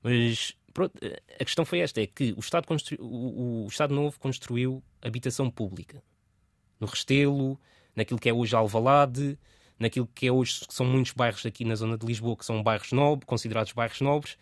Mas 0.02 0.56
pronto, 0.72 0.94
a 1.40 1.44
questão 1.44 1.64
foi 1.64 1.80
esta: 1.80 2.00
é 2.00 2.06
que 2.06 2.32
o 2.36 2.40
Estado, 2.40 2.66
o, 3.00 3.64
o 3.64 3.66
Estado 3.68 3.94
Novo 3.94 4.18
construiu 4.18 4.82
habitação 5.02 5.50
pública 5.50 6.02
no 6.78 6.86
Restelo, 6.86 7.58
naquilo 7.94 8.20
que 8.20 8.28
é 8.28 8.32
hoje 8.32 8.54
Alvalade, 8.54 9.38
naquilo 9.78 10.08
que 10.14 10.26
é 10.26 10.32
hoje 10.32 10.66
que 10.66 10.74
são 10.74 10.86
muitos 10.86 11.12
bairros 11.12 11.44
aqui 11.46 11.64
na 11.64 11.74
zona 11.74 11.96
de 11.96 12.06
Lisboa 12.06 12.36
que 12.36 12.44
são 12.44 12.62
bairros 12.62 12.92
nobres, 12.92 13.26
considerados 13.26 13.72
bairros 13.72 14.00
nobres. 14.00 14.36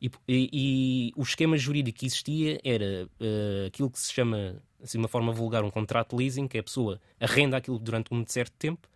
E, 0.00 0.08
e, 0.28 0.50
e, 0.52 1.12
o 1.16 1.22
esquema 1.22 1.58
jurídico 1.58 1.98
que 1.98 2.06
existia 2.06 2.60
era 2.62 3.08
uh, 3.20 3.66
aquilo 3.66 3.90
que 3.90 3.98
se 3.98 4.12
chama, 4.12 4.62
assim, 4.80 4.96
de 4.96 5.02
uma 5.02 5.08
forma 5.08 5.32
vulgar, 5.32 5.64
um 5.64 5.70
contrato 5.70 6.14
leasing, 6.14 6.46
que 6.46 6.56
a 6.56 6.62
pessoa 6.62 7.00
arrenda 7.18 7.56
aquilo 7.56 7.80
durante 7.80 8.14
um 8.14 8.24
certo 8.24 8.52
tempo 8.56 8.88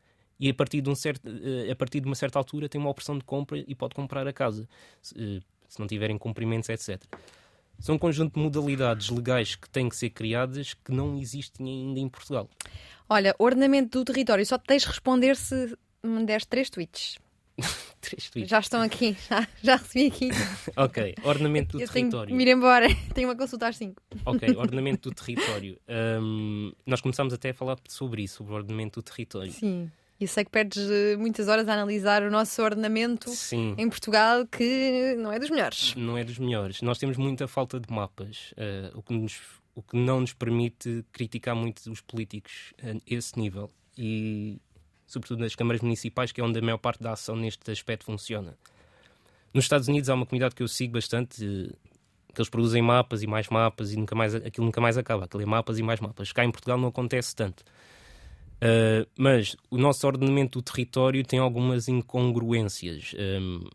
e 0.43 0.51
a 0.51 0.55
partir 0.55 0.81
de, 0.81 0.91
um 0.91 0.95
certo, 0.97 1.25
uh, 1.29 1.71
a 1.71 1.77
partir 1.77 2.01
de 2.01 2.07
uma 2.07 2.17
certa 2.17 2.37
altura 2.37 2.69
tem 2.69 2.81
uma 2.81 2.91
opção 2.91 3.17
de 3.17 3.23
compra 3.23 3.63
e 3.65 3.75
pode 3.77 3.95
comprar 3.95 4.27
a 4.27 4.33
casa. 4.33 4.69
Uh, 5.15 5.41
se 5.69 5.79
não 5.79 5.87
tiverem 5.87 6.19
cumprimentos, 6.19 6.69
etc. 6.69 7.01
São 7.79 7.95
um 7.95 7.99
conjunto 7.99 8.35
de 8.35 8.41
modalidades 8.41 9.09
legais 9.09 9.55
que 9.55 9.71
têm 9.71 9.89
que 9.89 9.97
ser 9.97 10.11
criadas 10.11 10.75
que 10.75 10.93
não 10.93 11.17
existem 11.17 11.67
ainda 11.67 12.01
em 12.01 12.09
Portugal. 12.09 12.51
Olha, 13.09 13.35
ordenamento 13.39 14.01
do 14.01 14.05
território, 14.05 14.45
só 14.45 14.59
te 14.59 14.67
tens 14.67 14.85
responder 14.85 15.37
se 15.37 15.77
me 16.03 16.27
deste 16.27 16.49
três 16.49 16.69
tweets. 16.69 17.19
três 18.03 18.29
tweets. 18.29 18.51
Já 18.51 18.59
estão 18.59 18.83
aqui, 18.83 19.17
já, 19.29 19.49
já 19.63 19.77
recebi 19.77 20.09
aqui. 20.09 20.31
ok, 20.77 21.15
ordenamento 21.23 21.79
do 21.79 21.83
Eu 21.83 21.89
território. 21.89 22.27
Tenho 22.27 22.39
que 22.39 22.51
ir 22.51 22.53
embora, 22.53 22.89
tenho 23.15 23.29
uma 23.29 23.37
consulta 23.37 23.69
às 23.69 23.77
5. 23.77 24.03
Ok, 24.27 24.57
ordenamento 24.57 25.09
do 25.09 25.15
território. 25.15 25.79
Um, 26.21 26.73
nós 26.85 27.01
começámos 27.01 27.33
até 27.33 27.51
a 27.51 27.55
falar 27.55 27.79
sobre 27.89 28.25
isso, 28.25 28.39
sobre 28.39 28.53
o 28.53 28.57
ordenamento 28.57 29.01
do 29.01 29.03
território. 29.03 29.53
Sim. 29.53 29.91
E 30.23 30.29
sei 30.29 30.45
que 30.45 30.53
perdes 30.53 30.89
eh, 30.89 31.17
muitas 31.17 31.49
horas 31.49 31.67
a 31.67 31.73
analisar 31.73 32.23
o 32.23 32.31
nosso 32.31 32.63
ordenamento 32.63 33.29
Sim. 33.31 33.75
em 33.77 33.89
Portugal, 33.89 34.47
que 34.47 35.17
não 35.19 35.33
é 35.33 35.39
dos 35.41 35.51
melhores. 35.51 35.97
Não 35.97 36.17
é 36.17 36.23
dos 36.23 36.39
melhores. 36.39 36.81
Nós 36.81 36.97
temos 36.97 37.17
muita 37.17 37.49
falta 37.49 37.81
de 37.81 37.93
mapas, 37.93 38.53
uh, 38.53 38.97
o, 38.97 39.03
que 39.03 39.13
nos, 39.13 39.41
o 39.75 39.83
que 39.83 39.97
não 39.97 40.21
nos 40.21 40.33
permite 40.33 41.05
criticar 41.11 41.57
muito 41.57 41.91
os 41.91 42.01
políticos 42.01 42.73
a 42.81 42.97
esse 43.05 43.37
nível. 43.37 43.69
E, 43.99 44.61
sobretudo, 45.09 45.41
nas 45.41 45.57
câmaras 45.57 45.81
municipais, 45.81 46.31
que 46.31 46.41
é 46.41 46.45
onde 46.45 46.57
a 46.61 46.63
maior 46.63 46.79
parte 46.79 47.03
da 47.03 47.11
ação 47.11 47.35
neste 47.35 47.69
aspecto 47.73 48.05
funciona. 48.05 48.57
Nos 49.53 49.65
Estados 49.65 49.89
Unidos 49.89 50.09
há 50.09 50.15
uma 50.15 50.25
comunidade 50.25 50.55
que 50.55 50.63
eu 50.63 50.69
sigo 50.69 50.93
bastante, 50.93 51.37
que 52.33 52.41
eles 52.41 52.49
produzem 52.49 52.81
mapas 52.81 53.25
e 53.25 53.27
mais 53.27 53.49
mapas 53.49 53.93
e 53.93 53.97
nunca 53.97 54.15
mais, 54.15 54.37
aquilo 54.37 54.67
nunca 54.67 54.81
mais 54.81 54.97
acaba. 54.97 55.25
Aquilo 55.25 55.43
é 55.43 55.47
mapas 55.47 55.81
e 55.81 55.83
mais 55.83 55.99
mapas. 55.99 56.31
Cá 56.31 56.45
em 56.45 56.53
Portugal 56.53 56.79
não 56.79 56.91
acontece 56.91 57.35
tanto. 57.35 57.65
Uh, 58.63 59.05
mas 59.19 59.57
o 59.69 59.77
nosso 59.77 60.07
ordenamento 60.07 60.61
do 60.61 60.63
território 60.63 61.25
tem 61.25 61.41
algumas 61.41 61.89
incongruências. 61.89 63.13
Um, 63.19 63.69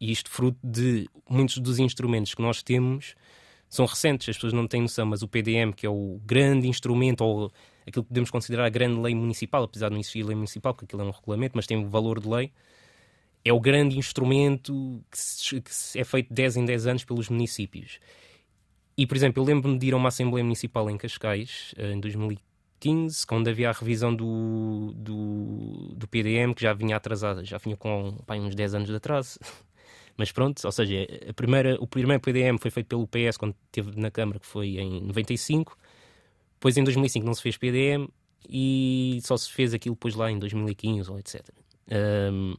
e 0.00 0.12
isto 0.12 0.30
fruto 0.30 0.58
de 0.62 1.10
muitos 1.28 1.58
dos 1.58 1.80
instrumentos 1.80 2.32
que 2.32 2.40
nós 2.40 2.62
temos 2.62 3.16
são 3.68 3.84
recentes, 3.86 4.28
as 4.28 4.36
pessoas 4.36 4.52
não 4.52 4.66
têm 4.68 4.82
noção, 4.82 5.06
mas 5.06 5.22
o 5.22 5.28
PDM, 5.28 5.72
que 5.72 5.84
é 5.84 5.90
o 5.90 6.20
grande 6.24 6.68
instrumento, 6.68 7.22
ou 7.22 7.52
aquilo 7.86 8.04
que 8.04 8.08
podemos 8.08 8.30
considerar 8.30 8.66
a 8.66 8.68
grande 8.68 9.00
lei 9.00 9.14
municipal, 9.14 9.64
apesar 9.64 9.88
de 9.88 9.94
não 9.94 10.00
existir 10.00 10.22
lei 10.22 10.36
municipal, 10.36 10.72
porque 10.72 10.84
aquilo 10.84 11.02
é 11.02 11.04
um 11.04 11.10
regulamento, 11.10 11.56
mas 11.56 11.66
tem 11.66 11.84
valor 11.84 12.20
de 12.20 12.28
lei, 12.28 12.52
é 13.44 13.52
o 13.52 13.60
grande 13.60 13.98
instrumento 13.98 15.02
que, 15.10 15.18
se, 15.18 15.60
que 15.60 15.74
se 15.74 15.98
é 15.98 16.04
feito 16.04 16.28
de 16.28 16.34
10 16.34 16.58
em 16.58 16.64
10 16.64 16.86
anos 16.86 17.04
pelos 17.04 17.28
municípios. 17.28 17.98
E, 18.96 19.06
por 19.06 19.16
exemplo, 19.16 19.42
eu 19.42 19.46
lembro-me 19.46 19.78
de 19.78 19.86
ir 19.86 19.94
a 19.94 19.96
uma 19.96 20.08
Assembleia 20.08 20.44
Municipal 20.44 20.88
em 20.90 20.96
Cascais, 20.96 21.74
em 21.78 21.98
2015, 22.00 22.49
2015, 22.80 23.26
quando 23.26 23.48
havia 23.48 23.68
a 23.68 23.72
revisão 23.72 24.14
do, 24.14 24.92
do, 24.96 25.94
do 25.94 26.08
PDM, 26.08 26.54
que 26.54 26.62
já 26.62 26.72
vinha 26.72 26.96
atrasada, 26.96 27.44
já 27.44 27.58
vinha 27.58 27.76
com 27.76 28.16
pá, 28.26 28.36
uns 28.36 28.54
10 28.54 28.74
anos 28.74 28.88
de 28.88 28.96
atraso. 28.96 29.38
Mas 30.16 30.32
pronto, 30.32 30.60
ou 30.64 30.72
seja, 30.72 31.06
a 31.28 31.32
primeira, 31.32 31.76
o 31.80 31.86
primeiro 31.86 32.20
PDM 32.20 32.58
foi 32.58 32.70
feito 32.70 32.88
pelo 32.88 33.06
PS 33.06 33.36
quando 33.36 33.54
esteve 33.66 33.98
na 33.98 34.10
Câmara, 34.10 34.38
que 34.38 34.46
foi 34.46 34.78
em 34.78 35.00
95. 35.02 35.76
Depois, 36.54 36.76
em 36.76 36.84
2005, 36.84 37.24
não 37.24 37.34
se 37.34 37.42
fez 37.42 37.56
PDM 37.56 38.08
e 38.48 39.18
só 39.22 39.36
se 39.36 39.50
fez 39.50 39.72
aquilo 39.72 39.94
depois 39.94 40.14
lá 40.14 40.30
em 40.30 40.38
2015 40.38 41.10
ou 41.10 41.18
etc. 41.18 41.42
Um, 42.32 42.54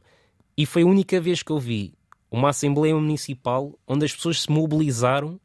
e 0.56 0.66
foi 0.66 0.82
a 0.82 0.86
única 0.86 1.20
vez 1.20 1.42
que 1.42 1.52
eu 1.52 1.58
vi 1.58 1.94
uma 2.30 2.48
Assembleia 2.48 2.94
Municipal 2.94 3.78
onde 3.86 4.04
as 4.04 4.14
pessoas 4.14 4.42
se 4.42 4.50
mobilizaram 4.50 5.40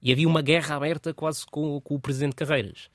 e 0.00 0.12
havia 0.12 0.28
uma 0.28 0.40
guerra 0.40 0.76
aberta 0.76 1.12
quase 1.12 1.44
com, 1.46 1.80
com 1.80 1.94
o 1.94 2.00
Presidente 2.00 2.36
Carreiras. 2.36 2.88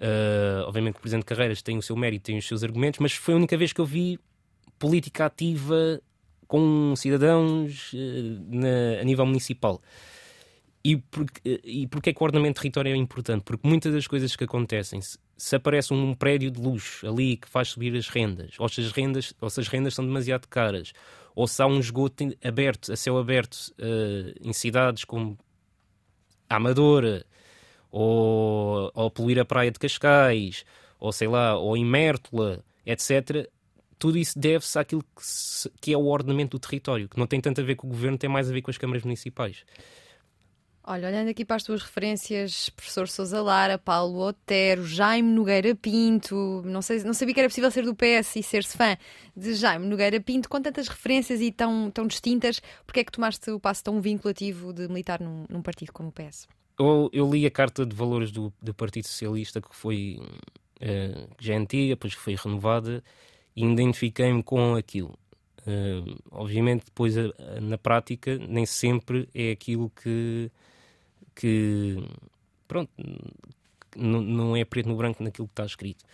Uh, 0.00 0.62
obviamente 0.66 0.94
que 0.94 1.00
o 1.00 1.02
Presidente 1.02 1.24
Carreiras 1.24 1.60
tem 1.60 1.76
o 1.76 1.82
seu 1.82 1.96
mérito, 1.96 2.26
tem 2.26 2.38
os 2.38 2.46
seus 2.46 2.62
argumentos, 2.62 3.00
mas 3.00 3.12
foi 3.12 3.34
a 3.34 3.36
única 3.36 3.56
vez 3.56 3.72
que 3.72 3.80
eu 3.80 3.84
vi 3.84 4.18
política 4.78 5.26
ativa 5.26 6.00
com 6.46 6.94
cidadãos 6.96 7.92
uh, 7.92 7.96
na, 8.48 9.00
a 9.00 9.04
nível 9.04 9.26
municipal. 9.26 9.80
E, 10.84 10.96
por, 10.96 11.26
e 11.44 11.86
porquê 11.88 12.10
é 12.10 12.12
que 12.12 12.22
o 12.22 12.24
ordenamento 12.24 12.54
de 12.54 12.62
território 12.62 12.92
é 12.92 12.96
importante? 12.96 13.42
Porque 13.42 13.66
muitas 13.66 13.92
das 13.92 14.06
coisas 14.06 14.36
que 14.36 14.44
acontecem, 14.44 15.00
se, 15.00 15.18
se 15.36 15.56
aparece 15.56 15.92
um 15.92 16.14
prédio 16.14 16.50
de 16.50 16.60
luxo 16.60 17.06
ali 17.06 17.36
que 17.36 17.48
faz 17.48 17.68
subir 17.68 17.96
as 17.96 18.08
rendas, 18.08 18.54
ou 18.58 18.68
se 18.68 18.80
as 18.80 18.92
rendas, 18.92 19.34
ou 19.40 19.50
se 19.50 19.60
as 19.60 19.66
rendas 19.66 19.94
são 19.94 20.06
demasiado 20.06 20.46
caras, 20.46 20.92
ou 21.34 21.46
se 21.48 21.60
há 21.60 21.66
um 21.66 21.80
esgoto 21.80 22.24
aberto, 22.42 22.92
a 22.92 22.96
céu 22.96 23.18
aberto, 23.18 23.74
uh, 23.80 24.48
em 24.48 24.52
cidades 24.52 25.04
como 25.04 25.36
a 26.48 26.56
Amadora, 26.56 27.26
ou, 27.90 28.90
ou 28.94 29.10
poluir 29.10 29.38
a 29.38 29.44
praia 29.44 29.70
de 29.70 29.78
Cascais, 29.78 30.64
ou 30.98 31.12
sei 31.12 31.28
lá, 31.28 31.56
ou 31.56 31.76
em 31.76 31.84
Mértola, 31.84 32.64
etc. 32.84 33.48
Tudo 33.98 34.18
isso 34.18 34.38
deve-se 34.38 34.78
àquilo 34.78 35.02
que, 35.02 35.24
se, 35.24 35.70
que, 35.80 35.92
é 35.92 35.96
o 35.96 36.06
ordenamento 36.06 36.56
do 36.56 36.60
território, 36.60 37.08
que 37.08 37.18
não 37.18 37.26
tem 37.26 37.40
tanto 37.40 37.60
a 37.60 37.64
ver 37.64 37.74
com 37.74 37.86
o 37.86 37.90
governo, 37.90 38.18
tem 38.18 38.30
mais 38.30 38.48
a 38.48 38.52
ver 38.52 38.62
com 38.62 38.70
as 38.70 38.78
câmaras 38.78 39.02
municipais. 39.02 39.64
Olha, 40.90 41.06
olhando 41.06 41.28
aqui 41.28 41.44
para 41.44 41.56
as 41.56 41.62
tuas 41.62 41.82
referências, 41.82 42.70
professor 42.70 43.08
Sousa 43.08 43.42
Lara, 43.42 43.76
Paulo 43.76 44.20
Otero, 44.20 44.86
Jaime 44.86 45.30
Nogueira 45.30 45.74
Pinto, 45.74 46.62
não, 46.64 46.80
sei, 46.80 47.04
não 47.04 47.12
sabia 47.12 47.34
que 47.34 47.40
era 47.40 47.48
possível 47.50 47.70
ser 47.70 47.84
do 47.84 47.94
PS 47.94 48.36
e 48.36 48.42
ser-se 48.42 48.74
fã 48.74 48.96
de 49.36 49.52
Jaime 49.52 49.86
Nogueira 49.86 50.18
Pinto, 50.18 50.48
com 50.48 50.62
tantas 50.62 50.88
referências 50.88 51.42
e 51.42 51.52
tão, 51.52 51.90
tão 51.90 52.06
distintas, 52.06 52.62
porque 52.86 53.00
é 53.00 53.04
que 53.04 53.12
tomaste 53.12 53.50
o 53.50 53.60
passo 53.60 53.84
tão 53.84 54.00
vinculativo 54.00 54.72
de 54.72 54.88
militar 54.88 55.20
num, 55.20 55.44
num 55.50 55.60
partido 55.60 55.92
como 55.92 56.08
o 56.08 56.12
PS? 56.12 56.48
Eu, 56.78 57.10
eu, 57.12 57.30
li 57.30 57.46
a 57.46 57.50
carta 57.50 57.84
de 57.84 57.94
valores 57.94 58.30
do, 58.30 58.52
do 58.62 58.74
Partido 58.74 59.06
Socialista 59.06 59.60
que 59.60 59.74
foi 59.74 60.20
uh, 60.20 61.28
já 61.38 61.54
é 61.54 61.56
antiga, 61.56 61.94
depois 61.94 62.14
foi 62.14 62.34
renovada 62.34 63.02
e 63.54 63.64
identifiquei-me 63.64 64.42
com 64.42 64.74
aquilo. 64.74 65.18
Uh, 65.66 66.16
obviamente, 66.30 66.86
depois 66.86 67.14
na 67.60 67.76
prática, 67.76 68.38
nem 68.38 68.64
sempre 68.64 69.28
é 69.34 69.50
aquilo 69.50 69.90
que, 69.90 70.50
que 71.34 71.96
pronto, 72.66 72.90
não 73.96 74.56
é 74.56 74.64
preto 74.64 74.88
no 74.88 74.96
branco 74.96 75.22
naquilo 75.22 75.46
que 75.48 75.52
está 75.52 75.66
escrito. 75.66 76.04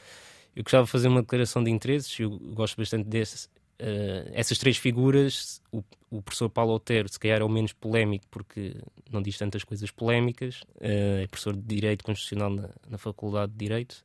Eu 0.56 0.62
gostava 0.62 0.84
de 0.84 0.90
fazer 0.90 1.08
uma 1.08 1.20
declaração 1.20 1.62
de 1.62 1.70
interesses, 1.70 2.18
eu 2.18 2.30
gosto 2.30 2.76
bastante 2.76 3.08
desse, 3.08 3.48
Uh, 3.85 4.31
essas 4.32 4.56
três 4.56 4.78
figuras, 4.78 5.61
o, 5.70 5.85
o, 6.11 6.23
professor 6.23 6.48
Paulo 6.48 6.73
Otero, 6.73 7.06
se 7.06 7.20
calhar 7.20 7.43
é 7.43 7.44
o 7.44 7.48
menos 7.51 7.74
polémico, 7.74 8.24
porque 8.31 8.74
não 9.12 9.20
diz 9.20 9.36
tantas 9.36 9.62
coisas 9.62 9.90
polémicas, 9.90 10.62
uh, 10.77 11.20
é 11.23 11.27
professor 11.27 11.55
de 11.55 11.62
Direito 11.62 12.02
Constitucional 12.02 12.48
na, 12.48 12.70
na 12.89 12.97
Faculdade 12.97 13.52
de 13.52 13.59
Direito. 13.59 14.02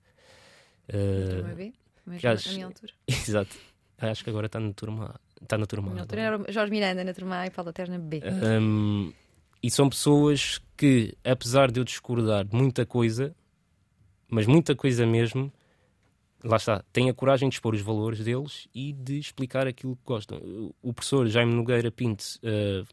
Uh, 0.89 1.29
turma 1.29 1.55
B, 1.55 1.73
mesmo 2.05 2.29
acho, 2.29 2.53
minha 2.53 2.65
altura. 2.65 2.91
Exato, 3.07 3.55
acho 3.99 4.21
que 4.21 4.29
agora 4.29 4.47
está 4.47 4.59
na 4.59 4.73
turma 4.73 5.15
A. 5.15 5.19
Está 5.41 5.57
na 5.57 5.65
turma. 5.65 5.93
Na 5.93 6.01
altura 6.01 6.21
era 6.21 6.51
Jorge 6.51 6.71
Miranda 6.71 7.01
na 7.01 7.13
turma 7.13 7.39
A 7.39 7.47
e 7.47 7.49
Paulo 7.49 7.69
Otero 7.69 7.89
na 7.89 7.99
B. 7.99 8.21
Um, 8.61 9.13
e 9.63 9.71
são 9.71 9.87
pessoas 9.87 10.59
que, 10.75 11.15
apesar 11.23 11.71
de 11.71 11.79
eu 11.79 11.85
discordar 11.85 12.43
de 12.43 12.53
muita 12.53 12.85
coisa, 12.85 13.33
mas 14.27 14.45
muita 14.45 14.75
coisa 14.75 15.05
mesmo, 15.05 15.49
lá 16.43 16.57
está, 16.57 16.83
têm 16.93 17.09
a 17.09 17.13
coragem 17.13 17.49
de 17.49 17.55
expor 17.55 17.73
os 17.73 17.81
valores 17.81 18.19
deles 18.19 18.67
e 18.73 18.93
de 18.93 19.19
explicar 19.19 19.67
aquilo 19.67 19.95
que 19.95 20.03
gostam. 20.05 20.39
O 20.81 20.93
professor 20.93 21.27
Jaime 21.27 21.53
Nogueira 21.53 21.91
Pinto 21.91 22.23
uh, 22.43 22.87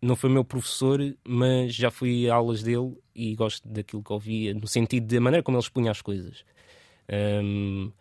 não 0.00 0.16
foi 0.16 0.30
meu 0.30 0.44
professor, 0.44 1.00
mas 1.26 1.74
já 1.74 1.90
fui 1.90 2.28
a 2.28 2.34
aulas 2.34 2.62
dele 2.62 2.96
e 3.14 3.34
gosto 3.34 3.68
daquilo 3.68 4.02
que 4.02 4.12
ouvia, 4.12 4.54
no 4.54 4.66
sentido 4.66 5.06
da 5.12 5.20
maneira 5.20 5.42
como 5.42 5.56
ele 5.56 5.64
expunha 5.64 5.90
as 5.90 6.00
coisas. 6.00 6.44
Um, 7.42 7.92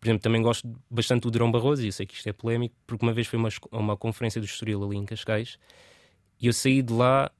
por 0.00 0.08
exemplo, 0.08 0.22
também 0.22 0.42
gosto 0.42 0.68
bastante 0.90 1.22
do 1.22 1.30
Durão 1.30 1.50
Barroso, 1.50 1.82
e 1.82 1.86
eu 1.86 1.92
sei 1.92 2.06
que 2.06 2.14
isto 2.14 2.28
é 2.28 2.32
polémico, 2.32 2.74
porque 2.86 3.04
uma 3.04 3.12
vez 3.12 3.26
foi 3.26 3.38
uma, 3.38 3.48
uma 3.72 3.96
conferência 3.96 4.40
do 4.40 4.44
Estoril 4.44 4.84
ali 4.84 4.96
em 4.96 5.04
Cascais, 5.04 5.58
e 6.40 6.46
eu 6.46 6.52
saí 6.52 6.82
de 6.82 6.92
lá 6.92 7.30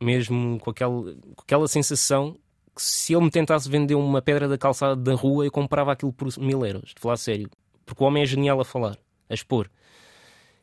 mesmo 0.00 0.58
com 0.58 0.70
aquela, 0.70 1.14
com 1.14 1.42
aquela 1.42 1.68
sensação 1.68 2.38
que 2.76 2.82
se 2.82 3.14
ele 3.14 3.24
me 3.24 3.30
tentasse 3.30 3.68
vender 3.70 3.94
uma 3.94 4.20
pedra 4.20 4.46
da 4.46 4.58
calçada 4.58 4.94
da 4.94 5.14
rua, 5.14 5.46
eu 5.46 5.50
comprava 5.50 5.92
aquilo 5.92 6.12
por 6.12 6.28
mil 6.38 6.64
euros, 6.64 6.92
de 6.94 7.00
falar 7.00 7.16
sério. 7.16 7.48
Porque 7.86 8.04
o 8.04 8.06
homem 8.06 8.22
é 8.22 8.26
genial 8.26 8.60
a 8.60 8.64
falar, 8.64 8.98
a 9.30 9.34
expor. 9.34 9.70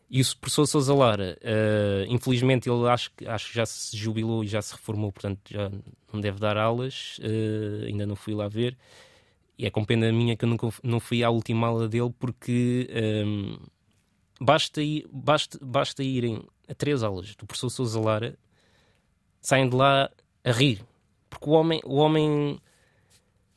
E 0.10 0.22
o 0.22 0.38
professor 0.38 0.68
Sousa 0.68 0.94
Lara, 0.94 1.36
uh, 1.42 2.06
infelizmente, 2.08 2.70
ele 2.70 2.88
acho, 2.88 3.10
acho 3.26 3.50
que 3.50 3.56
já 3.56 3.66
se 3.66 3.98
jubilou 3.98 4.44
e 4.44 4.48
já 4.48 4.62
se 4.62 4.74
reformou, 4.74 5.12
portanto 5.12 5.40
já 5.50 5.72
não 6.14 6.22
deve 6.22 6.40
dar 6.40 6.56
aulas, 6.56 7.18
uh, 7.18 7.86
ainda 7.88 8.06
não 8.06 8.16
fui 8.16 8.36
lá 8.36 8.48
ver. 8.48 8.78
E 9.58 9.66
é 9.66 9.72
com 9.72 9.84
pena 9.84 10.12
minha 10.12 10.38
que 10.38 10.46
eu 10.46 10.50
nunca 10.50 10.70
não 10.84 11.00
fui 11.00 11.24
à 11.24 11.32
última 11.32 11.66
aula 11.66 11.88
dele, 11.90 12.14
porque 12.20 12.88
um, 12.92 13.54
ehm, 13.54 13.60
basta, 14.40 14.82
basta, 15.12 15.58
basta 15.60 16.04
irem 16.04 16.44
a 16.68 16.76
três 16.76 17.02
aulas 17.02 17.36
do 17.36 17.48
professor 17.48 17.72
Sousa 17.72 18.00
Lara, 18.00 18.38
saem 19.42 19.68
de 19.68 19.76
lá 19.76 20.12
a 20.44 20.52
rir. 20.52 20.80
Porque 21.34 21.50
o 21.50 21.54
homem, 21.54 21.82
o 21.84 21.96
homem 21.96 22.60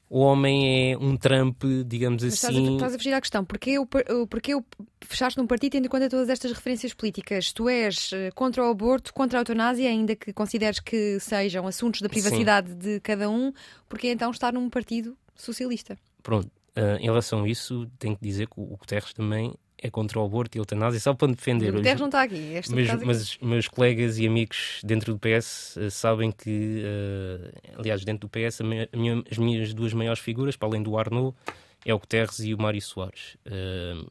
o 0.08 0.20
homem 0.20 0.92
é 0.92 0.98
um 0.98 1.16
Trump, 1.16 1.62
digamos 1.84 2.22
Mas 2.22 2.44
assim. 2.44 2.46
Estás 2.46 2.68
a, 2.68 2.72
estás 2.72 2.94
a 2.94 2.98
fugir 2.98 3.12
à 3.12 3.20
questão. 3.20 3.44
Porquê, 3.44 3.78
o, 3.78 3.86
porquê 3.86 4.54
o, 4.54 4.64
fechaste 5.04 5.38
num 5.38 5.46
partido 5.46 5.72
tendo 5.72 5.86
em 5.86 5.88
conta 5.88 6.08
todas 6.08 6.28
estas 6.28 6.52
referências 6.52 6.94
políticas? 6.94 7.52
Tu 7.52 7.68
és 7.68 8.12
eh, 8.12 8.30
contra 8.32 8.64
o 8.64 8.70
aborto, 8.70 9.12
contra 9.12 9.38
a 9.38 9.40
eutanásia, 9.40 9.88
ainda 9.88 10.14
que 10.14 10.32
consideres 10.32 10.78
que 10.78 11.18
sejam 11.18 11.66
assuntos 11.66 12.00
da 12.00 12.08
privacidade 12.08 12.70
Sim. 12.70 12.78
de 12.78 13.00
cada 13.00 13.28
um, 13.28 13.52
porque 13.88 14.08
então 14.08 14.30
estar 14.30 14.52
num 14.52 14.70
partido 14.70 15.16
socialista? 15.34 15.98
Pronto, 16.22 16.46
uh, 16.76 16.96
em 17.00 17.06
relação 17.06 17.42
a 17.42 17.48
isso, 17.48 17.90
tenho 17.98 18.16
que 18.16 18.22
dizer 18.22 18.46
que 18.46 18.60
o 18.60 18.76
Guterres 18.76 19.12
também 19.12 19.54
é 19.78 19.90
contra 19.90 20.18
o 20.18 20.24
aborto 20.24 20.56
e 20.56 20.58
a 20.58 20.62
eutanásia, 20.62 20.98
só 20.98 21.12
para 21.12 21.28
me 21.28 21.34
defender. 21.34 21.70
O 21.70 21.76
Guterres 21.76 22.00
não 22.00 22.08
está 22.08 22.22
aqui. 22.22 22.54
Este 22.54 22.74
mas, 22.74 22.90
aqui. 22.90 23.04
mas 23.04 23.38
meus 23.38 23.68
colegas 23.68 24.18
e 24.18 24.26
amigos 24.26 24.80
dentro 24.82 25.12
do 25.12 25.18
PS 25.18 25.76
uh, 25.76 25.80
eh, 25.80 25.90
sabem 25.90 26.32
que, 26.32 26.82
uh, 26.82 27.78
aliás, 27.78 28.04
dentro 28.04 28.26
do 28.26 28.30
PS, 28.30 28.60
minha, 28.94 29.22
as 29.30 29.36
minhas 29.36 29.74
duas 29.74 29.92
maiores 29.92 30.20
figuras, 30.20 30.56
para 30.56 30.68
além 30.68 30.82
do 30.82 30.96
Arnaud, 30.96 31.36
é 31.84 31.92
o 31.92 31.98
Guterres 31.98 32.38
e 32.40 32.54
o 32.54 32.58
Mário 32.60 32.80
Soares. 32.80 33.36
Uh, 33.46 34.10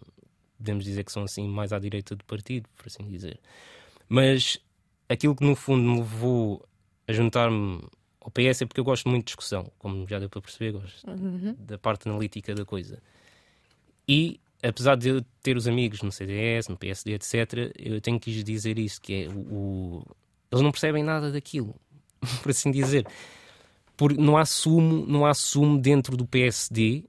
podemos 0.58 0.86
dizer 0.86 1.04
que 1.04 1.12
são 1.12 1.24
assim 1.24 1.48
mais 1.48 1.74
à 1.74 1.80
direita 1.80 2.16
do 2.16 2.24
partido, 2.26 2.70
por 2.78 2.86
assim 2.88 3.04
dizer. 3.08 3.40
Mas 4.08 4.60
aquilo 5.10 5.36
que 5.36 5.44
no 5.44 5.56
fundo 5.56 5.82
me 5.82 5.98
levou 5.98 6.64
a 7.08 7.14
juntar-me 7.14 7.82
ao 8.22 8.32
PS 8.32 8.62
é 8.62 8.66
porque 8.66 8.80
eu 8.80 8.86
gosto 8.86 9.10
muito 9.10 9.24
de 9.24 9.28
discussão, 9.28 9.72
como 9.78 10.08
já 10.08 10.20
deu 10.20 10.30
para 10.30 10.42
perceber, 10.42 10.74
gosto 10.74 11.10
uhum. 11.10 11.56
da 11.60 11.78
parte 11.78 12.08
analítica 12.08 12.54
da 12.54 12.66
coisa. 12.66 13.02
E 14.08 14.40
apesar 14.68 14.96
de 14.96 15.10
eu 15.10 15.26
ter 15.42 15.56
os 15.56 15.68
amigos 15.68 16.02
no 16.02 16.12
CDS, 16.12 16.68
no 16.68 16.78
PSD, 16.78 17.14
etc., 17.14 17.72
eu 17.78 18.02
tenho 18.02 18.20
que 18.20 18.32
lhes 18.32 18.44
dizer 18.44 18.80
isso, 18.80 19.02
que 19.02 19.26
é 19.26 19.30
o, 19.30 20.04
eles 20.52 20.64
não 20.64 20.72
percebem 20.72 21.04
nada 21.04 21.32
daquilo, 21.32 21.76
por 22.42 22.50
assim 22.50 22.72
dizer. 22.72 23.06
Por, 23.98 24.14
não 24.14 24.38
há 24.38 24.46
sumo, 24.46 25.06
não 25.08 25.26
há 25.26 25.34
sumo 25.34 25.80
dentro 25.80 26.18
do 26.18 26.26
PSD, 26.26 27.06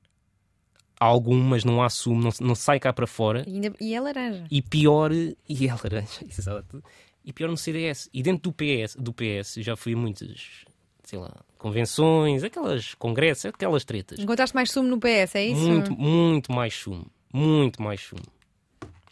algumas 1.01 1.65
não 1.65 1.83
há 1.83 1.91
sumo, 1.91 2.23
não, 2.23 2.31
não 2.41 2.55
sai 2.55 2.79
cá 2.79 2.93
para 2.93 3.07
fora. 3.07 3.45
E, 3.47 3.55
ainda, 3.55 3.73
e 3.81 3.95
é 3.95 4.01
laranja. 4.01 4.47
E 4.51 4.63
pior, 4.63 5.11
e 5.13 5.37
é 5.67 5.75
laranja, 5.75 6.21
exato. 6.29 6.83
E 7.25 7.33
pior 7.33 7.49
no 7.49 7.57
CDS. 7.57 8.09
E 8.15 8.23
dentro 8.23 8.51
do 8.51 8.53
PS, 8.53 8.95
do 8.97 9.13
PS 9.13 9.55
já 9.59 9.75
fui 9.75 9.95
a 9.95 9.97
muitas, 9.97 10.65
sei 11.03 11.19
lá, 11.19 11.35
convenções, 11.59 12.45
aquelas 12.45 12.95
congressos, 12.95 13.47
aquelas 13.47 13.85
tretas. 13.85 14.21
Encontraste 14.21 14.55
mais 14.55 14.71
sumo 14.71 14.89
no 14.89 15.01
PS, 15.01 15.35
é 15.35 15.47
isso? 15.47 15.61
Muito, 15.61 15.93
muito 15.93 16.53
mais 16.53 16.73
sumo. 16.73 17.11
Muito 17.37 17.83
mais 17.83 18.01
fumo. 18.01 18.23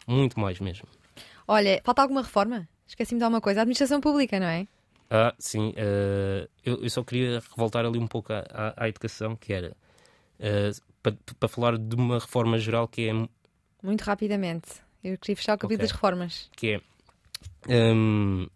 Muito 0.07 0.39
mais 0.39 0.59
mesmo. 0.59 0.87
Olha, 1.47 1.79
falta 1.83 2.01
alguma 2.01 2.23
reforma? 2.23 2.67
Esqueci-me 2.87 3.19
de 3.19 3.23
alguma 3.23 3.39
coisa. 3.39 3.59
A 3.59 3.61
administração 3.61 4.01
pública, 4.01 4.39
não 4.39 4.47
é? 4.47 4.67
Ah, 5.11 5.35
sim. 5.37 5.69
Uh, 5.69 6.49
eu, 6.65 6.81
eu, 6.81 6.89
só 6.89 7.03
queria 7.03 7.39
voltar 7.55 7.85
ali 7.85 7.99
um 7.99 8.07
pouco 8.07 8.33
à, 8.33 8.43
à, 8.49 8.85
à 8.85 8.89
educação, 8.89 9.35
que 9.35 9.53
era 9.53 9.77
uh, 10.39 10.81
para 11.03 11.15
pa 11.39 11.47
falar 11.47 11.77
de 11.77 11.95
uma 11.95 12.17
reforma 12.17 12.57
geral 12.57 12.87
que 12.87 13.07
é. 13.07 13.13
Muito 13.83 14.01
rapidamente. 14.01 14.69
Eu 15.03 15.19
queria 15.19 15.35
fechar 15.35 15.53
o 15.53 15.59
capítulo 15.59 15.75
okay. 15.75 15.87
das 15.87 15.91
reformas. 15.91 16.49
Que 16.55 16.73
é. 16.73 16.81
Um, 17.69 18.47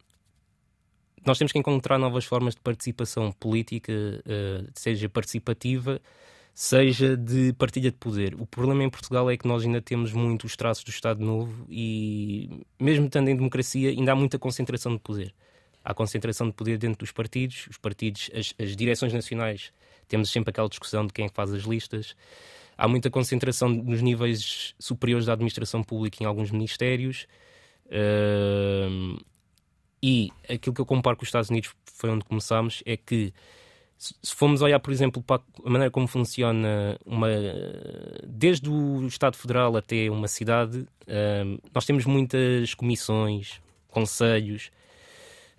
nós 1.24 1.38
temos 1.38 1.52
que 1.52 1.60
encontrar 1.60 2.00
novas 2.00 2.26
formas 2.26 2.56
de 2.56 2.62
participação 2.62 3.32
política, 3.34 3.94
uh, 3.94 4.68
seja 4.74 5.08
participativa, 5.08 6.02
seja 6.61 7.15
de 7.15 7.53
partilha 7.53 7.90
de 7.90 7.95
poder. 7.95 8.36
O 8.36 8.45
problema 8.45 8.84
em 8.84 8.90
Portugal 8.90 9.31
é 9.31 9.38
que 9.38 9.48
nós 9.48 9.64
ainda 9.64 9.81
temos 9.81 10.11
muito 10.11 10.44
os 10.44 10.57
traços 10.57 10.84
do 10.84 10.90
Estado 10.90 11.23
Novo 11.23 11.65
e, 11.69 12.65
mesmo 12.77 13.06
estando 13.06 13.30
em 13.30 13.36
democracia, 13.38 13.91
ainda 13.91 14.11
há 14.11 14.15
muita 14.15 14.38
concentração 14.38 14.91
de 14.91 14.99
poder. 14.99 15.34
Há 15.86 15.94
concentração 15.94 16.48
de 16.48 16.53
poder 16.53 16.77
dentro 16.77 16.99
dos 16.99 17.14
partidos, 17.14 17.65
os 17.69 17.77
partidos, 17.77 18.30
as, 18.34 18.53
as 18.60 18.76
direções 18.76 19.14
nacionais, 19.14 19.72
temos 20.10 20.30
sempre 20.30 20.49
aquela 20.49 20.68
discussão 20.68 21.07
de 21.07 21.14
quem 21.14 21.27
é 21.27 21.30
faz 21.30 21.53
as 21.53 21.64
listas. 21.64 22.14
Há 22.77 22.90
muita 22.90 23.10
concentração 23.10 23.69
nos 23.69 24.02
níveis 24.02 24.76
superiores 24.77 25.27
da 25.27 25.34
administração 25.34 25.81
pública 25.81 26.22
em 26.22 26.26
alguns 26.26 26.52
ministérios. 26.52 27.26
Uh, 27.86 29.18
e 30.03 30.30
aquilo 30.44 30.76
que 30.76 30.81
eu 30.81 30.86
comparo 30.86 31.15
com 31.15 31.23
os 31.23 31.30
Estados 31.30 31.49
Unidos, 31.49 31.73
foi 31.86 32.10
onde 32.10 32.26
começámos, 32.26 32.84
é 32.86 32.98
que 32.98 33.34
se 34.00 34.34
formos 34.34 34.62
olhar, 34.62 34.80
por 34.80 34.94
exemplo, 34.94 35.22
para 35.22 35.42
a 35.66 35.70
maneira 35.70 35.92
como 35.92 36.08
funciona 36.08 36.98
uma, 37.06 37.28
desde 38.26 38.70
o 38.70 39.06
Estado 39.06 39.36
Federal 39.36 39.76
até 39.76 40.10
uma 40.10 40.30
cidade, 40.30 40.80
uh, 40.80 41.62
nós 41.76 41.86
temos 41.86 42.06
muitas 42.06 42.74
comissões, 42.74 43.62
conselhos. 43.90 44.72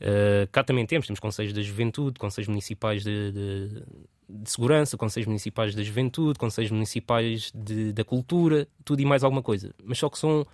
Uh, 0.01 0.49
cá 0.51 0.65
também 0.65 0.87
temos, 0.87 1.07
temos 1.07 1.21
conselhos 1.21 1.53
da 1.53 1.61
juventude, 1.61 2.19
conselhos 2.19 2.49
municipais 2.49 3.05
de, 3.05 3.31
de, 3.31 3.83
de 4.27 4.51
segurança, 4.51 4.97
conselhos 4.97 5.27
municipais 5.27 5.75
da 5.75 5.83
juventude, 5.83 6.39
conselhos 6.39 6.71
municipais 6.71 7.53
de, 7.55 7.93
da 7.93 8.05
cultura, 8.05 8.67
tudo 8.87 9.01
e 9.01 9.05
mais 9.05 9.23
alguma 9.23 9.43
coisa. 9.43 9.71
Mas 9.85 9.99
só 9.99 10.09
que 10.09 10.19
são 10.19 10.47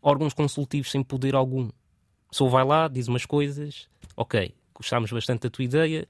órgãos 0.00 0.32
consultivos 0.32 0.92
sem 0.92 1.02
poder 1.02 1.34
algum. 1.34 1.66
A 2.28 2.30
pessoa 2.30 2.48
vai 2.48 2.64
lá, 2.64 2.86
diz 2.86 3.08
umas 3.08 3.26
coisas, 3.26 3.88
ok, 4.16 4.54
gostámos 4.72 5.10
bastante 5.10 5.42
da 5.42 5.50
tua 5.50 5.64
ideia, 5.64 6.06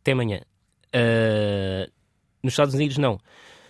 até 0.00 0.12
amanhã. 0.12 0.40
Uh, 0.94 1.90
nos 2.42 2.52
Estados 2.52 2.74
Unidos, 2.74 2.98
não. 2.98 3.18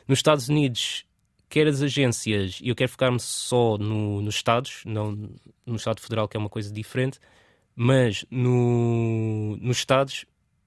Nos 0.06 0.18
Estados 0.18 0.48
Unidos, 0.48 1.04
quer 1.48 1.66
as 1.66 1.82
agências, 1.82 2.60
e 2.62 2.68
eu 2.68 2.74
quero 2.74 2.90
focar-me 2.90 3.20
só 3.20 3.76
no, 3.78 4.20
nos 4.22 4.36
Estados, 4.36 4.82
não 4.84 5.30
no 5.64 5.76
Estado 5.76 6.00
Federal, 6.00 6.28
que 6.28 6.36
é 6.36 6.40
uma 6.40 6.48
coisa 6.48 6.72
diferente, 6.72 7.18
mas 7.74 8.24
no, 8.30 9.56
nos 9.60 9.78
Estados, 9.78 10.24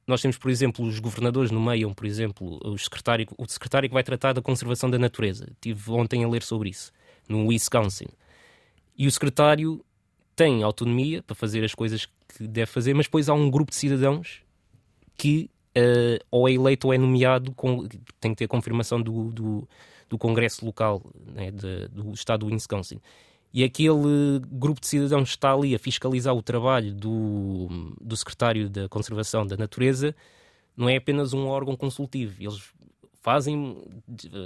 nós 0.08 0.22
temos, 0.22 0.38
por 0.38 0.50
exemplo, 0.50 0.86
os 0.86 1.00
governadores 1.00 1.52
nomeiam, 1.52 1.94
por 1.94 2.06
exemplo, 2.06 2.60
o 2.64 2.78
secretário, 2.78 3.28
o 3.38 3.48
secretário 3.48 3.90
que 3.90 3.94
vai 3.94 4.04
tratar 4.04 4.34
da 4.34 4.42
conservação 4.42 4.90
da 4.90 4.98
natureza. 4.98 5.48
Estive 5.52 5.92
ontem 5.92 6.24
a 6.24 6.28
ler 6.28 6.44
sobre 6.44 6.70
isso, 6.70 6.92
no 7.28 7.48
Wisconsin. 7.48 8.08
E 8.98 9.08
o 9.08 9.12
secretário 9.12 9.84
tem 10.36 10.64
autonomia 10.64 11.22
para 11.22 11.36
fazer 11.36 11.64
as 11.64 11.76
coisas 11.76 12.06
que 12.06 12.48
deve 12.48 12.72
fazer, 12.72 12.94
mas 12.94 13.06
depois 13.06 13.30
há 13.30 13.34
um 13.34 13.50
grupo 13.50 13.72
de 13.72 13.78
cidadãos 13.78 14.42
que 15.18 15.50
uh, 15.78 16.26
ou 16.30 16.48
é 16.48 16.54
eleito 16.54 16.88
ou 16.88 16.94
é 16.94 16.98
nomeado, 16.98 17.52
com, 17.54 17.88
tem 18.20 18.32
que 18.32 18.38
ter 18.38 18.48
confirmação 18.48 19.02
do, 19.02 19.32
do, 19.32 19.68
do 20.10 20.18
Congresso 20.18 20.66
local 20.66 21.02
né, 21.34 21.52
de, 21.52 21.88
do 21.90 22.12
estado 22.12 22.46
do 22.46 22.54
Wisconsin. 22.54 23.00
E 23.54 23.64
aquele 23.64 24.40
grupo 24.50 24.80
de 24.80 24.88
cidadãos 24.88 25.30
está 25.30 25.54
ali 25.54 25.76
a 25.76 25.80
fiscalizar 25.80 26.34
o 26.34 26.42
trabalho 26.42 26.94
do, 26.94 27.68
do 28.00 28.16
secretário 28.16 28.70
da 28.70 28.88
Conservação 28.88 29.46
da 29.46 29.58
Natureza, 29.58 30.16
não 30.76 30.88
é 30.88 30.96
apenas 30.96 31.34
um 31.34 31.48
órgão 31.48 31.76
consultivo. 31.76 32.42
Eles 32.42 32.62
fazem, 33.22 33.78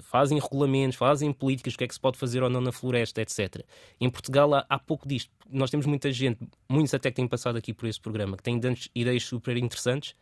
fazem 0.02 0.40
regulamentos, 0.40 0.98
fazem 0.98 1.32
políticas, 1.32 1.76
o 1.76 1.78
que 1.78 1.84
é 1.84 1.88
que 1.88 1.94
se 1.94 2.00
pode 2.00 2.18
fazer 2.18 2.42
ou 2.42 2.50
não 2.50 2.62
na 2.62 2.72
floresta, 2.72 3.22
etc. 3.22 3.64
Em 4.02 4.10
Portugal 4.10 4.54
há, 4.56 4.66
há 4.68 4.80
pouco 4.80 5.08
disto. 5.08 5.32
Nós 5.50 5.70
temos 5.70 5.86
muita 5.86 6.12
gente, 6.12 6.40
muitos 6.68 6.94
até 6.94 7.12
que 7.12 7.16
têm 7.16 7.28
passado 7.28 7.58
aqui 7.58 7.74
por 7.74 7.88
esse 7.88 8.02
programa, 8.02 8.36
que 8.36 8.44
têm 8.44 8.60
ideias 8.96 9.24
super 9.24 9.56
interessantes, 9.56 10.16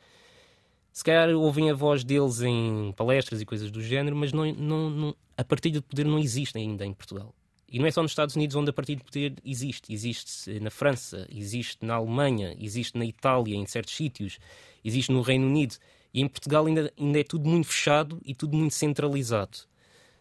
se 0.94 1.03
calhar 1.03 1.28
ouvem 1.32 1.72
a 1.72 1.74
voz 1.74 2.03
deles 2.03 2.41
em 2.41 2.94
palestras 2.95 3.41
e 3.41 3.45
coisas 3.45 3.72
do 3.72 3.82
género, 3.82 4.15
mas 4.15 4.32
não, 4.32 4.45
não, 4.53 4.90
não, 4.91 5.15
a 5.36 5.44
partilha 5.44 5.82
de 5.82 5.82
poder 5.82 6.06
não 6.06 6.20
existe 6.20 6.56
ainda 6.56 6.86
em 6.86 6.94
Portugal. 6.94 7.34
E 7.68 7.80
não 7.80 7.88
é 7.88 7.91
só 7.91 8.03
nos 8.03 8.11
Estados 8.11 8.36
Unidos 8.36 8.56
onde 8.56 8.70
a 8.70 8.74
partilha 8.74 8.99
de 8.99 9.03
poder 9.03 9.34
existe. 9.44 9.91
Existe 9.91 10.60
na 10.60 10.70
França, 10.70 11.28
existe 11.32 11.84
na 11.84 11.95
Alemanha, 11.95 12.56
existe 12.60 12.95
na 12.95 13.03
Itália, 13.03 13.56
em 13.56 13.65
certos 13.65 13.95
sítios, 13.95 14.38
existe 14.86 15.11
no 15.11 15.22
Reino 15.22 15.48
Unido. 15.48 15.78
E 16.14 16.22
em 16.22 16.28
Portugal 16.28 16.68
ainda, 16.68 16.94
ainda 16.95 17.20
é 17.20 17.24
tudo 17.24 17.49
muito 17.49 17.65
fechado 17.65 18.22
e 18.24 18.36
tudo 18.36 18.56
muito 18.56 18.76
centralizado. 18.76 19.57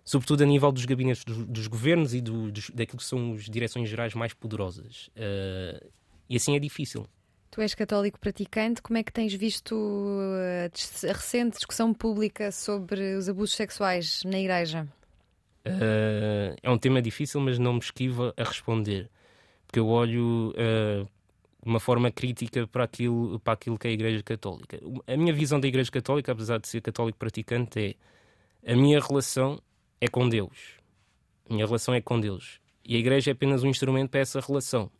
Sobretudo 0.03 0.43
a 0.43 0.47
nível 0.47 0.73
dos 0.73 0.86
gabinetes 0.86 1.23
dos, 1.23 1.44
dos 1.44 1.66
governos 1.66 2.15
e 2.15 2.23
do, 2.23 2.51
dos, 2.51 2.70
daquilo 2.70 2.97
que 2.97 3.05
são 3.05 3.35
as 3.35 3.44
direções 3.44 3.90
gerais 3.90 4.15
mais 4.15 4.32
poderosas. 4.32 5.09
Uh, 5.09 5.86
e 6.31 6.36
assim 6.36 6.57
é 6.57 6.59
difícil. 6.59 7.07
Tu 7.53 7.61
és 7.61 7.74
católico 7.74 8.19
praticante, 8.19 8.81
como 8.81 8.97
é 8.97 9.03
que 9.03 9.12
tens 9.12 9.35
visto 9.35 9.77
a, 9.77 11.09
a 11.11 11.12
recente 11.12 11.59
discussão 11.59 11.93
pública 11.93 12.51
sobre 12.51 13.15
os 13.15 13.29
abusos 13.29 13.55
sexuais 13.55 14.23
na 14.24 14.41
Igreja? 14.41 14.89
Uh, 15.66 16.57
é 16.62 16.70
um 16.70 16.79
tema 16.79 17.03
difícil, 17.03 17.43
mas 17.43 17.59
não 17.59 17.74
me 17.74 17.81
esquiva 17.81 18.33
a 18.39 18.43
responder, 18.43 19.11
porque 19.66 19.79
eu 19.79 19.87
olho 19.87 20.53
uh, 20.53 21.07
uma 21.62 21.79
forma 21.79 22.11
crítica 22.11 22.66
para 22.66 22.85
aquilo, 22.85 23.39
para 23.41 23.53
aquilo 23.53 23.79
que 23.79 23.87
é 23.87 23.91
a 23.91 23.93
Igreja 23.93 24.23
Católica. 24.23 24.81
A 25.07 25.15
minha 25.15 25.35
visão 25.35 25.61
da 25.61 25.69
Igreja 25.69 25.91
Católica, 25.91 26.33
apesar 26.33 26.57
de 26.57 26.66
ser 26.66 26.81
católico 26.81 27.19
praticante, 27.19 27.99
é 28.62 28.73
a 28.73 28.74
minha 28.74 28.99
relação 28.99 29.61
é 30.01 30.09
com 30.09 30.27
Deus. 30.27 30.79
A 31.51 31.53
minha 31.53 31.66
relação 31.66 31.93
é 31.93 32.01
com 32.01 32.19
Deus. 32.19 32.62
E 32.83 32.97
a 32.97 32.99
Igreja 32.99 33.31
é 33.31 33.33
apenas 33.33 33.62
um 33.62 33.69
instrumento 33.69 34.09
para 34.09 34.20
essa 34.20 34.41
relação. 34.41 34.91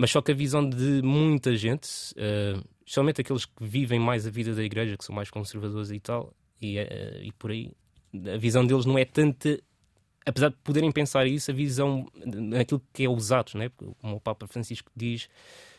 Mas 0.00 0.12
só 0.12 0.22
que 0.22 0.32
a 0.32 0.34
visão 0.34 0.66
de 0.66 1.02
muita 1.02 1.54
gente, 1.54 1.86
uh, 2.12 2.66
especialmente 2.86 3.20
aqueles 3.20 3.44
que 3.44 3.52
vivem 3.60 4.00
mais 4.00 4.26
a 4.26 4.30
vida 4.30 4.54
da 4.54 4.64
igreja, 4.64 4.96
que 4.96 5.04
são 5.04 5.14
mais 5.14 5.28
conservadores 5.28 5.90
e 5.90 6.00
tal, 6.00 6.32
e, 6.58 6.78
uh, 6.78 7.22
e 7.22 7.30
por 7.32 7.50
aí, 7.50 7.70
a 8.32 8.38
visão 8.38 8.66
deles 8.66 8.86
não 8.86 8.96
é 8.96 9.04
tanta. 9.04 9.62
Apesar 10.24 10.48
de 10.48 10.56
poderem 10.64 10.90
pensar 10.90 11.26
isso, 11.26 11.50
a 11.50 11.54
visão 11.54 12.06
naquilo 12.14 12.80
que 12.94 13.04
é 13.04 13.10
os 13.10 13.30
atos, 13.30 13.52
né? 13.56 13.70
como 14.00 14.16
o 14.16 14.20
Papa 14.20 14.46
Francisco 14.46 14.90
diz, 14.96 15.24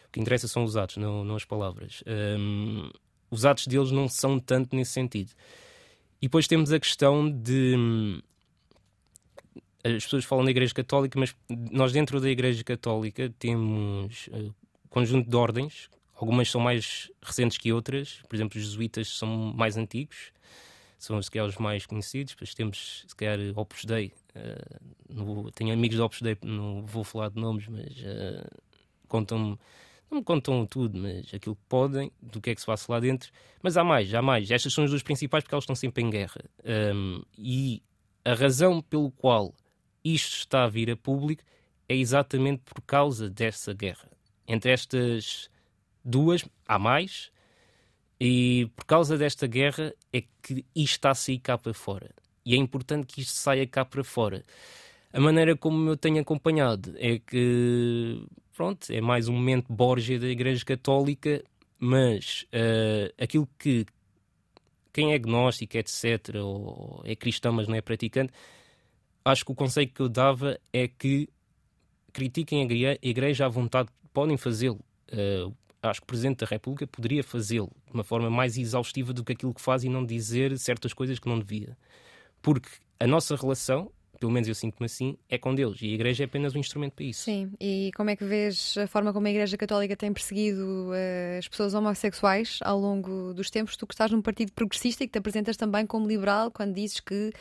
o 0.08 0.12
que 0.12 0.20
interessa 0.20 0.48
são 0.48 0.64
os 0.66 0.78
atos, 0.78 0.98
não, 0.98 1.24
não 1.24 1.36
as 1.36 1.44
palavras. 1.44 2.04
Um, 2.06 2.84
ehm, 2.84 2.92
os 3.32 3.44
atos 3.44 3.66
deles 3.66 3.90
não 3.90 4.08
são 4.08 4.40
tanto 4.40 4.76
nesse 4.76 4.92
sentido. 4.92 5.32
E 6.22 6.28
depois 6.28 6.48
temos 6.48 6.72
a 6.72 6.80
questão 6.80 7.28
de 7.28 8.22
as 9.84 10.04
pessoas 10.04 10.26
falam 10.26 10.46
da 10.46 10.52
Igreja 10.52 10.74
Católica, 10.74 11.20
mas 11.20 11.36
nós 11.50 11.92
dentro 11.92 12.20
da 12.20 12.30
Igreja 12.30 12.64
Católica 12.64 13.34
temos 13.40 14.28
uh, 14.28 14.54
conjunto 14.90 15.30
de 15.30 15.36
ordens, 15.36 15.90
algumas 16.14 16.50
são 16.50 16.62
mais 16.62 17.12
recentes 17.22 17.58
que 17.58 17.74
outras, 17.74 18.22
por 18.28 18.36
exemplo, 18.36 18.58
os 18.58 18.64
jesuítas 18.64 19.18
são 19.18 19.28
mais 19.56 19.78
antigos, 19.78 20.32
são 20.98 21.18
os, 21.18 21.30
os 21.30 21.58
mais 21.58 21.86
conhecidos, 21.86 22.34
depois 22.34 22.54
temos, 22.54 23.06
se 23.08 23.16
calhar, 23.16 23.40
Opus 23.56 23.86
Dei, 23.86 24.14
uh, 24.36 24.82
no, 25.10 25.52
tenho 25.52 25.74
amigos 25.74 25.98
de 25.98 26.02
Opus 26.02 26.22
Dei, 26.22 26.38
não 26.44 26.86
vou 26.86 27.04
falar 27.04 27.30
de 27.30 27.40
nomes, 27.40 27.68
mas 27.68 27.98
uh, 28.00 28.62
contam-me 29.08 29.58
não 30.12 30.18
me 30.18 30.24
contam 30.26 30.66
tudo, 30.66 31.00
mas 31.00 31.34
aquilo 31.34 31.56
que 31.56 31.62
podem, 31.70 32.12
do 32.22 32.42
que 32.42 32.50
é 32.50 32.56
que 32.56 32.60
se 32.60 32.68
passa 32.68 32.92
lá 32.92 33.00
dentro. 33.00 33.32
Mas 33.64 33.78
há 33.78 33.84
mais, 33.84 34.14
há 34.14 34.22
mais. 34.22 34.52
Estas 34.52 34.74
são 34.74 34.84
as 34.84 34.90
duas 34.90 35.02
principais 35.02 35.42
porque 35.42 35.56
elas 35.56 35.64
estão 35.64 35.74
sempre 35.74 36.04
em 36.04 36.10
guerra. 36.10 36.42
Um, 36.94 37.24
e 37.38 37.82
a 38.26 38.34
razão 38.34 38.82
pelo 38.82 39.10
qual 39.10 39.56
isto 40.04 40.38
está 40.38 40.64
a 40.64 40.68
vir 40.68 40.90
a 40.92 40.98
público 40.98 41.44
é 41.88 41.96
exatamente 41.96 42.62
por 42.64 42.82
causa 42.82 43.30
dessa 43.30 43.74
guerra. 43.74 44.10
Entre 44.48 44.72
estas 44.72 45.50
duas, 46.04 46.44
há 46.68 46.80
mais, 46.80 47.32
e 48.20 48.70
por 48.76 48.86
causa 48.86 49.18
desta 49.18 49.48
guerra 49.48 49.94
é 50.14 50.22
que 50.42 50.66
isto 50.76 50.96
está 50.96 51.12
a 51.12 51.16
sair 51.16 51.40
cá 51.40 51.58
para 51.58 51.74
fora. 51.74 52.10
E 52.46 52.54
é 52.54 52.58
importante 52.58 53.08
que 53.08 53.22
isto 53.22 53.34
saia 53.34 53.68
cá 53.68 53.84
para 53.84 54.04
fora. 54.04 54.44
A 55.14 55.20
maneira 55.20 55.56
como 55.56 55.90
eu 55.90 55.98
tenho 55.98 56.22
acompanhado 56.22 56.94
é 56.98 57.20
que, 57.20 58.24
pronto, 58.56 58.90
é 58.90 59.02
mais 59.02 59.28
um 59.28 59.34
momento 59.34 59.72
Borgia 59.72 60.20
da 60.20 60.28
Igreja 60.28 60.64
Católica, 60.64 61.44
mas 61.78 62.46
uh, 62.54 63.14
aquilo 63.22 63.48
que 63.60 63.86
quem 64.94 65.12
é 65.12 65.16
agnóstico, 65.16 65.78
etc., 65.78 66.36
ou 66.36 67.02
é 67.06 67.16
cristão, 67.16 67.54
mas 67.54 67.68
não 67.68 67.76
é 67.76 67.82
praticante, 67.82 68.32
acho 69.24 69.46
que 69.46 69.52
o 69.52 69.56
conselho 69.56 69.90
que 69.90 70.02
eu 70.02 70.10
dava 70.10 70.60
é 70.74 70.88
que 70.88 71.30
critiquem 72.12 72.64
a 72.64 72.98
igreja 73.02 73.46
à 73.46 73.50
vontade, 73.50 73.90
podem 74.14 74.38
fazê-lo. 74.38 74.80
Uh, 75.12 75.54
acho 75.82 76.02
que 76.02 76.06
o 76.06 76.08
Presidente 76.08 76.40
da 76.40 76.46
República 76.46 76.86
poderia 76.86 77.24
fazê-lo 77.24 77.72
de 77.88 77.94
uma 77.94 78.04
forma 78.04 78.30
mais 78.30 78.58
exaustiva 78.58 79.14
do 79.14 79.24
que 79.24 79.34
aquilo 79.34 79.54
que 79.54 79.62
faz 79.62 79.84
e 79.84 79.90
não 79.90 80.06
dizer 80.06 80.58
certas 80.58 80.94
coisas 80.94 81.20
que 81.20 81.28
não 81.28 81.40
devia. 81.40 81.78
Porque 82.42 82.70
a 83.00 83.08
nossa 83.08 83.36
relação, 83.36 83.92
pelo 84.20 84.32
menos 84.32 84.48
eu 84.48 84.54
sinto-me 84.54 84.86
assim, 84.86 85.18
é 85.28 85.38
com 85.38 85.56
Deus 85.56 85.82
e 85.82 85.88
a 85.88 85.94
Igreja 85.94 86.24
é 86.24 86.26
apenas 86.26 86.54
um 86.54 86.60
instrumento 86.60 86.94
para 86.94 87.06
isso. 87.06 87.24
Sim, 87.24 87.52
e 87.60 87.92
como 87.96 88.10
é 88.10 88.16
que 88.16 88.24
vês 88.24 88.76
a 88.78 88.86
forma 88.86 89.12
como 89.12 89.26
a 89.26 89.30
Igreja 89.30 89.58
Católica 89.58 89.96
tem 89.96 90.14
perseguido 90.14 90.90
uh, 90.90 91.40
as 91.40 91.48
pessoas 91.48 91.74
homossexuais 91.74 92.60
ao 92.62 92.80
longo 92.80 93.34
dos 93.34 93.50
tempos? 93.50 93.76
Tu 93.76 93.88
que 93.88 93.94
estás 93.94 94.12
num 94.12 94.22
partido 94.22 94.52
progressista 94.52 95.04
e 95.04 95.08
que 95.08 95.14
te 95.14 95.20
apresentas 95.20 95.58
também 95.58 95.86
como 95.86 96.08
liberal 96.08 96.52
quando 96.52 96.76
dizes 96.76 97.00
que 97.00 97.32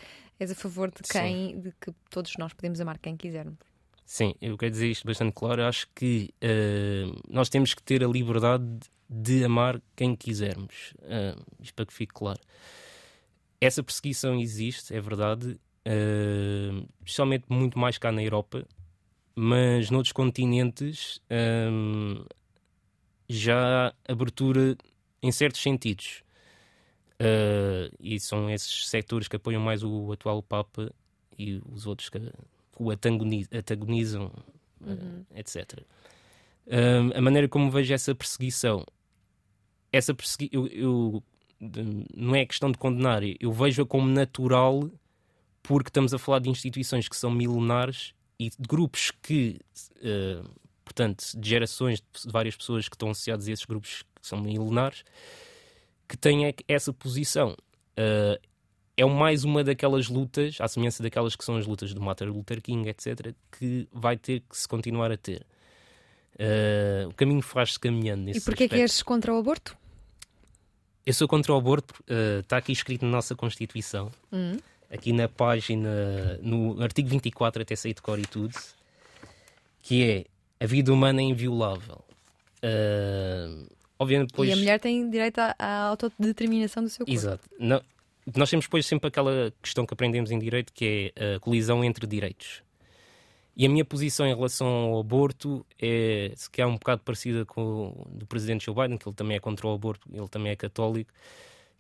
és 0.40 0.50
a 0.50 0.54
favor 0.54 0.90
de 0.90 1.02
quem, 1.02 1.50
Sim. 1.50 1.60
de 1.60 1.72
que 1.72 1.92
todos 2.08 2.34
nós 2.38 2.54
podemos 2.54 2.80
amar 2.80 2.98
quem 2.98 3.14
quisermos. 3.14 3.58
Sim, 4.06 4.34
eu 4.40 4.56
quero 4.56 4.72
dizer 4.72 4.90
isto 4.90 5.06
bastante 5.06 5.32
claro. 5.34 5.60
Eu 5.60 5.66
acho 5.66 5.86
que 5.94 6.34
uh, 6.42 7.20
nós 7.28 7.50
temos 7.50 7.74
que 7.74 7.82
ter 7.82 8.02
a 8.02 8.08
liberdade 8.08 8.64
de 9.08 9.44
amar 9.44 9.80
quem 9.94 10.16
quisermos. 10.16 10.94
Uh, 11.00 11.40
isto 11.60 11.74
para 11.74 11.84
que 11.84 11.92
fique 11.92 12.14
claro. 12.14 12.40
Essa 13.60 13.82
perseguição 13.82 14.40
existe, 14.40 14.94
é 14.94 15.00
verdade, 15.00 15.60
uh, 15.86 16.88
especialmente 17.04 17.44
muito 17.50 17.78
mais 17.78 17.98
cá 17.98 18.10
na 18.10 18.22
Europa, 18.22 18.66
mas 19.36 19.90
noutros 19.90 20.12
continentes 20.12 21.20
já 23.28 23.88
há 23.88 24.12
abertura 24.12 24.76
em 25.22 25.30
certos 25.30 25.62
sentidos. 25.62 26.24
Uh, 27.20 27.94
e 28.01 28.18
são 28.18 28.48
esses 28.48 28.88
setores 28.88 29.28
que 29.28 29.36
apoiam 29.36 29.60
mais 29.60 29.84
o 29.84 30.10
atual 30.10 30.42
Papa 30.42 30.90
e 31.38 31.60
os 31.70 31.86
outros 31.86 32.09
que 32.09 32.18
o 32.78 32.90
antagonizam, 32.90 34.32
uhum. 34.80 34.94
uh, 34.94 35.38
etc. 35.38 35.80
Uh, 36.66 37.14
a 37.14 37.20
maneira 37.20 37.47
como 37.47 37.70
vejo 37.70 37.92
essa 37.92 38.14
perseguição, 38.14 38.86
essa 39.92 40.14
perseguição, 40.14 40.66
eu, 40.66 40.66
eu, 40.68 41.22
não 42.16 42.34
é 42.34 42.47
questão 42.47 42.72
de 42.72 42.78
condenar, 42.78 43.20
eu 43.38 43.52
vejo-a 43.52 43.84
como 43.84 44.09
natural 44.09 44.90
porque 45.62 45.90
estamos 45.90 46.14
a 46.14 46.18
falar 46.18 46.38
de 46.38 46.48
instituições 46.48 47.06
que 47.06 47.16
são 47.16 47.30
milenares 47.30 48.14
e 48.38 48.48
de 48.48 48.66
grupos 48.66 49.12
que, 49.22 49.60
portanto, 50.82 51.22
de 51.36 51.48
gerações 51.51 52.01
de 52.01 52.32
várias 52.32 52.56
pessoas 52.56 52.88
que 52.88 52.94
estão 52.94 53.10
associadas 53.10 53.47
a 53.47 53.52
esses 53.52 53.66
grupos 53.66 54.02
que 54.20 54.26
são 54.26 54.40
milenares 54.40 55.05
que 56.10 56.16
tenha 56.16 56.52
essa 56.66 56.92
posição. 56.92 57.56
Uh, 57.92 58.36
é 58.96 59.04
mais 59.04 59.44
uma 59.44 59.62
daquelas 59.62 60.08
lutas, 60.08 60.56
à 60.60 60.66
semelhança 60.66 61.04
daquelas 61.04 61.36
que 61.36 61.44
são 61.44 61.56
as 61.56 61.68
lutas 61.68 61.94
do 61.94 62.00
Martin 62.00 62.24
Luther 62.24 62.60
King, 62.60 62.88
etc., 62.88 63.32
que 63.56 63.88
vai 63.92 64.16
ter 64.16 64.40
que 64.40 64.56
se 64.56 64.66
continuar 64.66 65.12
a 65.12 65.16
ter. 65.16 65.46
Uh, 66.34 67.08
o 67.08 67.14
caminho 67.14 67.40
faz-se 67.40 67.78
caminhando 67.78 68.24
nesse 68.24 68.40
E 68.40 68.42
porquê 68.42 68.68
que 68.68 68.74
és 68.74 69.02
contra 69.02 69.32
o 69.32 69.38
aborto? 69.38 69.76
Eu 71.06 71.14
sou 71.14 71.28
contra 71.28 71.52
o 71.52 71.56
aborto, 71.56 71.94
uh, 72.10 72.40
está 72.40 72.56
aqui 72.56 72.72
escrito 72.72 73.04
na 73.04 73.12
nossa 73.12 73.36
Constituição, 73.36 74.10
uhum. 74.32 74.58
aqui 74.90 75.12
na 75.12 75.28
página, 75.28 76.38
no 76.42 76.82
artigo 76.82 77.08
24, 77.08 77.62
até 77.62 77.76
sair 77.76 77.94
de 77.94 78.02
cor 78.02 78.18
e 78.18 78.26
tudo, 78.26 78.54
que 79.80 80.02
é 80.02 80.24
a 80.58 80.66
vida 80.66 80.92
humana 80.92 81.20
é 81.20 81.24
inviolável. 81.24 82.04
Uh, 82.64 83.80
Obviamente, 84.01 84.31
depois... 84.31 84.48
E 84.48 84.52
a 84.55 84.56
mulher 84.56 84.81
tem 84.81 85.10
direito 85.10 85.39
à, 85.39 85.55
à 85.59 85.82
autodeterminação 85.89 86.82
do 86.82 86.89
seu 86.89 87.05
corpo. 87.05 87.12
Exato. 87.12 87.47
Não, 87.59 87.82
nós 88.35 88.48
temos 88.48 88.64
depois 88.64 88.86
sempre 88.86 89.09
aquela 89.09 89.52
questão 89.62 89.85
que 89.85 89.93
aprendemos 89.93 90.31
em 90.31 90.39
direito 90.39 90.72
que 90.72 91.12
é 91.14 91.36
a 91.36 91.39
colisão 91.39 91.85
entre 91.85 92.06
direitos. 92.06 92.62
E 93.55 93.66
a 93.66 93.68
minha 93.68 93.85
posição 93.85 94.27
em 94.27 94.35
relação 94.35 94.66
ao 94.66 95.01
aborto 95.01 95.66
é, 95.78 96.32
se 96.35 96.48
calhar, 96.51 96.70
um 96.70 96.78
bocado 96.78 97.02
parecida 97.02 97.44
com 97.44 98.06
a 98.06 98.18
do 98.18 98.27
presidente 98.27 98.64
Joe 98.64 98.74
Biden, 98.74 98.97
que 98.97 99.06
ele 99.06 99.14
também 99.14 99.36
é 99.36 99.40
contra 99.40 99.66
o 99.66 99.74
aborto, 99.74 100.09
ele 100.10 100.28
também 100.28 100.51
é 100.51 100.56
católico. 100.56 101.12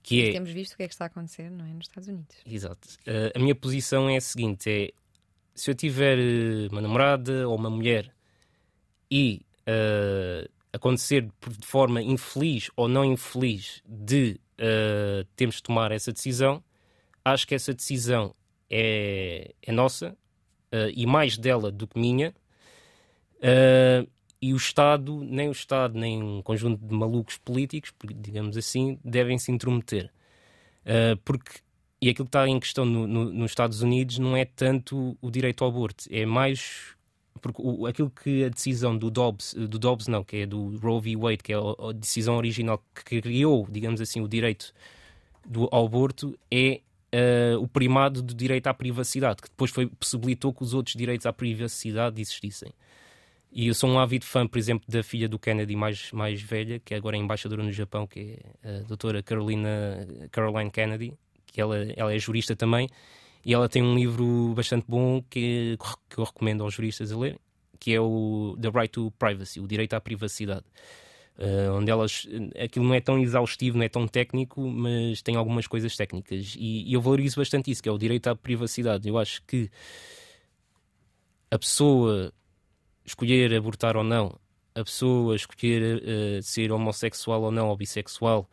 Que 0.02 0.28
é... 0.28 0.32
Temos 0.32 0.50
visto 0.50 0.74
o 0.74 0.76
que 0.76 0.82
é 0.82 0.88
que 0.88 0.92
está 0.92 1.04
a 1.04 1.06
acontecer, 1.06 1.50
não 1.50 1.64
é? 1.64 1.68
Nos 1.68 1.86
Estados 1.86 2.06
Unidos. 2.06 2.36
Exato. 2.44 2.86
Uh, 3.06 3.32
a 3.34 3.38
minha 3.38 3.54
posição 3.54 4.10
é 4.10 4.18
a 4.18 4.20
seguinte: 4.20 4.70
é 4.70 4.90
se 5.54 5.70
eu 5.70 5.74
tiver 5.74 6.18
eh, 6.18 6.68
uma 6.70 6.80
namorada 6.80 7.48
ou 7.48 7.56
uma 7.56 7.70
mulher 7.70 8.12
e 9.10 9.40
uh, 9.62 10.48
acontecer 10.72 11.22
de 11.22 11.66
forma 11.66 12.02
infeliz 12.02 12.70
ou 12.76 12.88
não 12.88 13.04
infeliz 13.04 13.82
de 13.86 14.40
uh, 14.58 15.24
termos 15.36 15.56
de 15.56 15.62
tomar 15.62 15.90
essa 15.92 16.12
decisão, 16.12 16.62
acho 17.24 17.46
que 17.46 17.54
essa 17.54 17.74
decisão 17.74 18.34
é, 18.68 19.54
é 19.62 19.72
nossa 19.72 20.16
uh, 20.72 20.90
e 20.94 21.06
mais 21.06 21.36
dela 21.36 21.70
do 21.70 21.86
que 21.86 21.98
minha. 21.98 22.34
Uh, 23.36 24.08
e 24.42 24.54
o 24.54 24.56
Estado, 24.56 25.22
nem 25.22 25.48
o 25.48 25.52
Estado, 25.52 25.98
nem 25.98 26.22
um 26.22 26.40
conjunto 26.40 26.82
de 26.82 26.94
malucos 26.94 27.36
políticos, 27.36 27.92
digamos 28.16 28.56
assim, 28.56 28.98
devem 29.04 29.36
se 29.36 29.52
intrometer. 29.52 30.10
porque, 31.26 31.60
e 32.00 32.08
aquilo 32.08 32.24
que 32.24 32.28
está 32.28 32.48
em 32.48 32.58
questão 32.58 32.86
no, 32.86 33.06
no, 33.06 33.24
nos 33.26 33.50
Estados 33.50 33.82
Unidos 33.82 34.18
não 34.18 34.34
é 34.34 34.46
tanto 34.46 35.14
o 35.20 35.30
direito 35.30 35.62
ao 35.62 35.68
aborto, 35.68 36.06
é 36.10 36.24
mais 36.24 36.96
porque 37.40 37.60
o, 37.62 37.86
aquilo 37.86 38.10
que 38.10 38.44
a 38.44 38.48
decisão 38.48 38.96
do 38.96 39.10
Dobbs, 39.10 39.54
do 39.54 39.78
Dobbs 39.78 40.06
não, 40.08 40.22
que 40.22 40.38
é 40.38 40.46
do 40.46 40.76
Roe 40.78 41.00
v. 41.00 41.16
Wade, 41.16 41.42
que 41.42 41.52
é 41.52 41.56
a, 41.56 41.88
a 41.88 41.92
decisão 41.92 42.36
original 42.36 42.82
que 42.94 43.20
criou, 43.20 43.66
digamos 43.70 44.00
assim, 44.00 44.20
o 44.20 44.28
direito 44.28 44.72
do, 45.46 45.68
ao 45.72 45.86
aborto, 45.86 46.38
é 46.50 46.80
uh, 47.14 47.60
o 47.60 47.68
primado 47.68 48.22
do 48.22 48.34
direito 48.34 48.66
à 48.66 48.74
privacidade, 48.74 49.42
que 49.42 49.48
depois 49.48 49.70
foi, 49.70 49.86
possibilitou 49.86 50.52
que 50.52 50.62
os 50.62 50.74
outros 50.74 50.94
direitos 50.94 51.26
à 51.26 51.32
privacidade 51.32 52.20
existissem. 52.20 52.72
E 53.52 53.66
eu 53.66 53.74
sou 53.74 53.90
um 53.90 53.98
ávido 53.98 54.24
fã, 54.24 54.46
por 54.46 54.58
exemplo, 54.58 54.84
da 54.88 55.02
filha 55.02 55.28
do 55.28 55.38
Kennedy 55.38 55.74
mais, 55.74 56.12
mais 56.12 56.40
velha, 56.40 56.78
que 56.78 56.94
agora 56.94 57.16
é 57.16 57.18
embaixadora 57.18 57.62
no 57.64 57.72
Japão, 57.72 58.06
que 58.06 58.38
é 58.62 58.78
a 58.78 58.82
doutora 58.82 59.22
Carolina, 59.22 60.06
Caroline 60.30 60.70
Kennedy, 60.70 61.14
que 61.46 61.60
ela, 61.60 61.76
ela 61.96 62.14
é 62.14 62.18
jurista 62.18 62.54
também, 62.54 62.88
e 63.44 63.54
ela 63.54 63.68
tem 63.68 63.82
um 63.82 63.94
livro 63.94 64.52
bastante 64.54 64.84
bom 64.88 65.22
que, 65.22 65.76
que 66.08 66.18
eu 66.18 66.24
recomendo 66.24 66.62
aos 66.62 66.74
juristas 66.74 67.10
a 67.12 67.18
ler, 67.18 67.38
que 67.78 67.94
é 67.94 68.00
o 68.00 68.56
The 68.60 68.68
Right 68.68 68.88
to 68.88 69.12
Privacy, 69.18 69.60
o 69.60 69.66
direito 69.66 69.94
à 69.94 70.00
privacidade. 70.00 70.66
Uh, 71.38 71.72
onde 71.72 71.90
elas 71.90 72.28
aquilo 72.62 72.84
não 72.84 72.94
é 72.94 73.00
tão 73.00 73.18
exaustivo, 73.18 73.78
não 73.78 73.84
é 73.84 73.88
tão 73.88 74.06
técnico, 74.06 74.60
mas 74.60 75.22
tem 75.22 75.36
algumas 75.36 75.66
coisas 75.66 75.96
técnicas 75.96 76.54
e, 76.58 76.84
e 76.86 76.92
eu 76.92 77.00
valorizo 77.00 77.36
bastante 77.36 77.70
isso, 77.70 77.82
que 77.82 77.88
é 77.88 77.92
o 77.92 77.96
direito 77.96 78.28
à 78.28 78.36
privacidade. 78.36 79.08
Eu 79.08 79.16
acho 79.16 79.42
que 79.46 79.70
a 81.50 81.58
pessoa 81.58 82.30
escolher 83.06 83.54
abortar 83.54 83.96
ou 83.96 84.04
não, 84.04 84.38
a 84.74 84.84
pessoa 84.84 85.34
escolher 85.34 86.02
uh, 86.02 86.42
ser 86.42 86.70
homossexual 86.70 87.42
ou 87.42 87.50
não, 87.50 87.68
ou 87.68 87.76
bissexual, 87.76 88.46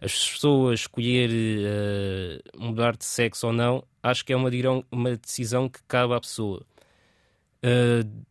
as 0.00 0.30
pessoas 0.30 0.80
escolher 0.80 1.30
uh, 1.30 2.58
mudar 2.58 2.96
de 2.96 3.04
sexo 3.04 3.48
ou 3.48 3.52
não, 3.52 3.84
acho 4.02 4.24
que 4.24 4.32
é 4.32 4.36
uma, 4.36 4.50
uma 4.90 5.16
decisão 5.16 5.68
que 5.68 5.80
cabe 5.86 6.14
à 6.14 6.20
pessoa. 6.20 6.64
Uh, 7.62 8.24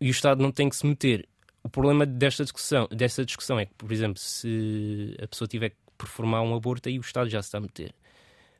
e 0.00 0.08
o 0.08 0.10
Estado 0.10 0.40
não 0.40 0.52
tem 0.52 0.68
que 0.68 0.76
se 0.76 0.86
meter. 0.86 1.28
O 1.62 1.68
problema 1.68 2.06
desta 2.06 2.44
discussão, 2.44 2.88
desta 2.90 3.24
discussão 3.24 3.58
é 3.58 3.66
que, 3.66 3.74
por 3.74 3.90
exemplo, 3.92 4.18
se 4.18 5.16
a 5.20 5.26
pessoa 5.26 5.48
tiver 5.48 5.70
que 5.70 5.76
performar 5.98 6.42
um 6.42 6.54
aborto, 6.54 6.88
aí 6.88 6.96
o 6.98 7.02
Estado 7.02 7.28
já 7.28 7.42
se 7.42 7.48
está 7.48 7.58
a 7.58 7.60
meter. 7.60 7.92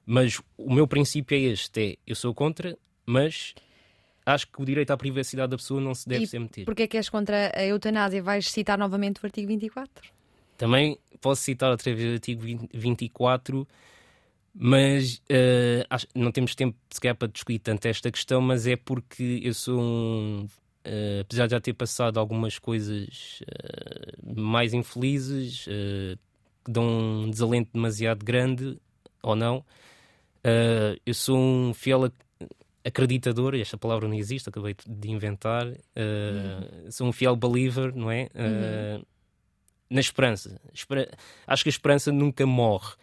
Mas 0.05 0.41
o 0.59 0.75
meu 0.75 0.89
princípio 0.89 1.37
é 1.37 1.41
este: 1.41 1.93
é, 1.93 1.97
eu 2.07 2.17
sou 2.17 2.35
contra, 2.35 2.77
mas 3.07 3.55
acho 4.27 4.49
que 4.49 4.61
o 4.61 4.65
direito 4.65 4.91
à 4.91 4.97
privacidade 4.97 5.51
da 5.51 5.57
pessoa 5.57 5.81
não 5.81 5.95
se 5.95 6.09
deve 6.09 6.25
e 6.25 6.27
ser 6.27 6.41
metido. 6.41 6.67
Porquê 6.67 6.83
é 6.83 6.87
que 6.89 6.97
és 6.97 7.09
contra 7.09 7.53
a 7.55 7.65
eutanásia? 7.65 8.23
Vais 8.23 8.51
citar 8.51 8.77
novamente 8.77 9.23
o 9.23 9.27
artigo 9.27 9.47
24? 9.49 10.20
Também 10.61 10.99
posso 11.23 11.41
citar 11.41 11.71
outra 11.71 11.95
vez 11.95 12.11
o 12.11 12.13
artigo 12.13 12.43
24, 12.75 13.67
mas 14.55 15.15
uh, 15.31 15.87
acho, 15.89 16.07
não 16.15 16.31
temos 16.31 16.55
tempo 16.55 16.77
sequer 16.91 17.15
para 17.15 17.29
discutir 17.29 17.61
tanto 17.61 17.87
esta 17.87 18.11
questão, 18.11 18.43
mas 18.43 18.67
é 18.67 18.77
porque 18.77 19.41
eu 19.43 19.55
sou 19.55 19.81
um. 19.81 20.47
Uh, 20.85 21.23
apesar 21.23 21.47
de 21.47 21.53
já 21.53 21.61
ter 21.63 21.73
passado 21.73 22.21
algumas 22.21 22.59
coisas 22.59 23.41
uh, 23.41 24.39
mais 24.39 24.75
infelizes, 24.75 25.65
que 25.65 26.71
dão 26.71 27.23
um 27.23 27.31
desalento 27.31 27.71
demasiado 27.73 28.23
grande, 28.23 28.77
ou 29.23 29.35
não, 29.35 29.65
eu 31.07 31.15
sou 31.15 31.39
um 31.39 31.73
fiel 31.73 32.13
acreditador, 32.85 33.55
esta 33.55 33.79
palavra 33.79 34.07
não 34.07 34.15
existe, 34.15 34.51
acabei 34.51 34.77
de 34.87 35.11
inventar, 35.11 35.67
uh, 35.67 35.75
uhum. 36.85 36.91
sou 36.91 37.07
um 37.07 37.13
fiel 37.13 37.35
believer, 37.35 37.95
não 37.97 38.11
é? 38.11 38.25
Uh, 38.35 38.97
uhum. 38.99 39.03
Na 39.91 40.01
esperança. 40.01 40.61
Esper 40.73 41.11
acho 41.47 41.63
que 41.65 41.69
a 41.69 41.73
esperança 41.73 42.13
nunca 42.13 42.47
morre. 42.47 42.95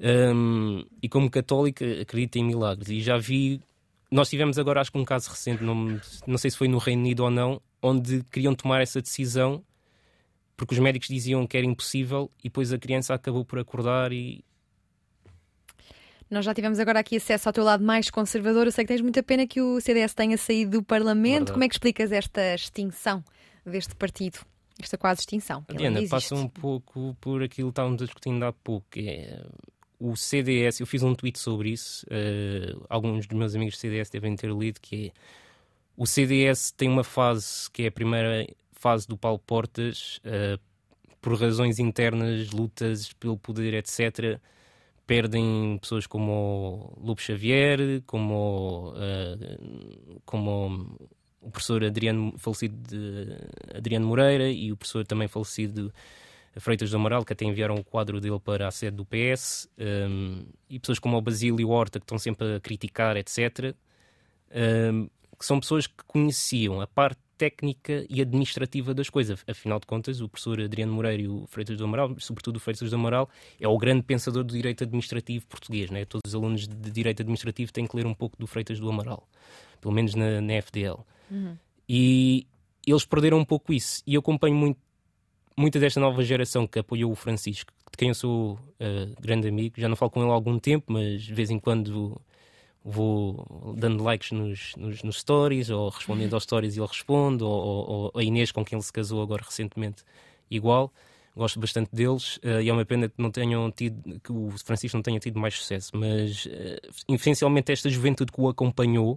Um, 0.00 0.84
e 1.02 1.08
como 1.08 1.30
católica, 1.30 1.84
acredito 2.00 2.36
em 2.36 2.44
milagres. 2.44 2.88
E 2.88 3.00
já 3.00 3.18
vi. 3.18 3.60
Nós 4.10 4.28
tivemos 4.28 4.58
agora, 4.58 4.80
acho 4.80 4.90
que 4.90 4.98
um 4.98 5.04
caso 5.04 5.30
recente, 5.30 5.62
não, 5.62 6.00
não 6.26 6.38
sei 6.38 6.50
se 6.50 6.56
foi 6.56 6.68
no 6.68 6.78
Reino 6.78 7.02
Unido 7.02 7.24
ou 7.24 7.30
não, 7.30 7.60
onde 7.82 8.24
queriam 8.30 8.54
tomar 8.54 8.80
essa 8.80 9.02
decisão 9.02 9.62
porque 10.56 10.74
os 10.74 10.80
médicos 10.80 11.08
diziam 11.08 11.46
que 11.46 11.56
era 11.56 11.66
impossível 11.66 12.30
e 12.38 12.44
depois 12.44 12.72
a 12.72 12.78
criança 12.78 13.12
acabou 13.12 13.44
por 13.44 13.58
acordar 13.58 14.12
e, 14.12 14.44
nós 16.30 16.44
já 16.44 16.54
tivemos 16.54 16.80
agora 16.80 16.98
aqui 17.00 17.16
acesso 17.16 17.48
ao 17.48 17.52
teu 17.52 17.62
lado 17.62 17.84
mais 17.84 18.10
conservador. 18.10 18.66
Eu 18.66 18.72
sei 18.72 18.84
que 18.84 18.88
tens 18.88 19.00
muita 19.00 19.22
pena 19.22 19.46
que 19.46 19.60
o 19.60 19.80
CDS 19.80 20.14
tenha 20.14 20.36
saído 20.36 20.78
do 20.78 20.82
Parlamento. 20.82 21.32
Verdade. 21.32 21.52
Como 21.52 21.64
é 21.64 21.68
que 21.68 21.74
explicas 21.74 22.10
esta 22.10 22.54
extinção 22.54 23.22
deste 23.64 23.94
partido? 23.94 24.38
Esta 24.80 24.98
quase 24.98 25.20
extinção. 25.20 25.64
Diana, 25.76 26.00
passa 26.08 26.34
um 26.34 26.48
pouco 26.48 27.16
por 27.20 27.42
aquilo 27.42 27.68
que 27.68 27.72
estávamos 27.72 28.02
a 28.02 28.04
discutir 28.06 28.42
há 28.42 28.52
pouco. 28.52 28.86
É, 28.96 29.44
o 29.98 30.16
CDS, 30.16 30.80
eu 30.80 30.86
fiz 30.86 31.02
um 31.02 31.14
tweet 31.14 31.38
sobre 31.38 31.70
isso. 31.70 32.04
Uh, 32.06 32.84
alguns 32.88 33.26
dos 33.26 33.38
meus 33.38 33.54
amigos 33.54 33.76
do 33.76 33.78
CDS 33.78 34.10
devem 34.10 34.34
ter 34.34 34.50
lido. 34.50 34.80
Que 34.80 35.06
é, 35.06 35.12
o 35.96 36.06
CDS 36.06 36.72
tem 36.72 36.88
uma 36.88 37.04
fase 37.04 37.70
que 37.70 37.84
é 37.84 37.86
a 37.86 37.92
primeira 37.92 38.46
fase 38.72 39.06
do 39.06 39.16
Paulo 39.16 39.38
Portas, 39.38 40.20
uh, 40.24 40.60
por 41.20 41.40
razões 41.40 41.78
internas, 41.78 42.50
lutas 42.50 43.12
pelo 43.14 43.38
poder, 43.38 43.74
etc 43.74 44.40
perdem 45.06 45.78
pessoas 45.80 46.06
como 46.06 46.94
o 46.96 47.06
Lobo 47.06 47.20
Xavier, 47.20 48.02
como, 48.06 48.92
uh, 48.92 50.20
como 50.24 50.98
o 51.44 51.50
professor 51.50 51.84
Adriano, 51.84 52.34
falecido 52.38 52.76
Adriano 53.74 54.06
Moreira 54.06 54.48
e 54.48 54.72
o 54.72 54.76
professor 54.76 55.06
também 55.06 55.28
falecido 55.28 55.92
Freitas 56.56 56.90
do 56.90 56.96
Amaral, 56.96 57.24
que 57.24 57.32
até 57.32 57.44
enviaram 57.44 57.74
o 57.74 57.84
quadro 57.84 58.20
dele 58.20 58.38
para 58.38 58.68
a 58.68 58.70
sede 58.70 58.96
do 58.96 59.04
PS, 59.04 59.68
um, 59.78 60.44
e 60.70 60.78
pessoas 60.78 60.98
como 60.98 61.16
o 61.16 61.20
Basílio 61.20 61.68
Horta, 61.68 61.98
que 61.98 62.04
estão 62.04 62.18
sempre 62.18 62.56
a 62.56 62.60
criticar, 62.60 63.16
etc., 63.16 63.74
um, 64.92 65.08
que 65.36 65.44
são 65.44 65.58
pessoas 65.58 65.86
que 65.86 66.04
conheciam 66.06 66.80
a 66.80 66.86
parte 66.86 67.20
técnica 67.36 68.04
e 68.08 68.20
administrativa 68.20 68.94
das 68.94 69.10
coisas. 69.10 69.42
Afinal 69.46 69.80
de 69.80 69.86
contas, 69.86 70.20
o 70.20 70.28
professor 70.28 70.60
Adriano 70.60 70.92
Moreira 70.92 71.22
e 71.22 71.28
o 71.28 71.46
Freitas 71.46 71.76
do 71.76 71.84
Amaral, 71.84 72.14
sobretudo 72.18 72.56
o 72.56 72.60
Freitas 72.60 72.90
do 72.90 72.96
Amaral, 72.96 73.28
é 73.60 73.68
o 73.68 73.76
grande 73.78 74.02
pensador 74.02 74.44
do 74.44 74.54
direito 74.54 74.84
administrativo 74.84 75.46
português. 75.46 75.90
Né? 75.90 76.04
Todos 76.04 76.22
os 76.28 76.34
alunos 76.34 76.66
de 76.66 76.90
direito 76.90 77.22
administrativo 77.22 77.72
têm 77.72 77.86
que 77.86 77.96
ler 77.96 78.06
um 78.06 78.14
pouco 78.14 78.38
do 78.38 78.46
Freitas 78.46 78.78
do 78.78 78.88
Amaral, 78.88 79.28
pelo 79.80 79.94
menos 79.94 80.14
na, 80.14 80.40
na 80.40 80.54
FDL. 80.54 81.00
Uhum. 81.30 81.56
E 81.88 82.46
eles 82.86 83.04
perderam 83.04 83.38
um 83.38 83.44
pouco 83.44 83.72
isso. 83.72 84.02
E 84.06 84.14
eu 84.14 84.20
acompanho 84.20 84.54
muito, 84.54 84.78
muita 85.56 85.78
desta 85.78 86.00
nova 86.00 86.22
geração 86.22 86.66
que 86.66 86.78
apoiou 86.78 87.10
o 87.10 87.14
Francisco, 87.14 87.72
de 87.90 87.96
quem 87.96 88.08
eu 88.08 88.14
sou 88.14 88.54
uh, 88.54 89.20
grande 89.20 89.48
amigo. 89.48 89.74
Já 89.78 89.88
não 89.88 89.96
falo 89.96 90.10
com 90.10 90.20
ele 90.20 90.30
há 90.30 90.34
algum 90.34 90.58
tempo, 90.58 90.92
mas 90.92 91.22
de 91.22 91.34
vez 91.34 91.50
em 91.50 91.58
quando 91.58 92.20
vou 92.84 93.74
dando 93.78 94.04
likes 94.04 94.30
nos, 94.30 94.74
nos, 94.76 95.02
nos, 95.02 95.16
stories 95.16 95.70
ou 95.70 95.88
respondendo 95.88 96.34
aos 96.34 96.42
stories 96.42 96.76
e 96.76 96.80
ele 96.80 96.86
responde, 96.86 97.42
ou, 97.42 97.50
ou, 97.50 98.12
a 98.14 98.22
Inês 98.22 98.52
com 98.52 98.62
quem 98.62 98.76
ele 98.76 98.84
se 98.84 98.92
casou 98.92 99.22
agora 99.22 99.42
recentemente, 99.42 100.04
igual. 100.50 100.92
Gosto 101.34 101.58
bastante 101.58 101.90
deles 101.92 102.36
uh, 102.36 102.60
e 102.62 102.68
é 102.68 102.72
uma 102.72 102.84
pena 102.84 103.08
que 103.08 103.20
não 103.20 103.30
tenham 103.30 103.68
tido 103.72 104.20
que 104.20 104.30
o 104.30 104.50
Francisco 104.64 104.96
não 104.96 105.02
tenha 105.02 105.18
tido 105.18 105.40
mais 105.40 105.54
sucesso, 105.54 105.90
mas 105.96 106.44
uh, 106.46 107.14
essencialmente 107.14 107.72
esta 107.72 107.88
juventude 107.88 108.30
que 108.30 108.40
o 108.40 108.48
acompanhou 108.48 109.14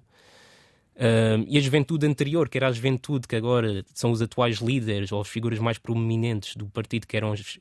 uh, 0.95 1.45
e 1.45 1.57
a 1.57 1.61
juventude 1.61 2.07
anterior, 2.07 2.49
que 2.49 2.57
era 2.57 2.69
a 2.69 2.71
juventude 2.71 3.27
que 3.27 3.35
agora 3.35 3.83
são 3.93 4.11
os 4.11 4.21
atuais 4.21 4.57
líderes 4.57 5.11
ou 5.11 5.21
as 5.21 5.27
figuras 5.27 5.59
mais 5.59 5.77
prominentes 5.77 6.55
do 6.55 6.65
partido, 6.67 7.05
que 7.05 7.15
eram, 7.15 7.33
as, 7.33 7.59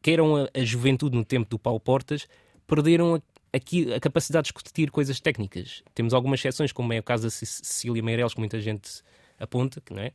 que 0.00 0.10
eram 0.10 0.34
a, 0.34 0.48
a 0.52 0.64
juventude 0.64 1.16
no 1.16 1.24
tempo 1.24 1.48
do 1.48 1.58
Paulo 1.58 1.78
Portas, 1.78 2.26
perderam 2.66 3.14
a 3.14 3.20
aqui 3.52 3.92
a 3.92 4.00
capacidade 4.00 4.44
de 4.44 4.52
discutir 4.52 4.90
coisas 4.90 5.20
técnicas. 5.20 5.82
Temos 5.94 6.14
algumas 6.14 6.40
exceções, 6.40 6.72
como 6.72 6.92
é 6.92 6.98
o 6.98 7.02
caso 7.02 7.24
da 7.24 7.30
Cecília 7.30 8.02
Meireles, 8.02 8.34
que 8.34 8.40
muita 8.40 8.60
gente 8.60 9.02
aponta, 9.38 9.82
não 9.90 10.02
é? 10.02 10.12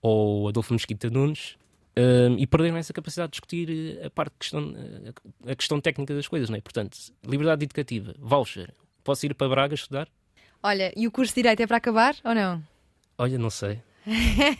ou 0.00 0.48
Adolfo 0.48 0.72
Mesquita 0.72 1.10
Nunes, 1.10 1.56
um, 1.96 2.38
e 2.38 2.46
perderam 2.46 2.76
essa 2.76 2.92
capacidade 2.92 3.30
de 3.30 3.32
discutir 3.32 3.98
eh, 4.00 4.06
a 4.06 4.10
parte 4.10 4.34
questão, 4.38 4.72
eh, 4.76 5.50
a 5.50 5.56
questão 5.56 5.80
técnica 5.80 6.14
das 6.14 6.28
coisas, 6.28 6.48
não 6.48 6.56
é? 6.56 6.60
Portanto, 6.60 6.96
liberdade 7.26 7.64
educativa, 7.64 8.14
voucher, 8.20 8.72
posso 9.02 9.26
ir 9.26 9.34
para 9.34 9.48
Braga 9.48 9.74
estudar? 9.74 10.08
Olha, 10.62 10.92
e 10.96 11.08
o 11.08 11.10
curso 11.10 11.34
de 11.34 11.42
Direito 11.42 11.60
é 11.60 11.66
para 11.66 11.78
acabar 11.78 12.14
ou 12.24 12.34
não? 12.36 12.62
Olha, 13.18 13.36
não 13.36 13.50
sei. 13.50 13.82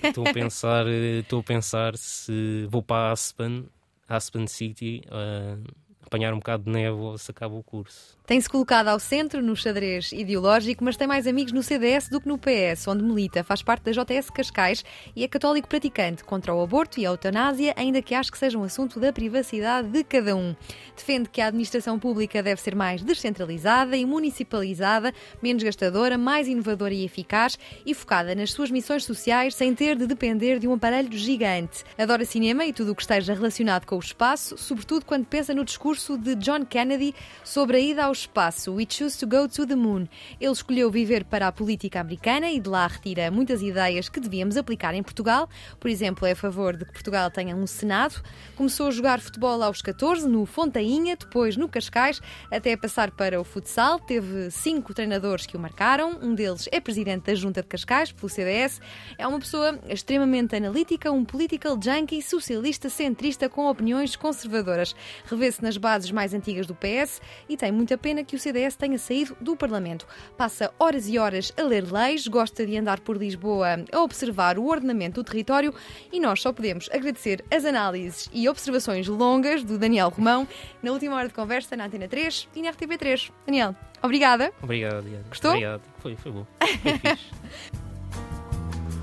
estou 0.02 0.26
a 0.26 0.32
pensar, 0.32 0.88
eh, 0.88 1.20
estou 1.20 1.38
a 1.38 1.44
pensar 1.44 1.96
se 1.96 2.66
vou 2.68 2.82
para 2.82 3.12
Aspen, 3.12 3.68
Aspen 4.08 4.48
City, 4.48 5.02
uh, 5.06 5.62
apanhar 6.02 6.34
um 6.34 6.38
bocado 6.38 6.64
de 6.64 6.70
névoa 6.70 7.18
se 7.18 7.30
acaba 7.30 7.54
o 7.54 7.62
curso. 7.62 8.17
Tem-se 8.28 8.46
colocado 8.46 8.88
ao 8.88 9.00
centro 9.00 9.40
no 9.40 9.56
xadrez 9.56 10.12
ideológico, 10.12 10.84
mas 10.84 10.98
tem 10.98 11.08
mais 11.08 11.26
amigos 11.26 11.50
no 11.50 11.62
CDS 11.62 12.10
do 12.10 12.20
que 12.20 12.28
no 12.28 12.36
PS, 12.36 12.86
onde 12.86 13.02
milita, 13.02 13.42
faz 13.42 13.62
parte 13.62 13.84
da 13.84 13.92
JS 13.92 14.28
Cascais 14.28 14.84
e 15.16 15.24
é 15.24 15.28
católico 15.28 15.66
praticante 15.66 16.22
contra 16.22 16.54
o 16.54 16.62
aborto 16.62 17.00
e 17.00 17.06
a 17.06 17.08
eutanásia, 17.08 17.72
ainda 17.74 18.02
que 18.02 18.14
acho 18.14 18.30
que 18.30 18.36
seja 18.36 18.58
um 18.58 18.64
assunto 18.64 19.00
da 19.00 19.14
privacidade 19.14 19.88
de 19.88 20.04
cada 20.04 20.36
um. 20.36 20.54
Defende 20.94 21.30
que 21.30 21.40
a 21.40 21.46
administração 21.46 21.98
pública 21.98 22.42
deve 22.42 22.60
ser 22.60 22.74
mais 22.74 23.02
descentralizada 23.02 23.96
e 23.96 24.04
municipalizada, 24.04 25.14
menos 25.42 25.62
gastadora, 25.62 26.18
mais 26.18 26.46
inovadora 26.46 26.92
e 26.92 27.06
eficaz 27.06 27.58
e 27.86 27.94
focada 27.94 28.34
nas 28.34 28.52
suas 28.52 28.70
missões 28.70 29.06
sociais 29.06 29.54
sem 29.54 29.74
ter 29.74 29.96
de 29.96 30.06
depender 30.06 30.58
de 30.58 30.68
um 30.68 30.74
aparelho 30.74 31.16
gigante. 31.16 31.82
Adora 31.96 32.26
cinema 32.26 32.66
e 32.66 32.74
tudo 32.74 32.92
o 32.92 32.94
que 32.94 33.00
esteja 33.00 33.32
relacionado 33.32 33.86
com 33.86 33.96
o 33.96 34.00
espaço, 34.00 34.58
sobretudo 34.58 35.06
quando 35.06 35.24
pensa 35.24 35.54
no 35.54 35.64
discurso 35.64 36.18
de 36.18 36.34
John 36.34 36.66
Kennedy 36.66 37.14
sobre 37.42 37.78
a 37.78 37.80
ida 37.80 38.04
ao 38.04 38.17
espaço. 38.20 38.72
We 38.72 38.86
choose 38.88 39.18
to 39.18 39.26
go 39.26 39.48
to 39.48 39.66
the 39.66 39.74
moon. 39.74 40.06
Ele 40.40 40.52
escolheu 40.52 40.90
viver 40.90 41.24
para 41.24 41.46
a 41.46 41.52
política 41.52 42.00
americana 42.00 42.50
e 42.50 42.60
de 42.60 42.68
lá 42.68 42.86
retira 42.86 43.30
muitas 43.30 43.62
ideias 43.62 44.08
que 44.08 44.20
devíamos 44.20 44.56
aplicar 44.56 44.94
em 44.94 45.02
Portugal. 45.02 45.48
Por 45.78 45.90
exemplo, 45.90 46.26
é 46.26 46.32
a 46.32 46.36
favor 46.36 46.76
de 46.76 46.84
que 46.84 46.92
Portugal 46.92 47.30
tenha 47.30 47.54
um 47.54 47.66
Senado. 47.66 48.22
Começou 48.56 48.88
a 48.88 48.90
jogar 48.90 49.20
futebol 49.20 49.62
aos 49.62 49.80
14 49.80 50.28
no 50.28 50.44
Fontainha, 50.46 51.16
depois 51.16 51.56
no 51.56 51.68
Cascais, 51.68 52.20
até 52.50 52.76
passar 52.76 53.10
para 53.10 53.40
o 53.40 53.44
futsal. 53.44 53.98
Teve 54.00 54.50
cinco 54.50 54.92
treinadores 54.92 55.46
que 55.46 55.56
o 55.56 55.60
marcaram. 55.60 56.18
Um 56.20 56.34
deles 56.34 56.68
é 56.72 56.80
presidente 56.80 57.26
da 57.26 57.34
Junta 57.34 57.62
de 57.62 57.68
Cascais, 57.68 58.12
pelo 58.12 58.28
CDS. 58.28 58.80
É 59.16 59.26
uma 59.26 59.38
pessoa 59.38 59.78
extremamente 59.88 60.56
analítica, 60.56 61.12
um 61.12 61.24
political 61.24 61.78
junkie, 61.80 62.22
socialista, 62.22 62.88
centrista, 62.88 63.48
com 63.48 63.66
opiniões 63.66 64.16
conservadoras. 64.16 64.94
Revê-se 65.24 65.62
nas 65.62 65.76
bases 65.76 66.10
mais 66.10 66.34
antigas 66.34 66.66
do 66.66 66.74
PS 66.74 67.20
e 67.48 67.56
tem 67.56 67.70
muita 67.70 67.96
pena 67.96 68.07
que 68.24 68.36
o 68.36 68.38
CDS 68.38 68.76
tenha 68.76 68.98
saído 68.98 69.36
do 69.40 69.56
Parlamento. 69.56 70.06
Passa 70.36 70.72
horas 70.78 71.08
e 71.08 71.18
horas 71.18 71.52
a 71.56 71.62
ler 71.62 71.90
leis, 71.90 72.26
gosta 72.26 72.66
de 72.66 72.76
andar 72.76 73.00
por 73.00 73.16
Lisboa 73.16 73.84
a 73.92 74.00
observar 74.00 74.58
o 74.58 74.66
ordenamento 74.66 75.22
do 75.22 75.24
território 75.24 75.74
e 76.12 76.20
nós 76.20 76.40
só 76.40 76.52
podemos 76.52 76.88
agradecer 76.92 77.44
as 77.50 77.64
análises 77.64 78.28
e 78.32 78.48
observações 78.48 79.06
longas 79.06 79.62
do 79.62 79.78
Daniel 79.78 80.08
Romão 80.08 80.46
na 80.82 80.92
última 80.92 81.16
hora 81.16 81.28
de 81.28 81.34
conversa 81.34 81.76
na 81.76 81.86
Antena 81.86 82.08
3 82.08 82.48
e 82.54 82.62
na 82.62 82.72
RTP3. 82.72 83.30
Daniel, 83.46 83.74
obrigada. 84.02 84.52
Obrigado, 84.62 85.02
Diana. 85.02 85.24
Gostou? 85.28 85.50
Obrigado. 85.52 85.82
Foi, 85.98 86.16
foi 86.16 86.32
bom. 86.32 86.46
Foi 86.60 86.98
fixe. 86.98 87.30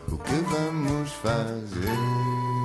O 0.07 0.17
que 0.17 0.35
vamos 0.35 1.11
fazer? 1.11 2.64